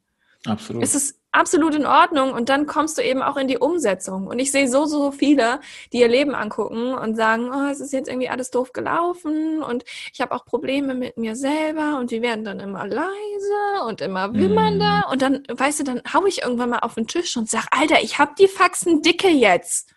Absolut. 0.47 0.83
Es 0.83 0.95
ist 0.95 1.19
absolut 1.35 1.75
in 1.75 1.87
Ordnung 1.87 2.33
und 2.33 2.49
dann 2.49 2.67
kommst 2.67 2.97
du 2.97 3.03
eben 3.03 3.23
auch 3.23 3.37
in 3.37 3.49
die 3.49 3.59
Umsetzung. 3.59 4.27
Und 4.27 4.39
ich 4.39 4.53
sehe 4.53 4.69
so, 4.69 4.87
so 4.87 5.11
viele, 5.11 5.61
die 5.93 6.01
ihr 6.01 6.09
Leben 6.09 6.35
angucken 6.35 6.95
und 6.95 7.17
sagen, 7.17 7.51
oh, 7.53 7.71
es 7.71 7.81
ist 7.81 7.93
jetzt 7.93 8.09
irgendwie 8.09 8.29
alles 8.29 8.51
doof 8.51 8.73
gelaufen 8.73 9.63
und 9.63 9.85
ich 10.13 10.21
habe 10.21 10.35
auch 10.35 10.45
Probleme 10.45 10.95
mit 10.95 11.17
mir 11.17 11.35
selber 11.35 11.99
und 11.99 12.11
die 12.11 12.23
werden 12.23 12.45
dann 12.45 12.61
immer 12.61 12.87
leise 12.87 13.85
und 13.87 14.01
immer 14.01 14.33
wimmernder. 14.33 15.07
Mm. 15.09 15.13
Und 15.13 15.23
dann, 15.23 15.43
weißt 15.49 15.81
du, 15.81 15.85
dann 15.85 16.03
hau 16.13 16.25
ich 16.27 16.43
irgendwann 16.43 16.71
mal 16.71 16.81
auf 16.81 16.95
den 16.95 17.09
Tisch 17.09 17.37
und 17.37 17.51
sag, 17.51 17.67
Alter, 17.71 18.03
ich 18.03 18.19
habe 18.19 18.33
die 18.39 18.49
Faxen 18.49 19.03
dicke 19.03 19.29
jetzt. 19.29 19.91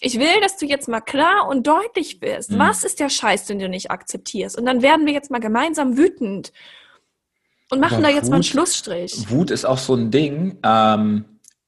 Ich 0.00 0.18
will, 0.18 0.40
dass 0.42 0.58
du 0.58 0.66
jetzt 0.66 0.88
mal 0.88 1.00
klar 1.00 1.48
und 1.48 1.66
deutlich 1.66 2.20
bist. 2.20 2.50
Mm. 2.50 2.58
Was 2.58 2.84
ist 2.84 3.00
der 3.00 3.08
Scheiß, 3.08 3.46
den 3.46 3.58
du 3.58 3.70
nicht 3.70 3.90
akzeptierst? 3.90 4.58
Und 4.58 4.66
dann 4.66 4.82
werden 4.82 5.06
wir 5.06 5.14
jetzt 5.14 5.30
mal 5.30 5.40
gemeinsam 5.40 5.96
wütend 5.96 6.52
und 7.70 7.80
machen 7.80 8.02
da 8.02 8.08
jetzt 8.08 8.24
Wut, 8.24 8.30
mal 8.30 8.36
einen 8.36 8.44
Schlussstrich. 8.44 9.30
Wut 9.30 9.50
ist 9.50 9.64
auch 9.64 9.78
so 9.78 9.94
ein 9.94 10.10
Ding, 10.10 10.58
ähm, 10.62 11.24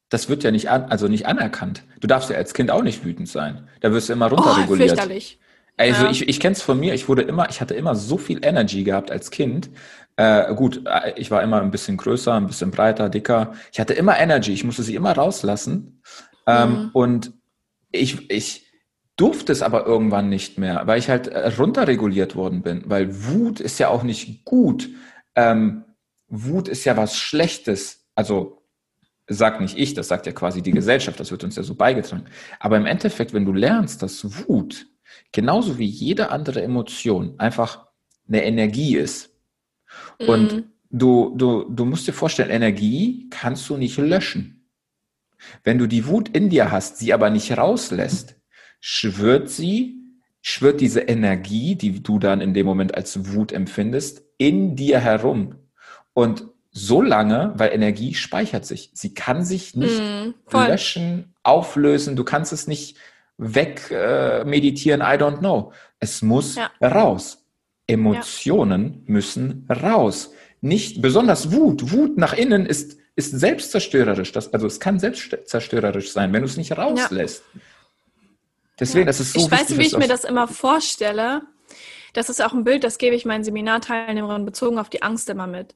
das 0.09 0.29
wird 0.29 0.45
ja 0.45 0.51
nicht, 0.51 0.71
an, 0.71 0.85
also 0.85 1.09
nicht 1.09 1.27
anerkannt. 1.27 1.83
Du 2.01 2.07
darfst 2.07 2.31
ja 2.31 2.37
als 2.37 2.55
Kind 2.55 2.71
auch 2.71 2.83
nicht 2.83 3.05
wütend 3.05 3.29
sein. 3.29 3.69
Da 3.81 3.93
wirst 3.93 4.09
du 4.09 4.13
immer 4.13 4.29
runterreguliert. 4.29 4.93
Oh, 4.93 4.95
fürchterlich. 4.95 5.41
Also 5.77 6.05
ja. 6.05 6.11
ich, 6.11 6.29
ich 6.29 6.41
kenne 6.41 6.55
es 6.55 6.63
von 6.63 6.79
mir, 6.79 6.95
ich 6.95 7.09
wurde 7.09 7.23
immer, 7.23 7.51
ich 7.51 7.61
hatte 7.61 7.75
immer 7.75 7.95
so 7.95 8.17
viel 8.17 8.45
Energy 8.45 8.85
gehabt 8.85 9.11
als 9.11 9.31
Kind. 9.31 9.71
Äh, 10.17 10.55
gut, 10.55 10.83
äh, 10.87 11.13
ich 11.17 11.31
war 11.31 11.43
immer 11.43 11.61
ein 11.61 11.71
bisschen 11.71 11.97
größer, 11.97 12.33
ein 12.33 12.47
bisschen 12.47 12.71
breiter, 12.71 13.09
dicker. 13.09 13.53
Ich 13.73 13.81
hatte 13.81 13.93
immer 13.93 14.19
Energy, 14.19 14.53
ich 14.53 14.65
musste 14.65 14.83
sie 14.83 14.95
immer 14.95 15.13
rauslassen. 15.13 16.03
Ähm, 16.47 16.71
mhm. 16.71 16.91
Und 16.93 17.33
ich, 17.91 18.31
ich 18.31 18.73
durfte 19.17 19.53
es 19.53 19.63
aber 19.63 19.87
irgendwann 19.87 20.29
nicht 20.29 20.59
mehr, 20.59 20.83
weil 20.87 20.99
ich 20.99 21.11
halt 21.11 21.29
äh, 21.29 21.49
runterreguliert 21.49 22.37
worden 22.37 22.63
bin. 22.63 22.85
Weil 22.87 23.09
Wut 23.27 23.61
ist 23.61 23.79
ja 23.79 23.89
auch 23.89 24.03
nicht 24.03 24.45
gut. 24.45 24.89
Ähm, 25.35 25.85
Wut 26.29 26.69
ist 26.69 26.85
ja 26.85 26.97
was 26.97 27.17
Schlechtes. 27.17 28.07
Also 28.15 28.63
sagt 29.29 29.61
nicht 29.61 29.77
ich, 29.77 29.95
das 29.95 30.09
sagt 30.09 30.27
ja 30.27 30.33
quasi 30.33 30.63
die 30.63 30.73
Gesellschaft, 30.73 31.19
das 31.19 31.31
wird 31.31 31.45
uns 31.45 31.57
ja 31.57 31.63
so 31.63 31.75
beigetragen. 31.75 32.27
Aber 32.61 32.77
im 32.77 32.87
Endeffekt, 32.87 33.33
wenn 33.33 33.45
du 33.45 33.53
lernst, 33.53 34.03
dass 34.03 34.49
Wut 34.49 34.87
genauso 35.33 35.79
wie 35.79 35.87
jede 35.87 36.31
andere 36.31 36.63
Emotion 36.63 37.35
einfach 37.39 37.87
eine 38.29 38.45
Energie 38.45 38.97
ist. 38.97 39.31
Mhm. 40.21 40.29
Und 40.29 40.65
du, 40.91 41.35
du, 41.37 41.65
du 41.65 41.85
musst 41.85 42.07
dir 42.07 42.13
vorstellen, 42.13 42.51
Energie 42.51 43.29
kannst 43.31 43.69
du 43.69 43.77
nicht 43.77 43.99
löschen. 43.99 44.69
Wenn 45.65 45.79
du 45.79 45.87
die 45.87 46.07
Wut 46.07 46.29
in 46.31 46.49
dir 46.49 46.71
hast, 46.71 46.99
sie 46.99 47.13
aber 47.13 47.31
nicht 47.31 47.57
rauslässt, 47.57 48.37
schwört 48.81 49.49
sie, 49.49 49.97
schwört 50.41 50.81
diese 50.81 51.01
Energie, 51.01 51.77
die 51.77 52.03
du 52.03 52.19
dann 52.19 52.41
in 52.41 52.55
dem 52.55 52.67
Moment 52.67 52.95
als 52.95 53.33
Wut 53.35 53.53
empfindest, 53.53 54.23
in 54.39 54.77
dir 54.77 55.01
herum. 55.01 55.57
Und 56.17 56.47
so 56.71 57.03
lange, 57.03 57.53
weil 57.57 57.75
Energie 57.75 58.15
speichert 58.15 58.65
sich. 58.65 58.91
Sie 58.95 59.13
kann 59.13 59.45
sich 59.45 59.77
nicht 59.77 60.01
mm, 60.01 60.33
löschen, 60.51 61.35
auflösen. 61.43 62.17
Du 62.17 62.25
kannst 62.25 62.55
es 62.55 62.67
nicht 62.67 62.97
wegmeditieren. 63.37 65.03
Äh, 65.03 65.15
I 65.15 65.19
don't 65.19 65.41
know. 65.41 65.75
Es 66.01 66.23
muss 66.23 66.55
ja. 66.55 66.71
raus. 66.83 67.45
Emotionen 67.87 69.05
ja. 69.05 69.13
müssen 69.13 69.69
raus. 69.69 70.33
Nicht 70.63 71.03
besonders 71.03 71.53
Wut. 71.53 71.93
Wut 71.93 72.17
nach 72.17 72.33
innen 72.33 72.65
ist, 72.65 72.97
ist 73.15 73.39
selbstzerstörerisch. 73.39 74.33
Das, 74.33 74.55
also 74.55 74.67
es 74.67 74.81
kann 74.81 74.99
selbstzerstörerisch 74.99 76.13
sein, 76.13 76.33
wenn 76.33 76.41
du 76.41 76.47
es 76.47 76.57
nicht 76.57 76.79
rauslässt. 76.79 77.45
Ja. 77.53 77.61
Deswegen, 78.81 79.07
das 79.07 79.21
ist 79.21 79.35
so 79.35 79.41
Ich 79.41 79.51
weiß, 79.51 79.77
wie 79.77 79.83
ich 79.83 79.99
mir 79.99 80.09
das 80.09 80.25
immer 80.25 80.49
vorstelle. 80.49 81.43
Das 82.17 82.31
ist 82.31 82.43
auch 82.43 82.55
ein 82.55 82.65
Bild, 82.65 82.83
das 82.83 82.97
gebe 82.97 83.15
ich 83.15 83.27
meinen 83.27 83.45
Seminarteilnehmerinnen 83.45 84.47
bezogen 84.47 84.79
auf 84.79 84.89
die 84.89 85.03
Angst 85.03 85.29
immer 85.29 85.47
mit. 85.47 85.75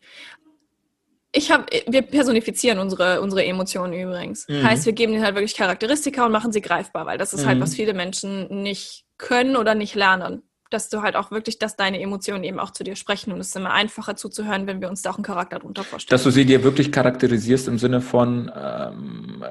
Ich 1.32 1.50
habe, 1.52 1.66
wir 1.86 2.00
personifizieren 2.00 2.78
unsere, 2.78 3.20
unsere 3.20 3.44
Emotionen 3.44 3.92
übrigens. 3.92 4.48
Mhm. 4.48 4.62
Heißt, 4.62 4.86
wir 4.86 4.94
geben 4.94 5.12
ihnen 5.12 5.22
halt 5.22 5.34
wirklich 5.34 5.54
Charakteristika 5.54 6.24
und 6.24 6.32
machen 6.32 6.50
sie 6.50 6.62
greifbar, 6.62 7.04
weil 7.04 7.18
das 7.18 7.34
ist 7.34 7.40
halt, 7.40 7.58
mhm. 7.58 7.62
halt, 7.62 7.70
was 7.70 7.76
viele 7.76 7.92
Menschen 7.92 8.62
nicht 8.62 9.04
können 9.18 9.54
oder 9.54 9.74
nicht 9.74 9.94
lernen. 9.94 10.42
Dass 10.70 10.88
du 10.88 11.02
halt 11.02 11.14
auch 11.14 11.30
wirklich, 11.30 11.58
dass 11.58 11.76
deine 11.76 12.00
Emotionen 12.00 12.42
eben 12.42 12.58
auch 12.58 12.70
zu 12.70 12.84
dir 12.84 12.96
sprechen 12.96 13.32
und 13.32 13.40
es 13.40 13.48
ist 13.48 13.56
immer 13.56 13.72
einfacher 13.72 14.16
zuzuhören, 14.16 14.66
wenn 14.66 14.80
wir 14.80 14.88
uns 14.88 15.02
da 15.02 15.10
auch 15.10 15.16
einen 15.16 15.24
Charakter 15.24 15.58
drunter 15.58 15.84
vorstellen. 15.84 16.16
Dass 16.16 16.22
du 16.22 16.30
sie 16.30 16.46
dir 16.46 16.64
wirklich 16.64 16.90
charakterisierst 16.90 17.68
im 17.68 17.76
Sinne 17.76 18.00
von, 18.00 18.50
ähm, 18.56 19.44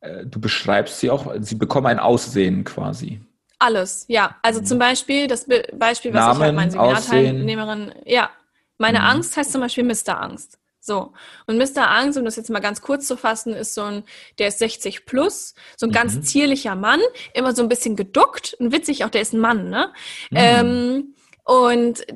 äh, 0.00 0.24
du 0.24 0.40
beschreibst 0.40 1.00
sie 1.00 1.10
auch, 1.10 1.34
sie 1.40 1.56
bekommen 1.56 1.88
ein 1.88 1.98
Aussehen 1.98 2.62
quasi. 2.62 3.20
Alles, 3.58 4.04
ja. 4.08 4.36
Also 4.42 4.60
zum 4.60 4.78
Beispiel, 4.78 5.26
das 5.26 5.46
Be 5.46 5.66
Beispiel, 5.72 6.12
was 6.12 6.20
Namen, 6.20 6.36
ich 6.36 6.42
halt 6.42 6.54
meinen 6.54 6.70
Seminarteilnehmerin, 6.70 7.94
ja, 8.04 8.30
meine 8.78 9.00
mhm. 9.00 9.06
Angst 9.06 9.36
heißt 9.36 9.52
zum 9.52 9.60
Beispiel 9.60 9.84
Mr. 9.84 10.20
Angst. 10.20 10.58
So. 10.80 11.12
Und 11.46 11.58
Mr. 11.58 11.90
Angst, 11.90 12.16
um 12.16 12.24
das 12.24 12.36
jetzt 12.36 12.50
mal 12.50 12.60
ganz 12.60 12.80
kurz 12.80 13.06
zu 13.06 13.16
fassen, 13.16 13.54
ist 13.54 13.74
so 13.74 13.82
ein, 13.82 14.04
der 14.38 14.48
ist 14.48 14.60
60 14.60 15.04
plus, 15.04 15.54
so 15.76 15.86
ein 15.86 15.90
mhm. 15.90 15.94
ganz 15.94 16.20
zierlicher 16.22 16.76
Mann, 16.76 17.00
immer 17.34 17.54
so 17.54 17.62
ein 17.62 17.68
bisschen 17.68 17.96
geduckt 17.96 18.54
und 18.60 18.72
witzig, 18.72 19.04
auch 19.04 19.10
der 19.10 19.22
ist 19.22 19.32
ein 19.32 19.40
Mann, 19.40 19.68
ne? 19.68 19.92
Mhm. 20.30 20.36
Ähm, 20.36 21.14
und 21.44 22.06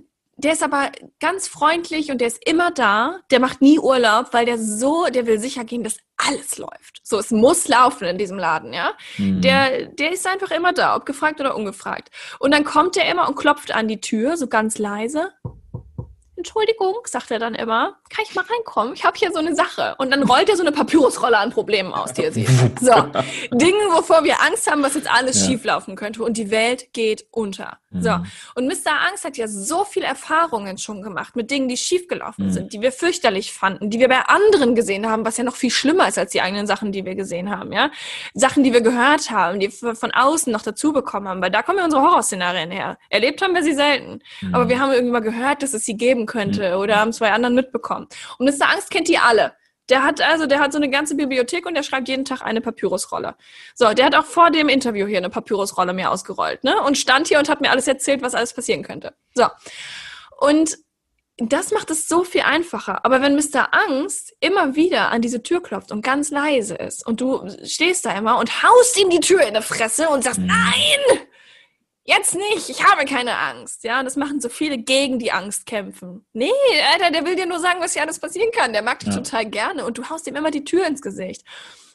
der 0.41 0.53
ist 0.53 0.62
aber 0.62 0.91
ganz 1.20 1.49
freundlich 1.49 2.11
und 2.11 2.20
der 2.20 2.28
ist 2.28 2.47
immer 2.49 2.70
da. 2.70 3.20
Der 3.30 3.41
macht 3.41 3.61
nie 3.61 3.78
Urlaub, 3.78 4.32
weil 4.32 4.47
der 4.47 4.59
so, 4.59 5.07
der 5.07 5.26
will 5.26 5.38
sicher 5.38 5.64
gehen, 5.64 5.84
dass 5.84 5.99
alles 6.16 6.59
läuft. 6.59 7.01
So, 7.03 7.18
es 7.18 7.30
muss 7.30 7.68
laufen 7.68 8.05
in 8.05 8.18
diesem 8.18 8.38
Laden, 8.38 8.72
ja. 8.72 8.93
Mhm. 9.18 9.41
Der, 9.41 9.86
der 9.86 10.12
ist 10.12 10.26
einfach 10.26 10.51
immer 10.51 10.72
da, 10.72 10.97
ob 10.97 11.07
gefragt 11.07 11.41
oder 11.41 11.57
ungefragt. 11.57 12.11
Und 12.38 12.53
dann 12.53 12.64
kommt 12.64 12.97
er 12.97 13.11
immer 13.11 13.28
und 13.28 13.36
klopft 13.36 13.72
an 13.72 13.88
die 13.88 14.01
Tür, 14.01 14.36
so 14.36 14.47
ganz 14.47 14.78
leise. 14.78 15.32
Entschuldigung, 16.41 16.97
sagt 17.05 17.30
er 17.30 17.38
dann 17.38 17.55
immer, 17.55 17.99
kann 18.09 18.24
ich 18.26 18.34
mal 18.34 18.45
reinkommen? 18.45 18.95
Ich 18.95 19.05
habe 19.05 19.16
hier 19.18 19.30
so 19.30 19.38
eine 19.38 19.55
Sache. 19.55 19.95
Und 19.99 20.11
dann 20.11 20.22
rollt 20.22 20.49
er 20.49 20.57
so 20.57 20.62
eine 20.62 20.72
Papyrusrolle 20.72 21.36
an 21.36 21.51
Problemen 21.51 21.93
aus, 21.93 22.14
die 22.14 22.24
er 22.24 22.32
sieht. 22.32 22.49
So, 22.80 22.93
Dinge, 23.53 23.78
wovor 23.93 24.24
wir 24.24 24.41
Angst 24.41 24.70
haben, 24.70 24.82
was 24.82 24.95
jetzt 24.95 25.11
alles 25.11 25.41
ja. 25.41 25.49
schieflaufen 25.49 25.97
könnte. 25.97 26.22
Und 26.22 26.38
die 26.38 26.51
Welt 26.51 26.95
geht 26.95 27.26
unter. 27.30 27.78
Mhm. 27.91 28.03
So, 28.03 28.11
und 28.55 28.66
Mr. 28.66 28.93
Angst 29.09 29.24
hat 29.24 29.36
ja 29.36 29.49
so 29.49 29.84
viel 29.84 30.03
Erfahrungen 30.03 30.78
schon 30.78 31.03
gemacht 31.03 31.36
mit 31.36 31.51
Dingen, 31.51 31.68
die 31.68 31.76
schiefgelaufen 31.76 32.47
mhm. 32.47 32.53
sind, 32.53 32.72
die 32.72 32.80
wir 32.80 32.93
fürchterlich 32.93 33.53
fanden, 33.53 33.91
die 33.91 33.99
wir 33.99 34.09
bei 34.09 34.20
anderen 34.20 34.74
gesehen 34.74 35.09
haben, 35.09 35.24
was 35.24 35.36
ja 35.36 35.45
noch 35.45 35.57
viel 35.57 35.70
schlimmer 35.70 36.09
ist 36.09 36.18
als 36.18 36.30
die 36.30 36.41
eigenen 36.41 36.66
Sachen, 36.66 36.93
die 36.93 37.05
wir 37.05 37.16
gesehen 37.16 37.51
haben, 37.51 37.72
ja. 37.72 37.91
Sachen, 38.32 38.64
die 38.64 38.72
wir 38.72 38.80
gehört 38.80 39.30
haben, 39.30 39.61
die 39.61 39.70
wir 39.82 39.95
von 39.95 40.12
außen 40.12 40.53
noch 40.53 40.62
dazu 40.62 40.93
bekommen 40.93 41.28
haben, 41.28 41.43
weil 41.43 41.51
da 41.51 41.62
kommen 41.62 41.78
ja 41.78 41.84
unsere 41.84 42.03
Horrorszenarien 42.03 42.70
her. 42.70 42.97
Erlebt 43.11 43.43
haben 43.43 43.55
wir 43.55 43.62
sie 43.62 43.74
selten. 43.74 44.20
Mhm. 44.41 44.55
Aber 44.55 44.68
wir 44.68 44.78
haben 44.78 44.93
irgendwann 44.93 45.22
gehört, 45.22 45.62
dass 45.62 45.74
es 45.74 45.84
sie 45.84 45.97
geben 45.97 46.26
könnte 46.30 46.70
mhm. 46.70 46.80
oder 46.80 46.96
haben 46.96 47.12
zwei 47.12 47.32
anderen 47.32 47.54
mitbekommen. 47.54 48.06
Und 48.38 48.46
Mr. 48.46 48.70
Angst 48.70 48.90
kennt 48.90 49.08
die 49.08 49.18
alle. 49.18 49.52
Der 49.90 50.04
hat 50.04 50.20
also, 50.20 50.46
der 50.46 50.60
hat 50.60 50.72
so 50.72 50.78
eine 50.78 50.88
ganze 50.88 51.16
Bibliothek 51.16 51.66
und 51.66 51.74
der 51.74 51.82
schreibt 51.82 52.08
jeden 52.08 52.24
Tag 52.24 52.42
eine 52.42 52.60
Papyrusrolle. 52.60 53.34
So, 53.74 53.92
der 53.92 54.06
hat 54.06 54.14
auch 54.14 54.24
vor 54.24 54.52
dem 54.52 54.68
Interview 54.68 55.06
hier 55.06 55.18
eine 55.18 55.30
Papyrusrolle 55.30 55.92
mir 55.92 56.12
ausgerollt, 56.12 56.62
ne? 56.62 56.80
Und 56.82 56.96
stand 56.96 57.26
hier 57.26 57.40
und 57.40 57.48
hat 57.48 57.60
mir 57.60 57.70
alles 57.70 57.88
erzählt, 57.88 58.22
was 58.22 58.36
alles 58.36 58.54
passieren 58.54 58.84
könnte. 58.84 59.14
So. 59.34 59.46
Und 60.38 60.78
das 61.38 61.72
macht 61.72 61.90
es 61.90 62.06
so 62.06 62.22
viel 62.22 62.42
einfacher. 62.42 63.04
Aber 63.04 63.20
wenn 63.20 63.34
Mr. 63.34 63.68
Angst 63.72 64.34
immer 64.40 64.76
wieder 64.76 65.10
an 65.10 65.22
diese 65.22 65.42
Tür 65.42 65.62
klopft 65.62 65.90
und 65.90 66.02
ganz 66.02 66.30
leise 66.30 66.74
ist 66.76 67.04
und 67.06 67.20
du 67.20 67.48
stehst 67.64 68.04
da 68.04 68.16
immer 68.16 68.38
und 68.38 68.62
haust 68.62 68.96
ihm 69.00 69.10
die 69.10 69.20
Tür 69.20 69.42
in 69.42 69.54
die 69.54 69.62
Fresse 69.62 70.08
und 70.08 70.22
sagst, 70.22 70.38
mhm. 70.38 70.46
nein, 70.46 71.20
Jetzt 72.11 72.34
nicht, 72.34 72.68
ich 72.68 72.84
habe 72.84 73.04
keine 73.04 73.38
Angst. 73.38 73.84
Ja, 73.84 74.00
und 74.00 74.04
das 74.04 74.16
machen 74.16 74.40
so 74.40 74.48
viele 74.48 74.78
gegen 74.78 75.20
die 75.20 75.30
Angst 75.30 75.64
kämpfen. 75.64 76.26
Nee, 76.32 76.50
Alter, 76.92 77.12
der 77.12 77.24
will 77.24 77.36
dir 77.36 77.46
nur 77.46 77.61
sagen, 77.61 77.80
was 77.80 77.92
hier 77.92 78.02
alles 78.02 78.18
passieren 78.18 78.50
kann. 78.50 78.72
Der 78.72 78.82
mag 78.82 78.98
dich 78.98 79.11
ja. 79.11 79.14
total 79.14 79.46
gerne 79.46 79.84
und 79.84 79.96
du 79.96 80.11
haust 80.11 80.26
ihm 80.26 80.34
immer 80.34 80.50
die 80.50 80.64
Tür 80.64 80.88
ins 80.88 81.02
Gesicht. 81.02 81.44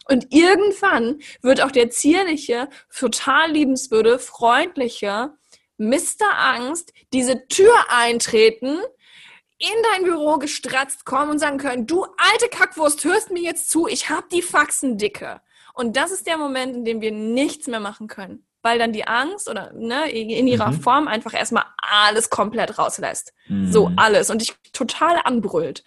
Und 0.08 0.34
irgendwann 0.34 1.20
wird 1.42 1.62
auch 1.62 1.72
der 1.72 1.90
zierliche, 1.90 2.70
total 2.98 3.52
liebenswürde, 3.52 4.18
freundliche 4.18 5.34
Mr. 5.78 6.32
Angst 6.38 6.94
diese 7.12 7.46
Tür 7.50 7.74
eintreten, 7.90 8.80
in 9.58 9.84
dein 9.92 10.06
Büro 10.06 10.38
gestratzt 10.38 11.04
kommen 11.04 11.32
und 11.32 11.40
sagen 11.40 11.58
können, 11.58 11.88
du 11.88 12.06
alte 12.06 12.48
Kackwurst, 12.50 13.04
hörst 13.04 13.32
mir 13.32 13.42
jetzt 13.42 13.70
zu, 13.70 13.86
ich 13.88 14.10
hab 14.10 14.30
die 14.30 14.42
Faxen 14.42 14.98
dicke. 14.98 15.42
Und 15.74 15.98
das 15.98 16.12
ist 16.12 16.26
der 16.26 16.38
Moment, 16.38 16.74
in 16.74 16.86
dem 16.86 17.02
wir 17.02 17.12
nichts 17.12 17.68
mehr 17.68 17.82
machen 17.82 18.08
können. 18.08 18.45
Weil 18.66 18.80
dann 18.80 18.94
die 18.94 19.06
Angst 19.06 19.48
oder 19.48 19.72
ne, 19.74 20.10
in 20.10 20.48
ihrer 20.48 20.72
mhm. 20.72 20.82
Form 20.82 21.08
einfach 21.08 21.36
erstmal 21.36 21.66
alles 21.78 22.32
komplett 22.32 22.80
rauslässt. 22.80 23.32
Mhm. 23.48 23.72
So 23.72 23.92
alles. 23.96 24.32
Und 24.32 24.42
dich 24.42 24.56
total 24.74 25.20
anbrüllt. 25.24 25.84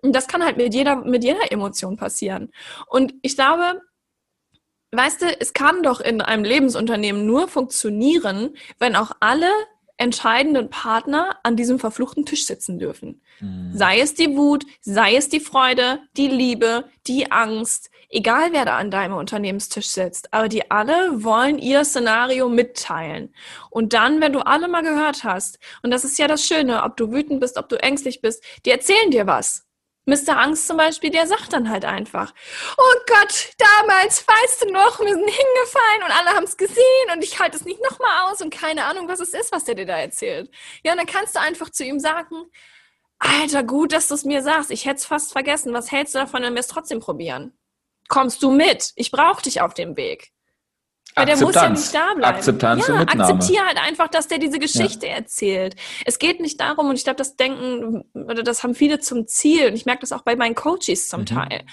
Und 0.00 0.16
das 0.16 0.28
kann 0.28 0.42
halt 0.42 0.56
mit 0.56 0.72
jeder, 0.72 0.96
mit 0.96 1.24
jeder 1.24 1.52
Emotion 1.52 1.98
passieren. 1.98 2.50
Und 2.86 3.12
ich 3.20 3.36
glaube, 3.36 3.82
weißt 4.92 5.20
du, 5.20 5.40
es 5.40 5.52
kann 5.52 5.82
doch 5.82 6.00
in 6.00 6.22
einem 6.22 6.44
Lebensunternehmen 6.44 7.26
nur 7.26 7.48
funktionieren, 7.48 8.56
wenn 8.78 8.96
auch 8.96 9.12
alle 9.20 9.50
entscheidenden 9.98 10.70
Partner 10.70 11.38
an 11.42 11.54
diesem 11.54 11.78
verfluchten 11.78 12.24
Tisch 12.24 12.46
sitzen 12.46 12.78
dürfen. 12.78 13.20
Mhm. 13.40 13.72
Sei 13.74 14.00
es 14.00 14.14
die 14.14 14.36
Wut, 14.36 14.64
sei 14.80 15.16
es 15.16 15.28
die 15.28 15.38
Freude, 15.38 16.00
die 16.16 16.28
Liebe, 16.28 16.86
die 17.06 17.30
Angst, 17.30 17.90
egal 18.12 18.52
wer 18.52 18.64
da 18.64 18.76
an 18.76 18.90
deinem 18.90 19.14
Unternehmenstisch 19.14 19.88
sitzt, 19.88 20.32
aber 20.32 20.48
die 20.48 20.70
alle 20.70 21.24
wollen 21.24 21.58
ihr 21.58 21.84
Szenario 21.84 22.48
mitteilen. 22.48 23.34
Und 23.70 23.92
dann, 23.92 24.20
wenn 24.20 24.32
du 24.32 24.40
alle 24.40 24.68
mal 24.68 24.82
gehört 24.82 25.24
hast, 25.24 25.58
und 25.82 25.90
das 25.90 26.04
ist 26.04 26.18
ja 26.18 26.28
das 26.28 26.46
Schöne, 26.46 26.84
ob 26.84 26.96
du 26.96 27.10
wütend 27.10 27.40
bist, 27.40 27.56
ob 27.56 27.68
du 27.68 27.82
ängstlich 27.82 28.20
bist, 28.20 28.44
die 28.64 28.70
erzählen 28.70 29.10
dir 29.10 29.26
was. 29.26 29.66
Mr. 30.04 30.36
Angst 30.36 30.66
zum 30.66 30.76
Beispiel, 30.76 31.10
der 31.10 31.28
sagt 31.28 31.52
dann 31.52 31.70
halt 31.70 31.84
einfach, 31.84 32.34
oh 32.76 32.94
Gott, 33.06 33.50
damals, 33.78 34.26
weißt 34.26 34.62
du 34.62 34.72
noch, 34.72 34.98
wir 34.98 35.14
sind 35.14 35.30
hingefallen 35.30 36.02
und 36.04 36.10
alle 36.10 36.36
haben 36.36 36.44
es 36.44 36.56
gesehen 36.56 37.10
und 37.14 37.22
ich 37.22 37.38
halte 37.38 37.56
es 37.56 37.64
nicht 37.64 37.80
nochmal 37.82 38.30
aus 38.30 38.40
und 38.40 38.52
keine 38.52 38.84
Ahnung, 38.84 39.06
was 39.06 39.20
es 39.20 39.32
ist, 39.32 39.52
was 39.52 39.62
der 39.62 39.76
dir 39.76 39.86
da 39.86 39.98
erzählt. 39.98 40.50
Ja, 40.82 40.92
und 40.92 40.98
dann 40.98 41.06
kannst 41.06 41.36
du 41.36 41.40
einfach 41.40 41.70
zu 41.70 41.84
ihm 41.84 42.00
sagen, 42.00 42.34
Alter, 43.20 43.62
gut, 43.62 43.92
dass 43.92 44.08
du 44.08 44.14
es 44.14 44.24
mir 44.24 44.42
sagst, 44.42 44.72
ich 44.72 44.84
hätte 44.86 44.96
es 44.96 45.06
fast 45.06 45.30
vergessen, 45.30 45.72
was 45.72 45.92
hältst 45.92 46.16
du 46.16 46.18
davon, 46.18 46.42
wenn 46.42 46.54
wir 46.54 46.60
es 46.60 46.66
trotzdem 46.66 46.98
probieren? 46.98 47.56
Kommst 48.12 48.42
du 48.42 48.50
mit? 48.50 48.92
Ich 48.96 49.10
brauche 49.10 49.40
dich 49.40 49.62
auf 49.62 49.72
dem 49.72 49.96
Weg. 49.96 50.32
Weil 51.14 51.24
der 51.24 51.38
muss 51.38 51.54
ja 51.54 51.70
nicht 51.70 51.94
da 51.94 52.12
bleiben. 52.14 52.36
Akzeptanz 52.36 52.86
ja, 52.86 52.92
und 52.92 53.00
Mitnahme. 53.00 53.22
akzeptiere 53.22 53.64
halt 53.64 53.78
einfach, 53.78 54.08
dass 54.08 54.28
der 54.28 54.36
diese 54.36 54.58
Geschichte 54.58 55.06
ja. 55.06 55.14
erzählt. 55.14 55.76
Es 56.04 56.18
geht 56.18 56.38
nicht 56.38 56.60
darum, 56.60 56.90
und 56.90 56.96
ich 56.96 57.04
glaube, 57.04 57.16
das 57.16 57.36
denken, 57.36 58.04
oder 58.12 58.42
das 58.42 58.62
haben 58.62 58.74
viele 58.74 59.00
zum 59.00 59.26
Ziel, 59.26 59.68
und 59.68 59.76
ich 59.76 59.86
merke 59.86 60.02
das 60.02 60.12
auch 60.12 60.20
bei 60.22 60.36
meinen 60.36 60.54
Coaches 60.54 61.08
zum 61.08 61.22
mhm. 61.22 61.26
Teil. 61.26 61.64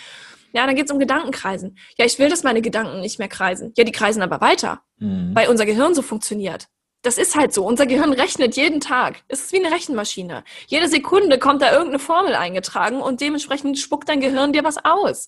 Ja, 0.54 0.66
dann 0.66 0.78
geht 0.78 0.86
es 0.86 0.92
um 0.92 1.00
Gedankenkreisen. 1.00 1.78
Ja, 1.98 2.06
ich 2.06 2.20
will, 2.20 2.30
dass 2.30 2.44
meine 2.44 2.62
Gedanken 2.62 3.02
nicht 3.02 3.20
mehr 3.20 3.28
kreisen. 3.28 3.74
Ja, 3.76 3.84
die 3.84 3.92
kreisen 3.92 4.22
aber 4.22 4.40
weiter, 4.40 4.82
mhm. 4.98 5.36
weil 5.36 5.50
unser 5.50 5.66
Gehirn 5.66 5.94
so 5.94 6.02
funktioniert. 6.02 6.68
Das 7.02 7.18
ist 7.18 7.36
halt 7.36 7.54
so. 7.54 7.66
Unser 7.66 7.86
Gehirn 7.86 8.14
rechnet 8.14 8.56
jeden 8.56 8.80
Tag. 8.80 9.24
Es 9.28 9.42
ist 9.42 9.52
wie 9.52 9.64
eine 9.64 9.74
Rechenmaschine. 9.74 10.46
Jede 10.68 10.88
Sekunde 10.88 11.38
kommt 11.38 11.62
da 11.62 11.72
irgendeine 11.72 12.00
Formel 12.00 12.34
eingetragen 12.36 13.02
und 13.02 13.20
dementsprechend 13.20 13.78
spuckt 13.78 14.08
dein 14.08 14.22
Gehirn 14.22 14.54
dir 14.54 14.64
was 14.64 14.78
aus. 14.84 15.28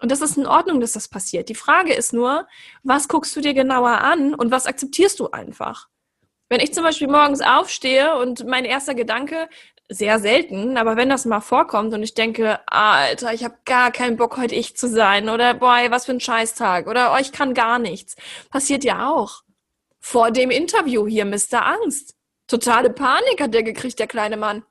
Und 0.00 0.12
das 0.12 0.20
ist 0.20 0.36
in 0.36 0.46
Ordnung, 0.46 0.80
dass 0.80 0.92
das 0.92 1.08
passiert. 1.08 1.48
Die 1.48 1.54
Frage 1.54 1.92
ist 1.92 2.12
nur, 2.12 2.46
was 2.82 3.08
guckst 3.08 3.34
du 3.34 3.40
dir 3.40 3.54
genauer 3.54 4.00
an 4.00 4.34
und 4.34 4.50
was 4.50 4.66
akzeptierst 4.66 5.18
du 5.18 5.30
einfach? 5.30 5.88
Wenn 6.48 6.60
ich 6.60 6.72
zum 6.72 6.84
Beispiel 6.84 7.08
morgens 7.08 7.40
aufstehe 7.40 8.16
und 8.16 8.46
mein 8.46 8.64
erster 8.64 8.94
Gedanke, 8.94 9.48
sehr 9.90 10.18
selten, 10.18 10.76
aber 10.76 10.96
wenn 10.96 11.08
das 11.08 11.24
mal 11.24 11.40
vorkommt 11.40 11.94
und 11.94 12.02
ich 12.02 12.14
denke, 12.14 12.60
Alter, 12.66 13.32
ich 13.32 13.42
habe 13.42 13.56
gar 13.64 13.90
keinen 13.90 14.16
Bock, 14.16 14.36
heute 14.36 14.54
ich 14.54 14.76
zu 14.76 14.86
sein 14.86 15.28
oder 15.30 15.54
boy, 15.54 15.90
was 15.90 16.04
für 16.04 16.12
ein 16.12 16.20
Scheißtag 16.20 16.86
oder 16.86 17.14
oh, 17.14 17.18
ich 17.18 17.32
kann 17.32 17.54
gar 17.54 17.78
nichts, 17.78 18.14
passiert 18.50 18.84
ja 18.84 19.10
auch. 19.10 19.42
Vor 19.98 20.30
dem 20.30 20.50
Interview 20.50 21.06
hier, 21.06 21.24
Mr. 21.24 21.64
Angst. 21.64 22.14
Totale 22.46 22.90
Panik 22.90 23.40
hat 23.40 23.52
der 23.52 23.62
gekriegt, 23.62 23.98
der 23.98 24.06
kleine 24.06 24.36
Mann. 24.36 24.62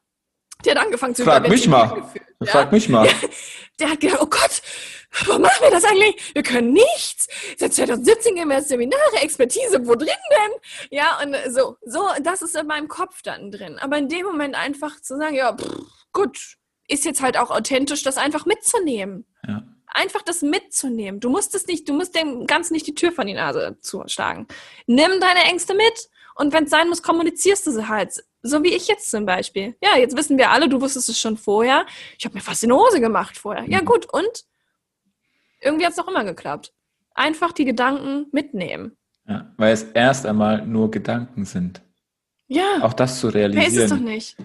Der 0.65 0.75
hat 0.75 0.83
angefangen 0.83 1.15
zu 1.15 1.23
Frag 1.23 1.47
mich 1.47 1.67
mal. 1.67 2.03
Ja? 2.39 2.51
Frag 2.51 2.71
mich 2.71 2.89
mal. 2.89 3.07
Der, 3.07 3.29
der 3.79 3.89
hat 3.91 3.99
gedacht, 3.99 4.19
oh 4.21 4.27
Gott, 4.27 4.61
warum 5.11 5.41
machen 5.41 5.61
wir 5.61 5.71
das 5.71 5.83
eigentlich? 5.83 6.33
Wir 6.33 6.43
können 6.43 6.73
nichts. 6.73 7.27
Seit 7.57 7.73
2017 7.73 8.35
gehen 8.35 8.49
wir 8.49 8.61
Seminare, 8.61 9.17
Expertise, 9.21 9.85
wo 9.85 9.95
drin 9.95 10.09
denn? 10.09 10.51
Ja, 10.91 11.19
und 11.23 11.35
so, 11.53 11.77
so, 11.85 12.01
das 12.21 12.41
ist 12.41 12.55
in 12.55 12.67
meinem 12.67 12.87
Kopf 12.87 13.21
dann 13.21 13.51
drin. 13.51 13.77
Aber 13.79 13.97
in 13.97 14.09
dem 14.09 14.25
Moment 14.25 14.55
einfach 14.55 15.01
zu 15.01 15.17
sagen, 15.17 15.35
ja, 15.35 15.55
pff, 15.55 15.77
gut, 16.11 16.57
ist 16.87 17.05
jetzt 17.05 17.21
halt 17.21 17.37
auch 17.37 17.51
authentisch, 17.51 18.03
das 18.03 18.17
einfach 18.17 18.45
mitzunehmen. 18.45 19.25
Ja. 19.47 19.63
Einfach 19.87 20.21
das 20.21 20.41
mitzunehmen. 20.41 21.19
Du 21.19 21.29
musst 21.29 21.55
es 21.55 21.65
nicht, 21.67 21.87
du 21.87 21.93
musst 21.93 22.15
dem 22.15 22.45
Ganzen 22.45 22.73
nicht 22.73 22.87
die 22.87 22.95
Tür 22.95 23.11
von 23.11 23.27
die 23.27 23.33
Nase 23.33 23.77
zuschlagen. 23.81 24.47
Nimm 24.85 25.19
deine 25.19 25.43
Ängste 25.49 25.73
mit 25.73 26.09
und 26.35 26.53
wenn 26.53 26.65
es 26.65 26.69
sein 26.69 26.87
muss, 26.89 27.01
kommunizierst 27.01 27.65
du 27.67 27.71
sie 27.71 27.87
halt. 27.87 28.23
So 28.43 28.63
wie 28.63 28.73
ich 28.73 28.87
jetzt 28.87 29.09
zum 29.09 29.25
Beispiel. 29.25 29.75
Ja, 29.81 29.97
jetzt 29.97 30.15
wissen 30.15 30.37
wir 30.37 30.51
alle, 30.51 30.69
du 30.69 30.79
wusstest 30.79 31.09
es 31.09 31.19
schon 31.19 31.37
vorher. 31.37 31.85
Ich 32.17 32.25
habe 32.25 32.35
mir 32.35 32.41
fast 32.41 32.63
in 32.63 32.69
die 32.69 32.75
Hose 32.75 33.01
gemacht 33.01 33.37
vorher. 33.37 33.65
Ja, 33.67 33.81
mhm. 33.81 33.85
gut, 33.85 34.13
und? 34.13 34.45
Irgendwie 35.67 35.85
hat 35.85 35.91
es 35.91 35.97
doch 35.97 36.07
immer 36.07 36.23
geklappt. 36.23 36.73
Einfach 37.13 37.51
die 37.51 37.65
Gedanken 37.65 38.27
mitnehmen. 38.31 38.95
Ja, 39.27 39.51
weil 39.57 39.73
es 39.73 39.83
erst 39.83 40.25
einmal 40.25 40.65
nur 40.65 40.89
Gedanken 40.91 41.43
sind. 41.43 41.81
Ja. 42.47 42.79
Auch 42.81 42.93
das 42.93 43.19
zu 43.19 43.27
realisieren. 43.27 43.73
Mehr 43.73 43.83
ist 43.83 43.91
es 43.91 43.97
doch 43.97 44.03
nicht. 44.03 44.37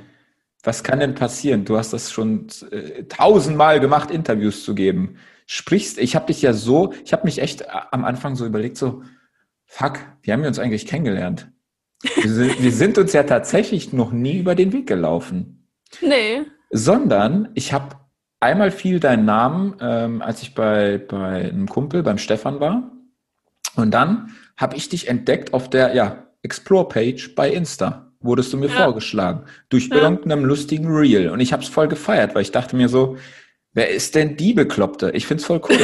Was 0.64 0.82
kann 0.82 0.98
denn 0.98 1.14
passieren? 1.14 1.64
Du 1.64 1.76
hast 1.76 1.92
das 1.92 2.10
schon 2.10 2.48
äh, 2.72 3.04
tausendmal 3.04 3.78
gemacht, 3.78 4.10
Interviews 4.10 4.64
zu 4.64 4.74
geben. 4.74 5.16
Sprichst, 5.46 5.98
ich 5.98 6.16
habe 6.16 6.26
dich 6.26 6.42
ja 6.42 6.52
so, 6.52 6.92
ich 7.04 7.12
habe 7.12 7.24
mich 7.24 7.38
echt 7.38 7.70
am 7.70 8.04
Anfang 8.04 8.34
so 8.34 8.44
überlegt, 8.44 8.76
so, 8.76 9.02
fuck, 9.64 10.00
wie 10.22 10.32
haben 10.32 10.42
wir 10.42 10.48
uns 10.48 10.58
eigentlich 10.58 10.86
kennengelernt? 10.86 11.52
Wir 12.16 12.30
sind, 12.30 12.60
wir 12.62 12.72
sind 12.72 12.98
uns 12.98 13.12
ja 13.12 13.22
tatsächlich 13.22 13.92
noch 13.92 14.10
nie 14.10 14.38
über 14.38 14.56
den 14.56 14.72
Weg 14.72 14.88
gelaufen. 14.88 15.68
Nee. 16.00 16.42
Sondern 16.70 17.50
ich 17.54 17.72
habe 17.72 18.01
einmal 18.42 18.70
fiel 18.70 19.00
dein 19.00 19.24
Namen, 19.24 19.76
ähm, 19.80 20.22
als 20.22 20.42
ich 20.42 20.54
bei, 20.54 20.98
bei 20.98 21.50
einem 21.50 21.68
Kumpel, 21.68 22.02
beim 22.02 22.18
Stefan 22.18 22.60
war. 22.60 22.90
Und 23.76 23.92
dann 23.92 24.30
habe 24.56 24.76
ich 24.76 24.88
dich 24.88 25.08
entdeckt 25.08 25.54
auf 25.54 25.70
der 25.70 25.94
ja, 25.94 26.26
Explore-Page 26.42 27.34
bei 27.34 27.50
Insta. 27.50 28.12
Wurdest 28.20 28.52
du 28.52 28.56
mir 28.56 28.68
ja. 28.68 28.84
vorgeschlagen. 28.84 29.44
Durch 29.68 29.88
ja. 29.88 29.96
irgendeinem 29.96 30.44
lustigen 30.44 30.94
Reel. 30.94 31.30
Und 31.30 31.40
ich 31.40 31.52
habe 31.52 31.62
es 31.62 31.68
voll 31.68 31.88
gefeiert, 31.88 32.34
weil 32.34 32.42
ich 32.42 32.52
dachte 32.52 32.76
mir 32.76 32.88
so, 32.88 33.16
wer 33.72 33.90
ist 33.90 34.14
denn 34.14 34.36
die 34.36 34.52
Bekloppte? 34.52 35.10
Ich 35.12 35.26
find's 35.26 35.44
voll 35.44 35.60
cool. 35.68 35.78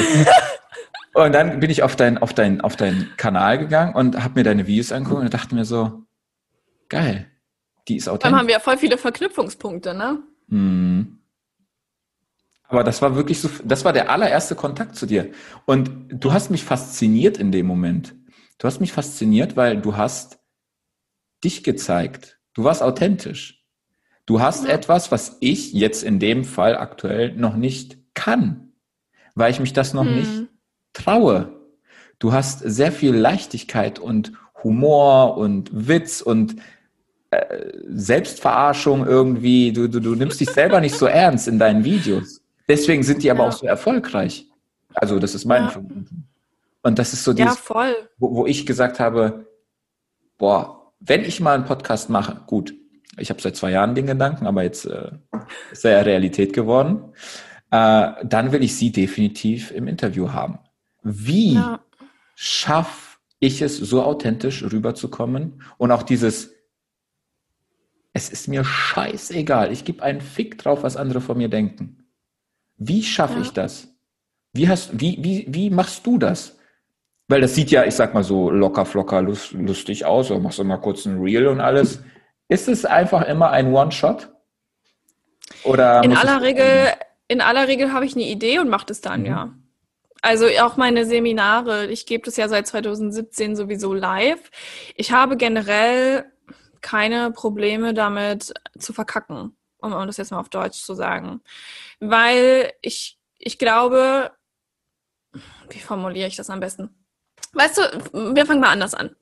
und 1.14 1.32
dann 1.32 1.60
bin 1.60 1.70
ich 1.70 1.82
auf 1.82 1.96
deinen 1.96 2.18
auf 2.18 2.34
dein, 2.34 2.60
auf 2.60 2.76
dein 2.76 3.08
Kanal 3.16 3.58
gegangen 3.58 3.94
und 3.94 4.22
habe 4.22 4.34
mir 4.40 4.44
deine 4.44 4.66
Videos 4.66 4.92
angeguckt 4.92 5.22
und 5.22 5.34
dachte 5.34 5.54
mir 5.54 5.64
so, 5.64 6.04
Geil. 6.88 7.30
Die 7.86 7.96
ist 7.96 8.08
authentisch. 8.08 8.30
Dann 8.30 8.38
haben 8.38 8.46
wir 8.48 8.54
ja 8.54 8.60
voll 8.60 8.76
viele 8.76 8.98
Verknüpfungspunkte, 8.98 9.94
ne? 9.94 10.22
Mhm. 10.48 11.17
Aber 12.68 12.84
das 12.84 13.00
war 13.00 13.16
wirklich 13.16 13.40
so, 13.40 13.48
das 13.64 13.84
war 13.84 13.94
der 13.94 14.10
allererste 14.10 14.54
Kontakt 14.54 14.94
zu 14.94 15.06
dir. 15.06 15.30
Und 15.64 15.90
du 16.10 16.32
hast 16.32 16.50
mich 16.50 16.64
fasziniert 16.64 17.38
in 17.38 17.50
dem 17.50 17.66
Moment. 17.66 18.14
Du 18.58 18.66
hast 18.66 18.80
mich 18.80 18.92
fasziniert, 18.92 19.56
weil 19.56 19.80
du 19.80 19.96
hast 19.96 20.38
dich 21.42 21.64
gezeigt. 21.64 22.38
Du 22.52 22.64
warst 22.64 22.82
authentisch. 22.82 23.64
Du 24.26 24.40
hast 24.40 24.64
ja. 24.64 24.70
etwas, 24.70 25.10
was 25.10 25.38
ich 25.40 25.72
jetzt 25.72 26.04
in 26.04 26.18
dem 26.18 26.44
Fall 26.44 26.76
aktuell 26.76 27.32
noch 27.34 27.56
nicht 27.56 27.96
kann, 28.12 28.74
weil 29.34 29.50
ich 29.50 29.60
mich 29.60 29.72
das 29.72 29.94
noch 29.94 30.04
hm. 30.04 30.16
nicht 30.16 30.48
traue. 30.92 31.58
Du 32.18 32.32
hast 32.32 32.58
sehr 32.58 32.92
viel 32.92 33.14
Leichtigkeit 33.14 33.98
und 33.98 34.32
Humor 34.62 35.38
und 35.38 35.70
Witz 35.72 36.20
und 36.20 36.56
äh, 37.30 37.72
Selbstverarschung 37.88 39.06
irgendwie, 39.06 39.72
du, 39.72 39.88
du, 39.88 40.00
du 40.00 40.14
nimmst 40.14 40.40
dich 40.40 40.50
selber 40.50 40.80
nicht 40.80 40.96
so 40.96 41.06
ernst 41.06 41.48
in 41.48 41.58
deinen 41.58 41.84
Videos. 41.84 42.42
Deswegen 42.68 43.02
sind 43.02 43.22
die 43.22 43.30
aber 43.30 43.44
ja. 43.44 43.48
auch 43.48 43.52
so 43.52 43.66
erfolgreich. 43.66 44.46
Also, 44.94 45.18
das 45.18 45.34
ist 45.34 45.44
mein 45.44 45.64
ja. 45.64 45.68
Vermuten. 45.70 46.28
Und 46.82 46.98
das 46.98 47.12
ist 47.12 47.24
so 47.24 47.32
dieses, 47.32 47.56
ja, 47.68 47.94
wo, 48.18 48.34
wo, 48.34 48.46
ich 48.46 48.66
gesagt 48.66 49.00
habe, 49.00 49.46
boah, 50.38 50.92
wenn 51.00 51.24
ich 51.24 51.40
mal 51.40 51.54
einen 51.54 51.64
Podcast 51.64 52.08
mache, 52.08 52.42
gut, 52.46 52.74
ich 53.18 53.30
habe 53.30 53.40
seit 53.40 53.56
zwei 53.56 53.72
Jahren 53.72 53.94
den 53.94 54.06
Gedanken, 54.06 54.46
aber 54.46 54.62
jetzt 54.62 54.86
äh, 54.86 55.10
ist 55.72 55.84
er 55.84 55.92
ja 55.92 56.00
Realität 56.00 56.52
geworden, 56.52 57.12
äh, 57.70 58.12
dann 58.24 58.52
will 58.52 58.62
ich 58.62 58.76
sie 58.76 58.92
definitiv 58.92 59.70
im 59.70 59.88
Interview 59.88 60.32
haben. 60.32 60.60
Wie 61.02 61.54
ja. 61.54 61.80
schaffe 62.34 63.18
ich 63.40 63.62
es, 63.62 63.76
so 63.76 64.02
authentisch 64.02 64.62
rüberzukommen 64.62 65.62
und 65.76 65.92
auch 65.92 66.02
dieses, 66.02 66.52
es 68.12 68.30
ist 68.30 68.48
mir 68.48 68.64
scheißegal. 68.64 69.72
Ich 69.72 69.84
gebe 69.84 70.02
einen 70.02 70.20
Fick 70.20 70.58
drauf, 70.58 70.82
was 70.82 70.96
andere 70.96 71.20
von 71.20 71.38
mir 71.38 71.48
denken. 71.48 71.97
Wie 72.78 73.02
schaffe 73.02 73.34
ja. 73.34 73.40
ich 73.42 73.52
das? 73.52 73.88
Wie, 74.52 74.68
hast, 74.68 74.98
wie, 74.98 75.18
wie, 75.20 75.46
wie 75.48 75.70
machst 75.70 76.06
du 76.06 76.18
das? 76.18 76.58
Weil 77.28 77.42
das 77.42 77.54
sieht 77.54 77.70
ja, 77.70 77.84
ich 77.84 77.94
sag 77.94 78.14
mal 78.14 78.24
so 78.24 78.50
locker, 78.50 78.86
flocker, 78.86 79.20
lust, 79.20 79.52
lustig 79.52 80.06
aus. 80.06 80.30
Oder 80.30 80.40
machst 80.40 80.58
du 80.58 80.64
mal 80.64 80.78
kurz 80.78 81.04
ein 81.04 81.20
Reel 81.20 81.46
und 81.46 81.60
alles. 81.60 82.00
Ist 82.48 82.68
es 82.68 82.84
einfach 82.86 83.22
immer 83.26 83.50
ein 83.50 83.72
One-Shot? 83.74 84.30
Oder 85.64 86.02
in 86.02 86.16
aller 86.16 86.40
Regel, 86.40 86.88
in 87.26 87.40
aller 87.40 87.68
Regel 87.68 87.92
habe 87.92 88.06
ich 88.06 88.14
eine 88.14 88.24
Idee 88.24 88.58
und 88.58 88.68
mache 88.68 88.86
das 88.86 89.00
dann, 89.00 89.20
mhm. 89.20 89.26
ja. 89.26 89.54
Also 90.20 90.46
auch 90.62 90.76
meine 90.76 91.04
Seminare, 91.04 91.86
ich 91.86 92.04
gebe 92.06 92.24
das 92.24 92.36
ja 92.36 92.48
seit 92.48 92.66
2017 92.66 93.54
sowieso 93.54 93.94
live. 93.94 94.50
Ich 94.96 95.12
habe 95.12 95.36
generell 95.36 96.24
keine 96.80 97.30
Probleme 97.30 97.94
damit 97.94 98.52
zu 98.78 98.92
verkacken. 98.92 99.56
um, 99.78 99.92
um 99.92 100.06
das 100.06 100.16
jetzt 100.16 100.32
mal 100.32 100.40
auf 100.40 100.48
Deutsch 100.48 100.82
zu 100.82 100.94
sagen. 100.94 101.40
Weil 102.00 102.72
ich, 102.80 103.18
ich 103.38 103.58
glaube, 103.58 104.32
wie 105.70 105.80
formuliere 105.80 106.28
ich 106.28 106.36
das 106.36 106.50
am 106.50 106.60
besten? 106.60 106.90
Weißt 107.52 107.78
du, 107.78 108.34
wir 108.34 108.46
fangen 108.46 108.60
mal 108.60 108.70
anders 108.70 108.94
an. 108.94 109.14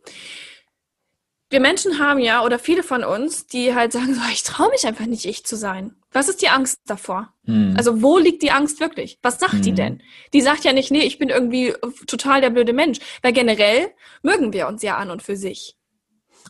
Wir 1.48 1.60
Menschen 1.60 2.00
haben 2.00 2.18
ja, 2.18 2.42
oder 2.42 2.58
viele 2.58 2.82
von 2.82 3.04
uns, 3.04 3.46
die 3.46 3.74
halt 3.74 3.92
sagen, 3.92 4.14
so, 4.14 4.20
ich 4.32 4.42
traue 4.42 4.70
mich 4.70 4.86
einfach 4.86 5.06
nicht, 5.06 5.24
ich 5.26 5.44
zu 5.44 5.56
sein. 5.56 5.94
Was 6.12 6.28
ist 6.28 6.42
die 6.42 6.48
Angst 6.48 6.80
davor? 6.86 7.32
Hm. 7.44 7.74
Also 7.76 8.02
wo 8.02 8.18
liegt 8.18 8.42
die 8.42 8.50
Angst 8.50 8.80
wirklich? 8.80 9.18
Was 9.22 9.38
sagt 9.38 9.52
hm. 9.52 9.62
die 9.62 9.72
denn? 9.72 10.02
Die 10.32 10.40
sagt 10.40 10.64
ja 10.64 10.72
nicht, 10.72 10.90
nee, 10.90 11.02
ich 11.02 11.18
bin 11.18 11.28
irgendwie 11.28 11.74
total 12.06 12.40
der 12.40 12.50
blöde 12.50 12.72
Mensch. 12.72 12.98
Weil 13.22 13.32
generell 13.32 13.90
mögen 14.22 14.52
wir 14.52 14.66
uns 14.66 14.82
ja 14.82 14.96
an 14.96 15.10
und 15.10 15.22
für 15.22 15.36
sich. 15.36 15.76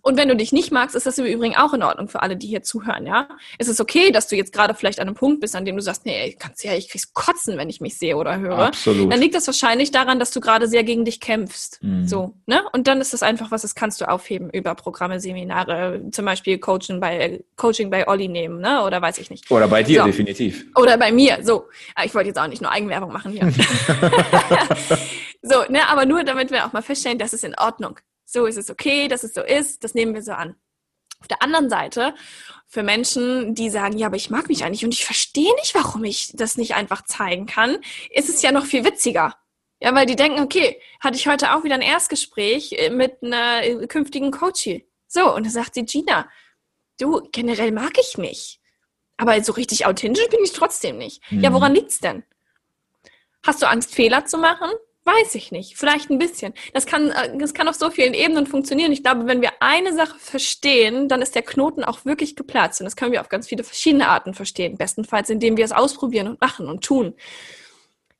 Und 0.03 0.17
wenn 0.17 0.29
du 0.29 0.37
dich 0.37 0.53
nicht 0.53 0.73
magst, 0.73 0.95
ist 0.97 1.07
das 1.07 1.19
im 1.19 1.27
Übrigen 1.27 1.57
auch 1.57 1.73
in 1.73 1.83
Ordnung 1.83 2.09
für 2.09 2.23
alle, 2.23 2.37
die 2.37 2.47
hier 2.47 2.63
zuhören, 2.63 3.07
ja? 3.07 3.29
Es 3.59 3.69
ist 3.69 3.81
okay, 3.81 4.11
dass 4.11 4.29
du 4.29 4.37
jetzt 4.37 4.53
gerade 4.53 4.75
vielleicht 4.75 5.01
an 5.01 5.09
einem 5.09 5.17
Punkt 5.17 5.41
bist, 5.41 5.57
an 5.57 5.65
dem 5.65 5.77
du 5.77 5.83
sagst, 5.83 6.07
nee, 6.07 6.29
ich 6.29 6.39
kann's 6.39 6.63
ja, 6.63 6.75
ich 6.75 6.89
krieg's 6.89 7.13
kotzen, 7.13 7.59
wenn 7.59 7.69
ich 7.69 7.81
mich 7.81 7.99
sehe 7.99 8.17
oder 8.17 8.39
höre. 8.39 8.59
Absolut. 8.59 9.13
Dann 9.13 9.21
liegt 9.21 9.35
das 9.35 9.47
wahrscheinlich 9.47 9.91
daran, 9.91 10.19
dass 10.19 10.31
du 10.31 10.41
gerade 10.41 10.69
sehr 10.69 10.85
gegen 10.85 11.05
dich 11.05 11.21
kämpfst. 11.21 11.79
Mhm. 11.83 12.07
So, 12.07 12.35
ne? 12.47 12.63
Und 12.73 12.87
dann 12.87 13.01
ist 13.01 13.13
das 13.13 13.23
einfach 13.23 13.51
was, 13.51 13.63
das 13.63 13.75
kannst 13.75 14.01
du 14.01 14.09
aufheben 14.09 14.51
über 14.51 14.75
Programme, 14.75 15.21
Seminare, 15.21 16.03
zum 16.13 16.25
Beispiel 16.25 16.59
Coaching 16.59 17.01
bei, 17.01 17.43
Coaching 17.57 17.91
bei 17.91 18.09
Olli 18.09 18.29
nehmen, 18.29 18.61
ne? 18.61 18.83
Oder 18.83 19.01
weiß 19.01 19.19
ich 19.19 19.31
nicht. 19.31 19.51
Oder 19.51 19.69
bei 19.69 19.83
dir, 19.83 20.01
so. 20.01 20.07
definitiv. 20.07 20.67
Oder 20.77 20.97
bei 20.97 21.13
mir, 21.13 21.39
so. 21.43 21.67
Ah, 21.95 22.05
ich 22.05 22.15
wollte 22.15 22.29
jetzt 22.29 22.39
auch 22.39 22.49
nicht 22.49 22.63
nur 22.63 22.71
Eigenwerbung 22.71 23.13
machen 23.13 23.33
hier. 23.33 23.53
so, 25.43 25.63
ne? 25.69 25.89
Aber 25.89 26.07
nur 26.07 26.25
damit 26.25 26.51
wir 26.51 26.67
auch 26.67 26.73
mal 26.73 26.83
feststellen, 26.83 27.19
das 27.19 27.33
ist 27.33 27.45
in 27.45 27.55
Ordnung 27.57 27.99
so 28.27 28.45
ist 28.45 28.59
es 28.59 28.69
okay, 28.69 29.09
dass 29.09 29.25
es 29.25 29.33
so 29.33 29.43
ist, 29.43 29.85
das 29.85 29.95
nehmen 29.95 30.15
wir 30.15 30.23
so 30.23 30.33
an. 30.33 30.57
Auf 31.21 31.29
der 31.29 31.43
anderen 31.43 31.71
Seite, 31.71 32.15
für 32.67 32.83
Menschen, 32.83 33.55
die 33.55 33.71
sagen, 33.71 33.97
ja, 33.97 34.09
aber 34.09 34.17
ich 34.17 34.29
mag 34.29 34.49
mich 34.49 34.65
eigentlich 34.65 34.85
und 34.85 34.93
ich 34.93 35.07
verstehe 35.07 35.55
nicht, 35.55 35.75
warum 35.75 36.05
ich 36.05 36.33
das 36.35 36.59
nicht 36.59 36.75
einfach 36.75 37.05
zeigen 37.05 37.47
kann, 37.47 37.79
ist 38.11 38.29
es 38.29 38.43
ja 38.43 38.53
noch 38.53 38.67
viel 38.67 38.85
witziger. 38.85 39.35
Ja, 39.81 39.95
weil 39.95 40.07
die 40.07 40.17
denken, 40.17 40.41
okay, 40.41 40.81
hatte 41.01 41.17
ich 41.17 41.29
heute 41.29 41.55
auch 41.55 41.65
wieder 41.65 41.75
ein 41.75 41.83
Erstgespräch 41.83 42.73
äh, 42.73 42.91
mit 42.91 43.23
einer 43.23 43.63
äh, 43.63 43.87
künftigen 43.87 44.31
Coachie. 44.31 44.89
So, 45.07 45.35
und 45.35 45.47
da 45.47 45.51
sagt 45.51 45.75
sie, 45.75 45.85
Gina, 45.85 46.29
du, 46.99 47.29
generell 47.31 47.73
mag 47.73 47.93
ich 47.99 48.19
mich. 48.19 48.61
Aber 49.19 49.43
so 49.43 49.53
richtig 49.53 49.87
authentisch 49.87 50.29
bin 50.29 50.41
ich 50.43 50.53
trotzdem 50.53 50.99
nicht. 50.99 51.23
Mhm. 51.31 51.41
Ja, 51.41 51.53
woran 51.53 51.75
liegt's 51.75 52.01
denn? 52.01 52.25
Hast 53.47 53.63
du 53.63 53.69
Angst, 53.69 53.95
Fehler 53.95 54.25
zu 54.25 54.39
machen? 54.39 54.71
Weiß 55.07 55.37
ich 55.37 55.53
nicht. 55.53 55.77
Vielleicht 55.77 56.11
ein 56.11 56.19
bisschen. 56.19 56.53
Das 56.75 56.85
kann, 56.85 57.13
äh, 57.13 57.39
das 57.39 57.55
kann 57.55 57.69
auf 57.69 57.77
so 57.77 57.91
vielen 57.91 58.13
Ebenen 58.13 58.45
funktionieren. 58.45 58.91
Ich 58.91 59.05
glaube, 59.05 59.27
wenn 59.27 59.41
wir 59.41 59.53
eine 59.61 59.95
Sache 59.95 60.19
verstehen, 60.19 61.09
dann 61.09 61.23
ist 61.23 61.37
der 61.37 61.43
Knoten 61.43 61.85
auch 61.85 62.05
wirklich 62.05 62.35
geplatzt. 62.35 62.81
Und 62.81 62.87
das 62.87 62.97
können 62.97 63.13
wir 63.13 63.21
auf 63.21 63.29
ganz 63.29 63.47
viele 63.47 63.63
verschiedene 63.63 64.09
Arten 64.09 64.35
verstehen. 64.35 64.77
Bestenfalls, 64.77 65.31
indem 65.31 65.57
wir 65.57 65.65
es 65.65 65.71
ausprobieren 65.71 66.27
und 66.27 66.41
machen 66.41 66.69
und 66.69 66.83
tun. 66.83 67.15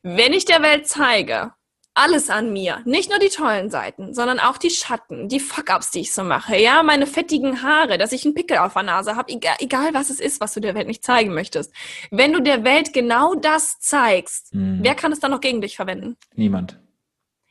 Wenn 0.05 0.33
ich 0.33 0.45
der 0.45 0.63
Welt 0.63 0.87
zeige, 0.87 1.55
alles 1.97 2.29
an 2.31 2.53
mir. 2.53 2.83
Nicht 2.85 3.11
nur 3.11 3.19
die 3.19 3.31
tollen 3.31 3.71
Seiten, 3.71 4.15
sondern 4.15 4.39
auch 4.39 4.59
die 4.59 4.71
Schatten, 4.71 5.29
die 5.29 5.41
Fuck-ups, 5.41 5.91
die 5.91 6.01
ich 6.01 6.13
so 6.13 6.23
mache. 6.23 6.57
Ja, 6.57 6.83
meine 6.83 7.07
fettigen 7.07 7.63
Haare, 7.63 7.97
dass 7.97 8.13
ich 8.13 8.25
einen 8.25 8.35
Pickel 8.35 8.59
auf 8.59 8.75
der 8.75 8.83
Nase 8.83 9.17
habe, 9.17 9.33
egal, 9.33 9.57
egal 9.61 9.95
was 9.95 10.11
es 10.11 10.21
ist, 10.21 10.41
was 10.41 10.53
du 10.53 10.61
der 10.61 10.75
Welt 10.75 10.87
nicht 10.87 11.05
zeigen 11.05 11.33
möchtest. 11.33 11.73
Wenn 12.11 12.33
du 12.33 12.41
der 12.41 12.65
Welt 12.65 12.93
genau 12.93 13.35
das 13.35 13.81
zeigst, 13.81 14.55
mhm. 14.55 14.81
wer 14.83 14.95
kann 14.95 15.11
es 15.11 15.21
dann 15.21 15.31
noch 15.31 15.41
gegen 15.41 15.61
dich 15.61 15.77
verwenden? 15.77 16.17
Niemand. 16.35 16.79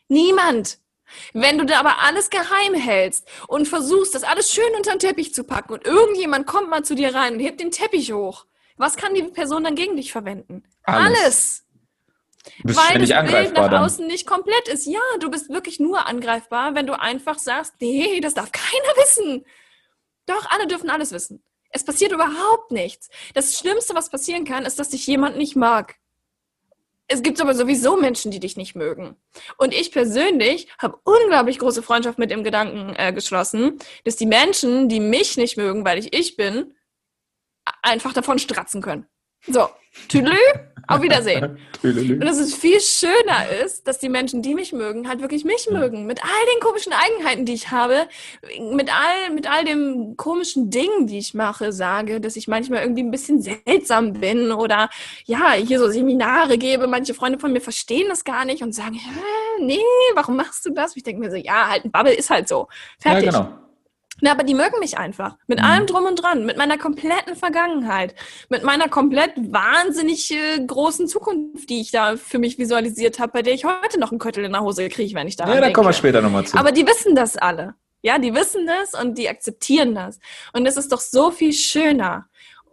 Niemand. 0.07 0.77
Wenn 1.33 1.57
du 1.57 1.65
da 1.65 1.79
aber 1.79 2.03
alles 2.03 2.29
geheim 2.29 2.73
hältst 2.75 3.27
und 3.47 3.67
versuchst, 3.67 4.13
das 4.13 4.23
alles 4.23 4.53
schön 4.53 4.75
unter 4.77 4.91
den 4.91 4.99
Teppich 4.99 5.33
zu 5.33 5.43
packen 5.43 5.73
und 5.73 5.85
irgendjemand 5.85 6.45
kommt 6.45 6.69
mal 6.69 6.83
zu 6.83 6.95
dir 6.95 7.15
rein 7.15 7.33
und 7.33 7.39
hebt 7.39 7.59
den 7.59 7.71
Teppich 7.71 8.11
hoch, 8.11 8.45
was 8.77 8.95
kann 8.95 9.13
die 9.13 9.23
Person 9.23 9.63
dann 9.63 9.75
gegen 9.75 9.95
dich 9.95 10.11
verwenden? 10.11 10.63
Alles. 10.83 11.17
alles. 11.17 11.64
Bist 12.63 12.79
weil 12.79 12.99
das 12.99 13.31
Bild 13.31 13.53
nach 13.53 13.71
außen 13.81 14.05
nicht 14.07 14.25
komplett 14.27 14.67
ist. 14.67 14.85
Ja, 14.85 14.99
du 15.19 15.29
bist 15.29 15.49
wirklich 15.49 15.79
nur 15.79 16.07
angreifbar, 16.07 16.75
wenn 16.75 16.87
du 16.87 16.99
einfach 16.99 17.39
sagst, 17.39 17.73
nee, 17.79 18.19
das 18.21 18.33
darf 18.33 18.51
keiner 18.51 18.95
wissen. 18.97 19.45
Doch, 20.25 20.49
alle 20.49 20.67
dürfen 20.67 20.89
alles 20.89 21.11
wissen. 21.11 21.43
Es 21.69 21.83
passiert 21.83 22.11
überhaupt 22.11 22.71
nichts. 22.71 23.09
Das 23.33 23.57
Schlimmste, 23.59 23.95
was 23.95 24.09
passieren 24.09 24.45
kann, 24.45 24.65
ist, 24.65 24.79
dass 24.79 24.89
dich 24.89 25.05
jemand 25.07 25.37
nicht 25.37 25.55
mag. 25.55 25.95
Es 27.07 27.21
gibt 27.21 27.39
aber 27.39 27.53
sowieso 27.53 27.97
Menschen, 27.97 28.31
die 28.31 28.39
dich 28.39 28.57
nicht 28.57 28.75
mögen. 28.75 29.15
Und 29.57 29.73
ich 29.73 29.91
persönlich 29.91 30.67
habe 30.79 30.99
unglaublich 31.03 31.59
große 31.59 31.83
Freundschaft 31.83 32.17
mit 32.17 32.31
dem 32.31 32.43
Gedanken 32.43 32.95
äh, 32.95 33.13
geschlossen, 33.13 33.77
dass 34.05 34.15
die 34.15 34.25
Menschen, 34.25 34.89
die 34.89 34.99
mich 34.99 35.37
nicht 35.37 35.57
mögen, 35.57 35.85
weil 35.85 35.99
ich 35.99 36.13
ich 36.13 36.35
bin, 36.35 36.73
einfach 37.81 38.13
davon 38.13 38.39
stratzen 38.39 38.81
können. 38.81 39.07
So, 39.47 39.69
Tüdelü, 40.07 40.37
auf 40.87 41.01
Wiedersehen. 41.01 41.57
Und 41.83 42.23
dass 42.23 42.37
es 42.37 42.53
viel 42.53 42.79
schöner 42.79 43.49
ist, 43.63 43.87
dass 43.87 43.99
die 43.99 44.09
Menschen, 44.09 44.41
die 44.41 44.53
mich 44.53 44.71
mögen, 44.71 45.07
halt 45.07 45.21
wirklich 45.21 45.43
mich 45.43 45.67
mögen. 45.71 46.05
Mit 46.05 46.23
all 46.23 46.53
den 46.53 46.59
komischen 46.59 46.93
Eigenheiten, 46.93 47.45
die 47.45 47.53
ich 47.53 47.71
habe, 47.71 48.07
mit 48.71 48.91
all, 48.93 49.33
mit 49.33 49.49
all 49.49 49.65
dem 49.65 50.15
komischen 50.15 50.69
Dingen, 50.69 51.07
die 51.07 51.17
ich 51.17 51.33
mache, 51.33 51.71
sage, 51.71 52.21
dass 52.21 52.35
ich 52.35 52.47
manchmal 52.47 52.81
irgendwie 52.81 53.03
ein 53.03 53.11
bisschen 53.11 53.41
seltsam 53.41 54.13
bin 54.13 54.51
oder 54.51 54.89
ja, 55.25 55.53
hier 55.53 55.79
so 55.79 55.89
Seminare 55.89 56.57
gebe. 56.57 56.87
Manche 56.87 57.13
Freunde 57.13 57.39
von 57.39 57.51
mir 57.51 57.61
verstehen 57.61 58.07
das 58.09 58.23
gar 58.23 58.45
nicht 58.45 58.61
und 58.61 58.73
sagen, 58.73 58.93
Hä, 58.93 59.09
nee, 59.61 59.79
warum 60.13 60.35
machst 60.35 60.65
du 60.65 60.71
das? 60.71 60.95
ich 60.95 61.03
denke 61.03 61.21
mir 61.21 61.31
so, 61.31 61.37
ja, 61.37 61.69
halt 61.69 61.85
ein 61.85 61.91
Bubble 61.91 62.13
ist 62.13 62.29
halt 62.29 62.47
so. 62.47 62.67
Fertig. 62.99 63.25
Ja, 63.25 63.31
genau. 63.31 63.64
Na, 64.22 64.32
aber 64.32 64.43
die 64.43 64.53
mögen 64.53 64.80
mich 64.80 64.97
einfach. 64.97 65.38
Mit 65.47 65.59
mhm. 65.59 65.66
allem 65.66 65.86
drum 65.88 66.05
und 66.05 66.16
dran. 66.16 66.45
Mit 66.45 66.57
meiner 66.57 66.78
kompletten 66.78 67.36
Vergangenheit. 67.36 68.16
Mit 68.49 68.63
meiner 68.63 68.88
komplett 68.88 69.34
wahnsinnig 69.36 70.32
äh, 70.32 70.66
großen 70.66 71.07
Zukunft, 71.07 71.70
die 71.70 71.82
ich 71.82 71.91
da 71.91 72.16
für 72.16 72.39
mich 72.39 72.57
visualisiert 72.57 73.20
habe, 73.20 73.34
bei 73.34 73.41
der 73.41 73.53
ich 73.53 73.66
heute 73.66 73.99
noch 73.99 74.11
einen 74.11 74.20
Köttel 74.20 74.45
in 74.45 74.53
der 74.53 74.61
Hose 74.61 74.88
kriege, 74.88 75.13
wenn 75.16 75.28
ich 75.28 75.36
da 75.36 75.53
Ja, 75.53 75.59
da 75.59 75.72
kommen 75.72 75.89
wir 75.89 75.93
später 75.93 76.22
nochmal 76.22 76.45
zu. 76.45 76.57
Aber 76.57 76.72
die 76.72 76.88
wissen 76.88 77.16
das 77.16 77.36
alle. 77.36 77.76
Ja, 78.01 78.20
die 78.20 78.34
wissen 78.34 78.68
das 78.68 78.99
und 78.99 79.18
die 79.18 79.28
akzeptieren 79.28 79.95
das. 79.95 80.20
Und 80.53 80.66
es 80.66 80.78
ist 80.78 80.91
doch 80.91 81.01
so 81.01 81.32
viel 81.32 81.53
schöner. 81.53 82.28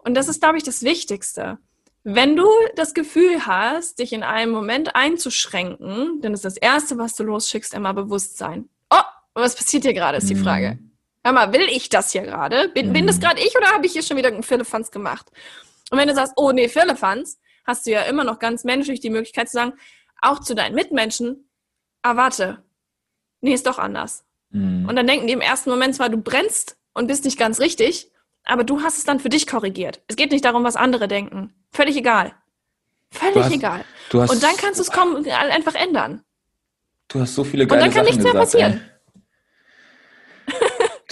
Und 0.05 0.15
das 0.15 0.29
ist, 0.29 0.43
glaube 0.43 0.59
ich, 0.59 0.63
das 0.63 0.83
Wichtigste. 0.83 1.59
Wenn 2.05 2.37
du 2.37 2.47
das 2.77 2.95
Gefühl 2.95 3.47
hast, 3.47 3.99
dich 3.99 4.13
in 4.13 4.23
einem 4.23 4.53
Moment 4.53 4.95
einzuschränken, 4.95 6.21
dann 6.21 6.35
ist 6.35 6.45
das 6.45 6.57
Erste, 6.57 6.99
was 6.99 7.15
du 7.15 7.25
losschickst, 7.25 7.75
immer 7.75 7.95
Bewusstsein. 7.95 8.69
Oh, 8.91 8.97
was 9.35 9.55
passiert 9.55 9.85
hier 9.85 9.95
gerade, 9.95 10.19
ist 10.19 10.29
die 10.29 10.35
mhm. 10.35 10.92
Hör 11.25 11.33
mal, 11.33 11.53
will 11.53 11.69
ich 11.71 11.89
das 11.89 12.13
hier 12.13 12.23
gerade? 12.23 12.69
Bin, 12.69 12.89
mhm. 12.89 12.93
bin 12.93 13.07
das 13.07 13.17
mhm. 13.17 13.21
gerade 13.21 13.41
ich 13.41 13.57
oder 13.57 13.69
habe 13.69 13.87
ich 13.87 13.93
hier 13.93 14.03
schon 14.03 14.17
wieder 14.17 14.29
einen 14.29 14.43
Firlefanz 14.43 14.91
gemacht? 14.91 15.31
Und 15.91 15.99
wenn 15.99 16.09
du 16.09 16.15
sagst, 16.15 16.33
oh 16.37 16.53
nee, 16.53 16.69
Firlefanz, 16.69 17.39
hast 17.65 17.87
du 17.87 17.91
ja 17.91 18.03
immer 18.03 18.25
noch 18.25 18.39
ganz 18.39 18.65
menschlich 18.65 19.01
die 19.01 19.11
Möglichkeit 19.11 19.49
zu 19.49 19.55
sagen, 19.55 19.75
auch 20.21 20.41
zu 20.41 20.55
deinen 20.55 20.75
Mitmenschen, 20.75 21.49
ah, 22.03 22.17
warte, 22.17 22.63
nee, 23.41 23.55
ist 23.55 23.67
doch 23.67 23.79
anders. 23.79 24.25
Mhm. 24.51 24.87
Und 24.89 24.97
dann 24.97 25.07
denken 25.07 25.27
die 25.27 25.33
im 25.33 25.41
ersten 25.41 25.71
Moment 25.71 25.95
zwar, 25.95 26.09
du 26.09 26.19
brennst 26.19 26.77
und 26.93 27.07
bist 27.07 27.25
nicht 27.25 27.39
ganz 27.39 27.61
richtig, 27.61 28.11
aber 28.45 28.65
du 28.65 28.83
hast 28.83 28.99
es 28.99 29.05
dann 29.05 29.21
für 29.21 29.29
dich 29.29 29.47
korrigiert. 29.47 30.03
Es 30.09 30.17
geht 30.17 30.33
nicht 30.33 30.45
darum, 30.45 30.65
was 30.65 30.77
andere 30.77 31.07
denken. 31.09 31.55
Völlig 31.71 31.97
egal. 31.97 32.35
Völlig 33.11 33.45
hast, 33.45 33.53
egal. 33.53 33.85
und 34.13 34.43
dann 34.43 34.57
kannst 34.57 34.81
du 34.81 34.85
es 34.85 34.91
einfach 34.91 35.75
ändern. 35.75 36.25
Du 37.09 37.21
hast 37.21 37.35
so 37.35 37.45
viele 37.45 37.67
geile 37.67 37.83
Sachen 37.83 37.91
Und 37.91 37.97
dann 37.97 38.05
kann 38.05 38.07
nichts 38.07 38.25
mehr 38.25 38.41
passieren. 38.41 38.73
Ey. 38.73 38.92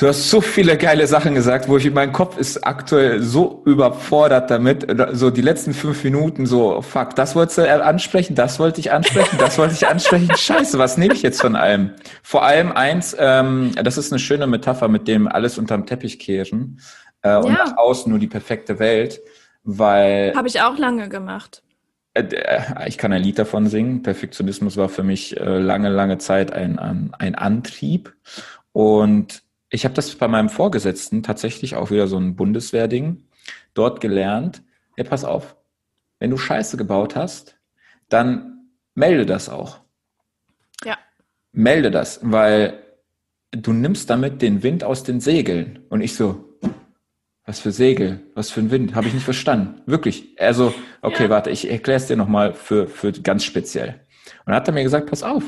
Du 0.01 0.09
hast 0.09 0.30
so 0.30 0.40
viele 0.40 0.78
geile 0.78 1.07
Sachen 1.07 1.34
gesagt, 1.34 1.68
wo 1.68 1.76
ich, 1.76 1.92
mein 1.92 2.11
Kopf 2.11 2.38
ist 2.38 2.66
aktuell 2.66 3.20
so 3.20 3.61
überfordert 3.66 4.51
damit, 4.51 4.86
so 5.12 5.28
die 5.28 5.42
letzten 5.42 5.74
fünf 5.74 6.03
Minuten 6.05 6.46
so, 6.46 6.80
fuck, 6.80 7.14
das 7.16 7.36
wolltest 7.36 7.59
du 7.59 7.84
ansprechen, 7.84 8.34
das 8.34 8.59
wollte 8.59 8.80
ich 8.80 8.92
ansprechen, 8.92 9.36
das 9.38 9.59
wollte 9.59 9.74
ich 9.74 9.86
ansprechen. 9.86 10.30
Scheiße, 10.34 10.78
was 10.78 10.96
nehme 10.96 11.12
ich 11.12 11.20
jetzt 11.20 11.42
von 11.42 11.55
allem? 11.55 11.90
Vor 12.22 12.46
allem 12.46 12.72
eins, 12.72 13.14
ähm, 13.18 13.72
das 13.74 13.98
ist 13.98 14.11
eine 14.11 14.18
schöne 14.18 14.46
Metapher 14.46 14.88
mit 14.88 15.07
dem 15.07 15.28
alles 15.28 15.59
unterm 15.59 15.84
Teppich 15.84 16.18
kehren 16.18 16.80
äh, 17.20 17.36
und 17.36 17.53
ja. 17.53 17.66
nach 17.66 17.76
außen 17.76 18.09
nur 18.09 18.18
die 18.18 18.26
perfekte 18.26 18.78
Welt, 18.78 19.20
weil... 19.64 20.32
Habe 20.34 20.48
ich 20.48 20.62
auch 20.62 20.78
lange 20.78 21.11
gemacht. 21.11 21.62
Äh, 22.14 22.22
äh, 22.22 22.88
ich 22.88 22.96
kann 22.96 23.12
ein 23.12 23.22
Lied 23.22 23.38
davon 23.38 23.66
singen. 23.66 24.03
Perfektionismus 24.03 24.78
war 24.78 24.88
für 24.88 25.03
mich 25.03 25.38
äh, 25.38 25.59
lange, 25.59 25.90
lange 25.90 26.16
Zeit 26.16 26.55
ein, 26.55 26.78
ein, 26.78 27.12
ein 27.18 27.34
Antrieb 27.34 28.14
und 28.72 29.42
ich 29.70 29.84
habe 29.84 29.94
das 29.94 30.14
bei 30.16 30.28
meinem 30.28 30.48
Vorgesetzten 30.48 31.22
tatsächlich 31.22 31.76
auch 31.76 31.90
wieder 31.90 32.08
so 32.08 32.18
ein 32.18 32.36
Bundeswehrding 32.36 33.24
dort 33.72 34.00
gelernt. 34.00 34.62
Hey, 34.96 35.05
pass 35.05 35.24
auf, 35.24 35.56
wenn 36.18 36.30
du 36.30 36.36
Scheiße 36.36 36.76
gebaut 36.76 37.16
hast, 37.16 37.56
dann 38.09 38.68
melde 38.94 39.24
das 39.26 39.48
auch. 39.48 39.80
Ja. 40.84 40.98
Melde 41.52 41.90
das, 41.90 42.20
weil 42.22 42.82
du 43.52 43.72
nimmst 43.72 44.10
damit 44.10 44.42
den 44.42 44.62
Wind 44.62 44.84
aus 44.84 45.05
den 45.05 45.20
Segeln. 45.20 45.84
Und 45.88 46.01
ich 46.01 46.14
so, 46.14 46.59
was 47.47 47.60
für 47.60 47.72
Segel, 47.72 48.20
was 48.34 48.51
für 48.51 48.60
ein 48.60 48.70
Wind, 48.70 48.94
habe 48.94 49.06
ich 49.06 49.14
nicht 49.14 49.24
verstanden. 49.24 49.80
Wirklich. 49.86 50.36
Also, 50.38 50.74
okay, 51.01 51.24
ja. 51.24 51.30
warte, 51.30 51.51
ich 51.51 51.70
erkläre 51.70 51.97
es 51.97 52.06
dir 52.06 52.16
nochmal 52.16 52.55
für, 52.55 52.88
für 52.88 53.12
ganz 53.12 53.44
speziell. 53.44 54.01
Und 54.40 54.47
dann 54.47 54.56
hat 54.56 54.68
er 54.68 54.74
mir 54.74 54.82
gesagt, 54.82 55.09
pass 55.09 55.22
auf, 55.22 55.44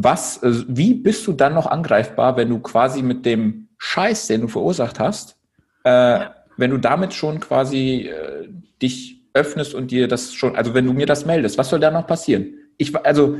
was, 0.00 0.40
äh, 0.44 0.64
wie 0.68 0.94
bist 0.94 1.26
du 1.26 1.32
dann 1.32 1.54
noch 1.54 1.66
angreifbar, 1.66 2.36
wenn 2.36 2.48
du 2.50 2.60
quasi 2.60 3.02
mit 3.02 3.26
dem 3.26 3.68
Scheiß, 3.78 4.28
den 4.28 4.42
du 4.42 4.48
verursacht 4.48 5.00
hast, 5.00 5.36
äh, 5.84 5.90
ja. 5.90 6.34
wenn 6.56 6.70
du 6.70 6.78
damit 6.78 7.14
schon 7.14 7.40
quasi 7.40 8.08
äh, 8.08 8.48
dich 8.80 9.20
öffnest 9.34 9.74
und 9.74 9.90
dir 9.90 10.06
das 10.06 10.32
schon, 10.34 10.54
also 10.54 10.72
wenn 10.72 10.86
du 10.86 10.92
mir 10.92 11.06
das 11.06 11.26
meldest, 11.26 11.58
was 11.58 11.68
soll 11.68 11.80
da 11.80 11.90
noch 11.90 12.06
passieren? 12.06 12.54
Ich, 12.76 12.94
also, 13.04 13.38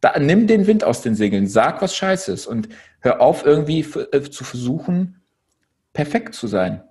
da, 0.00 0.18
nimm 0.18 0.48
den 0.48 0.66
Wind 0.66 0.82
aus 0.82 1.02
den 1.02 1.14
Segeln, 1.14 1.46
sag, 1.46 1.80
was 1.80 1.94
scheiße 1.94 2.32
ist 2.32 2.48
und 2.48 2.68
hör 3.00 3.20
auf, 3.20 3.46
irgendwie 3.46 3.86
äh, 4.10 4.22
zu 4.22 4.42
versuchen, 4.42 5.22
perfekt 5.92 6.34
zu 6.34 6.48
sein. 6.48 6.82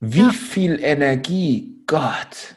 Wie 0.00 0.18
ja. 0.18 0.30
viel 0.30 0.78
Energie, 0.82 1.82
Gott, 1.86 2.56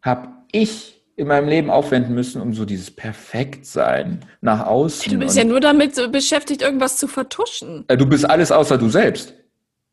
habe 0.00 0.28
ich 0.52 0.99
in 1.20 1.26
meinem 1.26 1.48
Leben 1.48 1.68
aufwenden 1.68 2.14
müssen, 2.14 2.40
um 2.40 2.54
so 2.54 2.64
dieses 2.64 2.90
Perfektsein 2.90 4.20
nach 4.40 4.66
außen. 4.66 5.12
Du 5.12 5.18
bist 5.18 5.36
ja 5.36 5.44
nur 5.44 5.60
damit 5.60 6.10
beschäftigt, 6.10 6.62
irgendwas 6.62 6.96
zu 6.96 7.08
vertuschen. 7.08 7.84
Äh, 7.88 7.98
du 7.98 8.06
bist 8.06 8.28
alles 8.28 8.50
außer 8.50 8.78
du 8.78 8.88
selbst. 8.88 9.34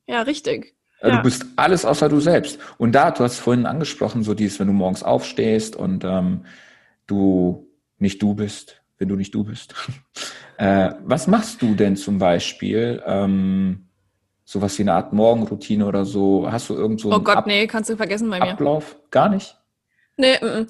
Ja, 0.07 0.21
richtig. 0.21 0.73
Äh, 1.01 1.09
ja. 1.09 1.17
Du 1.17 1.23
bist 1.23 1.45
alles 1.57 1.83
außer 1.83 2.07
du 2.07 2.21
selbst. 2.21 2.59
Und 2.77 2.93
da, 2.93 3.11
du 3.11 3.25
hast 3.25 3.39
vorhin 3.39 3.65
angesprochen, 3.65 4.23
so 4.23 4.33
dieses, 4.33 4.57
wenn 4.61 4.67
du 4.67 4.73
morgens 4.73 5.03
aufstehst 5.03 5.75
und 5.75 6.05
ähm, 6.05 6.45
du 7.07 7.67
nicht 7.97 8.21
du 8.21 8.33
bist, 8.33 8.81
wenn 8.97 9.09
du 9.09 9.17
nicht 9.17 9.35
du 9.35 9.43
bist. 9.43 9.75
äh, 10.57 10.91
was 11.03 11.27
machst 11.27 11.61
du 11.61 11.75
denn 11.75 11.97
zum 11.97 12.19
Beispiel? 12.19 13.03
Ähm, 13.05 13.89
sowas 14.45 14.77
wie 14.77 14.83
eine 14.83 14.93
Art 14.93 15.11
Morgenroutine 15.11 15.85
oder 15.85 16.05
so? 16.05 16.49
Hast 16.49 16.69
du 16.69 16.75
irgend 16.75 17.01
so 17.01 17.11
Oh 17.11 17.19
Gott, 17.19 17.35
Ab 17.35 17.47
nee, 17.47 17.67
kannst 17.67 17.89
du 17.89 17.97
vergessen 17.97 18.29
bei 18.29 18.39
mir. 18.39 18.53
Ablauf? 18.53 18.95
Gar 19.11 19.27
nicht? 19.27 19.57
Nee, 20.15 20.35
m 20.35 20.47
-m. 20.47 20.69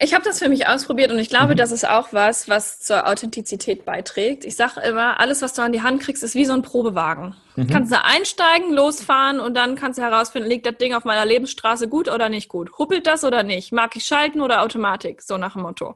Ich 0.00 0.12
habe 0.12 0.24
das 0.24 0.40
für 0.40 0.48
mich 0.48 0.66
ausprobiert 0.66 1.12
und 1.12 1.20
ich 1.20 1.28
glaube, 1.28 1.52
mhm. 1.52 1.56
das 1.56 1.70
ist 1.70 1.88
auch 1.88 2.12
was, 2.12 2.48
was 2.48 2.80
zur 2.80 3.06
Authentizität 3.06 3.84
beiträgt. 3.84 4.44
Ich 4.44 4.56
sage 4.56 4.80
immer, 4.80 5.20
alles, 5.20 5.40
was 5.40 5.52
du 5.52 5.62
an 5.62 5.70
die 5.70 5.82
Hand 5.82 6.02
kriegst, 6.02 6.24
ist 6.24 6.34
wie 6.34 6.44
so 6.44 6.52
ein 6.52 6.62
Probewagen. 6.62 7.36
Mhm. 7.54 7.68
Kannst 7.68 7.92
du 7.92 8.02
einsteigen, 8.02 8.72
losfahren 8.72 9.38
und 9.38 9.54
dann 9.54 9.76
kannst 9.76 9.98
du 9.98 10.02
herausfinden, 10.02 10.48
liegt 10.48 10.66
das 10.66 10.76
Ding 10.78 10.94
auf 10.94 11.04
meiner 11.04 11.24
Lebensstraße 11.24 11.88
gut 11.88 12.10
oder 12.10 12.28
nicht 12.28 12.48
gut? 12.48 12.76
Huppelt 12.76 13.06
das 13.06 13.22
oder 13.22 13.44
nicht? 13.44 13.72
Mag 13.72 13.94
ich 13.94 14.04
schalten 14.04 14.40
oder 14.40 14.62
Automatik? 14.62 15.22
So 15.22 15.38
nach 15.38 15.52
dem 15.52 15.62
Motto. 15.62 15.94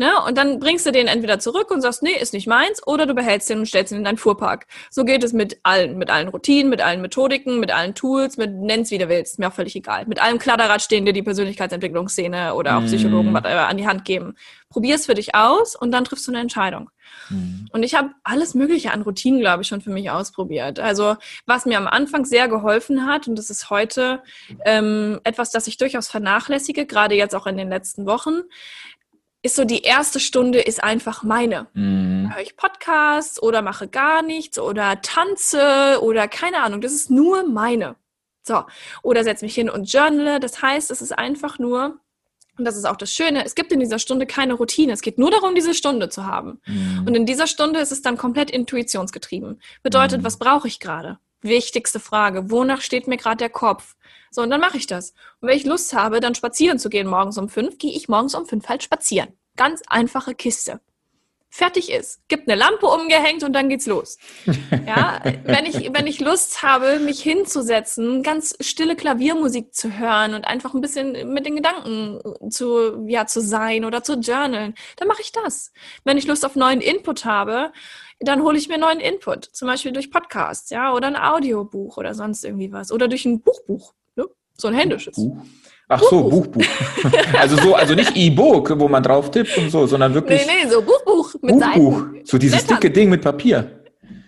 Ne? 0.00 0.12
Und 0.26 0.38
dann 0.38 0.60
bringst 0.60 0.86
du 0.86 0.92
den 0.92 1.08
entweder 1.08 1.40
zurück 1.40 1.70
und 1.70 1.82
sagst, 1.82 2.02
nee, 2.02 2.18
ist 2.18 2.32
nicht 2.32 2.46
meins, 2.46 2.80
oder 2.86 3.04
du 3.04 3.12
behältst 3.12 3.50
den 3.50 3.58
und 3.58 3.66
stellst 3.66 3.92
ihn 3.92 3.98
in 3.98 4.04
deinen 4.04 4.16
Fuhrpark. 4.16 4.66
So 4.88 5.04
geht 5.04 5.22
es 5.22 5.34
mit 5.34 5.58
allen, 5.62 5.98
mit 5.98 6.08
allen 6.08 6.28
Routinen, 6.28 6.70
mit 6.70 6.80
allen 6.80 7.02
Methodiken, 7.02 7.60
mit 7.60 7.70
allen 7.70 7.94
Tools, 7.94 8.38
mit 8.38 8.50
nenn's 8.50 8.90
wie 8.90 8.96
du 8.96 9.10
willst, 9.10 9.38
mir 9.38 9.48
auch 9.48 9.52
völlig 9.52 9.76
egal. 9.76 10.06
Mit 10.06 10.22
allem 10.22 10.38
Kladderrad 10.38 10.80
stehen 10.80 11.04
dir 11.04 11.12
die 11.12 11.20
Persönlichkeitsentwicklungsszene 11.20 12.54
oder 12.54 12.78
auch 12.78 12.84
Psychologen 12.86 13.32
mm. 13.32 13.36
an 13.36 13.76
die 13.76 13.86
Hand 13.86 14.06
geben. 14.06 14.36
Probier's 14.70 15.04
für 15.04 15.12
dich 15.12 15.34
aus 15.34 15.76
und 15.76 15.92
dann 15.92 16.04
triffst 16.04 16.26
du 16.26 16.32
eine 16.32 16.40
Entscheidung. 16.40 16.88
Mm. 17.28 17.66
Und 17.70 17.82
ich 17.82 17.94
habe 17.94 18.10
alles 18.24 18.54
Mögliche 18.54 18.92
an 18.92 19.02
Routinen, 19.02 19.40
glaube 19.40 19.64
ich, 19.64 19.68
schon 19.68 19.82
für 19.82 19.90
mich 19.90 20.10
ausprobiert. 20.10 20.80
Also 20.80 21.16
was 21.44 21.66
mir 21.66 21.76
am 21.76 21.86
Anfang 21.86 22.24
sehr 22.24 22.48
geholfen 22.48 23.04
hat, 23.04 23.28
und 23.28 23.36
das 23.36 23.50
ist 23.50 23.68
heute 23.68 24.22
ähm, 24.64 25.20
etwas, 25.24 25.50
das 25.50 25.66
ich 25.66 25.76
durchaus 25.76 26.08
vernachlässige, 26.08 26.86
gerade 26.86 27.16
jetzt 27.16 27.34
auch 27.34 27.46
in 27.46 27.58
den 27.58 27.68
letzten 27.68 28.06
Wochen, 28.06 28.44
ist 29.42 29.56
so 29.56 29.64
die 29.64 29.82
erste 29.82 30.20
Stunde 30.20 30.60
ist 30.60 30.82
einfach 30.82 31.22
meine. 31.22 31.66
Mhm. 31.72 32.28
Da 32.28 32.36
höre 32.36 32.42
ich 32.42 32.56
Podcasts 32.56 33.42
oder 33.42 33.62
mache 33.62 33.88
gar 33.88 34.22
nichts 34.22 34.58
oder 34.58 35.00
tanze 35.00 35.98
oder 36.02 36.28
keine 36.28 36.62
Ahnung. 36.62 36.80
Das 36.80 36.92
ist 36.92 37.10
nur 37.10 37.46
meine. 37.46 37.96
So. 38.42 38.64
Oder 39.02 39.24
setze 39.24 39.44
mich 39.44 39.54
hin 39.54 39.70
und 39.70 39.90
journale. 39.90 40.40
Das 40.40 40.60
heißt, 40.60 40.90
es 40.90 41.00
ist 41.00 41.16
einfach 41.16 41.58
nur, 41.58 41.98
und 42.58 42.64
das 42.64 42.76
ist 42.76 42.84
auch 42.84 42.96
das 42.96 43.12
Schöne, 43.12 43.44
es 43.44 43.54
gibt 43.54 43.72
in 43.72 43.80
dieser 43.80 43.98
Stunde 43.98 44.26
keine 44.26 44.54
Routine. 44.54 44.92
Es 44.92 45.00
geht 45.00 45.18
nur 45.18 45.30
darum, 45.30 45.54
diese 45.54 45.74
Stunde 45.74 46.10
zu 46.10 46.26
haben. 46.26 46.60
Mhm. 46.66 47.04
Und 47.06 47.14
in 47.14 47.24
dieser 47.24 47.46
Stunde 47.46 47.80
ist 47.80 47.92
es 47.92 48.02
dann 48.02 48.18
komplett 48.18 48.50
intuitionsgetrieben. 48.50 49.60
Bedeutet, 49.82 50.20
mhm. 50.20 50.24
was 50.24 50.38
brauche 50.38 50.68
ich 50.68 50.80
gerade? 50.80 51.18
Wichtigste 51.42 52.00
Frage. 52.00 52.50
Wonach 52.50 52.80
steht 52.80 53.06
mir 53.06 53.16
gerade 53.16 53.38
der 53.38 53.50
Kopf? 53.50 53.96
So, 54.30 54.42
und 54.42 54.50
dann 54.50 54.60
mache 54.60 54.76
ich 54.76 54.86
das. 54.86 55.10
Und 55.40 55.48
wenn 55.48 55.56
ich 55.56 55.64
Lust 55.64 55.92
habe, 55.92 56.20
dann 56.20 56.34
spazieren 56.34 56.78
zu 56.78 56.88
gehen 56.88 57.06
morgens 57.06 57.38
um 57.38 57.48
fünf, 57.48 57.78
gehe 57.78 57.92
ich 57.92 58.08
morgens 58.08 58.34
um 58.34 58.46
fünf 58.46 58.68
halt 58.68 58.82
spazieren. 58.82 59.30
Ganz 59.56 59.82
einfache 59.88 60.34
Kiste. 60.34 60.80
Fertig 61.52 61.90
ist. 61.90 62.20
Gibt 62.28 62.48
eine 62.48 62.56
Lampe 62.56 62.86
umgehängt 62.86 63.42
und 63.42 63.52
dann 63.52 63.68
geht's 63.68 63.86
los. 63.86 64.18
Ja, 64.86 65.20
wenn 65.44 65.66
ich, 65.66 65.92
wenn 65.92 66.06
ich 66.06 66.20
Lust 66.20 66.62
habe, 66.62 66.98
mich 66.98 67.22
hinzusetzen, 67.22 68.22
ganz 68.22 68.56
stille 68.60 68.96
Klaviermusik 68.96 69.72
zu 69.74 69.98
hören 69.98 70.34
und 70.34 70.44
einfach 70.44 70.74
ein 70.74 70.80
bisschen 70.80 71.32
mit 71.32 71.46
den 71.46 71.56
Gedanken 71.56 72.20
zu, 72.50 73.06
ja, 73.06 73.26
zu 73.26 73.40
sein 73.40 73.84
oder 73.84 74.02
zu 74.02 74.14
journalen, 74.14 74.74
dann 74.96 75.06
mache 75.06 75.22
ich 75.22 75.32
das. 75.32 75.72
Wenn 76.04 76.18
ich 76.18 76.26
Lust 76.26 76.44
auf 76.44 76.56
neuen 76.56 76.80
Input 76.80 77.24
habe, 77.24 77.72
dann 78.20 78.42
hole 78.42 78.58
ich 78.58 78.68
mir 78.68 78.78
neuen 78.78 79.00
Input, 79.00 79.44
zum 79.44 79.68
Beispiel 79.68 79.92
durch 79.92 80.10
Podcasts, 80.10 80.70
ja, 80.70 80.92
oder 80.92 81.08
ein 81.08 81.16
Audiobuch 81.16 81.96
oder 81.96 82.14
sonst 82.14 82.44
irgendwie 82.44 82.70
was. 82.70 82.92
Oder 82.92 83.08
durch 83.08 83.24
ein 83.24 83.40
Buchbuch, 83.40 83.94
ne? 84.16 84.26
so 84.56 84.68
ein 84.68 84.74
händisches. 84.74 85.16
Buch. 85.16 85.38
Ach 85.88 86.00
so, 86.02 86.22
Buchbuch. 86.22 86.62
also 87.38 87.56
so, 87.56 87.74
also 87.74 87.94
nicht 87.94 88.16
E-Book, 88.16 88.78
wo 88.78 88.88
man 88.88 89.02
drauf 89.02 89.30
tippt 89.30 89.58
und 89.58 89.70
so, 89.70 89.86
sondern 89.86 90.14
wirklich. 90.14 90.46
Nee, 90.46 90.64
nee, 90.64 90.70
so 90.70 90.82
Buchbuch 90.82 91.34
mit 91.42 91.58
Buchbuch. 91.58 91.98
Seiten. 91.98 92.26
So 92.26 92.38
dieses 92.38 92.58
Blättern. 92.58 92.80
dicke 92.80 92.92
Ding 92.92 93.10
mit 93.10 93.22
Papier. 93.22 93.80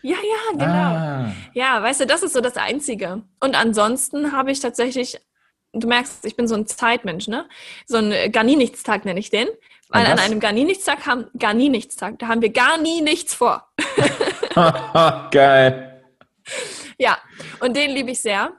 Ja, 0.02 0.16
ja, 0.16 0.52
genau. 0.52 0.64
Ah. 0.66 1.32
Ja, 1.54 1.80
weißt 1.80 2.00
du, 2.00 2.06
das 2.06 2.24
ist 2.24 2.32
so 2.32 2.40
das 2.40 2.56
Einzige. 2.56 3.22
Und 3.38 3.54
ansonsten 3.54 4.32
habe 4.32 4.50
ich 4.50 4.58
tatsächlich, 4.58 5.20
du 5.72 5.86
merkst, 5.86 6.24
ich 6.24 6.34
bin 6.34 6.48
so 6.48 6.56
ein 6.56 6.66
Zeitmensch, 6.66 7.28
ne? 7.28 7.48
So 7.86 7.98
ein 7.98 8.32
gar 8.32 8.42
nie 8.42 8.56
nichts 8.56 8.82
Tag 8.82 9.04
nenne 9.04 9.20
ich 9.20 9.30
den. 9.30 9.46
Weil 9.92 10.06
an 10.06 10.18
einem 10.18 10.40
gar 10.40 10.52
nie 10.52 10.64
nichts 10.64 10.84
Tag 10.84 11.06
haben, 11.06 11.26
gar 11.38 11.54
nie 11.54 11.68
nichts 11.68 11.96
Tag, 11.96 12.18
da 12.18 12.28
haben 12.28 12.42
wir 12.42 12.50
gar 12.50 12.78
nie 12.78 13.02
nichts 13.02 13.34
vor. 13.34 13.68
Geil. 15.30 16.02
Ja, 16.98 17.18
und 17.60 17.76
den 17.76 17.90
liebe 17.90 18.10
ich 18.10 18.20
sehr. 18.20 18.52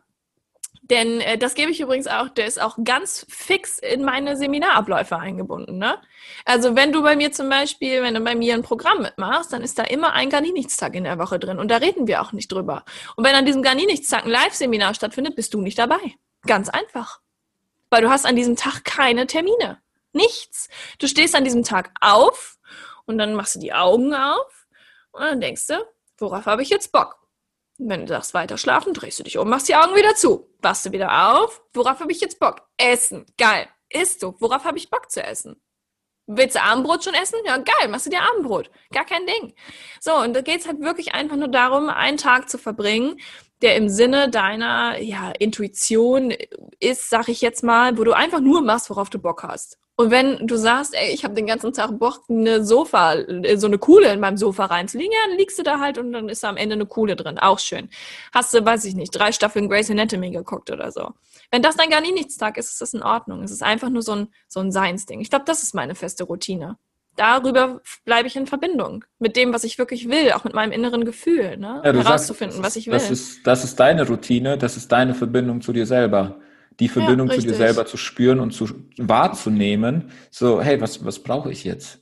Denn 0.84 1.22
äh, 1.22 1.38
das 1.38 1.56
gebe 1.56 1.72
ich 1.72 1.80
übrigens 1.80 2.08
auch, 2.08 2.28
der 2.28 2.46
ist 2.46 2.62
auch 2.62 2.78
ganz 2.84 3.26
fix 3.30 3.80
in 3.80 4.04
meine 4.04 4.36
Seminarabläufe 4.36 5.18
eingebunden. 5.18 5.78
Ne? 5.78 5.98
Also 6.44 6.76
wenn 6.76 6.92
du 6.92 7.02
bei 7.02 7.16
mir 7.16 7.32
zum 7.32 7.50
Beispiel, 7.50 8.02
wenn 8.02 8.14
du 8.14 8.20
bei 8.20 8.36
mir 8.36 8.54
ein 8.54 8.64
Programm 8.64 9.02
mitmachst, 9.02 9.54
dann 9.54 9.62
ist 9.62 9.80
da 9.80 9.84
immer 9.84 10.12
ein 10.12 10.30
Garnienichtstag 10.30 10.94
in 10.96 11.06
der 11.06 11.18
Woche 11.20 11.40
drin 11.40 11.58
und 11.58 11.72
da 11.72 11.78
reden 11.78 12.06
wir 12.06 12.22
auch 12.22 12.34
nicht 12.34 12.52
drüber. 12.52 12.84
Und 13.16 13.24
wenn 13.26 13.34
an 13.34 13.46
diesem 13.46 13.64
Garnienichtstag 13.64 14.26
ein 14.26 14.30
Live-Seminar 14.30 14.94
stattfindet, 14.94 15.38
bist 15.38 15.54
du 15.54 15.62
nicht 15.62 15.80
dabei. 15.80 16.00
Ganz 16.46 16.68
einfach. 16.68 17.22
Weil 17.90 18.02
du 18.02 18.10
hast 18.10 18.26
an 18.26 18.36
diesem 18.36 18.58
Tag 18.58 18.84
keine 18.84 19.26
Termine. 19.26 19.78
Nichts. 20.14 20.70
Du 21.00 21.08
stehst 21.08 21.36
an 21.36 21.44
diesem 21.44 21.64
Tag 21.64 21.92
auf 22.00 22.58
und 23.06 23.18
dann 23.18 23.36
machst 23.36 23.56
du 23.56 23.60
die 23.60 23.74
Augen 23.74 24.14
auf 24.14 24.68
und 25.12 25.22
dann 25.22 25.42
denkst 25.42 25.68
du, 25.68 25.86
worauf 26.18 26.46
habe 26.46 26.62
ich 26.62 26.70
jetzt 26.70 26.92
Bock? 26.92 27.20
Wenn 27.78 28.02
du 28.02 28.08
sagst, 28.08 28.34
weiter 28.34 28.58
schlafen, 28.58 28.94
drehst 28.94 29.20
du 29.20 29.24
dich 29.24 29.38
um, 29.38 29.50
machst 29.50 29.68
die 29.68 29.76
Augen 29.76 29.96
wieder 29.96 30.16
zu. 30.16 30.48
Wachst 30.62 30.86
du 30.86 30.92
wieder 30.92 31.36
auf. 31.36 31.62
Worauf 31.74 32.00
habe 32.00 32.12
ich 32.12 32.22
jetzt 32.22 32.40
Bock? 32.40 32.62
Essen. 32.78 33.26
Geil. 33.38 33.68
Isst 33.90 34.24
du. 34.24 34.36
Worauf 34.40 34.64
habe 34.64 34.78
ich 34.78 34.90
Bock 34.90 35.12
zu 35.12 35.24
essen? 35.24 35.60
Willst 36.26 36.56
du 36.56 36.62
Abendbrot 36.62 37.04
schon 37.04 37.16
essen? 37.16 37.40
Ja, 37.46 37.58
geil, 37.58 37.90
machst 37.90 38.06
du 38.06 38.10
dir 38.10 38.22
Abendbrot. 38.22 38.72
Gar 38.94 39.06
kein 39.06 39.26
Ding. 39.26 39.54
So, 40.00 40.16
und 40.16 40.34
da 40.34 40.42
geht 40.42 40.62
es 40.62 40.68
halt 40.68 40.80
wirklich 40.80 41.14
einfach 41.14 41.36
nur 41.36 41.50
darum, 41.50 41.90
einen 41.90 42.18
Tag 42.18 42.50
zu 42.50 42.58
verbringen, 42.58 43.20
der 43.62 43.76
im 43.76 43.90
Sinne 43.90 44.30
deiner 44.30 45.00
ja, 45.00 45.32
Intuition 45.32 46.34
ist, 46.80 47.10
sag 47.10 47.28
ich 47.28 47.42
jetzt 47.42 47.64
mal, 47.64 47.98
wo 47.98 48.06
du 48.06 48.14
einfach 48.14 48.40
nur 48.40 48.62
machst, 48.62 48.90
worauf 48.90 49.10
du 49.10 49.20
Bock 49.20 49.44
hast. 49.44 49.78
Und 49.96 50.10
wenn 50.10 50.48
du 50.48 50.56
sagst, 50.56 50.96
ey, 50.96 51.14
ich 51.14 51.24
habe 51.24 51.36
den 51.36 51.46
ganzen 51.46 51.72
Tag 51.72 52.00
Bock, 52.00 52.24
eine 52.28 52.66
Sofa, 52.66 53.14
äh, 53.14 53.58
so 53.58 53.68
eine 53.68 53.78
Kuhle 53.78 54.12
in 54.12 54.20
meinem 54.20 54.38
Sofa 54.38 54.66
reinzulegen, 54.66 55.12
ja, 55.12 55.30
dann 55.30 55.38
liegst 55.38 55.60
du 55.60 55.64
da 55.64 55.80
halt 55.80 56.00
und 56.00 56.12
dann 56.14 56.30
ist 56.30 56.44
da 56.44 56.50
am 56.50 56.58
Ende 56.58 56.74
eine 56.74 56.88
Kuhle 56.88 57.16
drin. 57.16 57.38
Auch 57.38 57.60
schön. 57.60 57.90
Hast 58.34 58.54
du, 58.54 58.66
weiß 58.66 58.86
ich 58.86 58.96
nicht, 58.96 59.12
drei 59.12 59.32
Staffeln 59.32 59.70
Grey's 59.70 59.92
Anatomy 59.92 60.32
geguckt 60.32 60.72
oder 60.72 60.92
so. 60.92 61.12
Wenn 61.52 61.62
das 61.62 61.76
dann 61.76 61.90
gar 61.90 62.02
nie 62.02 62.12
nichts 62.12 62.38
Tag 62.38 62.58
ist, 62.58 62.72
ist 62.72 62.82
das 62.82 62.96
in 62.96 63.04
Ordnung. 63.04 63.44
Es 63.44 63.52
ist 63.52 63.62
einfach 63.62 63.90
nur 63.90 64.02
so 64.02 64.14
ein, 64.14 64.28
so 64.48 64.62
ein 64.62 64.72
Seinsding. 64.72 65.22
Ich 65.22 65.30
glaube, 65.30 65.46
das 65.46 65.62
ist 65.62 65.76
meine 65.76 65.94
feste 65.94 66.24
Routine. 66.24 66.78
Darüber 67.16 67.80
bleibe 68.06 68.28
ich 68.28 68.36
in 68.36 68.48
Verbindung 68.48 69.06
mit 69.20 69.36
dem, 69.36 69.54
was 69.54 69.64
ich 69.64 69.78
wirklich 69.78 70.10
will, 70.10 70.32
auch 70.32 70.44
mit 70.44 70.56
meinem 70.56 70.72
inneren 70.72 71.06
Gefühl, 71.06 71.58
ne? 71.58 71.84
Ja, 71.86 71.94
herauszufinden, 71.94 72.58
sagst, 72.58 72.66
was 72.66 72.76
ich 72.78 72.88
will. 72.88 72.94
Das 72.94 73.12
ist, 73.12 73.46
das 73.46 73.64
ist 73.64 73.80
deine 73.80 74.08
Routine, 74.08 74.58
das 74.58 74.76
ist 74.76 74.92
deine 74.92 75.14
Verbindung 75.14 75.62
zu 75.62 75.72
dir 75.72 75.86
selber 75.86 76.40
die 76.80 76.90
Verbindung 76.90 77.30
ja, 77.30 77.36
zu 77.36 77.42
dir 77.42 77.54
selber 77.54 77.86
zu 77.86 77.98
spüren 77.98 78.40
und 78.40 78.52
zu 78.52 78.70
wahrzunehmen. 78.98 80.12
So, 80.32 80.62
hey, 80.62 80.80
was, 80.82 81.06
was 81.06 81.20
brauche 81.20 81.52
ich 81.52 81.64
jetzt? 81.64 82.00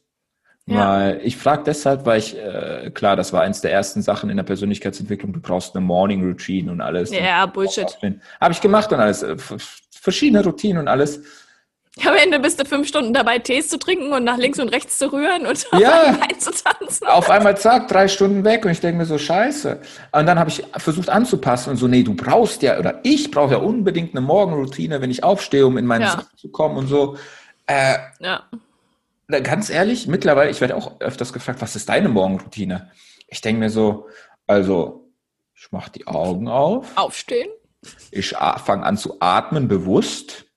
Ja. 0.65 0.89
Weil 0.89 1.22
ich 1.23 1.38
frage 1.38 1.64
deshalb, 1.65 2.06
weil 2.06 2.19
ich, 2.19 2.38
äh, 2.38 2.91
klar, 2.93 3.15
das 3.15 3.34
war 3.34 3.41
eins 3.41 3.61
der 3.61 3.72
ersten 3.72 4.02
Sachen 4.02 4.30
in 4.30 4.38
der 4.38 4.43
Persönlichkeitsentwicklung, 4.43 5.34
du 5.34 5.41
brauchst 5.41 5.76
eine 5.76 5.84
Morning 5.84 6.23
Routine 6.23 6.72
und 6.72 6.81
alles. 6.81 7.11
Ja, 7.11 7.45
Bullshit. 7.45 7.98
Habe 8.39 8.53
ich 8.53 8.61
gemacht 8.61 8.91
und 8.93 8.99
alles. 8.99 9.23
Äh, 9.23 9.35
verschiedene 9.91 10.43
Routinen 10.43 10.80
und 10.80 10.88
alles. 10.88 11.22
Am 12.05 12.15
Ende 12.15 12.39
bist 12.39 12.59
du 12.59 12.65
fünf 12.65 12.88
Stunden 12.88 13.13
dabei, 13.13 13.39
Tees 13.39 13.68
zu 13.68 13.77
trinken 13.77 14.13
und 14.13 14.23
nach 14.23 14.38
links 14.38 14.59
und 14.59 14.69
rechts 14.69 14.97
zu 14.97 15.11
rühren 15.11 15.45
und 15.45 15.68
ja, 15.77 16.18
zu 16.38 16.51
tanzen. 16.51 17.07
Auf 17.07 17.30
einmal 17.30 17.57
zack, 17.57 17.89
drei 17.89 18.07
Stunden 18.07 18.45
weg 18.45 18.63
und 18.63 18.72
ich 18.72 18.80
denke 18.80 18.99
mir 18.99 19.05
so, 19.05 19.18
scheiße. 19.18 19.81
Und 20.13 20.26
dann 20.26 20.39
habe 20.39 20.49
ich 20.49 20.63
versucht 20.77 21.09
anzupassen 21.09 21.72
und 21.72 21.77
so, 21.77 21.89
nee, 21.89 22.03
du 22.03 22.13
brauchst 22.13 22.61
ja, 22.61 22.80
oder 22.80 23.01
ich 23.03 23.30
brauche 23.30 23.53
ja 23.53 23.57
unbedingt 23.57 24.15
eine 24.15 24.22
Morgenroutine, 24.22 25.01
wenn 25.01 25.11
ich 25.11 25.23
aufstehe, 25.23 25.68
um 25.68 25.77
in 25.77 25.85
meine 25.85 26.05
ja. 26.05 26.11
Sachen 26.11 26.38
zu 26.38 26.49
kommen 26.49 26.77
und 26.77 26.88
so. 26.88 27.18
Äh, 27.68 27.97
ja. 28.19 28.43
Ganz 29.27 29.69
ehrlich, 29.69 30.07
mittlerweile, 30.07 30.49
ich 30.49 30.61
werde 30.61 30.76
auch 30.76 30.99
öfters 31.01 31.34
gefragt, 31.34 31.61
was 31.61 31.76
ist 31.76 31.89
deine 31.89 32.09
Morgenroutine? 32.09 32.91
Ich 33.27 33.41
denke 33.41 33.59
mir 33.59 33.69
so, 33.69 34.07
also, 34.47 35.09
ich 35.55 35.72
mache 35.72 35.91
die 35.91 36.07
Augen 36.07 36.47
auf. 36.47 36.88
Aufstehen 36.95 37.49
Ich 38.11 38.30
fange 38.31 38.85
an 38.85 38.97
zu 38.97 39.18
atmen 39.19 39.68
bewusst. 39.68 40.51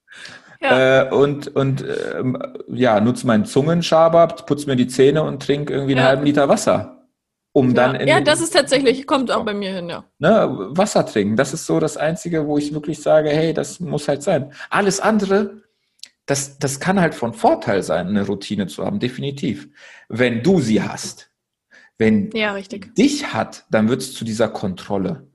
Ja. 0.64 1.02
Äh, 1.02 1.10
und 1.12 1.54
und 1.54 1.84
ähm, 2.16 2.38
ja, 2.68 2.98
nutze 3.00 3.26
meinen 3.26 3.44
Zungenschaber, 3.44 4.28
putze 4.28 4.66
mir 4.66 4.76
die 4.76 4.86
Zähne 4.86 5.22
und 5.22 5.42
trinke 5.42 5.74
irgendwie 5.74 5.92
einen 5.92 6.02
ja. 6.02 6.08
halben 6.08 6.24
Liter 6.24 6.48
Wasser. 6.48 7.06
Um 7.52 7.68
ja. 7.68 7.74
dann 7.74 7.94
in 7.96 8.08
Ja, 8.08 8.20
das 8.20 8.40
ist 8.40 8.54
tatsächlich, 8.54 9.06
kommt 9.06 9.30
auch 9.30 9.44
bei 9.44 9.54
mir 9.54 9.72
hin, 9.74 9.88
ja. 9.88 10.04
Ne, 10.18 10.48
Wasser 10.70 11.06
trinken, 11.06 11.36
das 11.36 11.52
ist 11.52 11.66
so 11.66 11.78
das 11.78 11.96
Einzige, 11.96 12.46
wo 12.46 12.58
ich 12.58 12.72
wirklich 12.72 13.00
sage, 13.00 13.28
hey, 13.28 13.52
das 13.52 13.78
muss 13.78 14.08
halt 14.08 14.22
sein. 14.22 14.52
Alles 14.70 14.98
andere, 15.00 15.62
das, 16.26 16.58
das 16.58 16.80
kann 16.80 17.00
halt 17.00 17.14
von 17.14 17.34
Vorteil 17.34 17.82
sein, 17.82 18.08
eine 18.08 18.26
Routine 18.26 18.66
zu 18.66 18.84
haben, 18.84 18.98
definitiv. 18.98 19.68
Wenn 20.08 20.42
du 20.42 20.60
sie 20.60 20.82
hast. 20.82 21.30
Wenn 21.96 22.30
ja, 22.32 22.56
dich 22.58 23.32
hat, 23.32 23.66
dann 23.70 23.88
wird 23.88 24.00
es 24.00 24.14
zu 24.14 24.24
dieser 24.24 24.48
Kontrolle. 24.48 25.28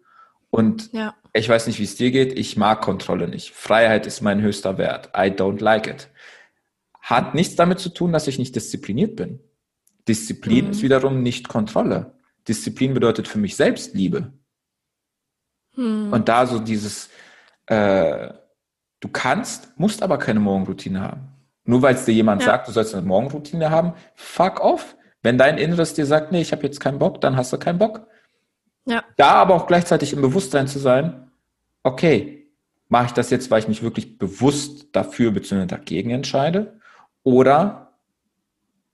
Und 0.50 0.92
ja. 0.92 1.16
Ich 1.34 1.48
weiß 1.48 1.68
nicht, 1.68 1.80
wie 1.80 1.84
es 1.84 1.96
dir 1.96 2.12
geht, 2.12 2.38
ich 2.38 2.58
mag 2.58 2.82
Kontrolle 2.82 3.28
nicht. 3.28 3.52
Freiheit 3.52 4.06
ist 4.08 4.22
mein 4.22 4.42
höchster 4.42 4.78
Wert. 4.78 5.10
I 5.16 5.30
don't 5.30 5.62
like 5.62 5.88
it. 5.88 6.10
Hat 7.02 7.36
nichts 7.36 7.56
damit 7.56 7.80
zu 7.80 7.90
tun, 7.90 8.12
dass 8.12 8.28
ich 8.28 8.40
nicht 8.40 8.56
diszipliniert 8.56 9.16
bin. 9.16 9.40
Disziplin 10.08 10.66
mhm. 10.66 10.72
ist 10.72 10.82
wiederum 10.82 11.22
nicht 11.22 11.48
Kontrolle. 11.48 12.14
Disziplin 12.48 12.94
bedeutet 12.94 13.28
für 13.28 13.38
mich 13.38 13.56
Selbstliebe. 13.56 14.34
Mhm. 15.76 16.12
Und 16.12 16.30
da 16.30 16.48
so 16.48 16.60
dieses, 16.60 17.10
äh, 17.68 18.30
du 19.00 19.08
kannst, 19.08 19.78
musst 19.80 20.02
aber 20.02 20.18
keine 20.18 20.40
Morgenroutine 20.40 21.02
haben. 21.02 21.28
Nur 21.64 21.84
weil 21.84 21.96
es 21.96 22.06
dir 22.06 22.14
jemand 22.14 22.42
ja. 22.42 22.48
sagt, 22.48 22.68
du 22.68 22.72
sollst 22.72 22.96
eine 22.96 23.06
Morgenroutine 23.06 23.70
haben, 23.70 23.94
fuck 24.16 24.60
off. 24.60 24.96
Wenn 25.22 25.38
dein 25.38 25.58
Inneres 25.58 25.94
dir 25.94 26.06
sagt, 26.06 26.32
nee, 26.32 26.42
ich 26.42 26.52
habe 26.52 26.64
jetzt 26.64 26.80
keinen 26.80 26.98
Bock, 26.98 27.22
dann 27.22 27.36
hast 27.36 27.54
du 27.54 27.60
keinen 27.60 27.78
Bock. 27.78 28.08
Ja. 28.90 29.04
Da 29.18 29.34
aber 29.34 29.54
auch 29.54 29.68
gleichzeitig 29.68 30.14
im 30.14 30.22
Bewusstsein 30.22 30.68
zu 30.68 30.80
sein, 30.80 31.32
okay, 31.84 32.48
mache 32.88 33.06
ich 33.06 33.12
das 33.12 33.30
jetzt, 33.30 33.52
weil 33.52 33.60
ich 33.60 33.68
mich 33.68 33.84
wirklich 33.84 34.18
bewusst 34.18 34.88
dafür 34.94 35.32
bzw. 35.32 35.68
dagegen 35.68 36.10
entscheide? 36.10 36.80
Oder 37.24 37.94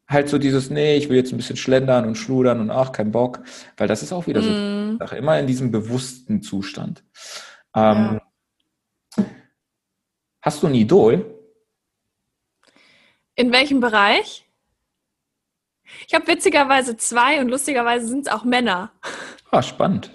halt 0.08 0.28
so 0.28 0.38
dieses, 0.38 0.70
nee, 0.70 0.98
ich 0.98 1.10
will 1.10 1.16
jetzt 1.16 1.32
ein 1.32 1.38
bisschen 1.38 1.56
schlendern 1.56 2.06
und 2.06 2.16
schludern 2.16 2.60
und 2.60 2.72
ach, 2.72 2.92
kein 2.92 3.12
Bock, 3.12 3.42
weil 3.78 3.88
das 3.88 4.04
ist 4.04 4.12
auch 4.12 4.28
wieder 4.28 4.42
mm. 4.42 5.00
so, 5.00 5.16
immer 5.16 5.40
in 5.40 5.48
diesem 5.48 5.72
bewussten 5.72 6.42
Zustand. 6.42 7.04
Ähm, 7.74 8.20
ja. 9.18 9.26
Hast 10.42 10.62
du 10.62 10.68
ein 10.68 10.76
Idol? 10.76 11.26
In 13.36 13.52
welchem 13.52 13.80
Bereich? 13.80 14.46
Ich 16.08 16.14
habe 16.14 16.28
witzigerweise 16.28 16.98
zwei 16.98 17.40
und 17.40 17.50
lustigerweise 17.50 18.08
sind 18.08 18.28
es 18.28 18.34
auch 18.34 18.44
Männer. 18.44 18.92
Ah, 19.56 19.62
spannend. 19.62 20.12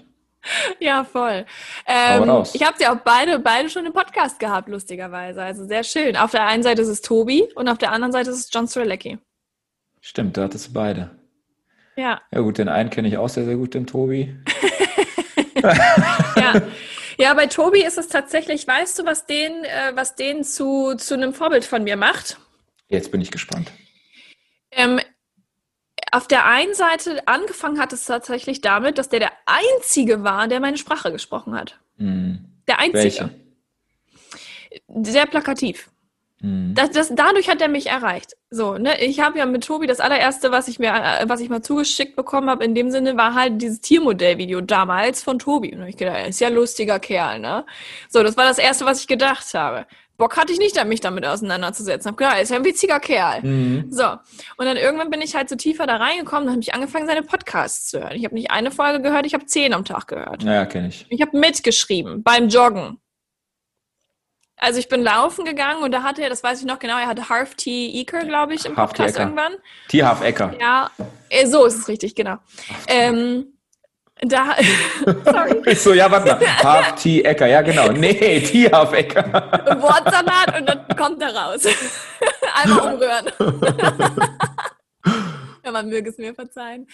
Ja, 0.79 1.03
voll. 1.03 1.47
Ähm, 1.87 2.43
ich 2.53 2.63
habe 2.63 2.77
sie 2.77 2.85
auch 2.85 2.97
beide, 2.97 3.39
beide 3.39 3.71
schon 3.71 3.87
im 3.87 3.93
Podcast 3.93 4.39
gehabt, 4.39 4.69
lustigerweise. 4.69 5.41
Also 5.41 5.65
sehr 5.65 5.83
schön. 5.83 6.15
Auf 6.15 6.29
der 6.29 6.45
einen 6.45 6.61
Seite 6.61 6.83
ist 6.83 6.89
es 6.89 7.01
Tobi 7.01 7.49
und 7.55 7.67
auf 7.67 7.79
der 7.79 7.91
anderen 7.91 8.11
Seite 8.11 8.29
ist 8.29 8.37
es 8.37 8.49
John 8.53 8.67
Strelecki. 8.67 9.17
Stimmt, 9.99 10.37
da 10.37 10.43
hattest 10.43 10.67
du 10.67 10.73
beide. 10.73 11.09
Ja. 11.95 12.21
Ja 12.31 12.41
gut, 12.41 12.59
den 12.59 12.69
einen 12.69 12.91
kenne 12.91 13.07
ich 13.07 13.17
auch 13.17 13.29
sehr, 13.29 13.45
sehr 13.45 13.55
gut, 13.55 13.73
den 13.73 13.87
Tobi. 13.87 14.35
ja. 16.35 16.61
ja, 17.17 17.33
bei 17.33 17.47
Tobi 17.47 17.83
ist 17.83 17.97
es 17.97 18.09
tatsächlich, 18.09 18.67
weißt 18.67 18.99
du, 18.99 19.05
was 19.05 19.25
den, 19.25 19.63
äh, 19.63 19.95
was 19.95 20.13
den 20.13 20.43
zu, 20.43 20.93
zu 20.97 21.15
einem 21.15 21.33
Vorbild 21.33 21.65
von 21.65 21.83
mir 21.83 21.97
macht? 21.97 22.37
Jetzt 22.89 23.11
bin 23.11 23.21
ich 23.21 23.31
gespannt. 23.31 23.71
Ähm, 24.69 24.99
auf 26.11 26.27
der 26.27 26.45
einen 26.45 26.73
Seite 26.73 27.27
angefangen 27.27 27.79
hat 27.79 27.93
es 27.93 28.05
tatsächlich 28.05 28.61
damit, 28.61 28.97
dass 28.97 29.09
der 29.09 29.19
der 29.19 29.31
Einzige 29.45 30.23
war, 30.23 30.47
der 30.47 30.59
meine 30.59 30.77
Sprache 30.77 31.11
gesprochen 31.11 31.55
hat. 31.55 31.79
Hm. 31.97 32.45
Der 32.67 32.79
Einzige. 32.79 32.99
Welche? 33.03 33.29
Sehr 35.03 35.25
plakativ. 35.25 35.89
Hm. 36.41 36.73
Das, 36.73 36.91
das, 36.91 37.11
dadurch 37.13 37.49
hat 37.49 37.61
er 37.61 37.67
mich 37.67 37.87
erreicht. 37.87 38.35
So, 38.49 38.77
ne, 38.77 39.01
ich 39.03 39.19
habe 39.19 39.37
ja 39.37 39.45
mit 39.45 39.63
Tobi 39.63 39.87
das 39.87 39.99
allererste, 39.99 40.51
was 40.51 40.67
ich 40.67 40.79
mir, 40.79 40.89
äh, 40.89 41.29
was 41.29 41.39
ich 41.39 41.49
mal 41.49 41.61
zugeschickt 41.61 42.15
bekommen 42.15 42.49
habe, 42.49 42.65
in 42.65 42.73
dem 42.73 42.89
Sinne 42.89 43.15
war 43.15 43.35
halt 43.35 43.61
dieses 43.61 43.79
Tiermodellvideo 43.81 44.61
damals 44.61 45.23
von 45.23 45.39
Tobi. 45.39 45.75
Und 45.75 45.85
ich 45.85 45.97
gedacht, 45.97 46.17
er 46.17 46.27
ist 46.27 46.41
ja 46.41 46.49
lustiger 46.49 46.99
Kerl, 46.99 47.39
ne? 47.39 47.65
So, 48.09 48.23
das 48.23 48.35
war 48.37 48.45
das 48.45 48.57
erste, 48.57 48.85
was 48.85 49.01
ich 49.01 49.07
gedacht 49.07 49.53
habe. 49.53 49.85
Bock 50.21 50.37
hatte 50.37 50.53
ich 50.53 50.59
nicht, 50.59 50.81
mich 50.85 51.01
damit 51.01 51.25
auseinanderzusetzen. 51.25 52.11
Hab 52.11 52.17
gedacht, 52.17 52.35
er 52.35 52.43
ist 52.43 52.49
ja 52.49 52.57
ein 52.57 52.63
witziger 52.63 52.99
Kerl. 52.99 53.41
Mhm. 53.41 53.87
So. 53.89 54.05
Und 54.05 54.65
dann 54.65 54.77
irgendwann 54.77 55.09
bin 55.09 55.19
ich 55.19 55.35
halt 55.35 55.49
so 55.49 55.55
tiefer 55.55 55.87
da 55.87 55.97
reingekommen, 55.97 56.45
dann 56.45 56.53
habe 56.53 56.61
ich 56.61 56.73
angefangen, 56.75 57.07
seine 57.07 57.23
Podcasts 57.23 57.89
zu 57.89 57.99
hören. 57.99 58.15
Ich 58.15 58.23
habe 58.23 58.35
nicht 58.35 58.51
eine 58.51 58.69
Folge 58.69 59.01
gehört, 59.01 59.25
ich 59.25 59.33
habe 59.33 59.47
zehn 59.47 59.73
am 59.73 59.83
Tag 59.83 60.07
gehört. 60.07 60.43
Ja, 60.43 60.65
kenne 60.65 60.89
ich. 60.89 61.07
Ich 61.09 61.21
habe 61.21 61.35
mitgeschrieben 61.35 62.21
beim 62.21 62.49
Joggen. 62.49 62.99
Also 64.57 64.77
ich 64.77 64.89
bin 64.89 65.01
laufen 65.01 65.43
gegangen 65.43 65.81
und 65.81 65.91
da 65.91 66.03
hatte 66.03 66.21
er, 66.21 66.29
das 66.29 66.43
weiß 66.43 66.59
ich 66.59 66.67
noch 66.67 66.77
genau, 66.77 66.99
er 66.99 67.07
hatte 67.07 67.29
Harf 67.29 67.55
T. 67.55 67.99
Eker, 67.99 68.25
glaube 68.25 68.53
ich, 68.53 68.63
im 68.67 68.77
Half 68.77 68.91
Podcast 68.91 69.17
irgendwann. 69.17 69.53
T. 69.87 70.03
Half 70.03 70.21
Ecker. 70.21 70.53
Ja, 70.61 70.91
äh, 71.29 71.47
so 71.47 71.65
ist 71.65 71.79
es 71.79 71.87
richtig, 71.87 72.13
genau. 72.13 72.37
Ähm, 72.87 73.57
da, 74.21 74.55
sorry. 75.25 75.61
Ich 75.65 75.81
so, 75.81 75.93
ja, 75.93 76.09
warte 76.11 76.27
mal. 76.27 76.63
Half 76.63 77.01
T. 77.01 77.23
Ecker, 77.23 77.47
ja 77.47 77.61
genau. 77.61 77.91
Nee, 77.91 78.39
T. 78.41 78.71
Half 78.71 78.93
Ecker. 78.93 79.23
Wortsalat 79.81 80.59
und 80.59 80.65
dann 80.67 80.87
kommt 80.95 81.21
er 81.21 81.35
raus. 81.35 81.65
Einmal 82.53 82.93
umrühren. 82.93 83.31
ja, 85.65 85.71
man 85.71 85.89
möge 85.89 86.09
es 86.09 86.19
mir 86.19 86.35
verzeihen. 86.35 86.87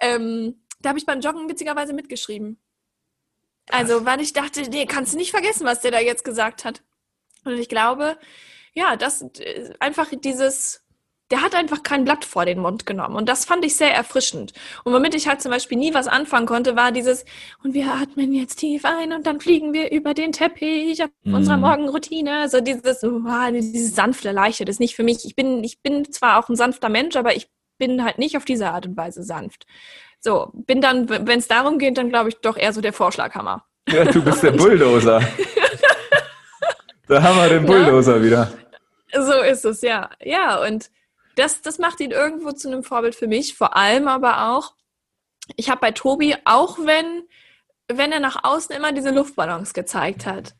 Ähm, 0.00 0.60
da 0.80 0.88
habe 0.88 0.98
ich 0.98 1.06
beim 1.06 1.20
Joggen 1.20 1.48
witzigerweise 1.48 1.92
mitgeschrieben. 1.92 2.58
Also, 3.70 4.04
weil 4.04 4.20
ich 4.20 4.32
dachte, 4.32 4.68
nee, 4.68 4.86
kannst 4.86 5.14
du 5.14 5.16
nicht 5.16 5.30
vergessen, 5.30 5.64
was 5.64 5.80
der 5.80 5.92
da 5.92 6.00
jetzt 6.00 6.24
gesagt 6.24 6.64
hat. 6.64 6.82
Und 7.44 7.56
ich 7.56 7.68
glaube, 7.68 8.18
ja, 8.74 8.96
das 8.96 9.22
äh, 9.22 9.72
einfach 9.78 10.08
dieses, 10.12 10.83
der 11.30 11.40
hat 11.40 11.54
einfach 11.54 11.82
kein 11.82 12.04
Blatt 12.04 12.24
vor 12.24 12.44
den 12.44 12.58
Mund 12.60 12.84
genommen. 12.84 13.16
Und 13.16 13.28
das 13.28 13.44
fand 13.44 13.64
ich 13.64 13.76
sehr 13.76 13.94
erfrischend. 13.94 14.52
Und 14.84 14.92
womit 14.92 15.14
ich 15.14 15.26
halt 15.26 15.40
zum 15.40 15.50
Beispiel 15.50 15.78
nie 15.78 15.94
was 15.94 16.06
anfangen 16.06 16.46
konnte, 16.46 16.76
war 16.76 16.92
dieses, 16.92 17.24
und 17.62 17.74
wir 17.74 17.86
atmen 17.92 18.32
jetzt 18.32 18.56
tief 18.56 18.84
ein 18.84 19.12
und 19.12 19.26
dann 19.26 19.40
fliegen 19.40 19.72
wir 19.72 19.90
über 19.90 20.12
den 20.12 20.32
Teppich 20.32 21.02
auf 21.02 21.10
mm. 21.22 21.34
unserer 21.34 21.56
Morgenroutine. 21.56 22.48
So 22.48 22.60
dieses, 22.60 23.02
oh, 23.02 23.20
dieses 23.50 23.94
sanfte, 23.94 24.32
leichte, 24.32 24.64
das 24.64 24.74
ist 24.74 24.80
nicht 24.80 24.96
für 24.96 25.02
mich. 25.02 25.24
Ich 25.24 25.34
bin, 25.34 25.64
ich 25.64 25.82
bin 25.82 26.10
zwar 26.12 26.38
auch 26.38 26.48
ein 26.48 26.56
sanfter 26.56 26.90
Mensch, 26.90 27.16
aber 27.16 27.34
ich 27.34 27.48
bin 27.78 28.04
halt 28.04 28.18
nicht 28.18 28.36
auf 28.36 28.44
diese 28.44 28.70
Art 28.70 28.86
und 28.86 28.96
Weise 28.96 29.22
sanft. 29.22 29.66
So, 30.20 30.50
bin 30.54 30.80
dann, 30.80 31.08
wenn 31.08 31.38
es 31.38 31.48
darum 31.48 31.78
geht, 31.78 31.98
dann 31.98 32.10
glaube 32.10 32.28
ich 32.30 32.36
doch 32.36 32.56
eher 32.56 32.72
so 32.72 32.80
der 32.80 32.92
Vorschlaghammer. 32.92 33.64
Ja, 33.88 34.04
du 34.04 34.22
bist 34.22 34.42
der 34.42 34.50
Bulldozer. 34.52 35.20
Da 37.06 37.22
haben 37.22 37.36
wir 37.36 37.48
den 37.50 37.66
Bulldozer 37.66 38.16
Na? 38.16 38.22
wieder. 38.22 38.52
So 39.12 39.42
ist 39.42 39.64
es, 39.66 39.82
ja. 39.82 40.08
Ja, 40.22 40.62
und 40.66 40.90
das, 41.36 41.62
das 41.62 41.78
macht 41.78 42.00
ihn 42.00 42.10
irgendwo 42.10 42.52
zu 42.52 42.68
einem 42.68 42.82
Vorbild 42.82 43.14
für 43.14 43.26
mich. 43.26 43.54
Vor 43.54 43.76
allem 43.76 44.08
aber 44.08 44.50
auch, 44.50 44.74
ich 45.56 45.70
habe 45.70 45.80
bei 45.80 45.90
Tobi, 45.90 46.36
auch 46.44 46.78
wenn, 46.78 47.24
wenn 47.88 48.12
er 48.12 48.20
nach 48.20 48.44
außen 48.44 48.74
immer 48.74 48.92
diese 48.92 49.10
Luftballons 49.10 49.74
gezeigt 49.74 50.26
hat, 50.26 50.54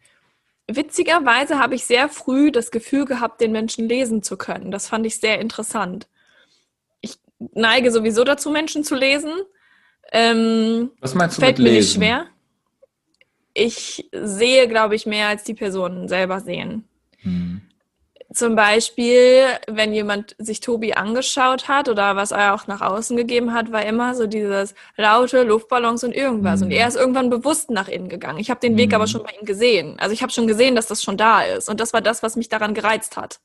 witzigerweise 0.66 1.58
habe 1.58 1.74
ich 1.74 1.84
sehr 1.84 2.08
früh 2.08 2.50
das 2.50 2.70
Gefühl 2.70 3.04
gehabt, 3.04 3.40
den 3.40 3.52
Menschen 3.52 3.88
lesen 3.88 4.22
zu 4.22 4.36
können. 4.36 4.70
Das 4.70 4.88
fand 4.88 5.06
ich 5.06 5.20
sehr 5.20 5.40
interessant. 5.40 6.08
Ich 7.00 7.18
neige 7.38 7.90
sowieso 7.90 8.24
dazu, 8.24 8.50
Menschen 8.50 8.84
zu 8.84 8.94
lesen. 8.94 9.32
Ähm, 10.12 10.90
Was 11.00 11.14
meinst 11.14 11.36
du 11.36 11.42
fällt 11.42 11.58
mit 11.58 11.66
lesen? 11.66 12.00
mir 12.00 12.06
nicht 12.06 12.24
schwer 12.24 12.34
ich 13.54 14.10
sehe, 14.12 14.68
glaube 14.68 14.96
ich, 14.96 15.06
mehr 15.06 15.28
als 15.28 15.44
die 15.44 15.54
Personen 15.54 16.08
selber 16.08 16.40
sehen. 16.40 16.84
Hm. 17.20 17.62
Zum 18.34 18.56
Beispiel, 18.56 19.46
wenn 19.68 19.92
jemand 19.92 20.34
sich 20.38 20.58
Tobi 20.58 20.94
angeschaut 20.94 21.68
hat 21.68 21.88
oder 21.88 22.16
was 22.16 22.32
er 22.32 22.54
auch 22.54 22.66
nach 22.66 22.80
außen 22.80 23.16
gegeben 23.16 23.52
hat, 23.52 23.70
war 23.70 23.86
immer 23.86 24.16
so 24.16 24.26
dieses 24.26 24.74
laute 24.96 25.44
Luftballons 25.44 26.02
und 26.02 26.12
irgendwas. 26.12 26.60
Mhm. 26.60 26.66
Und 26.66 26.72
er 26.72 26.88
ist 26.88 26.96
irgendwann 26.96 27.30
bewusst 27.30 27.70
nach 27.70 27.86
innen 27.86 28.08
gegangen. 28.08 28.40
Ich 28.40 28.50
habe 28.50 28.58
den 28.58 28.76
Weg 28.76 28.88
mhm. 28.88 28.96
aber 28.96 29.06
schon 29.06 29.22
bei 29.22 29.30
ihm 29.40 29.46
gesehen. 29.46 29.96
Also 30.00 30.12
ich 30.12 30.20
habe 30.20 30.32
schon 30.32 30.48
gesehen, 30.48 30.74
dass 30.74 30.88
das 30.88 31.00
schon 31.02 31.16
da 31.16 31.42
ist. 31.42 31.68
Und 31.68 31.78
das 31.78 31.92
war 31.92 32.00
das, 32.00 32.24
was 32.24 32.34
mich 32.34 32.48
daran 32.48 32.74
gereizt 32.74 33.16
hat. 33.16 33.38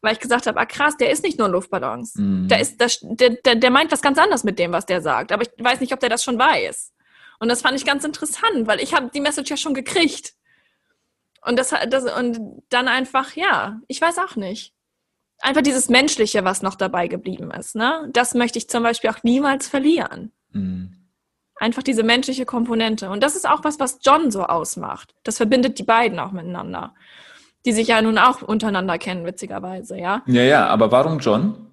Weil 0.00 0.14
ich 0.14 0.20
gesagt 0.20 0.46
habe, 0.46 0.58
ah 0.58 0.64
krass, 0.64 0.96
der 0.96 1.10
ist 1.10 1.22
nicht 1.22 1.38
nur 1.38 1.50
Luftballons. 1.50 2.14
Mhm. 2.14 2.48
Der, 2.48 2.60
ist, 2.60 2.78
der, 2.78 3.30
der, 3.30 3.56
der 3.56 3.70
meint 3.70 3.92
was 3.92 4.00
ganz 4.00 4.16
anderes 4.16 4.44
mit 4.44 4.58
dem, 4.58 4.72
was 4.72 4.86
der 4.86 5.02
sagt. 5.02 5.30
Aber 5.30 5.42
ich 5.42 5.50
weiß 5.58 5.80
nicht, 5.80 5.92
ob 5.92 6.00
der 6.00 6.08
das 6.08 6.24
schon 6.24 6.38
weiß. 6.38 6.92
Und 7.38 7.48
das 7.48 7.60
fand 7.60 7.76
ich 7.76 7.84
ganz 7.84 8.04
interessant, 8.04 8.66
weil 8.66 8.80
ich 8.80 8.94
habe 8.94 9.10
die 9.12 9.20
Message 9.20 9.50
ja 9.50 9.58
schon 9.58 9.74
gekriegt. 9.74 10.32
Und 11.44 11.58
das, 11.58 11.74
das 11.88 12.04
und 12.04 12.62
dann 12.68 12.88
einfach, 12.88 13.34
ja, 13.34 13.80
ich 13.88 14.00
weiß 14.00 14.18
auch 14.18 14.36
nicht. 14.36 14.74
Einfach 15.40 15.62
dieses 15.62 15.88
Menschliche, 15.88 16.44
was 16.44 16.60
noch 16.60 16.74
dabei 16.74 17.08
geblieben 17.08 17.50
ist, 17.50 17.74
ne? 17.74 18.08
Das 18.12 18.34
möchte 18.34 18.58
ich 18.58 18.68
zum 18.68 18.82
Beispiel 18.82 19.08
auch 19.08 19.22
niemals 19.22 19.68
verlieren. 19.68 20.32
Mhm. 20.52 20.96
Einfach 21.56 21.82
diese 21.82 22.02
menschliche 22.02 22.44
Komponente. 22.44 23.10
Und 23.10 23.22
das 23.22 23.36
ist 23.36 23.48
auch 23.48 23.64
was, 23.64 23.80
was 23.80 24.00
John 24.02 24.30
so 24.30 24.44
ausmacht. 24.44 25.14
Das 25.24 25.38
verbindet 25.38 25.78
die 25.78 25.82
beiden 25.82 26.18
auch 26.18 26.32
miteinander. 26.32 26.94
Die 27.66 27.72
sich 27.72 27.88
ja 27.88 28.00
nun 28.00 28.18
auch 28.18 28.42
untereinander 28.42 28.98
kennen, 28.98 29.26
witzigerweise, 29.26 29.98
ja? 29.98 30.22
Ja, 30.26 30.42
ja, 30.42 30.66
aber 30.66 30.90
warum 30.90 31.18
John? 31.18 31.70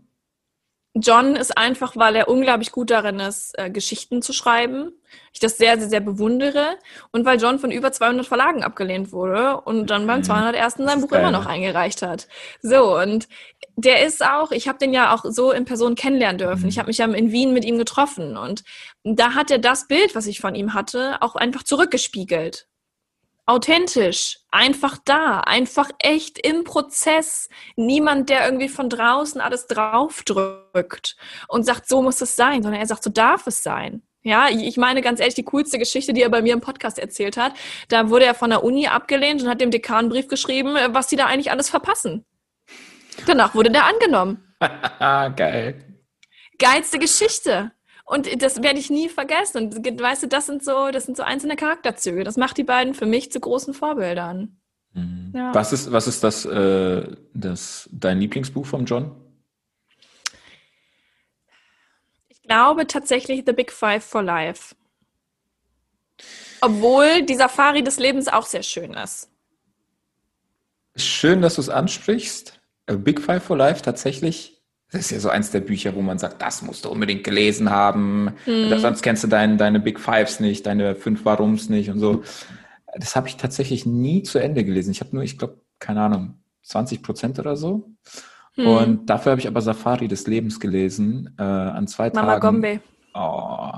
John 0.93 1.35
ist 1.35 1.57
einfach, 1.57 1.95
weil 1.95 2.15
er 2.15 2.27
unglaublich 2.27 2.71
gut 2.71 2.89
darin 2.89 3.19
ist, 3.19 3.57
äh, 3.57 3.69
Geschichten 3.69 4.21
zu 4.21 4.33
schreiben. 4.33 4.91
Ich 5.33 5.39
das 5.39 5.57
sehr, 5.57 5.77
sehr, 5.77 5.89
sehr 5.89 5.99
bewundere. 5.99 6.77
Und 7.11 7.25
weil 7.25 7.39
John 7.39 7.59
von 7.59 7.71
über 7.71 7.91
200 7.91 8.25
Verlagen 8.25 8.63
abgelehnt 8.63 9.11
wurde 9.11 9.61
und 9.61 9.89
dann 9.89 10.07
beim 10.07 10.23
201. 10.23 10.75
sein 10.77 11.01
Buch 11.01 11.09
geil, 11.09 11.21
immer 11.21 11.31
noch 11.31 11.45
eingereicht 11.45 12.01
hat. 12.01 12.27
So, 12.61 12.97
und 12.99 13.27
der 13.75 14.05
ist 14.05 14.25
auch, 14.25 14.51
ich 14.51 14.67
habe 14.67 14.79
den 14.79 14.93
ja 14.93 15.13
auch 15.13 15.25
so 15.25 15.51
in 15.51 15.65
Person 15.65 15.95
kennenlernen 15.95 16.39
dürfen. 16.39 16.63
Mhm. 16.63 16.69
Ich 16.69 16.79
habe 16.79 16.87
mich 16.87 16.97
ja 16.97 17.05
in 17.05 17.31
Wien 17.31 17.53
mit 17.53 17.65
ihm 17.65 17.77
getroffen. 17.77 18.37
Und 18.37 18.63
da 19.03 19.35
hat 19.35 19.51
er 19.51 19.59
das 19.59 19.87
Bild, 19.87 20.15
was 20.15 20.27
ich 20.27 20.39
von 20.39 20.55
ihm 20.55 20.73
hatte, 20.73 21.21
auch 21.21 21.35
einfach 21.35 21.63
zurückgespiegelt 21.63 22.67
authentisch, 23.47 24.39
einfach 24.51 24.97
da, 25.05 25.39
einfach 25.39 25.89
echt 25.99 26.37
im 26.37 26.63
Prozess. 26.65 27.49
Niemand, 27.75 28.29
der 28.29 28.45
irgendwie 28.45 28.67
von 28.67 28.89
draußen 28.89 29.41
alles 29.41 29.67
draufdrückt 29.67 31.15
und 31.47 31.63
sagt, 31.63 31.87
so 31.87 32.01
muss 32.01 32.21
es 32.21 32.35
sein, 32.35 32.61
sondern 32.61 32.81
er 32.81 32.87
sagt, 32.87 33.03
so 33.03 33.09
darf 33.09 33.47
es 33.47 33.63
sein. 33.63 34.03
Ja, 34.27 34.49
ich 34.49 34.75
meine 34.75 35.01
ganz 35.01 35.21
ehrlich, 35.21 35.35
die 35.35 35.43
coolste 35.43 35.79
Geschichte, 35.79 36.11
die 36.11 36.21
er 36.21 36.29
bei 36.29 36.41
mir 36.41 36.51
im 36.51 36.59
Podcast 36.59 36.99
erzählt 36.99 37.37
hat, 37.37 37.53
da 37.87 38.09
wurde 38.09 38.25
er 38.25 38.35
von 38.35 38.49
der 38.49 38.61
Uni 38.61 38.87
abgelehnt 38.87 39.41
und 39.41 39.47
hat 39.47 39.61
dem 39.61 39.71
Dekan 39.71 39.99
einen 39.99 40.09
Brief 40.09 40.27
geschrieben, 40.27 40.75
was 40.89 41.09
sie 41.09 41.15
da 41.15 41.27
eigentlich 41.27 41.49
alles 41.49 41.69
verpassen. 41.69 42.25
Danach 43.25 43.55
wurde 43.55 43.71
der 43.71 43.85
angenommen. 43.85 44.43
Geil. 44.99 45.81
Geilste 46.59 46.99
Geschichte. 46.99 47.71
Und 48.03 48.41
das 48.41 48.61
werde 48.61 48.79
ich 48.79 48.89
nie 48.89 49.07
vergessen. 49.07 49.73
Und 49.73 49.99
weißt 49.99 50.23
du, 50.23 50.27
das 50.27 50.45
sind 50.45 50.61
so, 50.61 50.91
das 50.91 51.05
sind 51.05 51.15
so 51.15 51.23
einzelne 51.23 51.55
Charakterzüge. 51.55 52.25
Das 52.25 52.35
macht 52.35 52.57
die 52.57 52.63
beiden 52.65 52.95
für 52.95 53.05
mich 53.05 53.31
zu 53.31 53.39
großen 53.39 53.73
Vorbildern. 53.73 54.59
Mhm. 54.93 55.31
Ja. 55.33 55.55
Was 55.55 55.71
ist, 55.71 55.89
was 55.91 56.07
ist 56.07 56.21
das, 56.21 56.43
äh, 56.43 57.15
das, 57.33 57.89
dein 57.93 58.19
Lieblingsbuch 58.19 58.65
von 58.65 58.85
John? 58.85 59.15
Ich 62.29 62.36
glaube 62.47 62.87
tatsächlich 62.87 63.43
The 63.45 63.53
Big 63.53 63.71
Five 63.71 64.03
for 64.03 64.23
Life. 64.23 64.75
Obwohl 66.61 67.23
die 67.23 67.35
Safari 67.35 67.83
des 67.83 67.99
Lebens 67.99 68.27
auch 68.27 68.45
sehr 68.45 68.63
schön 68.63 68.93
ist. 68.93 69.29
Schön, 70.95 71.41
dass 71.41 71.55
du 71.55 71.61
es 71.61 71.69
ansprichst. 71.69 72.59
Big 72.87 73.21
Five 73.21 73.43
for 73.43 73.57
Life 73.57 73.81
tatsächlich 73.83 74.57
das 74.91 75.01
ist 75.01 75.11
ja 75.11 75.19
so 75.19 75.29
eins 75.29 75.51
der 75.51 75.59
Bücher, 75.59 75.95
wo 75.95 76.01
man 76.01 76.17
sagt, 76.17 76.41
das 76.41 76.61
musst 76.61 76.85
du 76.85 76.89
unbedingt 76.89 77.23
gelesen 77.25 77.69
haben. 77.69 78.35
Mhm. 78.45 78.79
Sonst 78.79 79.01
kennst 79.01 79.23
du 79.23 79.27
dein, 79.27 79.57
deine 79.57 79.81
Big 79.81 79.99
Fives 79.99 80.39
nicht, 80.39 80.65
deine 80.65 80.95
fünf 80.95 81.25
Warums 81.25 81.69
nicht 81.69 81.89
und 81.89 81.99
so. 81.99 82.23
Das 82.95 83.15
habe 83.15 83.27
ich 83.27 83.35
tatsächlich 83.35 83.85
nie 83.85 84.23
zu 84.23 84.39
Ende 84.39 84.63
gelesen. 84.63 84.91
Ich 84.91 85.01
habe 85.01 85.13
nur, 85.13 85.23
ich 85.23 85.37
glaube, 85.37 85.59
keine 85.79 86.01
Ahnung, 86.01 86.39
20 86.63 87.03
Prozent 87.03 87.37
oder 87.37 87.57
so. 87.57 87.91
Mhm. 88.57 88.67
Und 88.67 89.05
dafür 89.09 89.31
habe 89.31 89.41
ich 89.41 89.47
aber 89.47 89.61
Safari 89.61 90.07
des 90.07 90.27
Lebens 90.27 90.59
gelesen, 90.59 91.33
äh, 91.37 91.43
an 91.43 91.87
zwei 91.87 92.09
Mama 92.09 92.39
Tagen. 92.39 92.61
Gombe. 92.61 92.81
Oh. 93.13 93.71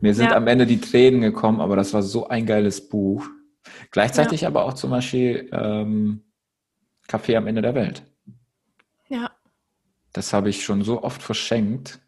Mir 0.00 0.14
sind 0.14 0.30
ja. 0.30 0.36
am 0.36 0.48
Ende 0.48 0.66
die 0.66 0.80
Tränen 0.80 1.20
gekommen, 1.20 1.60
aber 1.60 1.76
das 1.76 1.94
war 1.94 2.02
so 2.02 2.28
ein 2.28 2.44
geiles 2.44 2.88
Buch. 2.88 3.28
Gleichzeitig 3.92 4.42
ja. 4.42 4.48
aber 4.48 4.64
auch 4.64 4.74
zum 4.74 4.90
Beispiel 4.90 5.48
ähm, 5.52 6.24
Café 7.08 7.36
am 7.36 7.46
Ende 7.46 7.62
der 7.62 7.76
Welt. 7.76 8.02
Ja. 9.08 9.30
Das 10.12 10.32
habe 10.32 10.50
ich 10.50 10.64
schon 10.64 10.82
so 10.82 11.02
oft 11.04 11.22
verschenkt, 11.22 12.00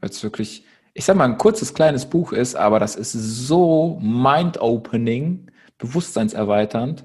weil 0.00 0.10
es 0.10 0.22
wirklich, 0.24 0.66
ich 0.92 1.04
sag 1.04 1.16
mal, 1.16 1.24
ein 1.24 1.38
kurzes, 1.38 1.72
kleines 1.72 2.06
Buch 2.06 2.32
ist, 2.32 2.56
aber 2.56 2.80
das 2.80 2.96
ist 2.96 3.12
so 3.12 4.00
mind-opening, 4.02 5.50
bewusstseinserweiternd. 5.78 7.04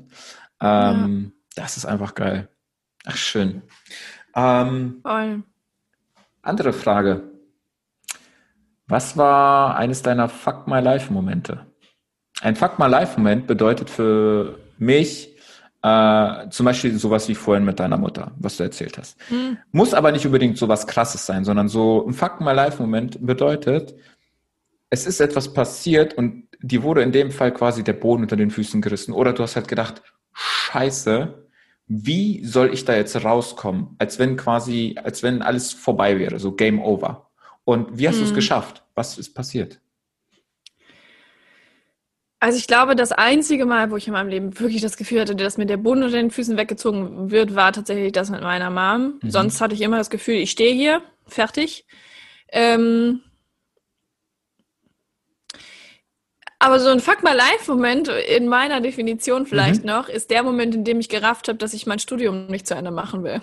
Ähm, 0.59 1.33
ja. 1.35 1.63
Das 1.63 1.77
ist 1.77 1.85
einfach 1.85 2.15
geil. 2.15 2.49
Ach, 3.05 3.15
schön. 3.15 3.61
Ähm, 4.35 4.99
Voll. 5.01 5.43
Andere 6.41 6.73
Frage. 6.73 7.23
Was 8.87 9.15
war 9.15 9.77
eines 9.77 10.01
deiner 10.01 10.27
Fuck 10.27 10.67
My 10.67 10.79
Life 10.79 11.11
Momente? 11.13 11.65
Ein 12.41 12.55
Fuck 12.55 12.79
My 12.79 12.87
Life 12.87 13.17
Moment 13.19 13.47
bedeutet 13.47 13.89
für 13.89 14.59
mich, 14.77 15.35
äh, 15.83 16.49
zum 16.49 16.65
Beispiel 16.65 16.97
sowas 16.97 17.27
wie 17.29 17.35
vorhin 17.35 17.63
mit 17.63 17.79
deiner 17.79 17.97
Mutter, 17.97 18.31
was 18.37 18.57
du 18.57 18.63
erzählt 18.63 18.97
hast. 18.97 19.17
Mhm. 19.31 19.57
Muss 19.71 19.93
aber 19.93 20.11
nicht 20.11 20.25
unbedingt 20.25 20.57
so 20.57 20.67
was 20.67 20.87
Krasses 20.87 21.25
sein, 21.25 21.43
sondern 21.43 21.69
so 21.69 22.05
ein 22.07 22.13
Fuck 22.13 22.41
My 22.41 22.53
Life-Moment 22.53 23.25
bedeutet, 23.25 23.95
es 24.89 25.07
ist 25.07 25.21
etwas 25.21 25.53
passiert 25.53 26.13
und 26.15 26.47
die 26.59 26.83
wurde 26.83 27.01
in 27.01 27.11
dem 27.11 27.31
Fall 27.31 27.53
quasi 27.53 27.83
der 27.83 27.93
Boden 27.93 28.23
unter 28.23 28.35
den 28.35 28.51
Füßen 28.51 28.81
gerissen. 28.81 29.13
Oder 29.13 29.33
du 29.33 29.41
hast 29.41 29.55
halt 29.55 29.67
gedacht, 29.67 30.03
scheiße, 30.33 31.40
wie 31.93 32.45
soll 32.45 32.73
ich 32.73 32.85
da 32.85 32.95
jetzt 32.95 33.21
rauskommen? 33.21 33.95
Als 33.97 34.17
wenn 34.17 34.37
quasi, 34.37 34.95
als 35.03 35.23
wenn 35.23 35.41
alles 35.41 35.73
vorbei 35.73 36.19
wäre, 36.19 36.39
so 36.39 36.53
Game 36.53 36.81
Over. 36.81 37.29
Und 37.65 37.97
wie 37.97 38.07
hast 38.07 38.15
mhm. 38.15 38.19
du 38.19 38.25
es 38.27 38.33
geschafft? 38.33 38.83
Was 38.95 39.17
ist 39.17 39.33
passiert? 39.33 39.81
Also 42.39 42.57
ich 42.57 42.65
glaube, 42.65 42.95
das 42.95 43.11
einzige 43.11 43.65
Mal, 43.65 43.91
wo 43.91 43.97
ich 43.97 44.07
in 44.07 44.13
meinem 44.13 44.29
Leben 44.29 44.57
wirklich 44.57 44.81
das 44.81 44.95
Gefühl 44.95 45.19
hatte, 45.19 45.35
dass 45.35 45.57
mir 45.57 45.65
der 45.65 45.75
Boden 45.75 46.03
unter 46.03 46.15
den 46.15 46.31
Füßen 46.31 46.55
weggezogen 46.55 47.29
wird, 47.29 47.55
war 47.55 47.73
tatsächlich 47.73 48.13
das 48.13 48.29
mit 48.29 48.41
meiner 48.41 48.69
Mom. 48.69 49.19
Mhm. 49.21 49.29
Sonst 49.29 49.59
hatte 49.59 49.75
ich 49.75 49.81
immer 49.81 49.97
das 49.97 50.09
Gefühl, 50.09 50.35
ich 50.35 50.51
stehe 50.51 50.73
hier, 50.73 51.01
fertig. 51.27 51.85
Ähm 52.53 53.21
aber 56.61 56.79
so 56.79 56.89
ein 56.89 56.99
Fuck 56.99 57.23
My 57.23 57.31
Life-Moment 57.31 58.07
in 58.07 58.47
meiner 58.47 58.81
Definition 58.81 59.47
vielleicht 59.47 59.81
mhm. 59.81 59.87
noch, 59.87 60.09
ist 60.09 60.29
der 60.29 60.43
Moment, 60.43 60.75
in 60.75 60.83
dem 60.83 60.99
ich 60.99 61.09
gerafft 61.09 61.47
habe, 61.47 61.57
dass 61.57 61.73
ich 61.73 61.87
mein 61.87 61.97
Studium 61.97 62.45
nicht 62.45 62.67
zu 62.67 62.75
Ende 62.75 62.91
machen 62.91 63.23
will. 63.23 63.41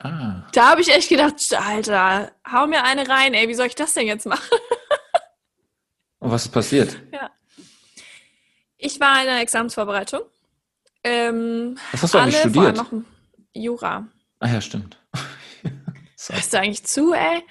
Ah. 0.00 0.42
Da 0.52 0.70
habe 0.70 0.80
ich 0.80 0.92
echt 0.92 1.08
gedacht, 1.08 1.36
Alter, 1.56 2.32
hau 2.50 2.66
mir 2.66 2.82
eine 2.82 3.08
rein, 3.08 3.32
ey, 3.32 3.46
wie 3.46 3.54
soll 3.54 3.66
ich 3.66 3.76
das 3.76 3.94
denn 3.94 4.08
jetzt 4.08 4.26
machen? 4.26 4.58
Und 6.18 6.32
was 6.32 6.46
ist 6.46 6.50
passiert? 6.50 6.98
Ja. 7.12 7.30
Ich 8.76 8.98
war 8.98 9.20
in 9.20 9.26
der 9.26 9.40
Examensvorbereitung. 9.40 10.22
Ähm, 11.04 11.78
Was 11.92 12.02
hast 12.02 12.14
du 12.14 12.18
eigentlich 12.18 12.38
studiert? 12.38 12.76
Noch 12.76 12.90
Jura. 13.52 14.08
Ah 14.40 14.48
ja, 14.48 14.60
stimmt. 14.60 14.98
Hörst 16.28 16.52
du 16.52 16.58
eigentlich 16.58 16.84
zu, 16.84 17.12
ey? 17.12 17.44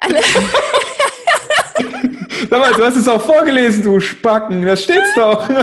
Sag 2.50 2.60
mal, 2.60 2.72
du 2.72 2.84
hast 2.84 2.96
es 2.96 3.08
auch 3.08 3.22
vorgelesen, 3.22 3.82
du 3.82 4.00
Spacken. 4.00 4.64
Da 4.64 4.76
steht's 4.76 5.14
doch. 5.14 5.48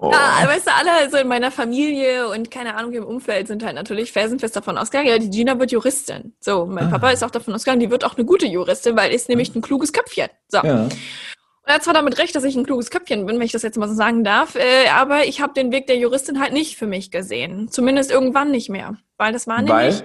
Oh. 0.00 0.12
Ja, 0.12 0.46
weißt 0.46 0.68
du, 0.68 0.70
alle 0.72 1.10
so 1.10 1.16
in 1.16 1.26
meiner 1.26 1.50
Familie 1.50 2.28
und 2.28 2.52
keine 2.52 2.76
Ahnung 2.76 2.92
im 2.92 3.04
Umfeld 3.04 3.48
sind 3.48 3.64
halt 3.64 3.74
natürlich 3.74 4.12
felsenfest 4.12 4.54
davon 4.54 4.78
ausgegangen, 4.78 5.08
ja, 5.10 5.18
die 5.18 5.28
Gina 5.28 5.58
wird 5.58 5.72
Juristin. 5.72 6.34
So, 6.38 6.66
mein 6.66 6.86
ah. 6.86 6.90
Papa 6.90 7.10
ist 7.10 7.24
auch 7.24 7.32
davon 7.32 7.52
ausgegangen, 7.52 7.80
die 7.80 7.90
wird 7.90 8.04
auch 8.04 8.16
eine 8.16 8.24
gute 8.24 8.46
Juristin, 8.46 8.96
weil 8.96 9.10
ist 9.10 9.28
nämlich 9.28 9.52
ein 9.56 9.60
kluges 9.60 9.92
Köpfchen. 9.92 10.28
So. 10.46 10.58
Ja. 10.58 10.88
Er 11.64 11.74
hat 11.74 11.82
zwar 11.82 11.94
damit 11.94 12.16
recht, 12.18 12.34
dass 12.36 12.44
ich 12.44 12.54
ein 12.54 12.64
kluges 12.64 12.90
Köpfchen 12.90 13.26
bin, 13.26 13.36
wenn 13.36 13.44
ich 13.44 13.52
das 13.52 13.62
jetzt 13.62 13.76
mal 13.76 13.88
so 13.88 13.94
sagen 13.94 14.22
darf, 14.22 14.54
äh, 14.54 14.88
aber 14.88 15.26
ich 15.26 15.40
habe 15.40 15.52
den 15.52 15.72
Weg 15.72 15.88
der 15.88 15.98
Juristin 15.98 16.40
halt 16.40 16.52
nicht 16.52 16.78
für 16.78 16.86
mich 16.86 17.10
gesehen. 17.10 17.68
Zumindest 17.68 18.12
irgendwann 18.12 18.52
nicht 18.52 18.70
mehr. 18.70 18.96
Weil 19.16 19.32
das 19.32 19.48
war 19.48 19.56
weil? 19.66 19.88
nämlich. 19.88 20.04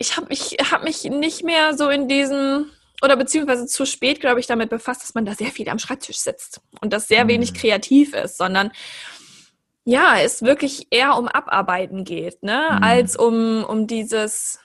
Ich 0.00 0.16
habe 0.16 0.32
ich 0.32 0.56
hab 0.72 0.82
mich 0.82 1.04
nicht 1.04 1.44
mehr 1.44 1.76
so 1.76 1.90
in 1.90 2.08
diesem, 2.08 2.70
oder 3.02 3.16
beziehungsweise 3.16 3.66
zu 3.66 3.84
spät, 3.84 4.18
glaube 4.18 4.40
ich, 4.40 4.46
damit 4.46 4.70
befasst, 4.70 5.02
dass 5.02 5.12
man 5.12 5.26
da 5.26 5.34
sehr 5.34 5.50
viel 5.50 5.68
am 5.68 5.78
Schreibtisch 5.78 6.16
sitzt 6.16 6.62
und 6.80 6.90
das 6.90 7.06
sehr 7.06 7.24
mhm. 7.24 7.28
wenig 7.28 7.52
kreativ 7.52 8.14
ist, 8.14 8.38
sondern 8.38 8.72
ja, 9.84 10.18
es 10.18 10.42
wirklich 10.42 10.86
eher 10.90 11.16
um 11.18 11.28
Abarbeiten 11.28 12.04
geht, 12.04 12.42
ne, 12.42 12.68
mhm. 12.70 12.82
als 12.82 13.16
um, 13.16 13.62
um 13.64 13.86
dieses 13.86 14.58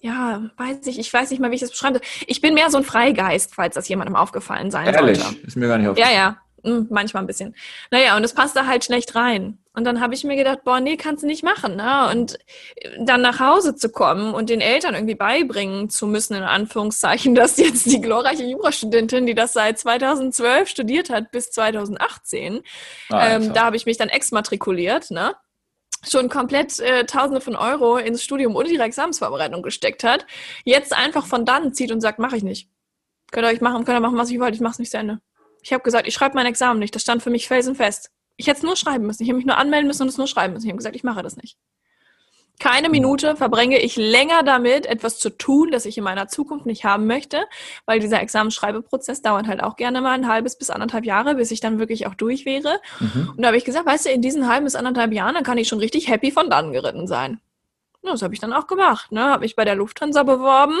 ja, 0.00 0.50
weiß 0.56 0.86
ich, 0.86 0.98
ich 0.98 1.12
weiß 1.12 1.30
nicht 1.30 1.40
mal, 1.40 1.50
wie 1.50 1.54
ich 1.54 1.62
das 1.62 1.70
beschreibe. 1.70 2.00
Ich 2.26 2.42
bin 2.42 2.52
mehr 2.52 2.70
so 2.70 2.76
ein 2.76 2.84
Freigeist, 2.84 3.54
falls 3.54 3.74
das 3.74 3.88
jemandem 3.88 4.16
aufgefallen 4.16 4.70
sein 4.70 4.92
Ehrlich? 4.92 5.18
sollte. 5.18 5.38
Ist 5.46 5.56
mir 5.56 5.66
gar 5.68 5.78
nicht 5.78 5.88
aufgefallen. 5.88 6.14
Ja, 6.14 6.36
ja. 6.62 6.70
Hm, 6.70 6.86
manchmal 6.90 7.22
ein 7.22 7.26
bisschen. 7.26 7.54
Naja, 7.90 8.16
und 8.16 8.24
es 8.24 8.34
passt 8.34 8.54
da 8.54 8.66
halt 8.66 8.84
schlecht 8.84 9.14
rein. 9.14 9.58
Und 9.76 9.84
dann 9.84 10.00
habe 10.00 10.14
ich 10.14 10.22
mir 10.22 10.36
gedacht, 10.36 10.62
boah, 10.62 10.78
nee, 10.78 10.96
kannst 10.96 11.24
du 11.24 11.26
nicht 11.26 11.42
machen. 11.42 11.74
Ne? 11.74 12.08
Und 12.12 12.38
dann 13.00 13.20
nach 13.20 13.40
Hause 13.40 13.74
zu 13.74 13.88
kommen 13.88 14.32
und 14.32 14.48
den 14.48 14.60
Eltern 14.60 14.94
irgendwie 14.94 15.16
beibringen 15.16 15.90
zu 15.90 16.06
müssen, 16.06 16.34
in 16.34 16.44
Anführungszeichen, 16.44 17.34
dass 17.34 17.56
jetzt 17.56 17.86
die 17.86 18.00
glorreiche 18.00 18.44
Jurastudentin, 18.44 19.26
die 19.26 19.34
das 19.34 19.52
seit 19.52 19.78
2012 19.78 20.68
studiert 20.68 21.10
hat, 21.10 21.32
bis 21.32 21.50
2018, 21.50 22.62
ähm, 23.10 23.52
da 23.52 23.64
habe 23.64 23.76
ich 23.76 23.84
mich 23.84 23.96
dann 23.96 24.08
exmatrikuliert, 24.08 25.10
ne? 25.10 25.34
schon 26.08 26.28
komplett 26.28 26.78
äh, 26.80 27.06
Tausende 27.06 27.40
von 27.40 27.56
Euro 27.56 27.96
ins 27.96 28.22
Studium 28.22 28.56
und 28.56 28.68
ihre 28.68 28.82
Examensvorbereitung 28.84 29.62
gesteckt 29.62 30.04
hat, 30.04 30.26
jetzt 30.64 30.92
einfach 30.92 31.26
von 31.26 31.44
dann 31.44 31.72
zieht 31.72 31.90
und 31.90 32.00
sagt, 32.00 32.18
mache 32.18 32.36
ich 32.36 32.42
nicht. 32.42 32.68
Könnt 33.32 33.46
ihr 33.46 33.50
euch 33.50 33.60
machen, 33.60 33.84
könnt 33.84 33.96
ihr 33.96 34.00
machen, 34.00 34.18
was 34.18 34.30
ich 34.30 34.38
wollt, 34.38 34.54
ich 34.54 34.60
mache 34.60 34.74
es 34.74 34.78
nicht 34.78 34.90
zu 34.90 34.98
Ende. 34.98 35.20
Ich 35.62 35.72
habe 35.72 35.82
gesagt, 35.82 36.06
ich 36.06 36.14
schreibe 36.14 36.34
mein 36.34 36.46
Examen 36.46 36.78
nicht. 36.78 36.94
Das 36.94 37.02
stand 37.02 37.22
für 37.22 37.30
mich 37.30 37.48
felsenfest. 37.48 38.10
Ich 38.36 38.46
hätte 38.46 38.58
es 38.58 38.62
nur 38.62 38.76
schreiben 38.76 39.06
müssen. 39.06 39.22
Ich 39.22 39.28
hätte 39.28 39.36
mich 39.36 39.46
nur 39.46 39.58
anmelden 39.58 39.86
müssen 39.86 40.02
und 40.02 40.08
es 40.08 40.18
nur 40.18 40.26
schreiben 40.26 40.54
müssen. 40.54 40.66
Ich 40.66 40.70
habe 40.70 40.78
gesagt, 40.78 40.96
ich 40.96 41.04
mache 41.04 41.22
das 41.22 41.36
nicht. 41.36 41.56
Keine 42.60 42.88
Minute 42.88 43.34
verbringe 43.34 43.80
ich 43.80 43.96
länger 43.96 44.44
damit, 44.44 44.86
etwas 44.86 45.18
zu 45.18 45.30
tun, 45.30 45.72
das 45.72 45.86
ich 45.86 45.98
in 45.98 46.04
meiner 46.04 46.28
Zukunft 46.28 46.66
nicht 46.66 46.84
haben 46.84 47.06
möchte, 47.06 47.44
weil 47.84 47.98
dieser 47.98 48.20
Examenschreibeprozess 48.20 49.22
dauert 49.22 49.48
halt 49.48 49.60
auch 49.60 49.74
gerne 49.74 50.00
mal 50.00 50.12
ein 50.12 50.28
halbes 50.28 50.56
bis 50.56 50.70
anderthalb 50.70 51.04
Jahre, 51.04 51.34
bis 51.34 51.50
ich 51.50 51.60
dann 51.60 51.80
wirklich 51.80 52.06
auch 52.06 52.14
durch 52.14 52.46
wäre. 52.46 52.80
Mhm. 53.00 53.30
Und 53.30 53.42
da 53.42 53.48
habe 53.48 53.56
ich 53.56 53.64
gesagt, 53.64 53.86
weißt 53.86 54.06
du, 54.06 54.10
in 54.10 54.22
diesen 54.22 54.48
halben 54.48 54.64
bis 54.64 54.76
anderthalb 54.76 55.12
Jahren, 55.12 55.34
dann 55.34 55.42
kann 55.42 55.58
ich 55.58 55.66
schon 55.66 55.80
richtig 55.80 56.08
happy 56.08 56.30
von 56.30 56.48
dann 56.48 56.72
geritten 56.72 57.08
sein. 57.08 57.40
Ja, 58.04 58.12
das 58.12 58.20
habe 58.20 58.34
ich 58.34 58.40
dann 58.40 58.52
auch 58.52 58.66
gemacht. 58.66 59.12
Ne? 59.12 59.22
Habe 59.22 59.44
mich 59.44 59.56
bei 59.56 59.64
der 59.64 59.74
Lufthansa 59.74 60.24
beworben. 60.24 60.74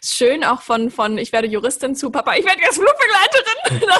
Ist 0.00 0.14
schön 0.14 0.42
auch 0.44 0.62
von, 0.62 0.90
von 0.90 1.18
ich 1.18 1.30
werde 1.30 1.46
Juristin 1.46 1.94
zu 1.94 2.10
Papa, 2.10 2.32
ich 2.38 2.44
werde 2.46 2.62
jetzt 2.62 2.80
Flugbegleiterin. 2.80 3.90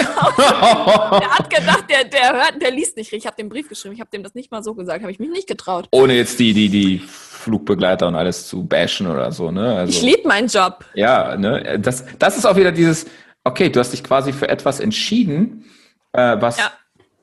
der 1.21 1.31
hat 1.31 1.51
gedacht, 1.51 1.85
der, 1.91 2.05
der 2.05 2.33
hört, 2.33 2.63
der 2.63 2.71
liest 2.71 2.97
nicht 2.97 3.13
richtig. 3.13 3.19
Ich 3.19 3.27
habe 3.27 3.37
den 3.37 3.51
Brief 3.51 3.69
geschrieben, 3.69 3.95
ich 3.95 4.01
habe 4.01 4.11
dem 4.11 4.23
das 4.23 4.35
nicht 4.35 4.51
mal 4.51 4.63
so 4.63 4.75
gesagt, 4.75 5.03
habe 5.03 5.13
ich 5.13 5.19
mich 5.19 5.29
nicht 5.29 5.47
getraut. 5.47 5.89
Ohne 5.91 6.15
jetzt 6.15 6.39
die, 6.41 6.55
die, 6.55 6.71
die 6.71 6.99
Flugbegleiter 7.01 8.09
und 8.09 8.15
alles 8.15 8.49
zu 8.49 8.65
bashen 8.65 9.07
oder 9.07 9.31
so. 9.31 9.51
Ne? 9.51 9.77
Also, 9.77 9.93
ich 9.93 10.01
liebe 10.01 10.27
meinen 10.27 10.49
Job. 10.49 10.83
Ja, 10.95 11.37
ne? 11.37 11.79
das, 11.79 12.07
das 12.19 12.39
ist 12.39 12.47
auch 12.47 12.57
wieder 12.57 12.73
dieses, 12.73 13.05
okay, 13.45 13.69
du 13.69 13.79
hast 13.79 13.93
dich 13.93 14.03
quasi 14.03 14.33
für 14.33 14.49
etwas 14.49 14.81
entschieden, 14.81 15.67
äh, 16.13 16.37
was 16.41 16.57
ja. 16.57 16.73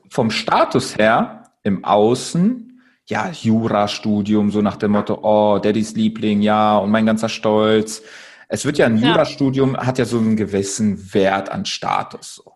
vom 0.08 0.30
Status 0.30 1.00
her 1.00 1.52
im 1.64 1.84
Außen 1.84 2.67
ja, 3.08 3.32
Jurastudium, 3.32 4.52
so 4.52 4.62
nach 4.62 4.76
dem 4.76 4.92
Motto, 4.92 5.20
oh, 5.22 5.60
Daddys 5.60 5.96
Liebling, 5.96 6.42
ja, 6.42 6.78
und 6.78 6.92
mein 6.92 7.06
ganzer 7.06 7.30
Stolz. 7.30 8.04
Es 8.50 8.66
wird 8.66 8.78
ja 8.78 8.86
ein 8.86 8.98
ja. 8.98 9.10
Jurastudium, 9.10 9.78
hat 9.78 9.98
ja 9.98 10.06
so 10.06 10.18
einen 10.18 10.36
gewissen 10.36 11.14
Wert 11.14 11.50
an 11.50 11.66
Status. 11.66 12.36
So. 12.36 12.54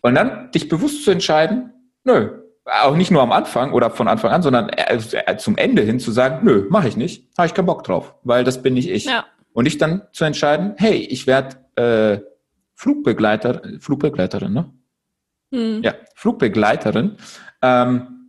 Und 0.00 0.14
dann 0.14 0.50
dich 0.52 0.68
bewusst 0.68 1.04
zu 1.04 1.10
entscheiden, 1.10 1.72
nö, 2.04 2.30
auch 2.64 2.96
nicht 2.96 3.10
nur 3.10 3.22
am 3.22 3.32
Anfang 3.32 3.72
oder 3.72 3.90
von 3.90 4.08
Anfang 4.08 4.30
an, 4.30 4.42
sondern 4.42 4.70
zum 5.38 5.56
Ende 5.56 5.82
hin 5.82 6.00
zu 6.00 6.12
sagen, 6.12 6.44
nö, 6.44 6.66
mache 6.70 6.88
ich 6.88 6.96
nicht, 6.96 7.28
habe 7.36 7.46
ich 7.46 7.54
keinen 7.54 7.66
Bock 7.66 7.84
drauf, 7.84 8.14
weil 8.22 8.44
das 8.44 8.62
bin 8.62 8.74
nicht 8.74 8.88
ich. 8.88 9.04
Ja. 9.04 9.26
Und 9.52 9.66
ich 9.66 9.78
dann 9.78 10.02
zu 10.12 10.24
entscheiden, 10.24 10.74
hey, 10.78 10.96
ich 10.96 11.26
werde 11.26 11.56
äh, 11.76 12.20
Flugbegleiter, 12.74 13.62
Flugbegleiterin, 13.80 14.52
ne? 14.52 14.70
Hm. 15.52 15.82
Ja, 15.82 15.94
Flugbegleiterin. 16.16 17.16
Ähm, 17.62 18.23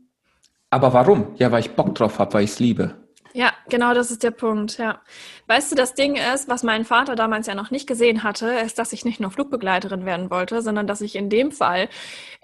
aber 0.75 0.91
warum? 0.91 1.27
Ja, 1.37 1.51
weil 1.53 1.61
ich 1.61 1.71
Bock 1.71 1.95
drauf 1.95 2.19
habe, 2.19 2.33
weil 2.33 2.43
ich 2.43 2.51
es 2.51 2.59
liebe. 2.59 2.95
Ja, 3.33 3.51
genau 3.69 3.93
das 3.93 4.11
ist 4.11 4.23
der 4.23 4.31
Punkt, 4.31 4.77
ja. 4.77 5.01
Weißt 5.47 5.71
du, 5.71 5.75
das 5.75 5.93
Ding 5.93 6.15
ist, 6.15 6.49
was 6.49 6.63
mein 6.63 6.83
Vater 6.85 7.15
damals 7.15 7.47
ja 7.47 7.55
noch 7.55 7.71
nicht 7.71 7.87
gesehen 7.87 8.23
hatte, 8.23 8.47
ist, 8.65 8.77
dass 8.77 8.93
ich 8.93 9.03
nicht 9.05 9.19
nur 9.19 9.31
Flugbegleiterin 9.31 10.05
werden 10.05 10.29
wollte, 10.29 10.61
sondern 10.61 10.85
dass 10.85 11.01
ich 11.01 11.15
in 11.15 11.29
dem 11.29 11.51
Fall 11.51 11.87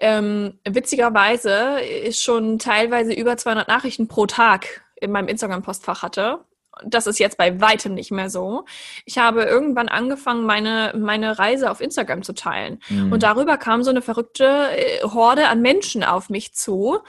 ähm, 0.00 0.58
witzigerweise 0.68 1.78
schon 2.12 2.58
teilweise 2.58 3.12
über 3.12 3.36
200 3.36 3.68
Nachrichten 3.68 4.08
pro 4.08 4.26
Tag 4.26 4.82
in 4.96 5.12
meinem 5.12 5.28
Instagram-Postfach 5.28 6.02
hatte. 6.02 6.40
Das 6.84 7.06
ist 7.06 7.18
jetzt 7.18 7.36
bei 7.36 7.60
weitem 7.60 7.94
nicht 7.94 8.10
mehr 8.10 8.30
so. 8.30 8.64
Ich 9.04 9.18
habe 9.18 9.42
irgendwann 9.42 9.88
angefangen, 9.88 10.46
meine, 10.46 10.92
meine 10.96 11.38
Reise 11.38 11.70
auf 11.70 11.82
Instagram 11.82 12.22
zu 12.22 12.34
teilen. 12.34 12.80
Mhm. 12.88 13.12
Und 13.12 13.22
darüber 13.22 13.58
kam 13.58 13.82
so 13.82 13.90
eine 13.90 14.00
verrückte 14.00 14.68
äh, 14.76 15.02
Horde 15.04 15.48
an 15.48 15.60
Menschen 15.60 16.02
auf 16.02 16.30
mich 16.30 16.54
zu 16.54 17.00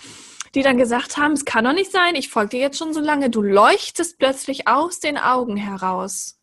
die 0.55 0.61
dann 0.61 0.77
gesagt 0.77 1.17
haben, 1.17 1.34
es 1.34 1.45
kann 1.45 1.65
doch 1.65 1.73
nicht 1.73 1.91
sein, 1.91 2.15
ich 2.15 2.30
folge 2.30 2.51
dir 2.51 2.59
jetzt 2.59 2.77
schon 2.77 2.93
so 2.93 2.99
lange, 2.99 3.30
du 3.30 3.41
leuchtest 3.41 4.19
plötzlich 4.19 4.67
aus 4.67 4.99
den 4.99 5.17
Augen 5.17 5.57
heraus. 5.57 6.39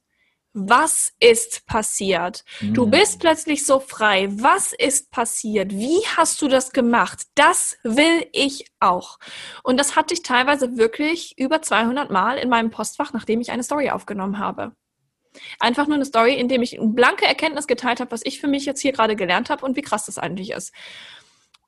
Was 0.53 1.13
ist 1.21 1.65
passiert? 1.67 2.45
Mhm. 2.61 2.75
Du 2.75 2.87
bist 2.87 3.21
plötzlich 3.21 3.65
so 3.65 3.79
frei. 3.79 4.29
Was 4.33 4.73
ist 4.73 5.13
passiert? 5.13 5.71
Wie 5.71 6.01
hast 6.17 6.43
du 6.43 6.49
das 6.49 6.73
gemacht? 6.73 7.23
Das 7.37 7.77
will 7.85 8.27
ich 8.33 8.67
auch. 8.81 9.21
Und 9.63 9.79
das 9.79 9.95
hatte 9.95 10.13
ich 10.13 10.23
teilweise 10.23 10.77
wirklich 10.77 11.39
über 11.39 11.63
200 11.63 12.11
Mal 12.11 12.37
in 12.37 12.49
meinem 12.49 12.71
Postfach, 12.71 13.13
nachdem 13.13 13.41
ich 13.41 13.53
eine 13.53 13.63
Story 13.63 13.91
aufgenommen 13.91 14.39
habe. 14.39 14.73
Einfach 15.61 15.87
nur 15.87 15.95
eine 15.95 16.05
Story, 16.05 16.35
in 16.35 16.49
dem 16.49 16.63
ich 16.63 16.77
eine 16.77 16.89
blanke 16.89 17.27
Erkenntnis 17.27 17.69
geteilt 17.69 18.01
habe, 18.01 18.11
was 18.11 18.23
ich 18.25 18.41
für 18.41 18.49
mich 18.49 18.65
jetzt 18.65 18.81
hier 18.81 18.91
gerade 18.91 19.15
gelernt 19.15 19.51
habe 19.51 19.65
und 19.65 19.77
wie 19.77 19.83
krass 19.83 20.07
das 20.07 20.19
eigentlich 20.19 20.51
ist. 20.51 20.73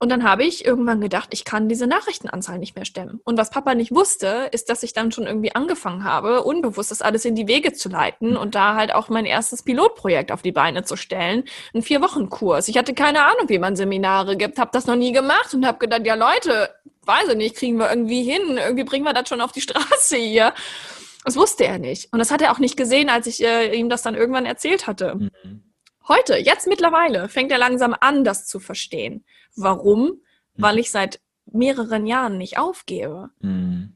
Und 0.03 0.09
dann 0.09 0.25
habe 0.25 0.43
ich 0.43 0.65
irgendwann 0.65 1.01
gedacht, 1.01 1.29
ich 1.31 1.45
kann 1.45 1.69
diese 1.69 1.87
Nachrichtenanzahl 1.87 2.59
nicht 2.59 2.75
mehr 2.75 2.85
stemmen. 2.85 3.21
Und 3.23 3.39
was 3.39 3.51
Papa 3.51 3.77
nicht 3.77 3.95
wusste, 3.95 4.49
ist, 4.51 4.69
dass 4.69 4.83
ich 4.83 4.93
dann 4.93 5.13
schon 5.13 5.29
irgendwie 5.29 5.55
angefangen 5.55 6.03
habe, 6.03 6.43
unbewusst 6.43 6.91
das 6.91 7.03
alles 7.03 7.25
in 7.25 7.37
die 7.37 7.47
Wege 7.47 7.73
zu 7.73 7.89
leiten 7.89 8.37
und 8.37 8.57
da 8.57 8.75
halt 8.75 8.93
auch 8.93 9.09
mein 9.11 9.27
erstes 9.27 9.63
Pilotprojekt 9.63 10.33
auf 10.33 10.43
die 10.43 10.51
Beine 10.51 10.83
zu 10.83 10.97
stellen. 10.97 11.45
Ein 11.73 11.83
Vier-Wochen-Kurs. 11.83 12.67
Ich 12.67 12.77
hatte 12.77 12.95
keine 12.95 13.23
Ahnung, 13.23 13.49
wie 13.49 13.61
man 13.61 13.77
Seminare 13.77 14.37
gibt, 14.37 14.59
habe 14.59 14.73
das 14.73 14.89
noch 14.89 14.97
nie 14.97 15.13
gemacht 15.13 15.55
und 15.55 15.65
habe 15.65 15.79
gedacht, 15.79 16.05
ja 16.05 16.17
Leute, 16.17 16.71
weiß 17.07 17.29
ich 17.29 17.37
nicht, 17.37 17.55
kriegen 17.55 17.79
wir 17.79 17.89
irgendwie 17.89 18.25
hin, 18.25 18.59
irgendwie 18.59 18.83
bringen 18.83 19.05
wir 19.05 19.13
das 19.13 19.29
schon 19.29 19.41
auf 19.41 19.53
die 19.53 19.61
Straße 19.61 20.17
hier. 20.17 20.53
Das 21.25 21.37
wusste 21.37 21.65
er 21.65 21.79
nicht. 21.79 22.13
Und 22.13 22.19
das 22.19 22.33
hat 22.33 22.43
er 22.43 22.51
auch 22.51 22.59
nicht 22.59 22.77
gesehen, 22.77 23.09
als 23.09 23.29
ich 23.29 23.41
äh, 23.45 23.73
ihm 23.73 23.89
das 23.89 24.03
dann 24.03 24.17
irgendwann 24.17 24.47
erzählt 24.47 24.89
hatte. 24.89 25.15
Mhm. 25.15 25.63
Heute, 26.09 26.37
jetzt 26.37 26.67
mittlerweile, 26.67 27.29
fängt 27.29 27.53
er 27.53 27.59
langsam 27.59 27.95
an, 28.01 28.25
das 28.25 28.49
zu 28.49 28.59
verstehen. 28.59 29.25
Warum? 29.57 30.05
Mhm. 30.55 30.63
Weil 30.63 30.79
ich 30.79 30.91
seit 30.91 31.21
mehreren 31.47 32.07
Jahren 32.07 32.39
nicht 32.39 32.59
aufgebe. 32.59 33.31
Mhm. 33.41 33.95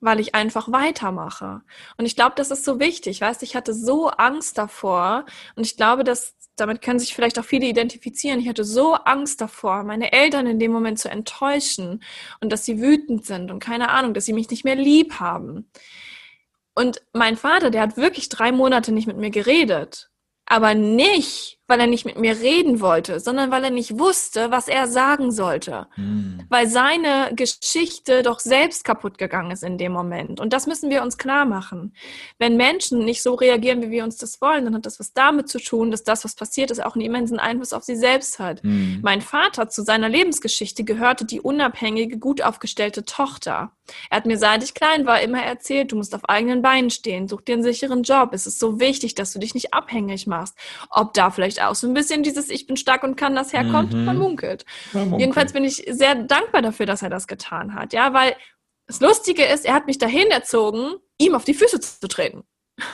Weil 0.00 0.20
ich 0.20 0.34
einfach 0.34 0.70
weitermache. 0.70 1.62
Und 1.96 2.06
ich 2.06 2.14
glaube, 2.14 2.34
das 2.36 2.50
ist 2.50 2.64
so 2.64 2.78
wichtig. 2.78 3.20
Weißt, 3.20 3.42
ich 3.42 3.56
hatte 3.56 3.74
so 3.74 4.08
Angst 4.08 4.56
davor. 4.58 5.26
Und 5.56 5.66
ich 5.66 5.76
glaube, 5.76 6.04
dass 6.04 6.34
damit 6.56 6.82
können 6.82 6.98
sich 6.98 7.14
vielleicht 7.14 7.38
auch 7.38 7.44
viele 7.44 7.66
identifizieren. 7.66 8.40
Ich 8.40 8.48
hatte 8.48 8.64
so 8.64 8.94
Angst 8.94 9.40
davor, 9.40 9.84
meine 9.84 10.12
Eltern 10.12 10.46
in 10.48 10.58
dem 10.58 10.72
Moment 10.72 10.98
zu 10.98 11.08
enttäuschen 11.08 12.02
und 12.40 12.50
dass 12.50 12.64
sie 12.64 12.80
wütend 12.80 13.24
sind 13.24 13.52
und 13.52 13.60
keine 13.60 13.90
Ahnung, 13.90 14.12
dass 14.12 14.24
sie 14.24 14.32
mich 14.32 14.50
nicht 14.50 14.64
mehr 14.64 14.74
lieb 14.74 15.20
haben. 15.20 15.70
Und 16.74 17.00
mein 17.12 17.36
Vater, 17.36 17.70
der 17.70 17.82
hat 17.82 17.96
wirklich 17.96 18.28
drei 18.28 18.50
Monate 18.50 18.90
nicht 18.90 19.06
mit 19.06 19.18
mir 19.18 19.30
geredet 19.30 20.10
aber 20.48 20.74
nicht, 20.74 21.57
weil 21.68 21.80
er 21.80 21.86
nicht 21.86 22.06
mit 22.06 22.18
mir 22.18 22.40
reden 22.40 22.80
wollte, 22.80 23.20
sondern 23.20 23.50
weil 23.50 23.62
er 23.62 23.70
nicht 23.70 23.98
wusste, 23.98 24.50
was 24.50 24.68
er 24.68 24.88
sagen 24.88 25.30
sollte. 25.30 25.86
Mhm. 25.96 26.40
Weil 26.48 26.66
seine 26.66 27.30
Geschichte 27.34 28.22
doch 28.22 28.40
selbst 28.40 28.84
kaputt 28.84 29.18
gegangen 29.18 29.50
ist 29.50 29.62
in 29.62 29.76
dem 29.76 29.92
Moment. 29.92 30.40
Und 30.40 30.54
das 30.54 30.66
müssen 30.66 30.88
wir 30.88 31.02
uns 31.02 31.18
klar 31.18 31.44
machen. 31.44 31.94
Wenn 32.38 32.56
Menschen 32.56 33.04
nicht 33.04 33.22
so 33.22 33.34
reagieren, 33.34 33.82
wie 33.82 33.90
wir 33.90 34.04
uns 34.04 34.16
das 34.16 34.40
wollen, 34.40 34.64
dann 34.64 34.74
hat 34.74 34.86
das 34.86 34.98
was 34.98 35.12
damit 35.12 35.48
zu 35.48 35.58
tun, 35.58 35.90
dass 35.90 36.04
das, 36.04 36.24
was 36.24 36.34
passiert 36.34 36.70
ist, 36.70 36.82
auch 36.82 36.94
einen 36.94 37.04
immensen 37.04 37.38
Einfluss 37.38 37.74
auf 37.74 37.84
sie 37.84 37.96
selbst 37.96 38.38
hat. 38.38 38.64
Mhm. 38.64 39.00
Mein 39.02 39.20
Vater 39.20 39.68
zu 39.68 39.82
seiner 39.82 40.08
Lebensgeschichte 40.08 40.84
gehörte 40.84 41.26
die 41.26 41.42
unabhängige, 41.42 42.18
gut 42.18 42.40
aufgestellte 42.40 43.04
Tochter. 43.04 43.72
Er 44.10 44.16
hat 44.16 44.26
mir, 44.26 44.38
seit 44.38 44.62
ich 44.62 44.74
klein 44.74 45.06
war, 45.06 45.20
immer 45.20 45.42
erzählt, 45.42 45.92
du 45.92 45.96
musst 45.96 46.14
auf 46.14 46.28
eigenen 46.28 46.62
Beinen 46.62 46.90
stehen, 46.90 47.28
such 47.28 47.42
dir 47.42 47.54
einen 47.54 47.62
sicheren 47.62 48.02
Job. 48.02 48.30
Es 48.32 48.46
ist 48.46 48.58
so 48.58 48.80
wichtig, 48.80 49.14
dass 49.14 49.32
du 49.32 49.38
dich 49.38 49.54
nicht 49.54 49.74
abhängig 49.74 50.26
machst. 50.26 50.56
Ob 50.90 51.14
da 51.14 51.30
vielleicht 51.30 51.57
auch 51.60 51.74
so 51.74 51.86
ein 51.86 51.94
bisschen 51.94 52.22
dieses 52.22 52.50
Ich 52.50 52.66
bin 52.66 52.76
stark 52.76 53.02
und 53.02 53.16
kann 53.16 53.34
das 53.34 53.52
herkommt, 53.52 53.92
mhm. 53.92 54.04
man 54.04 54.18
munkelt. 54.18 54.64
munkelt. 54.92 55.20
Jedenfalls 55.20 55.52
bin 55.52 55.64
ich 55.64 55.84
sehr 55.88 56.14
dankbar 56.14 56.62
dafür, 56.62 56.86
dass 56.86 57.02
er 57.02 57.10
das 57.10 57.26
getan 57.26 57.74
hat. 57.74 57.92
Ja, 57.92 58.12
weil 58.12 58.34
das 58.86 59.00
Lustige 59.00 59.44
ist, 59.44 59.66
er 59.66 59.74
hat 59.74 59.86
mich 59.86 59.98
dahin 59.98 60.30
erzogen, 60.30 60.94
ihm 61.18 61.34
auf 61.34 61.44
die 61.44 61.54
Füße 61.54 61.80
zu 61.80 62.08
treten. 62.08 62.44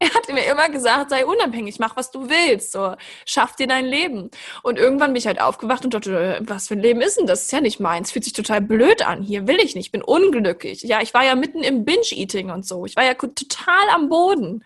Er 0.00 0.12
hat 0.12 0.28
mir 0.28 0.44
immer 0.44 0.68
gesagt, 0.68 1.10
sei 1.10 1.24
unabhängig, 1.24 1.78
mach 1.78 1.96
was 1.96 2.10
du 2.10 2.28
willst, 2.28 2.72
so 2.72 2.94
schaff 3.24 3.56
dir 3.56 3.66
dein 3.66 3.86
Leben. 3.86 4.30
Und 4.62 4.78
irgendwann 4.78 5.10
bin 5.12 5.16
ich 5.16 5.26
halt 5.26 5.40
aufgewacht 5.40 5.84
und 5.84 5.94
dachte, 5.94 6.40
was 6.42 6.68
für 6.68 6.74
ein 6.74 6.80
Leben 6.80 7.00
ist 7.00 7.16
denn 7.16 7.26
das? 7.26 7.38
das 7.38 7.44
ist 7.44 7.52
ja 7.52 7.60
nicht 7.62 7.80
meins, 7.80 8.12
fühlt 8.12 8.24
sich 8.24 8.34
total 8.34 8.60
blöd 8.60 9.06
an. 9.06 9.22
Hier 9.22 9.46
will 9.46 9.60
ich 9.60 9.74
nicht, 9.74 9.92
bin 9.92 10.02
unglücklich. 10.02 10.82
Ja, 10.82 11.00
ich 11.00 11.14
war 11.14 11.24
ja 11.24 11.34
mitten 11.36 11.62
im 11.62 11.86
Binge-Eating 11.86 12.50
und 12.50 12.66
so. 12.66 12.84
Ich 12.84 12.96
war 12.96 13.04
ja 13.04 13.14
total 13.14 13.88
am 13.94 14.08
Boden. 14.08 14.64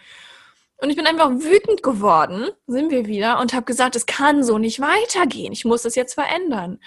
Und 0.80 0.90
ich 0.90 0.96
bin 0.96 1.06
einfach 1.06 1.30
wütend 1.30 1.82
geworden, 1.82 2.48
sind 2.66 2.90
wir 2.90 3.06
wieder, 3.06 3.40
und 3.40 3.52
habe 3.52 3.66
gesagt, 3.66 3.96
es 3.96 4.06
kann 4.06 4.44
so 4.44 4.58
nicht 4.58 4.80
weitergehen. 4.80 5.52
Ich 5.52 5.64
muss 5.64 5.82
das 5.82 5.96
jetzt 5.96 6.14
verändern. 6.14 6.78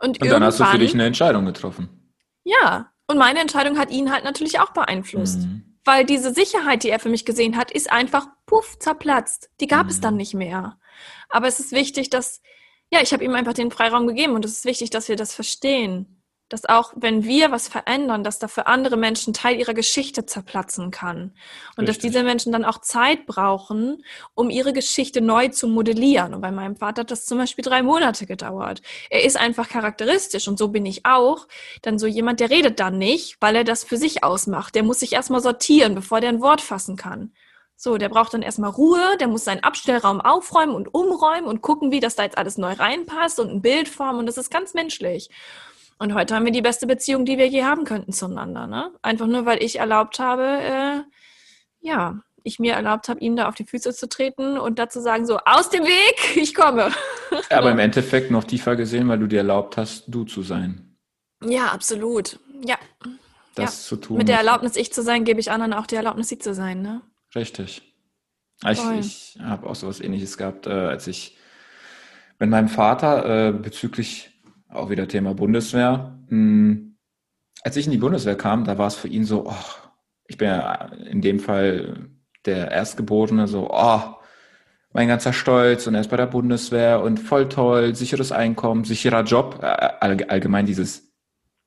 Und, 0.00 0.20
und 0.20 0.28
dann 0.28 0.42
hast 0.42 0.60
du 0.60 0.64
für 0.64 0.78
dich 0.78 0.94
eine 0.94 1.06
Entscheidung 1.06 1.46
getroffen. 1.46 2.12
Ja, 2.44 2.92
und 3.06 3.18
meine 3.18 3.40
Entscheidung 3.40 3.78
hat 3.78 3.90
ihn 3.90 4.12
halt 4.12 4.24
natürlich 4.24 4.60
auch 4.60 4.70
beeinflusst. 4.70 5.40
Mhm 5.40 5.68
weil 5.88 6.04
diese 6.04 6.34
Sicherheit, 6.34 6.82
die 6.84 6.90
er 6.90 7.00
für 7.00 7.08
mich 7.08 7.24
gesehen 7.24 7.56
hat, 7.56 7.70
ist 7.70 7.90
einfach 7.90 8.26
puff 8.44 8.78
zerplatzt. 8.78 9.48
Die 9.58 9.66
gab 9.66 9.84
mhm. 9.84 9.90
es 9.90 10.00
dann 10.00 10.16
nicht 10.16 10.34
mehr. 10.34 10.78
Aber 11.30 11.48
es 11.48 11.60
ist 11.60 11.72
wichtig, 11.72 12.10
dass, 12.10 12.42
ja, 12.92 13.00
ich 13.00 13.14
habe 13.14 13.24
ihm 13.24 13.34
einfach 13.34 13.54
den 13.54 13.70
Freiraum 13.70 14.06
gegeben 14.06 14.34
und 14.34 14.44
es 14.44 14.58
ist 14.58 14.64
wichtig, 14.66 14.90
dass 14.90 15.08
wir 15.08 15.16
das 15.16 15.34
verstehen 15.34 16.17
dass 16.48 16.64
auch 16.64 16.92
wenn 16.96 17.24
wir 17.24 17.50
was 17.50 17.68
verändern, 17.68 18.24
dass 18.24 18.38
da 18.38 18.48
für 18.48 18.66
andere 18.66 18.96
Menschen 18.96 19.34
Teil 19.34 19.58
ihrer 19.58 19.74
Geschichte 19.74 20.24
zerplatzen 20.26 20.90
kann. 20.90 21.34
Und 21.76 21.84
Richtig. 21.84 21.86
dass 21.86 21.98
diese 21.98 22.22
Menschen 22.22 22.52
dann 22.52 22.64
auch 22.64 22.78
Zeit 22.80 23.26
brauchen, 23.26 24.02
um 24.34 24.48
ihre 24.50 24.72
Geschichte 24.72 25.20
neu 25.20 25.48
zu 25.48 25.68
modellieren. 25.68 26.34
Und 26.34 26.40
bei 26.40 26.50
meinem 26.50 26.76
Vater 26.76 27.02
hat 27.02 27.10
das 27.10 27.26
zum 27.26 27.38
Beispiel 27.38 27.64
drei 27.64 27.82
Monate 27.82 28.26
gedauert. 28.26 28.80
Er 29.10 29.24
ist 29.24 29.36
einfach 29.36 29.68
charakteristisch 29.68 30.48
und 30.48 30.58
so 30.58 30.68
bin 30.68 30.86
ich 30.86 31.04
auch. 31.04 31.46
Dann 31.82 31.98
so 31.98 32.06
jemand, 32.06 32.40
der 32.40 32.50
redet 32.50 32.80
dann 32.80 32.98
nicht, 32.98 33.36
weil 33.40 33.56
er 33.56 33.64
das 33.64 33.84
für 33.84 33.96
sich 33.96 34.24
ausmacht. 34.24 34.74
Der 34.74 34.82
muss 34.82 35.00
sich 35.00 35.12
erstmal 35.12 35.42
sortieren, 35.42 35.94
bevor 35.94 36.20
der 36.20 36.30
ein 36.30 36.40
Wort 36.40 36.60
fassen 36.60 36.96
kann. 36.96 37.32
So, 37.80 37.96
der 37.96 38.08
braucht 38.08 38.34
dann 38.34 38.42
erstmal 38.42 38.70
Ruhe, 38.70 39.16
der 39.20 39.28
muss 39.28 39.44
seinen 39.44 39.62
Abstellraum 39.62 40.20
aufräumen 40.20 40.74
und 40.74 40.92
umräumen 40.92 41.44
und 41.44 41.62
gucken, 41.62 41.92
wie 41.92 42.00
das 42.00 42.16
da 42.16 42.24
jetzt 42.24 42.36
alles 42.36 42.58
neu 42.58 42.72
reinpasst 42.72 43.38
und 43.38 43.50
ein 43.50 43.62
Bild 43.62 43.88
formen 43.88 44.18
und 44.18 44.26
das 44.26 44.36
ist 44.36 44.50
ganz 44.50 44.74
menschlich. 44.74 45.30
Und 45.98 46.14
heute 46.14 46.34
haben 46.34 46.44
wir 46.44 46.52
die 46.52 46.62
beste 46.62 46.86
Beziehung, 46.86 47.24
die 47.24 47.38
wir 47.38 47.48
je 47.48 47.64
haben 47.64 47.84
könnten 47.84 48.12
zueinander. 48.12 48.66
Ne? 48.66 48.92
Einfach 49.02 49.26
nur, 49.26 49.46
weil 49.46 49.62
ich 49.62 49.80
erlaubt 49.80 50.20
habe, 50.20 50.44
äh, 50.44 51.00
ja, 51.80 52.22
ich 52.44 52.58
mir 52.58 52.74
erlaubt 52.74 53.08
habe, 53.08 53.20
ihm 53.20 53.36
da 53.36 53.48
auf 53.48 53.56
die 53.56 53.64
Füße 53.64 53.92
zu 53.92 54.08
treten 54.08 54.58
und 54.58 54.78
dazu 54.78 55.00
sagen, 55.00 55.26
so, 55.26 55.38
aus 55.44 55.70
dem 55.70 55.84
Weg, 55.84 56.36
ich 56.36 56.54
komme. 56.54 56.90
Aber 57.50 57.70
im 57.70 57.78
Endeffekt 57.78 58.30
noch 58.30 58.44
tiefer 58.44 58.76
gesehen, 58.76 59.08
weil 59.08 59.18
du 59.18 59.26
dir 59.26 59.38
erlaubt 59.38 59.76
hast, 59.76 60.04
du 60.08 60.24
zu 60.24 60.42
sein. 60.42 60.96
Ja, 61.44 61.66
absolut. 61.66 62.38
Ja. 62.64 62.76
Das 63.54 63.82
ja. 63.82 63.88
zu 63.88 63.96
tun. 63.96 64.18
Mit 64.18 64.28
der 64.28 64.38
Erlaubnis, 64.38 64.76
ich 64.76 64.92
zu 64.92 65.02
sein, 65.02 65.24
gebe 65.24 65.40
ich 65.40 65.50
anderen 65.50 65.72
auch 65.72 65.86
die 65.86 65.96
Erlaubnis, 65.96 66.28
sie 66.28 66.38
zu 66.38 66.54
sein, 66.54 66.82
ne? 66.82 67.02
Richtig. 67.34 67.82
Ich, 68.68 68.80
ich 68.98 69.38
habe 69.40 69.68
auch 69.68 69.76
so 69.76 69.86
was 69.86 70.00
ähnliches 70.00 70.36
gehabt, 70.36 70.66
äh, 70.66 70.70
als 70.70 71.06
ich 71.06 71.36
mit 72.38 72.50
meinem 72.50 72.68
Vater 72.68 73.48
äh, 73.48 73.52
bezüglich 73.52 74.37
auch 74.68 74.90
wieder 74.90 75.08
Thema 75.08 75.34
Bundeswehr. 75.34 76.18
Hm, 76.28 76.96
als 77.62 77.76
ich 77.76 77.86
in 77.86 77.92
die 77.92 77.98
Bundeswehr 77.98 78.36
kam, 78.36 78.64
da 78.64 78.78
war 78.78 78.86
es 78.86 78.94
für 78.94 79.08
ihn 79.08 79.24
so, 79.24 79.46
oh, 79.46 79.54
ich 80.26 80.38
bin 80.38 80.48
ja 80.48 80.86
in 81.10 81.20
dem 81.20 81.40
Fall 81.40 82.10
der 82.44 82.70
Erstgeborene, 82.70 83.48
so, 83.48 83.68
oh, 83.70 84.00
mein 84.92 85.08
ganzer 85.08 85.32
Stolz 85.32 85.86
und 85.86 85.94
er 85.94 86.00
ist 86.00 86.10
bei 86.10 86.16
der 86.16 86.26
Bundeswehr 86.26 87.02
und 87.02 87.18
voll 87.18 87.48
toll, 87.48 87.94
sicheres 87.94 88.32
Einkommen, 88.32 88.84
sicherer 88.84 89.22
Job, 89.22 89.60
äh, 89.62 89.66
allgemein 89.66 90.66
dieses 90.66 91.12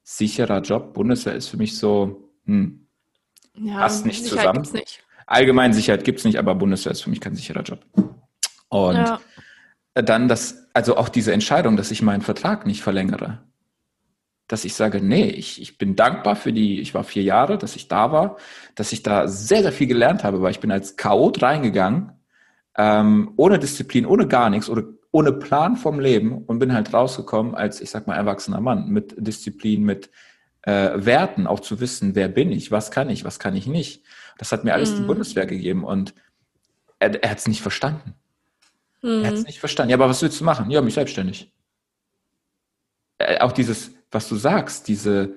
sicherer 0.04 0.62
Job, 0.62 0.94
Bundeswehr 0.94 1.36
ist 1.36 1.48
für 1.48 1.58
mich 1.58 1.78
so, 1.78 2.30
hm, 2.46 2.88
ja, 3.56 3.80
passt 3.80 4.06
nicht 4.06 4.24
Sicherheit 4.24 4.40
zusammen. 4.40 4.64
Gibt's 4.64 4.74
nicht. 4.74 5.04
Allgemein 5.28 5.74
Sicherheit 5.74 6.04
gibt 6.04 6.20
es 6.20 6.26
nicht, 6.26 6.38
aber 6.38 6.56
Bundeswehr 6.56 6.92
ist 6.92 7.02
für 7.02 7.10
mich 7.10 7.22
kein 7.22 7.36
sicherer 7.36 7.62
Job. 7.62 7.86
Und 8.70 8.96
ja. 8.96 9.20
Dann 9.94 10.28
das, 10.28 10.70
also 10.74 10.98
auch 10.98 11.10
diese 11.10 11.34
Entscheidung, 11.34 11.78
dass 11.78 11.92
ich 11.92 12.02
meinen 12.02 12.22
Vertrag 12.22 12.66
nicht 12.66 12.82
verlängere. 12.82 13.40
Dass 14.48 14.66
ich 14.66 14.74
sage, 14.74 15.02
nee, 15.02 15.26
ich, 15.30 15.62
ich 15.62 15.78
bin 15.78 15.96
dankbar 15.96 16.36
für 16.36 16.54
die, 16.54 16.82
ich 16.82 16.94
war 16.94 17.04
vier 17.04 17.24
Jahre, 17.24 17.58
dass 17.58 17.76
ich 17.76 17.88
da 17.88 18.12
war, 18.12 18.38
dass 18.76 18.92
ich 18.92 19.04
da 19.04 19.28
sehr, 19.28 19.62
sehr 19.62 19.72
viel 19.72 19.88
gelernt 19.88 20.24
habe, 20.24 20.42
weil 20.42 20.52
ich 20.52 20.60
bin 20.60 20.72
als 20.72 20.96
Chaot 20.96 21.42
reingegangen, 21.42 22.12
ähm, 22.78 23.34
ohne 23.38 23.60
Disziplin, 23.60 24.06
ohne 24.06 24.28
gar 24.28 24.50
nichts, 24.50 24.70
oder 24.70 24.84
ohne 25.12 25.34
Plan 25.34 25.76
vom 25.76 26.00
Leben 26.00 26.44
und 26.46 26.60
bin 26.60 26.74
halt 26.74 26.94
rausgekommen 26.94 27.54
als, 27.54 27.82
ich 27.82 27.90
sag 27.90 28.08
mal, 28.08 28.16
erwachsener 28.16 28.62
Mann 28.62 28.88
mit 28.88 29.14
Disziplin, 29.18 29.84
mit 29.84 30.10
äh, 30.62 30.92
Werten, 30.96 31.48
auch 31.48 31.60
zu 31.60 31.80
wissen, 31.82 32.16
wer 32.16 32.30
bin 32.30 32.52
ich, 32.52 32.72
was 32.72 32.92
kann 32.92 33.10
ich, 33.10 33.26
was 33.26 33.40
kann 33.40 33.56
ich 33.56 33.68
nicht. 33.68 34.06
Das 34.38 34.52
hat 34.52 34.64
mir 34.64 34.74
alles 34.74 34.92
mhm. 34.92 34.98
die 34.98 35.04
Bundeswehr 35.04 35.46
gegeben 35.46 35.84
und 35.84 36.14
er, 37.00 37.22
er 37.22 37.32
hat 37.32 37.40
es 37.40 37.48
nicht 37.48 37.62
verstanden. 37.62 38.16
Mhm. 39.02 39.24
Er 39.24 39.28
hat 39.28 39.34
es 39.36 39.46
nicht 39.46 39.60
verstanden. 39.60 39.92
Ja, 39.92 39.98
aber 39.98 40.10
was 40.10 40.22
willst 40.22 40.40
du 40.40 40.44
machen? 40.44 40.70
Ja, 40.72 40.82
mich 40.82 40.94
selbstständig. 40.94 41.52
Äh, 43.18 43.40
auch 43.40 43.52
dieses, 43.52 43.92
was 44.12 44.28
du 44.30 44.36
sagst, 44.36 44.88
diese, 44.88 45.34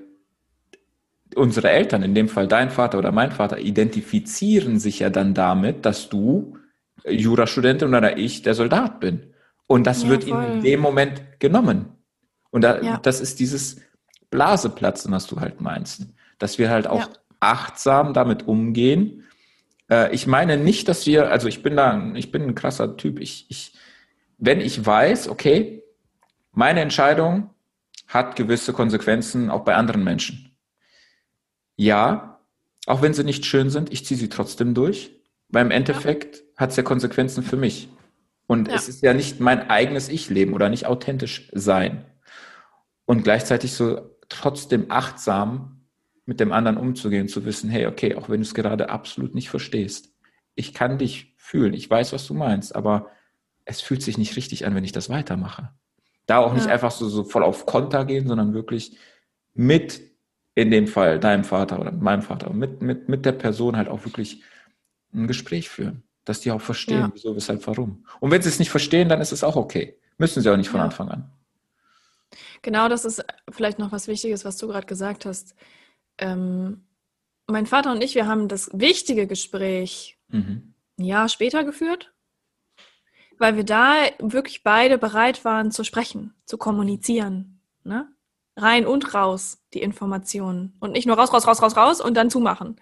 unsere 1.35 1.70
Eltern, 1.70 2.03
in 2.03 2.15
dem 2.15 2.28
Fall 2.28 2.49
dein 2.49 2.70
Vater 2.70 2.99
oder 2.99 3.12
mein 3.12 3.32
Vater, 3.32 3.59
identifizieren 3.59 4.78
sich 4.78 5.01
ja 5.01 5.11
dann 5.11 5.35
damit, 5.35 5.85
dass 5.85 6.09
du 6.09 6.59
Jurastudentin 7.07 7.95
oder 7.95 8.16
ich 8.16 8.43
der 8.43 8.55
Soldat 8.55 9.01
bin. 9.01 9.35
Und 9.66 9.86
das 9.86 10.03
ja, 10.03 10.11
wird 10.11 10.24
voll. 10.24 10.32
ihnen 10.43 10.53
in 10.55 10.62
dem 10.62 10.81
Moment 10.81 11.23
genommen. 11.39 11.86
Und 12.51 12.62
da, 12.62 12.81
ja. 12.81 12.99
das 12.99 13.20
ist 13.20 13.41
dieses 13.41 13.81
Blaseplatzen, 14.31 15.12
was 15.12 15.27
du 15.27 15.41
halt 15.41 15.61
meinst. 15.61 16.07
Dass 16.39 16.59
wir 16.59 16.70
halt 16.70 16.86
auch 16.86 17.01
ja. 17.01 17.09
achtsam 17.41 18.12
damit 18.12 18.47
umgehen. 18.47 19.24
Äh, 19.90 20.15
ich 20.15 20.27
meine 20.27 20.56
nicht, 20.56 20.89
dass 20.89 21.06
wir, 21.06 21.31
also 21.31 21.48
ich 21.48 21.62
bin 21.62 21.77
da, 21.77 22.12
ich 22.15 22.32
bin 22.32 22.43
ein 22.43 22.55
krasser 22.55 22.97
Typ. 22.97 23.20
Ich, 23.20 23.47
ich, 23.48 23.73
wenn 24.39 24.61
ich 24.61 24.85
weiß, 24.85 25.28
okay, 25.28 25.82
meine 26.52 26.81
Entscheidung 26.81 27.51
hat 28.06 28.36
gewisse 28.36 28.73
Konsequenzen 28.73 29.51
auch 29.51 29.65
bei 29.65 29.74
anderen 29.74 30.05
Menschen. 30.05 30.56
Ja, 31.77 32.40
auch 32.86 33.02
wenn 33.02 33.15
sie 33.15 33.24
nicht 33.24 33.47
schön 33.47 33.70
sind, 33.70 33.93
ich 33.93 34.05
ziehe 34.05 34.19
sie 34.19 34.28
trotzdem 34.28 34.74
durch, 34.74 35.11
weil 35.48 35.65
im 35.65 35.70
Endeffekt 35.70 36.36
ja. 36.36 36.43
hat 36.56 36.70
es 36.70 36.77
ja 36.77 36.82
Konsequenzen 36.82 37.43
für 37.43 37.56
mich. 37.56 37.89
Und 38.47 38.69
ja. 38.69 38.74
es 38.74 38.89
ist 38.89 39.02
ja 39.02 39.15
nicht 39.15 39.40
mein 39.40 39.70
eigenes 39.70 40.09
Ich-Leben 40.09 40.52
oder 40.52 40.69
nicht 40.69 40.86
authentisch 40.86 41.48
sein. 41.52 42.05
Und 43.06 43.24
gleichzeitig 43.24 43.73
so 43.73 44.11
trotzdem 44.28 44.86
achtsam 44.90 45.73
mit 46.26 46.40
dem 46.40 46.52
anderen 46.52 46.78
umzugehen, 46.78 47.28
zu 47.28 47.44
wissen, 47.44 47.68
hey, 47.70 47.86
okay, 47.86 48.14
auch 48.14 48.28
wenn 48.28 48.40
du 48.40 48.46
es 48.46 48.55
gerade 48.55 48.88
absolut 48.88 49.34
nicht 49.34 49.51
verstehst, 49.51 50.12
ich 50.55 50.72
kann 50.72 50.98
dich 50.98 51.34
fühlen, 51.36 51.74
ich 51.74 51.88
weiß, 51.88 52.12
was 52.12 52.26
du 52.26 52.34
meinst, 52.34 52.74
aber 52.74 53.10
es 53.64 53.80
fühlt 53.80 54.02
sich 54.02 54.18
nicht 54.18 54.36
richtig 54.36 54.66
an, 54.66 54.74
wenn 54.74 54.84
ich 54.84 54.92
das 54.92 55.09
weitermache. 55.09 55.70
Da 56.26 56.38
auch 56.38 56.55
nicht 56.55 56.68
einfach 56.68 56.90
so, 56.90 57.09
so 57.09 57.24
voll 57.24 57.42
auf 57.42 57.66
Konter 57.66 58.05
gehen, 58.05 58.28
sondern 58.28 58.55
wirklich 58.55 58.96
mit, 59.52 60.01
in 60.55 60.70
dem 60.70 60.86
Fall, 60.86 61.20
deinem 61.20 61.44
Vater 61.44 61.80
oder 61.80 61.92
meinem 61.92 62.22
Vater, 62.22 62.51
mit, 62.52 62.80
mit, 62.80 63.09
mit 63.09 63.26
der 63.26 63.32
Person 63.32 63.76
halt 63.76 63.88
auch 63.88 64.05
wirklich 64.05 64.42
ein 65.12 65.26
Gespräch 65.26 65.68
führen 65.68 66.05
dass 66.24 66.40
die 66.40 66.51
auch 66.51 66.60
verstehen, 66.60 67.01
ja. 67.01 67.10
wieso, 67.12 67.36
weshalb, 67.36 67.66
warum. 67.66 68.05
Und 68.20 68.30
wenn 68.30 68.42
sie 68.42 68.48
es 68.48 68.59
nicht 68.59 68.70
verstehen, 68.70 69.09
dann 69.09 69.20
ist 69.20 69.32
es 69.32 69.44
auch 69.44 69.56
okay. 69.56 69.98
Müssen 70.18 70.42
sie 70.42 70.51
auch 70.51 70.56
nicht 70.56 70.70
von 70.70 70.78
ja. 70.78 70.84
Anfang 70.84 71.09
an. 71.09 71.30
Genau, 72.62 72.88
das 72.88 73.05
ist 73.05 73.24
vielleicht 73.51 73.78
noch 73.78 73.92
was 73.92 74.09
Wichtiges, 74.09 74.44
was 74.44 74.56
du 74.56 74.66
gerade 74.66 74.86
gesagt 74.86 75.26
hast. 75.26 75.55
Ähm, 76.19 76.85
mein 77.47 77.66
Vater 77.66 77.93
und 77.93 78.03
ich, 78.03 78.15
wir 78.15 78.27
haben 78.27 78.49
das 78.49 78.70
wichtige 78.73 79.27
Gespräch 79.27 80.19
mhm. 80.28 80.74
ein 80.99 81.05
Jahr 81.05 81.28
später 81.28 81.65
geführt, 81.65 82.12
weil 83.39 83.57
wir 83.57 83.65
da 83.65 83.95
wirklich 84.19 84.62
beide 84.62 84.99
bereit 84.99 85.45
waren 85.45 85.70
zu 85.70 85.85
sprechen, 85.85 86.35
zu 86.47 86.57
kommunizieren. 86.57 87.61
Ne? 87.82 88.09
Rein 88.57 88.86
und 88.86 89.15
raus 89.15 89.59
die 89.74 89.82
Informationen. 89.82 90.77
Und 90.81 90.93
nicht 90.93 91.07
nur 91.07 91.16
raus, 91.16 91.32
raus, 91.32 91.47
raus, 91.47 91.61
raus, 91.61 91.77
raus 91.77 92.01
und 92.01 92.15
dann 92.16 92.31
zumachen. 92.31 92.81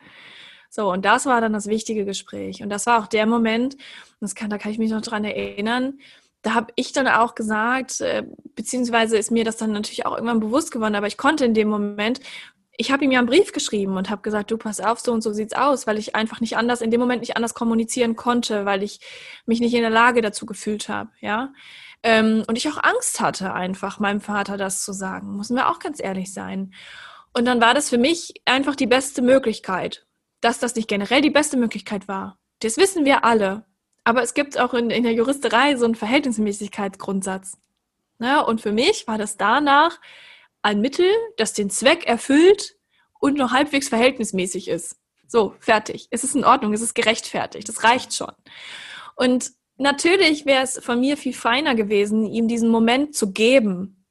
So, 0.68 0.90
und 0.90 1.04
das 1.04 1.26
war 1.26 1.40
dann 1.40 1.52
das 1.52 1.66
wichtige 1.66 2.04
Gespräch. 2.04 2.62
Und 2.62 2.70
das 2.70 2.86
war 2.86 3.02
auch 3.02 3.06
der 3.06 3.26
Moment, 3.26 3.76
das 4.20 4.34
kann, 4.34 4.48
da 4.48 4.58
kann 4.58 4.72
ich 4.72 4.78
mich 4.78 4.90
noch 4.90 5.02
dran 5.02 5.24
erinnern, 5.24 5.98
da 6.42 6.54
habe 6.54 6.72
ich 6.76 6.92
dann 6.92 7.06
auch 7.06 7.34
gesagt, 7.34 8.00
äh, 8.00 8.24
beziehungsweise 8.56 9.16
ist 9.16 9.30
mir 9.30 9.44
das 9.44 9.56
dann 9.56 9.72
natürlich 9.72 10.06
auch 10.06 10.14
irgendwann 10.14 10.40
bewusst 10.40 10.72
geworden, 10.72 10.94
aber 10.94 11.06
ich 11.06 11.16
konnte 11.16 11.44
in 11.44 11.54
dem 11.54 11.68
Moment, 11.68 12.20
ich 12.82 12.92
habe 12.92 13.04
ihm 13.04 13.10
ja 13.10 13.18
einen 13.18 13.28
Brief 13.28 13.52
geschrieben 13.52 13.96
und 13.96 14.10
habe 14.10 14.20
gesagt, 14.20 14.50
du 14.50 14.58
pass 14.58 14.80
auf, 14.80 15.00
so 15.00 15.12
und 15.12 15.22
so 15.22 15.32
sieht's 15.32 15.54
aus, 15.54 15.86
weil 15.86 15.98
ich 15.98 16.14
einfach 16.14 16.40
nicht 16.40 16.56
anders, 16.56 16.82
in 16.82 16.90
dem 16.90 17.00
Moment 17.00 17.20
nicht 17.20 17.36
anders 17.36 17.54
kommunizieren 17.54 18.14
konnte, 18.14 18.66
weil 18.66 18.82
ich 18.82 19.00
mich 19.46 19.60
nicht 19.60 19.74
in 19.74 19.80
der 19.80 19.90
Lage 19.90 20.20
dazu 20.20 20.44
gefühlt 20.44 20.88
habe, 20.88 21.10
ja. 21.20 21.52
Ähm, 22.02 22.44
und 22.46 22.58
ich 22.58 22.68
auch 22.68 22.82
Angst 22.82 23.20
hatte, 23.20 23.54
einfach 23.54 24.00
meinem 24.00 24.20
Vater 24.20 24.56
das 24.56 24.82
zu 24.82 24.92
sagen, 24.92 25.36
müssen 25.36 25.56
wir 25.56 25.70
auch 25.70 25.78
ganz 25.78 26.02
ehrlich 26.02 26.34
sein. 26.34 26.74
Und 27.32 27.46
dann 27.46 27.60
war 27.60 27.74
das 27.74 27.88
für 27.88 27.98
mich 27.98 28.34
einfach 28.44 28.74
die 28.76 28.88
beste 28.88 29.22
Möglichkeit 29.22 30.04
dass 30.42 30.58
das 30.58 30.74
nicht 30.74 30.88
generell 30.88 31.22
die 31.22 31.30
beste 31.30 31.56
Möglichkeit 31.56 32.08
war. 32.08 32.38
Das 32.60 32.76
wissen 32.76 33.06
wir 33.06 33.24
alle. 33.24 33.64
Aber 34.04 34.22
es 34.22 34.34
gibt 34.34 34.58
auch 34.58 34.74
in, 34.74 34.90
in 34.90 35.04
der 35.04 35.12
Juristerei 35.12 35.76
so 35.76 35.84
einen 35.84 35.94
Verhältnismäßigkeitsgrundsatz. 35.94 37.56
Ne? 38.18 38.44
Und 38.44 38.60
für 38.60 38.72
mich 38.72 39.06
war 39.06 39.16
das 39.16 39.36
danach 39.36 39.98
ein 40.62 40.80
Mittel, 40.80 41.10
das 41.36 41.52
den 41.52 41.70
Zweck 41.70 42.06
erfüllt 42.06 42.76
und 43.20 43.36
noch 43.36 43.52
halbwegs 43.52 43.88
verhältnismäßig 43.88 44.68
ist. 44.68 44.96
So, 45.26 45.54
fertig. 45.60 46.08
Es 46.10 46.24
ist 46.24 46.34
in 46.34 46.44
Ordnung, 46.44 46.72
es 46.72 46.82
ist 46.82 46.94
gerechtfertigt, 46.94 47.68
das 47.68 47.84
reicht 47.84 48.14
schon. 48.14 48.32
Und 49.16 49.52
natürlich 49.76 50.46
wäre 50.46 50.62
es 50.62 50.78
von 50.78 51.00
mir 51.00 51.16
viel 51.16 51.34
feiner 51.34 51.74
gewesen, 51.74 52.26
ihm 52.26 52.48
diesen 52.48 52.68
Moment 52.68 53.14
zu 53.14 53.32
geben, 53.32 54.02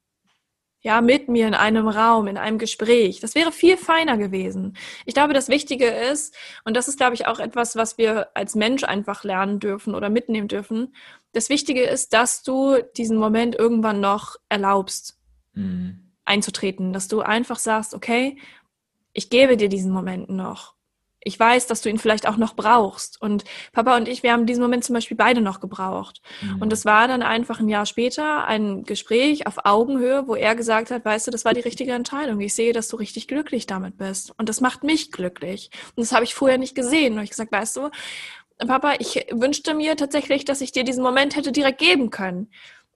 ja, 0.84 1.00
mit 1.02 1.30
mir 1.30 1.48
in 1.48 1.54
einem 1.54 1.88
Raum, 1.88 2.28
in 2.28 2.38
einem 2.38 2.58
Gespräch. 2.58 3.20
Das 3.20 3.36
wäre 3.36 3.52
viel 3.52 3.78
feiner 3.78 4.18
gewesen. 4.18 4.76
Ich 5.06 5.14
glaube, 5.14 5.34
das 5.34 5.48
Wichtige 5.48 5.86
ist, 5.86 6.36
und 6.66 6.76
das 6.76 6.88
ist, 6.88 6.98
glaube 6.98 7.14
ich, 7.14 7.28
auch 7.28 7.40
etwas, 7.40 7.76
was 7.76 8.00
wir 8.00 8.36
als 8.36 8.56
Mensch 8.56 8.84
einfach 8.84 9.24
lernen 9.24 9.60
dürfen 9.60 9.94
oder 9.94 10.10
mitnehmen 10.10 10.48
dürfen. 10.48 10.96
Das 11.34 11.50
Wichtige 11.50 11.84
ist, 11.84 12.14
dass 12.14 12.42
du 12.42 12.82
diesen 12.98 13.18
Moment 13.18 13.56
irgendwann 13.56 14.00
noch 14.00 14.38
erlaubst, 14.50 15.20
mhm. 15.54 16.11
Einzutreten, 16.32 16.94
dass 16.94 17.08
du 17.08 17.22
einfach 17.22 17.60
sagst, 17.60 17.94
okay, 17.94 18.38
ich 19.14 19.30
gebe 19.30 19.58
dir 19.58 19.70
diesen 19.70 19.92
Moment 19.92 20.30
noch 20.30 20.76
ich 21.24 21.40
weiß, 21.40 21.68
dass 21.68 21.82
du 21.82 21.90
ihn 21.90 22.00
vielleicht 22.00 22.28
auch 22.28 22.38
noch 22.38 22.56
brauchst. 22.56 23.22
Und 23.22 23.44
Papa 23.74 23.96
und 23.96 24.08
ich, 24.08 24.24
wir 24.24 24.32
haben 24.32 24.48
diesen 24.48 24.62
Moment 24.62 24.84
zum 24.84 24.96
Beispiel 24.96 25.16
beide 25.18 25.42
noch 25.42 25.60
gebraucht. 25.60 26.22
Mhm. 26.42 26.62
Und 26.62 26.74
es 26.74 26.84
war 26.84 27.08
dann 27.08 27.22
einfach 27.22 27.60
ein 27.60 27.70
Jahr 27.70 27.86
später 27.86 28.46
ein 28.46 28.84
Gespräch 28.84 29.46
auf 29.46 29.60
Augenhöhe, 29.66 30.28
wo 30.28 30.36
er 30.36 30.56
gesagt 30.56 30.90
hat, 30.90 31.06
weißt 31.06 31.28
du, 31.28 31.32
das 31.32 31.46
war 31.46 31.54
die 31.54 31.62
richtige 31.62 31.94
Entscheidung. 31.94 32.40
Ich 32.40 32.56
sehe, 32.56 32.74
dass 32.74 32.88
du 32.88 32.98
richtig 32.98 33.28
glücklich 33.28 33.68
damit 33.68 33.98
bist. 33.98 34.34
Und 34.38 34.50
das 34.50 34.62
macht 34.62 34.84
mich 34.84 35.12
glücklich. 35.12 35.70
Und 35.96 36.02
das 36.02 36.12
habe 36.12 36.24
ich 36.24 36.34
vorher 36.34 36.58
nicht 36.58 36.74
gesehen. 36.74 37.18
Und 37.18 37.24
ich 37.24 37.30
gesagt, 37.30 37.52
weißt 37.52 37.78
du, 37.78 37.90
Papa, 38.58 38.94
ich 39.00 39.28
wünschte 39.32 39.76
mir 39.76 39.96
tatsächlich, 39.96 40.46
dass 40.46 40.62
ich 40.62 40.72
dir 40.72 40.84
diesen 40.84 41.04
Moment 41.04 41.36
hätte 41.36 41.52
direkt 41.52 41.80
geben 41.80 42.10
können. 42.10 42.52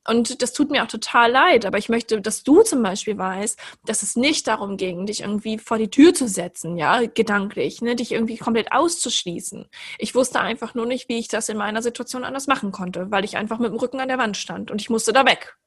Und 0.08 0.42
das 0.42 0.54
tut 0.54 0.70
mir 0.70 0.84
auch 0.84 0.88
total 0.88 1.32
leid, 1.32 1.66
aber 1.66 1.80
ich 1.80 1.90
möchte, 1.90 2.22
dass 2.22 2.44
du 2.44 2.62
zum 2.62 2.84
Beispiel 2.84 3.18
weißt, 3.18 3.60
dass 3.86 4.04
es 4.04 4.16
nicht 4.16 4.48
darum 4.48 4.78
ging, 4.78 5.08
dich 5.08 5.22
irgendwie 5.22 5.58
vor 5.58 5.78
die 5.78 5.90
Tür 5.90 6.14
zu 6.14 6.28
setzen, 6.28 6.78
ja, 6.78 7.02
gedanklich, 7.06 7.82
ne, 7.82 7.96
dich 7.96 8.12
irgendwie 8.12 8.38
komplett 8.38 8.72
auszuschließen. 8.72 9.68
Ich 9.98 10.14
wusste 10.14 10.40
einfach 10.40 10.76
nur 10.76 10.86
nicht, 10.86 11.10
wie 11.10 11.18
ich 11.18 11.28
das 11.28 11.50
in 11.50 11.58
meiner 11.58 11.82
Situation 11.82 12.24
anders 12.24 12.46
machen 12.46 12.72
konnte, 12.72 13.10
weil 13.10 13.26
ich 13.26 13.36
einfach 13.36 13.58
mit 13.58 13.72
dem 13.72 13.80
Rücken 13.80 14.00
an 14.00 14.08
der 14.08 14.20
Wand 14.20 14.38
stand 14.38 14.70
und 14.70 14.80
ich 14.80 14.90
musste 14.92 15.12
da 15.12 15.26
weg. 15.26 15.58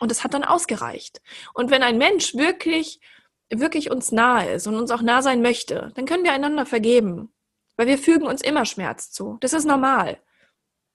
Und 0.00 0.12
es 0.12 0.24
hat 0.24 0.32
dann 0.32 0.44
ausgereicht. 0.44 1.20
Und 1.52 1.70
wenn 1.70 1.82
ein 1.82 1.98
Mensch 1.98 2.34
wirklich, 2.34 3.00
wirklich 3.50 3.90
uns 3.90 4.12
nahe 4.12 4.52
ist 4.52 4.66
und 4.66 4.76
uns 4.76 4.90
auch 4.90 5.02
nah 5.02 5.22
sein 5.22 5.42
möchte, 5.42 5.92
dann 5.94 6.06
können 6.06 6.24
wir 6.24 6.32
einander 6.32 6.64
vergeben. 6.66 7.32
Weil 7.76 7.86
wir 7.86 7.98
fügen 7.98 8.26
uns 8.26 8.42
immer 8.42 8.64
Schmerz 8.64 9.10
zu. 9.10 9.36
Das 9.40 9.52
ist 9.52 9.64
normal. 9.64 10.18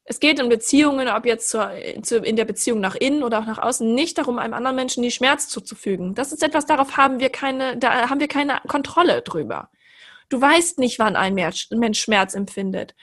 Es 0.05 0.19
geht 0.19 0.39
in 0.39 0.49
Beziehungen, 0.49 1.07
ob 1.07 1.25
jetzt 1.25 1.49
zur, 1.49 1.71
zu, 2.01 2.17
in 2.17 2.35
der 2.35 2.45
Beziehung 2.45 2.81
nach 2.81 2.95
innen 2.95 3.23
oder 3.23 3.39
auch 3.39 3.45
nach 3.45 3.57
außen, 3.57 3.93
nicht 3.93 4.17
darum, 4.17 4.37
einem 4.37 4.53
anderen 4.53 4.75
Menschen 4.75 5.01
die 5.01 5.11
Schmerz 5.11 5.47
zuzufügen. 5.47 6.13
Das 6.13 6.33
ist 6.33 6.43
etwas, 6.43 6.65
darauf 6.65 6.97
haben 6.97 7.19
wir 7.19 7.29
keine, 7.29 7.77
da 7.77 8.09
haben 8.09 8.19
wir 8.19 8.27
keine 8.27 8.59
Kontrolle 8.67 9.21
drüber. 9.21 9.69
Du 10.29 10.41
weißt 10.41 10.79
nicht, 10.79 10.99
wann 10.99 11.15
ein 11.15 11.35
Mensch 11.35 11.69
Schmerz 11.99 12.33
empfindet. 12.33 12.95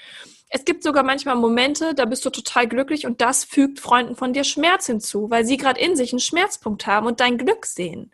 Es 0.52 0.64
gibt 0.64 0.82
sogar 0.82 1.05
manchmal 1.05 1.36
Momente, 1.36 1.94
da 1.94 2.05
bist 2.05 2.24
du 2.27 2.31
total 2.31 2.66
glücklich 2.66 3.06
und 3.06 3.20
das 3.20 3.44
fügt 3.44 3.78
Freunden 3.78 4.16
von 4.16 4.32
dir 4.32 4.43
Schmerz 4.44 4.86
hinzu, 4.86 5.31
weil 5.31 5.44
sie 5.44 5.56
gerade 5.56 5.81
in 5.81 5.94
sich 5.94 6.12
einen 6.12 6.20
Schmerzpunkt 6.20 6.86
haben 6.86 7.06
und 7.06 7.20
dein 7.20 7.39
Glück 7.39 7.66
sehen. 7.66 8.12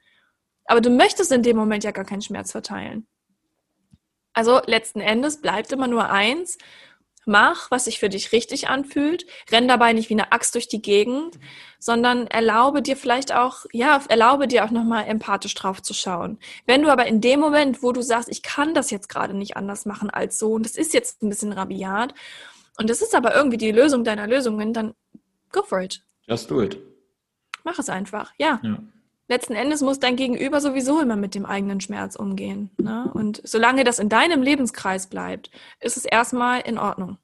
Aber 0.66 0.82
du 0.82 0.90
möchtest 0.90 1.32
in 1.32 1.42
dem 1.42 1.56
Moment 1.56 1.82
ja 1.82 1.92
gar 1.92 2.04
keinen 2.04 2.22
Schmerz 2.22 2.52
verteilen. 2.52 3.06
Also 4.34 4.60
letzten 4.66 5.00
Endes 5.00 5.40
bleibt 5.40 5.72
immer 5.72 5.86
nur 5.86 6.10
eins, 6.10 6.58
mach, 7.27 7.70
was 7.70 7.85
sich 7.85 7.98
für 7.98 8.09
dich 8.09 8.32
richtig 8.32 8.69
anfühlt, 8.69 9.27
renn 9.51 9.69
dabei 9.69 9.93
nicht 9.93 10.09
wie 10.09 10.15
eine 10.15 10.32
Axt 10.32 10.55
durch 10.55 10.69
die 10.69 10.81
Gegend, 10.81 11.39
sondern 11.78 12.27
erlaube 12.28 12.81
dir 12.81 12.97
vielleicht 12.97 13.35
auch, 13.35 13.66
ja, 13.73 14.01
erlaube 14.09 14.48
dir 14.48 14.65
auch 14.65 14.70
nochmal 14.70 15.07
empathisch 15.07 15.55
drauf 15.55 15.82
zu 15.82 15.93
schauen. 15.93 16.39
Wenn 16.66 16.82
du 16.82 16.89
aber 16.89 17.07
in 17.07 17.20
dem 17.20 17.40
Moment, 17.40 17.82
wo 17.82 17.93
du 17.93 18.01
sagst, 18.01 18.28
ich 18.31 18.43
kann 18.43 18.73
das 18.73 18.90
jetzt 18.90 19.09
gerade 19.09 19.35
nicht 19.35 19.57
anders 19.57 19.85
machen 19.85 20.09
als 20.09 20.39
so, 20.39 20.53
und 20.53 20.65
das 20.65 20.77
ist 20.77 20.94
jetzt 20.94 21.23
ein 21.23 21.28
bisschen 21.28 21.53
rabiat, 21.53 22.15
und 22.78 22.89
das 22.89 23.03
ist 23.03 23.15
aber 23.15 23.35
irgendwie 23.35 23.59
die 23.59 23.73
Lösung 23.73 24.05
deiner 24.05 24.27
Lösungen, 24.27 24.73
dann 24.73 24.94
go 25.51 25.62
for 25.62 25.81
it. 25.81 26.03
Just 26.27 26.51
do 26.51 26.62
it. 26.62 26.78
Mach 27.65 27.78
es 27.78 27.89
einfach, 27.89 28.32
ja. 28.39 28.61
ja. 28.62 28.78
Letzten 29.28 29.55
Endes 29.55 29.81
muss 29.81 29.98
dein 29.98 30.15
Gegenüber 30.15 30.61
sowieso 30.61 31.01
immer 31.01 31.16
mit 31.16 31.35
dem 31.35 31.47
eigenen 31.47 31.81
Schmerz 31.81 32.15
umgehen. 32.15 32.70
Ne? 32.78 33.11
Und 33.12 33.40
solange 33.44 33.82
das 33.82 33.98
in 33.98 34.09
deinem 34.09 34.43
Lebenskreis 34.43 35.09
bleibt, 35.09 35.51
ist 35.81 35.97
es 35.97 36.05
erstmal 36.05 36.61
in 36.61 36.78
Ordnung. 36.78 37.19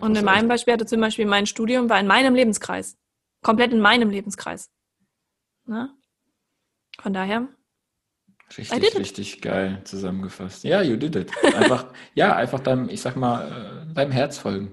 Und 0.00 0.16
in 0.16 0.24
meinem 0.24 0.48
Beispiel 0.48 0.74
hatte 0.74 0.86
zum 0.86 1.00
Beispiel 1.00 1.26
mein 1.26 1.46
Studium 1.46 1.88
war 1.88 1.98
in 1.98 2.06
meinem 2.06 2.34
Lebenskreis. 2.34 2.96
Komplett 3.42 3.72
in 3.72 3.80
meinem 3.80 4.10
Lebenskreis. 4.10 4.70
Ne? 5.66 5.90
Von 7.00 7.12
daher. 7.12 7.48
Richtig, 8.56 8.98
richtig 8.98 9.42
geil 9.42 9.82
zusammengefasst. 9.84 10.64
Ja, 10.64 10.82
you 10.82 10.96
did 10.96 11.14
it. 11.16 11.32
Einfach, 11.54 11.92
ja, 12.14 12.34
einfach 12.34 12.60
deinem, 12.60 12.88
ich 12.88 13.00
sag 13.00 13.16
mal, 13.16 13.86
äh, 13.90 13.94
deinem 13.94 14.12
Herz 14.12 14.38
folgen. 14.38 14.72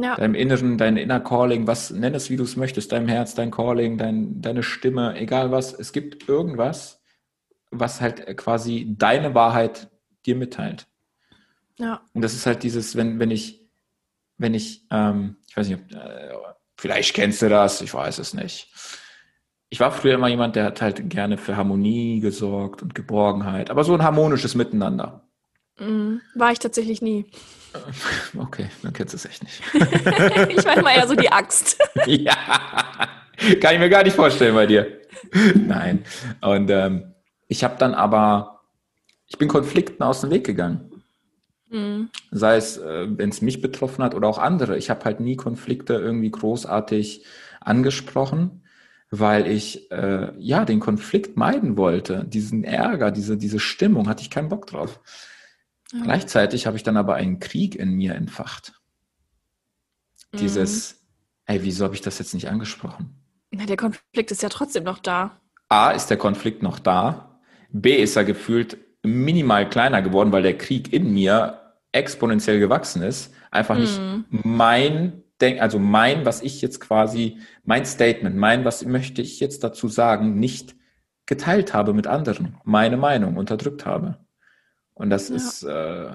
Ja. 0.00 0.14
Deinem 0.14 0.34
Inneren, 0.34 0.78
dein 0.78 0.96
Inner 0.96 1.18
Calling, 1.18 1.66
was 1.66 1.90
nenn 1.90 2.14
es, 2.14 2.30
wie 2.30 2.36
du 2.36 2.44
es 2.44 2.56
möchtest, 2.56 2.92
deinem 2.92 3.08
Herz, 3.08 3.34
dein 3.34 3.50
Calling, 3.50 3.98
dein, 3.98 4.40
deine 4.40 4.62
Stimme, 4.62 5.18
egal 5.18 5.50
was. 5.50 5.72
Es 5.72 5.92
gibt 5.92 6.28
irgendwas, 6.28 7.02
was 7.70 8.00
halt 8.00 8.36
quasi 8.36 8.94
deine 8.96 9.34
Wahrheit 9.34 9.90
dir 10.24 10.36
mitteilt. 10.36 10.86
Ja. 11.78 12.00
Und 12.12 12.22
das 12.22 12.34
ist 12.34 12.46
halt 12.46 12.62
dieses, 12.62 12.94
wenn, 12.96 13.18
wenn 13.18 13.32
ich, 13.32 13.68
wenn 14.36 14.54
ich, 14.54 14.86
ähm, 14.90 15.36
ich 15.48 15.56
weiß 15.56 15.68
nicht, 15.68 15.92
äh, 15.92 16.32
vielleicht 16.76 17.14
kennst 17.14 17.42
du 17.42 17.48
das, 17.48 17.80
ich 17.80 17.92
weiß 17.92 18.18
es 18.18 18.34
nicht. 18.34 18.72
Ich 19.70 19.80
war 19.80 19.90
früher 19.90 20.14
immer 20.14 20.28
jemand, 20.28 20.54
der 20.54 20.64
hat 20.64 20.80
halt 20.80 21.10
gerne 21.10 21.38
für 21.38 21.56
Harmonie 21.56 22.20
gesorgt 22.20 22.82
und 22.82 22.94
Geborgenheit, 22.94 23.68
aber 23.68 23.82
so 23.82 23.94
ein 23.94 24.02
harmonisches 24.02 24.54
Miteinander. 24.54 25.28
Mm, 25.78 26.18
war 26.34 26.52
ich 26.52 26.58
tatsächlich 26.58 27.02
nie. 27.02 27.26
Okay, 28.38 28.68
dann 28.82 28.92
kennst 28.92 29.14
du 29.14 29.16
es 29.16 29.24
echt 29.24 29.42
nicht. 29.42 29.62
ich 29.74 30.64
war 30.64 30.76
immer 30.76 30.94
eher 30.94 31.06
so 31.06 31.14
die 31.14 31.30
Axt. 31.30 31.78
ja, 32.06 32.36
kann 33.60 33.74
ich 33.74 33.78
mir 33.78 33.88
gar 33.88 34.04
nicht 34.04 34.16
vorstellen 34.16 34.54
bei 34.54 34.66
dir. 34.66 35.00
Nein. 35.54 36.04
Und 36.40 36.70
ähm, 36.70 37.14
ich 37.48 37.64
habe 37.64 37.76
dann 37.78 37.94
aber, 37.94 38.60
ich 39.26 39.38
bin 39.38 39.48
Konflikten 39.48 40.02
aus 40.02 40.20
dem 40.20 40.30
Weg 40.30 40.44
gegangen. 40.44 41.02
Mhm. 41.70 42.10
Sei 42.30 42.56
es, 42.56 42.78
äh, 42.78 43.06
wenn 43.08 43.30
es 43.30 43.42
mich 43.42 43.60
betroffen 43.60 44.04
hat 44.04 44.14
oder 44.14 44.28
auch 44.28 44.38
andere. 44.38 44.78
Ich 44.78 44.90
habe 44.90 45.04
halt 45.04 45.20
nie 45.20 45.36
Konflikte 45.36 45.94
irgendwie 45.94 46.30
großartig 46.30 47.24
angesprochen, 47.60 48.62
weil 49.10 49.46
ich 49.46 49.90
äh, 49.90 50.32
ja 50.38 50.64
den 50.64 50.80
Konflikt 50.80 51.36
meiden 51.36 51.76
wollte. 51.76 52.24
Diesen 52.24 52.64
Ärger, 52.64 53.10
diese, 53.10 53.36
diese 53.36 53.60
Stimmung 53.60 54.08
hatte 54.08 54.22
ich 54.22 54.30
keinen 54.30 54.48
Bock 54.48 54.66
drauf. 54.66 55.00
Mhm. 55.92 56.02
Gleichzeitig 56.02 56.66
habe 56.66 56.76
ich 56.76 56.82
dann 56.82 56.96
aber 56.96 57.14
einen 57.14 57.40
Krieg 57.40 57.74
in 57.74 57.94
mir 57.94 58.14
entfacht. 58.14 58.72
Mhm. 60.32 60.38
Dieses, 60.38 61.04
ey, 61.46 61.62
wieso 61.62 61.84
habe 61.84 61.94
ich 61.94 62.00
das 62.00 62.18
jetzt 62.18 62.34
nicht 62.34 62.48
angesprochen? 62.48 63.14
Na, 63.50 63.66
der 63.66 63.76
Konflikt 63.76 64.30
ist 64.30 64.42
ja 64.42 64.48
trotzdem 64.48 64.84
noch 64.84 64.98
da. 64.98 65.40
A, 65.68 65.90
ist 65.90 66.08
der 66.08 66.16
Konflikt 66.16 66.62
noch 66.62 66.78
da. 66.78 67.40
B, 67.70 67.96
ist 67.96 68.16
er 68.16 68.24
gefühlt 68.24 68.78
minimal 69.02 69.68
kleiner 69.68 70.02
geworden, 70.02 70.32
weil 70.32 70.42
der 70.42 70.58
Krieg 70.58 70.92
in 70.92 71.12
mir 71.12 71.74
exponentiell 71.92 72.58
gewachsen 72.58 73.02
ist. 73.02 73.32
Einfach 73.50 73.76
nicht 73.78 73.98
mhm. 73.98 74.24
mein 74.30 75.22
Denk, 75.40 75.60
also 75.62 75.78
mein, 75.78 76.24
was 76.24 76.42
ich 76.42 76.60
jetzt 76.62 76.80
quasi, 76.80 77.38
mein 77.64 77.86
Statement, 77.86 78.36
mein, 78.36 78.64
was 78.64 78.84
möchte 78.84 79.22
ich 79.22 79.38
jetzt 79.38 79.62
dazu 79.62 79.86
sagen, 79.86 80.34
nicht 80.34 80.74
geteilt 81.26 81.74
habe 81.74 81.92
mit 81.92 82.08
anderen, 82.08 82.56
meine 82.64 82.96
Meinung 82.96 83.36
unterdrückt 83.36 83.86
habe. 83.86 84.18
Und 84.98 85.10
das 85.10 85.28
ja. 85.28 85.36
ist, 85.36 85.62
äh, 85.62 86.10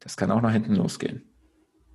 das 0.00 0.16
kann 0.16 0.30
auch 0.30 0.40
nach 0.40 0.52
hinten 0.52 0.74
losgehen. 0.74 1.22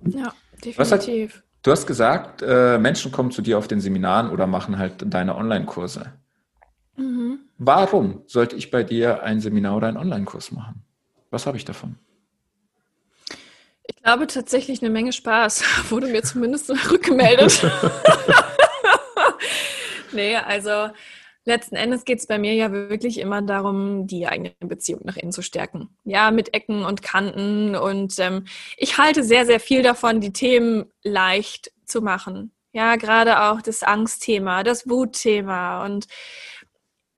Ja, 0.04 0.32
definitiv. 0.64 1.42
Du 1.62 1.72
hast 1.72 1.86
gesagt, 1.86 2.42
äh, 2.42 2.78
Menschen 2.78 3.10
kommen 3.10 3.32
zu 3.32 3.42
dir 3.42 3.58
auf 3.58 3.66
den 3.66 3.80
Seminaren 3.80 4.30
oder 4.30 4.46
machen 4.46 4.78
halt 4.78 5.04
deine 5.04 5.34
Online-Kurse. 5.34 6.12
Mhm. 6.96 7.40
Warum 7.58 8.22
sollte 8.26 8.54
ich 8.54 8.70
bei 8.70 8.84
dir 8.84 9.24
ein 9.24 9.40
Seminar 9.40 9.76
oder 9.76 9.88
einen 9.88 9.96
Online-Kurs 9.96 10.52
machen? 10.52 10.84
Was 11.30 11.46
habe 11.46 11.56
ich 11.56 11.64
davon? 11.64 11.96
Ich 13.88 13.96
glaube 13.96 14.28
tatsächlich 14.28 14.82
eine 14.82 14.90
Menge 14.90 15.12
Spaß, 15.12 15.64
wurde 15.90 16.06
mir 16.06 16.22
zumindest 16.22 16.70
rückgemeldet. 16.90 17.60
nee, 20.12 20.36
also 20.36 20.90
letzten 21.46 21.76
Endes 21.76 22.04
geht 22.04 22.18
es 22.18 22.26
bei 22.26 22.38
mir 22.38 22.54
ja 22.54 22.72
wirklich 22.72 23.18
immer 23.18 23.40
darum, 23.40 24.06
die 24.06 24.26
eigene 24.26 24.52
Beziehung 24.60 25.00
nach 25.04 25.16
innen 25.16 25.32
zu 25.32 25.42
stärken. 25.42 25.88
Ja, 26.04 26.30
mit 26.30 26.52
Ecken 26.52 26.84
und 26.84 27.02
Kanten. 27.02 27.74
Und 27.76 28.18
ähm, 28.18 28.44
ich 28.76 28.98
halte 28.98 29.22
sehr, 29.22 29.46
sehr 29.46 29.60
viel 29.60 29.82
davon, 29.82 30.20
die 30.20 30.32
Themen 30.32 30.86
leicht 31.02 31.72
zu 31.84 32.02
machen. 32.02 32.52
Ja, 32.72 32.96
gerade 32.96 33.42
auch 33.44 33.62
das 33.62 33.82
Angstthema, 33.82 34.62
das 34.62 34.88
Wutthema 34.88 35.86
und 35.86 36.06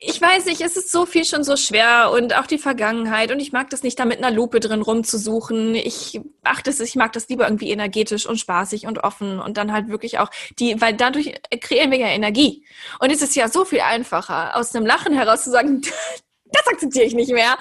ich 0.00 0.20
weiß 0.20 0.46
nicht, 0.46 0.60
es 0.60 0.76
ist 0.76 0.92
so 0.92 1.06
viel 1.06 1.24
schon 1.24 1.42
so 1.42 1.56
schwer 1.56 2.12
und 2.12 2.36
auch 2.36 2.46
die 2.46 2.58
Vergangenheit 2.58 3.32
und 3.32 3.40
ich 3.40 3.50
mag 3.50 3.68
das 3.70 3.82
nicht, 3.82 3.98
da 3.98 4.04
mit 4.04 4.18
einer 4.18 4.30
Lupe 4.30 4.60
drin 4.60 4.80
rumzusuchen. 4.80 5.74
Ich 5.74 6.20
achte 6.44 6.70
es, 6.70 6.78
ich 6.78 6.94
mag 6.94 7.12
das 7.12 7.28
lieber 7.28 7.44
irgendwie 7.44 7.72
energetisch 7.72 8.24
und 8.24 8.38
spaßig 8.38 8.86
und 8.86 8.98
offen 8.98 9.40
und 9.40 9.56
dann 9.56 9.72
halt 9.72 9.88
wirklich 9.88 10.20
auch 10.20 10.30
die, 10.60 10.80
weil 10.80 10.94
dadurch 10.94 11.34
kreieren 11.60 11.90
wir 11.90 11.98
ja 11.98 12.08
Energie. 12.08 12.64
Und 13.00 13.10
es 13.10 13.22
ist 13.22 13.34
ja 13.34 13.48
so 13.48 13.64
viel 13.64 13.80
einfacher, 13.80 14.56
aus 14.56 14.72
einem 14.74 14.86
Lachen 14.86 15.14
heraus 15.14 15.42
zu 15.42 15.50
sagen, 15.50 15.80
das 16.44 16.66
akzeptiere 16.68 17.04
ich 17.04 17.14
nicht 17.14 17.32
mehr. 17.32 17.58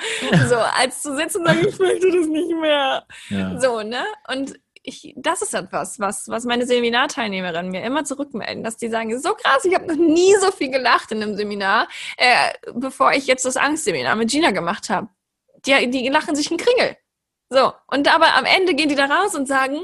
So, 0.47 0.57
als 0.57 1.01
zu 1.01 1.15
sitzen 1.15 1.39
und 1.39 1.47
sagen, 1.47 1.67
ich 1.67 1.79
möchte 1.79 2.11
das 2.11 2.27
nicht 2.27 2.55
mehr. 2.61 3.05
Ja. 3.29 3.59
So, 3.59 3.81
ne? 3.81 4.03
Und 4.31 4.53
ich, 4.87 5.13
das 5.17 5.41
ist 5.41 5.53
etwas, 5.53 5.99
was, 5.99 6.29
was 6.29 6.45
meine 6.45 6.65
Seminarteilnehmerinnen 6.65 7.71
mir 7.71 7.83
immer 7.83 8.05
zurückmelden, 8.05 8.63
dass 8.63 8.77
die 8.77 8.87
sagen, 8.87 9.19
so 9.19 9.33
krass, 9.33 9.65
ich 9.65 9.75
habe 9.75 9.85
noch 9.85 9.95
nie 9.95 10.33
so 10.39 10.49
viel 10.49 10.71
gelacht 10.71 11.11
in 11.11 11.21
einem 11.21 11.35
Seminar, 11.35 11.89
äh, 12.15 12.53
bevor 12.73 13.11
ich 13.11 13.27
jetzt 13.27 13.43
das 13.43 13.57
Angstseminar 13.57 14.15
mit 14.15 14.31
Gina 14.31 14.51
gemacht 14.51 14.89
habe. 14.89 15.09
Die, 15.65 15.89
die 15.89 16.07
lachen 16.07 16.37
sich 16.37 16.49
einen 16.49 16.57
Kringel. 16.57 16.95
So, 17.49 17.73
und 17.87 18.13
aber 18.13 18.35
am 18.35 18.45
Ende 18.45 18.75
gehen 18.75 18.87
die 18.87 18.95
da 18.95 19.05
raus 19.05 19.35
und 19.35 19.45
sagen, 19.45 19.81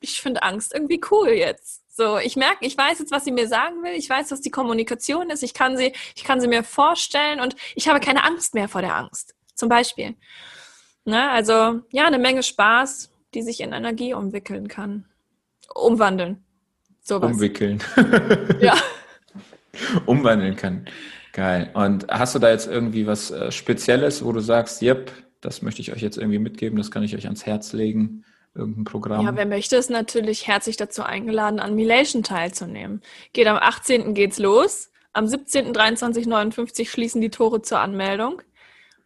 ich 0.00 0.20
finde 0.20 0.42
Angst 0.42 0.74
irgendwie 0.74 1.00
cool 1.10 1.30
jetzt. 1.30 1.82
So, 1.96 2.18
ich 2.18 2.36
merke, 2.36 2.66
ich 2.66 2.76
weiß 2.76 2.98
jetzt, 2.98 3.12
was 3.12 3.24
sie 3.24 3.32
mir 3.32 3.48
sagen 3.48 3.82
will. 3.82 3.92
Ich 3.92 4.10
weiß, 4.10 4.30
was 4.30 4.42
die 4.42 4.50
Kommunikation 4.50 5.30
ist. 5.30 5.42
Ich 5.42 5.54
kann 5.54 5.78
sie, 5.78 5.94
ich 6.14 6.24
kann 6.24 6.40
sie 6.40 6.48
mir 6.48 6.64
vorstellen 6.64 7.40
und 7.40 7.56
ich 7.76 7.88
habe 7.88 8.00
keine 8.00 8.24
Angst 8.24 8.52
mehr 8.52 8.68
vor 8.68 8.82
der 8.82 8.94
Angst. 8.94 9.34
Zum 9.54 9.70
Beispiel. 9.70 10.16
Ne, 11.06 11.30
also, 11.30 11.80
ja, 11.90 12.06
eine 12.06 12.18
Menge 12.18 12.42
Spaß 12.42 13.13
die 13.34 13.42
sich 13.42 13.60
in 13.60 13.72
Energie 13.72 14.14
umwickeln 14.14 14.68
kann. 14.68 15.06
Umwandeln. 15.74 16.44
Sowas. 17.00 17.32
Umwickeln. 17.32 17.82
ja. 18.60 18.74
Umwandeln 20.06 20.56
kann. 20.56 20.86
Geil. 21.32 21.70
Und 21.74 22.06
hast 22.08 22.34
du 22.34 22.38
da 22.38 22.50
jetzt 22.50 22.68
irgendwie 22.68 23.06
was 23.06 23.30
äh, 23.30 23.50
Spezielles, 23.50 24.24
wo 24.24 24.32
du 24.32 24.40
sagst, 24.40 24.82
yep, 24.82 25.10
das 25.40 25.62
möchte 25.62 25.82
ich 25.82 25.92
euch 25.92 26.00
jetzt 26.00 26.16
irgendwie 26.16 26.38
mitgeben, 26.38 26.78
das 26.78 26.90
kann 26.90 27.02
ich 27.02 27.14
euch 27.14 27.24
ans 27.26 27.44
Herz 27.44 27.72
legen? 27.72 28.24
Irgendein 28.54 28.84
Programm? 28.84 29.26
Ja, 29.26 29.34
wer 29.34 29.46
möchte, 29.46 29.76
ist 29.76 29.90
natürlich 29.90 30.46
herzlich 30.46 30.76
dazu 30.76 31.02
eingeladen, 31.02 31.58
an 31.58 31.74
Milation 31.74 32.22
teilzunehmen. 32.22 33.02
Geht 33.32 33.48
am 33.48 33.56
18. 33.56 34.14
geht's 34.14 34.38
los. 34.38 34.92
Am 35.12 35.26
17. 35.26 35.72
23, 35.72 36.26
59 36.26 36.90
schließen 36.90 37.20
die 37.20 37.30
Tore 37.30 37.62
zur 37.62 37.80
Anmeldung. 37.80 38.42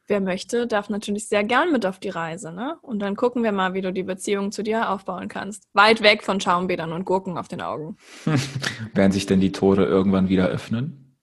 Wer 0.08 0.20
möchte, 0.20 0.66
darf 0.66 0.88
natürlich 0.88 1.28
sehr 1.28 1.44
gern 1.44 1.70
mit 1.70 1.86
auf 1.86 1.98
die 1.98 2.08
Reise, 2.08 2.52
ne? 2.52 2.76
Und 2.82 2.98
dann 3.00 3.14
gucken 3.14 3.42
wir 3.42 3.52
mal, 3.52 3.74
wie 3.74 3.82
du 3.82 3.92
die 3.92 4.02
Beziehung 4.02 4.50
zu 4.50 4.62
dir 4.62 4.90
aufbauen 4.90 5.28
kannst. 5.28 5.64
Weit 5.74 6.02
weg 6.02 6.22
von 6.24 6.40
Schaumbädern 6.40 6.92
und 6.92 7.04
Gurken 7.04 7.38
auf 7.38 7.48
den 7.48 7.60
Augen. 7.60 7.96
Werden 8.94 9.12
sich 9.12 9.26
denn 9.26 9.40
die 9.40 9.52
Tore 9.52 9.84
irgendwann 9.84 10.28
wieder 10.28 10.48
öffnen? 10.48 11.16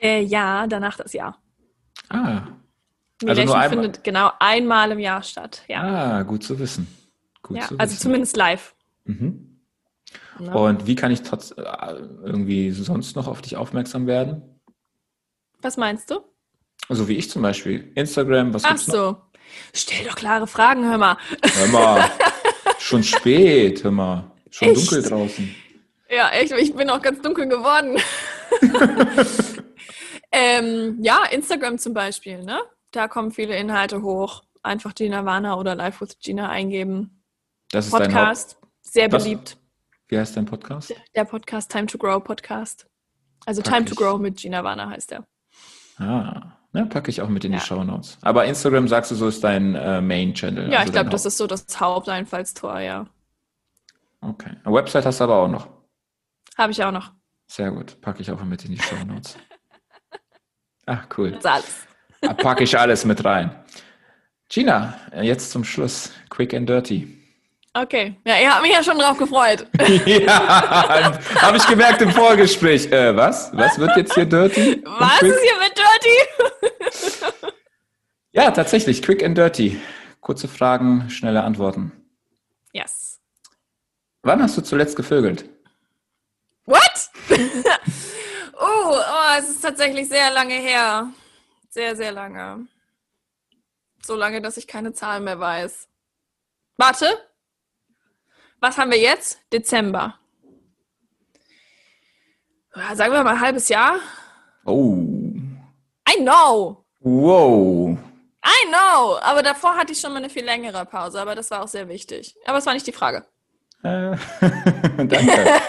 Äh, 0.00 0.22
ja, 0.22 0.66
danach 0.66 0.96
das 0.96 1.12
Jahr. 1.12 1.38
Ah. 2.08 2.42
Also 3.26 3.44
nur 3.44 3.60
findet 3.62 4.04
genau 4.04 4.30
einmal 4.38 4.92
im 4.92 4.98
Jahr 4.98 5.22
statt. 5.22 5.62
Ja. 5.68 5.82
Ah, 5.82 6.22
gut 6.22 6.42
zu 6.42 6.58
wissen. 6.58 6.86
Gut 7.42 7.58
ja, 7.58 7.62
zu 7.64 7.78
also 7.78 7.92
wissen. 7.92 8.02
zumindest 8.02 8.36
live. 8.36 8.74
Mhm. 9.04 9.60
Ne? 10.38 10.54
Und 10.54 10.86
wie 10.86 10.94
kann 10.94 11.12
ich 11.12 11.22
trotz 11.22 11.50
äh, 11.52 11.62
irgendwie 12.24 12.70
sonst 12.70 13.14
noch 13.16 13.26
auf 13.26 13.42
dich 13.42 13.56
aufmerksam 13.56 14.06
werden? 14.06 14.42
Was 15.60 15.76
meinst 15.76 16.10
du? 16.10 16.20
Also 16.90 17.06
wie 17.06 17.16
ich 17.16 17.30
zum 17.30 17.42
Beispiel. 17.42 17.92
Instagram, 17.94 18.52
was 18.52 18.64
Ach 18.64 18.70
gibt's 18.70 18.86
so. 18.86 19.12
Noch? 19.12 19.22
Stell 19.72 20.04
doch 20.04 20.16
klare 20.16 20.48
Fragen, 20.48 20.90
hör 20.90 20.98
mal. 20.98 21.16
Hör 21.54 21.68
mal. 21.68 22.10
Schon 22.80 23.04
spät, 23.04 23.84
hör 23.84 23.92
mal. 23.92 24.28
Schon 24.50 24.70
echt? 24.70 24.76
dunkel 24.76 25.02
draußen. 25.08 25.54
Ja, 26.10 26.30
echt. 26.30 26.50
Ich 26.50 26.74
bin 26.74 26.90
auch 26.90 27.00
ganz 27.00 27.22
dunkel 27.22 27.46
geworden. 27.46 27.96
ähm, 30.32 30.98
ja, 31.00 31.26
Instagram 31.30 31.78
zum 31.78 31.94
Beispiel, 31.94 32.42
ne? 32.42 32.60
Da 32.90 33.06
kommen 33.06 33.30
viele 33.30 33.56
Inhalte 33.56 34.02
hoch. 34.02 34.42
Einfach 34.64 34.92
Gina 34.92 35.24
Warner 35.24 35.58
oder 35.58 35.76
Live 35.76 36.00
with 36.00 36.18
Gina 36.18 36.48
eingeben. 36.48 37.22
Das 37.70 37.86
ist 37.86 37.92
Podcast, 37.92 38.58
sehr 38.80 39.12
was? 39.12 39.22
beliebt. 39.22 39.56
Wie 40.08 40.18
heißt 40.18 40.36
dein 40.36 40.44
Podcast? 40.44 40.92
Der 41.14 41.24
Podcast 41.24 41.70
Time 41.70 41.86
to 41.86 41.98
Grow 41.98 42.18
Podcast. 42.18 42.88
Also 43.46 43.62
Time 43.62 43.84
to 43.84 43.94
Grow 43.94 44.18
mit 44.18 44.38
Gina 44.38 44.64
Warner 44.64 44.90
heißt 44.90 45.12
er. 45.12 45.24
Ah, 45.98 46.56
ne, 46.72 46.86
packe 46.86 47.10
ich 47.10 47.20
auch 47.22 47.28
mit 47.28 47.44
in 47.44 47.52
ja. 47.52 47.58
die 47.58 47.64
Show 47.64 47.82
Notes. 47.84 48.18
Aber 48.22 48.44
Instagram 48.44 48.88
sagst 48.88 49.10
du 49.10 49.14
so 49.14 49.28
ist 49.28 49.42
dein 49.42 49.74
äh, 49.74 50.00
Main-Channel. 50.00 50.70
Ja, 50.70 50.78
also 50.80 50.88
ich 50.88 50.92
glaube, 50.92 51.10
das 51.10 51.26
ist 51.26 51.36
so 51.36 51.46
das 51.46 51.66
Haupteinfallstor, 51.78 52.80
ja. 52.80 53.06
Okay. 54.20 54.50
Eine 54.64 54.74
Website 54.74 55.06
hast 55.06 55.20
du 55.20 55.24
aber 55.24 55.36
auch 55.36 55.48
noch. 55.48 55.68
Habe 56.56 56.72
ich 56.72 56.82
auch 56.84 56.92
noch. 56.92 57.12
Sehr 57.46 57.70
gut. 57.70 58.00
Packe 58.00 58.20
ich 58.20 58.30
auch 58.30 58.42
mit 58.44 58.64
in 58.64 58.72
die 58.72 58.80
Show 58.80 59.02
Notes. 59.06 59.36
Ach, 60.86 61.06
cool. 61.18 61.32
Das 61.32 61.44
alles. 61.44 61.86
Da 62.20 62.34
packe 62.34 62.64
ich 62.64 62.78
alles 62.78 63.04
mit 63.04 63.24
rein. 63.24 63.54
Gina, 64.48 64.94
jetzt 65.22 65.50
zum 65.52 65.64
Schluss. 65.64 66.12
Quick 66.28 66.54
and 66.54 66.68
dirty. 66.68 67.16
Okay, 67.72 68.16
ja, 68.26 68.36
ihr 68.40 68.52
habt 68.52 68.62
mich 68.62 68.72
ja 68.72 68.82
schon 68.82 68.98
drauf 68.98 69.16
gefreut. 69.16 69.64
ja, 70.06 71.18
habe 71.40 71.56
ich 71.56 71.64
gemerkt 71.68 72.02
im 72.02 72.10
Vorgespräch. 72.10 72.90
Äh, 72.90 73.16
was? 73.16 73.50
Was 73.54 73.78
wird 73.78 73.96
jetzt 73.96 74.14
hier 74.14 74.26
dirty? 74.26 74.82
Was 74.84 75.22
ist 75.22 75.40
hier 75.40 75.58
mit 75.60 75.78
dirty? 76.00 77.46
ja, 78.32 78.50
tatsächlich, 78.50 79.02
quick 79.02 79.22
and 79.22 79.36
dirty. 79.36 79.80
Kurze 80.20 80.48
Fragen, 80.48 81.08
schnelle 81.10 81.42
Antworten. 81.42 81.92
Yes. 82.72 83.20
Wann 84.22 84.42
hast 84.42 84.56
du 84.56 84.62
zuletzt 84.62 84.96
gevögelt? 84.96 85.48
What? 86.66 87.10
oh, 88.58 88.94
oh, 88.94 89.38
es 89.38 89.48
ist 89.48 89.62
tatsächlich 89.62 90.08
sehr 90.08 90.30
lange 90.30 90.54
her. 90.54 91.12
Sehr, 91.70 91.96
sehr 91.96 92.12
lange. 92.12 92.66
So 94.04 94.14
lange, 94.14 94.42
dass 94.42 94.56
ich 94.56 94.66
keine 94.66 94.92
Zahlen 94.92 95.24
mehr 95.24 95.40
weiß. 95.40 95.88
Warte, 96.76 97.06
was 98.60 98.76
haben 98.76 98.90
wir 98.90 98.98
jetzt? 98.98 99.40
Dezember. 99.52 100.18
Sagen 102.94 103.12
wir 103.12 103.24
mal 103.24 103.34
ein 103.34 103.40
halbes 103.40 103.68
Jahr. 103.68 103.98
Oh. 104.64 104.99
I 106.10 106.16
know. 106.20 106.84
Wow. 107.00 107.98
I 108.44 108.68
know. 108.68 109.18
Aber 109.20 109.42
davor 109.42 109.76
hatte 109.76 109.92
ich 109.92 110.00
schon 110.00 110.12
mal 110.12 110.18
eine 110.18 110.30
viel 110.30 110.44
längere 110.44 110.84
Pause, 110.86 111.20
aber 111.20 111.34
das 111.34 111.50
war 111.50 111.62
auch 111.62 111.68
sehr 111.68 111.88
wichtig. 111.88 112.34
Aber 112.46 112.58
es 112.58 112.66
war 112.66 112.74
nicht 112.74 112.86
die 112.86 112.92
Frage. 112.92 113.24
Äh, 113.82 114.16
danke. 114.96 115.60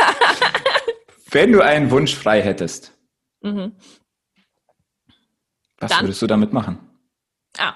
Wenn 1.29 1.51
du 1.51 1.61
einen 1.61 1.91
Wunsch 1.91 2.15
frei 2.15 2.41
hättest, 2.41 2.93
mhm. 3.41 3.75
was 5.77 5.91
Dann? 5.91 6.05
würdest 6.05 6.21
du 6.21 6.27
damit 6.27 6.53
machen? 6.53 6.79
Ah. 7.57 7.73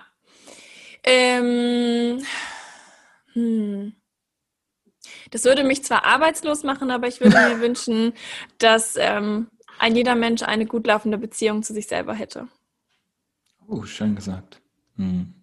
Ähm. 1.04 2.26
Hm. 3.34 3.96
Das 5.32 5.44
würde 5.44 5.64
mich 5.64 5.84
zwar 5.84 6.06
arbeitslos 6.06 6.64
machen, 6.64 6.92
aber 6.92 7.08
ich 7.08 7.20
würde 7.20 7.38
mir 7.38 7.60
wünschen, 7.62 8.14
dass 8.58 8.96
ähm, 8.98 9.50
ein 9.80 9.96
jeder 9.96 10.16
Mensch 10.16 10.44
eine 10.44 10.66
gut 10.66 10.88
laufende 10.88 11.18
Beziehung 11.18 11.64
zu 11.64 11.74
sich 11.74 11.88
selber 11.88 12.14
hätte. 12.14 12.48
Oh, 13.68 13.84
schön 13.84 14.16
gesagt. 14.16 14.62
Hm. 14.98 15.34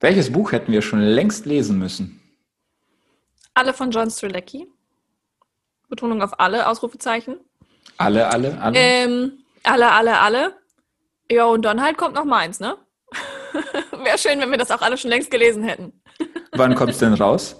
Welches 0.00 0.32
Buch 0.32 0.52
hätten 0.52 0.72
wir 0.72 0.82
schon 0.82 1.00
längst 1.00 1.46
lesen 1.46 1.78
müssen? 1.78 2.20
Alle 3.54 3.72
von 3.72 3.90
John 3.90 4.10
Strzelecki. 4.10 4.66
Betonung 5.88 6.22
auf 6.22 6.40
alle, 6.40 6.68
Ausrufezeichen. 6.68 7.38
Alle, 7.98 8.28
alle, 8.28 8.60
alle? 8.60 8.78
Ähm, 8.78 9.44
alle, 9.62 9.92
alle, 9.92 10.18
alle. 10.18 10.56
Ja, 11.30 11.44
und 11.44 11.62
dann 11.62 11.82
halt 11.82 11.98
kommt 11.98 12.14
noch 12.14 12.24
meins, 12.24 12.60
ne? 12.60 12.76
Wäre 14.04 14.18
schön, 14.18 14.40
wenn 14.40 14.50
wir 14.50 14.58
das 14.58 14.70
auch 14.70 14.82
alle 14.82 14.96
schon 14.96 15.10
längst 15.10 15.30
gelesen 15.30 15.62
hätten. 15.62 16.02
Wann 16.52 16.74
kommt 16.74 16.90
es 16.90 16.98
denn 16.98 17.14
raus? 17.14 17.56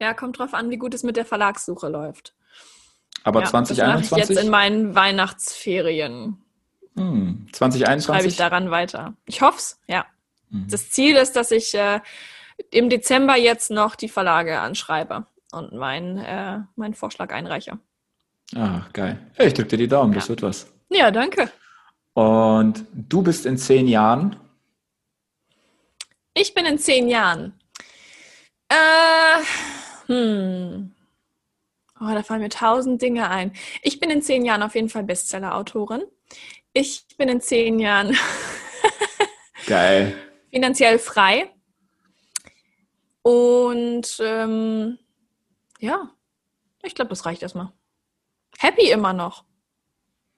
Ja, 0.00 0.12
kommt 0.12 0.38
drauf 0.38 0.52
an, 0.52 0.70
wie 0.70 0.76
gut 0.76 0.92
es 0.92 1.02
mit 1.02 1.16
der 1.16 1.24
Verlagssuche 1.24 1.88
läuft. 1.88 2.34
Aber 3.26 3.40
ja, 3.40 3.46
2021? 3.46 4.08
Das 4.08 4.10
mache 4.10 4.20
ich 4.20 4.28
jetzt 4.28 4.44
in 4.44 4.50
meinen 4.50 4.94
Weihnachtsferien. 4.94 6.38
Hm, 6.96 7.48
2021? 7.52 8.04
Schreibe 8.04 8.28
ich 8.28 8.36
daran 8.36 8.70
weiter. 8.70 9.14
Ich 9.26 9.42
hoffe 9.42 9.58
es, 9.58 9.80
ja. 9.88 10.06
Mhm. 10.50 10.68
Das 10.70 10.90
Ziel 10.90 11.16
ist, 11.16 11.34
dass 11.34 11.50
ich 11.50 11.74
äh, 11.74 11.98
im 12.70 12.88
Dezember 12.88 13.36
jetzt 13.36 13.72
noch 13.72 13.96
die 13.96 14.08
Verlage 14.08 14.60
anschreibe 14.60 15.26
und 15.50 15.72
meinen 15.72 16.18
äh, 16.18 16.60
mein 16.76 16.94
Vorschlag 16.94 17.32
einreiche. 17.32 17.80
Ah, 18.54 18.82
geil. 18.92 19.18
Ich 19.38 19.54
drücke 19.54 19.70
dir 19.70 19.78
die 19.78 19.88
Daumen, 19.88 20.12
ja. 20.12 20.20
das 20.20 20.28
wird 20.28 20.42
was. 20.42 20.72
Ja, 20.88 21.10
danke. 21.10 21.50
Und 22.14 22.86
du 22.92 23.22
bist 23.22 23.44
in 23.44 23.58
zehn 23.58 23.88
Jahren? 23.88 24.36
Ich 26.32 26.54
bin 26.54 26.64
in 26.64 26.78
zehn 26.78 27.08
Jahren. 27.08 27.58
Äh, 28.68 29.42
hm. 30.06 30.92
Oh, 31.98 32.04
da 32.12 32.22
fallen 32.22 32.42
mir 32.42 32.50
tausend 32.50 33.00
Dinge 33.00 33.30
ein. 33.30 33.52
Ich 33.82 34.00
bin 34.00 34.10
in 34.10 34.20
zehn 34.22 34.44
Jahren 34.44 34.62
auf 34.62 34.74
jeden 34.74 34.90
Fall 34.90 35.04
Bestseller-Autorin. 35.04 36.02
Ich 36.74 37.06
bin 37.16 37.28
in 37.28 37.40
zehn 37.40 37.78
Jahren 37.78 38.14
Geil. 39.66 40.14
finanziell 40.50 40.98
frei. 40.98 41.50
Und 43.22 44.18
ähm, 44.20 44.98
ja, 45.80 46.10
ich 46.82 46.94
glaube, 46.94 47.08
das 47.08 47.24
reicht 47.24 47.42
erstmal. 47.42 47.72
Happy 48.58 48.90
immer 48.90 49.12
noch. 49.14 49.44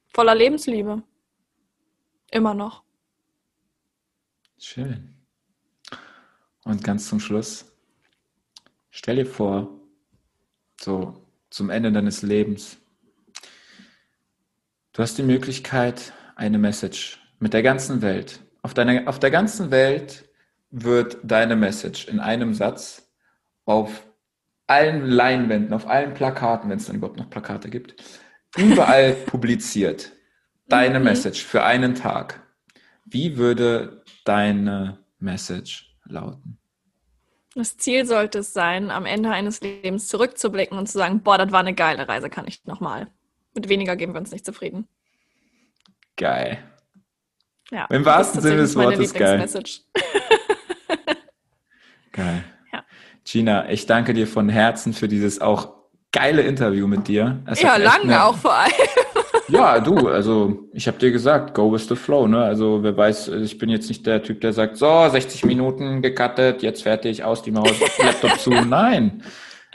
Voller 0.06 0.34
Lebensliebe. 0.34 1.02
Immer 2.30 2.54
noch. 2.54 2.84
Schön. 4.58 5.14
Und 6.64 6.84
ganz 6.84 7.08
zum 7.08 7.20
Schluss, 7.20 7.64
stell 8.90 9.16
dir 9.16 9.26
vor, 9.26 9.68
so 10.80 11.27
zum 11.50 11.70
Ende 11.70 11.92
deines 11.92 12.22
Lebens, 12.22 12.78
du 14.92 15.02
hast 15.02 15.18
die 15.18 15.22
Möglichkeit, 15.22 16.12
eine 16.36 16.58
Message 16.58 17.18
mit 17.38 17.52
der 17.52 17.62
ganzen 17.62 18.02
Welt. 18.02 18.40
Auf, 18.62 18.74
deiner, 18.74 19.08
auf 19.08 19.18
der 19.18 19.30
ganzen 19.30 19.70
Welt 19.70 20.28
wird 20.70 21.18
deine 21.22 21.56
Message 21.56 22.08
in 22.08 22.20
einem 22.20 22.54
Satz 22.54 23.10
auf 23.64 24.06
allen 24.66 25.06
Leinwänden, 25.06 25.72
auf 25.72 25.86
allen 25.86 26.14
Plakaten, 26.14 26.70
wenn 26.70 26.78
es 26.78 26.86
dann 26.86 26.96
überhaupt 26.96 27.18
noch 27.18 27.30
Plakate 27.30 27.70
gibt, 27.70 28.02
überall 28.56 29.12
publiziert. 29.26 30.12
Deine 30.68 30.98
mhm. 30.98 31.06
Message 31.06 31.44
für 31.44 31.64
einen 31.64 31.94
Tag. 31.94 32.42
Wie 33.04 33.38
würde 33.38 34.04
deine 34.24 34.98
Message 35.18 35.96
lauten? 36.04 36.58
Das 37.54 37.76
Ziel 37.76 38.06
sollte 38.06 38.40
es 38.40 38.52
sein, 38.52 38.90
am 38.90 39.06
Ende 39.06 39.30
eines 39.30 39.60
Lebens 39.60 40.08
zurückzublicken 40.08 40.78
und 40.78 40.86
zu 40.86 40.98
sagen, 40.98 41.22
boah, 41.22 41.38
das 41.38 41.50
war 41.50 41.60
eine 41.60 41.74
geile 41.74 42.08
Reise, 42.08 42.30
kann 42.30 42.46
ich 42.46 42.64
nochmal. 42.66 43.08
Mit 43.54 43.68
weniger 43.68 43.96
geben 43.96 44.12
wir 44.14 44.20
uns 44.20 44.30
nicht 44.30 44.44
zufrieden. 44.44 44.86
Geil. 46.16 46.58
Ja, 47.70 47.86
Im 47.90 48.04
wahrsten 48.04 48.40
Sinne 48.40 48.56
des 48.58 48.76
Wortes 48.76 49.12
geil. 49.12 49.38
geil. 52.12 52.44
Ja. 52.72 52.84
Gina, 53.24 53.68
ich 53.70 53.86
danke 53.86 54.14
dir 54.14 54.26
von 54.26 54.48
Herzen 54.48 54.94
für 54.94 55.08
dieses 55.08 55.40
auch 55.40 55.74
geile 56.12 56.42
Interview 56.42 56.86
mit 56.86 57.08
dir. 57.08 57.42
Es 57.46 57.60
ja, 57.60 57.76
lange 57.76 58.24
auch 58.24 58.36
vor 58.36 58.54
allem. 58.54 58.72
Ja, 59.48 59.80
du, 59.80 60.08
also 60.08 60.68
ich 60.72 60.86
habe 60.86 60.98
dir 60.98 61.10
gesagt, 61.10 61.54
go 61.54 61.72
with 61.72 61.88
the 61.88 61.96
flow, 61.96 62.26
ne? 62.26 62.42
Also 62.42 62.82
wer 62.82 62.96
weiß, 62.96 63.28
ich 63.28 63.56
bin 63.56 63.70
jetzt 63.70 63.88
nicht 63.88 64.06
der 64.06 64.22
Typ, 64.22 64.40
der 64.40 64.52
sagt, 64.52 64.76
so, 64.76 65.08
60 65.08 65.44
Minuten 65.46 66.02
gecuttet, 66.02 66.62
jetzt 66.62 66.82
fertig, 66.82 67.24
aus 67.24 67.42
die 67.42 67.50
Maus, 67.50 67.72
Laptop 67.98 68.38
zu. 68.38 68.50
Nein, 68.68 69.22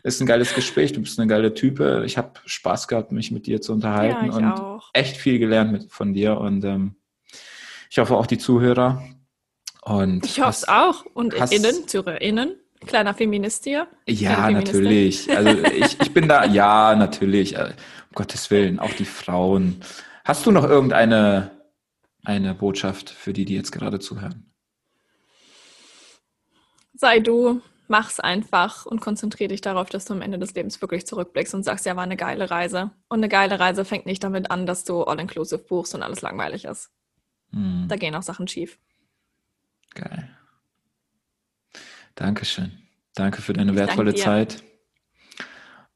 ist 0.04 0.22
ein 0.22 0.28
geiles 0.28 0.54
Gespräch, 0.54 0.94
du 0.94 1.02
bist 1.02 1.20
eine 1.20 1.28
geile 1.28 1.54
Type. 1.54 2.04
Ich 2.06 2.18
habe 2.18 2.34
Spaß 2.46 2.88
gehabt, 2.88 3.12
mich 3.12 3.32
mit 3.32 3.48
dir 3.48 3.62
zu 3.62 3.74
unterhalten 3.74 4.28
ja, 4.28 4.34
und 4.34 4.46
auch. 4.46 4.90
echt 4.94 5.18
viel 5.18 5.40
gelernt 5.40 5.72
mit, 5.72 5.92
von 5.92 6.14
dir 6.14 6.38
und 6.38 6.64
ähm, 6.66 6.96
Ich 7.90 7.98
hoffe 7.98 8.16
auch 8.16 8.28
die 8.28 8.38
Zuhörer. 8.38 9.02
Und 9.82 10.26
ich 10.26 10.40
hoffe 10.40 10.50
es 10.50 10.68
auch. 10.68 11.06
Und 11.14 11.40
hast, 11.40 11.54
innen, 11.54 11.88
ZuhörerInnen, 11.88 12.56
kleiner 12.86 13.14
Feminist 13.14 13.64
hier. 13.64 13.88
Ja, 14.08 14.50
natürlich. 14.50 15.30
Also 15.36 15.64
ich, 15.64 16.00
ich 16.02 16.14
bin 16.14 16.28
da, 16.28 16.46
ja, 16.46 16.96
natürlich. 16.96 17.56
Äh, 17.56 17.74
um 18.10 18.16
Gottes 18.16 18.52
Willen, 18.52 18.80
auch 18.80 18.94
die 18.94 19.06
Frauen. 19.06 19.82
Hast 20.24 20.46
du 20.46 20.52
noch 20.52 20.64
irgendeine 20.64 21.52
eine 22.24 22.54
Botschaft 22.56 23.10
für 23.10 23.34
die, 23.34 23.46
die 23.46 23.56
jetzt 23.56 23.72
gerade 23.72 24.00
zuhören? 24.00 24.54
Sei 26.94 27.20
du, 27.20 27.62
mach's 27.88 28.20
einfach 28.20 28.86
und 28.86 29.02
konzentriere 29.02 29.50
dich 29.50 29.62
darauf, 29.62 29.90
dass 29.90 30.06
du 30.06 30.14
am 30.14 30.22
Ende 30.22 30.40
des 30.40 30.54
Lebens 30.54 30.80
wirklich 30.82 31.06
zurückblickst 31.06 31.54
und 31.54 31.64
sagst, 31.64 31.86
ja, 31.86 31.96
war 31.96 32.04
eine 32.04 32.16
geile 32.16 32.50
Reise. 32.50 32.92
Und 33.10 33.20
eine 33.20 33.30
geile 33.30 33.60
Reise 33.60 33.84
fängt 33.84 34.06
nicht 34.06 34.24
damit 34.24 34.52
an, 34.52 34.66
dass 34.66 34.84
du 34.84 35.04
all-inclusive 35.04 35.64
buchst 35.64 35.94
und 35.96 36.04
alles 36.04 36.22
langweilig 36.22 36.66
ist. 36.66 36.92
Hm. 37.52 37.88
Da 37.90 37.98
gehen 37.98 38.16
auch 38.16 38.24
Sachen 38.24 38.48
schief. 38.48 38.80
Geil. 39.94 40.30
Dankeschön. 42.16 42.72
Danke 43.16 43.42
für 43.42 43.54
deine 43.54 43.76
wertvolle 43.76 44.16
Zeit. 44.16 44.64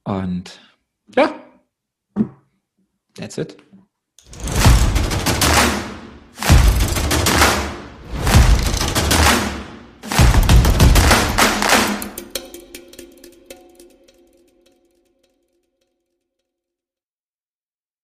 Und 0.04 0.60
ja, 1.16 1.34
that's 3.16 3.38
it. 3.38 3.58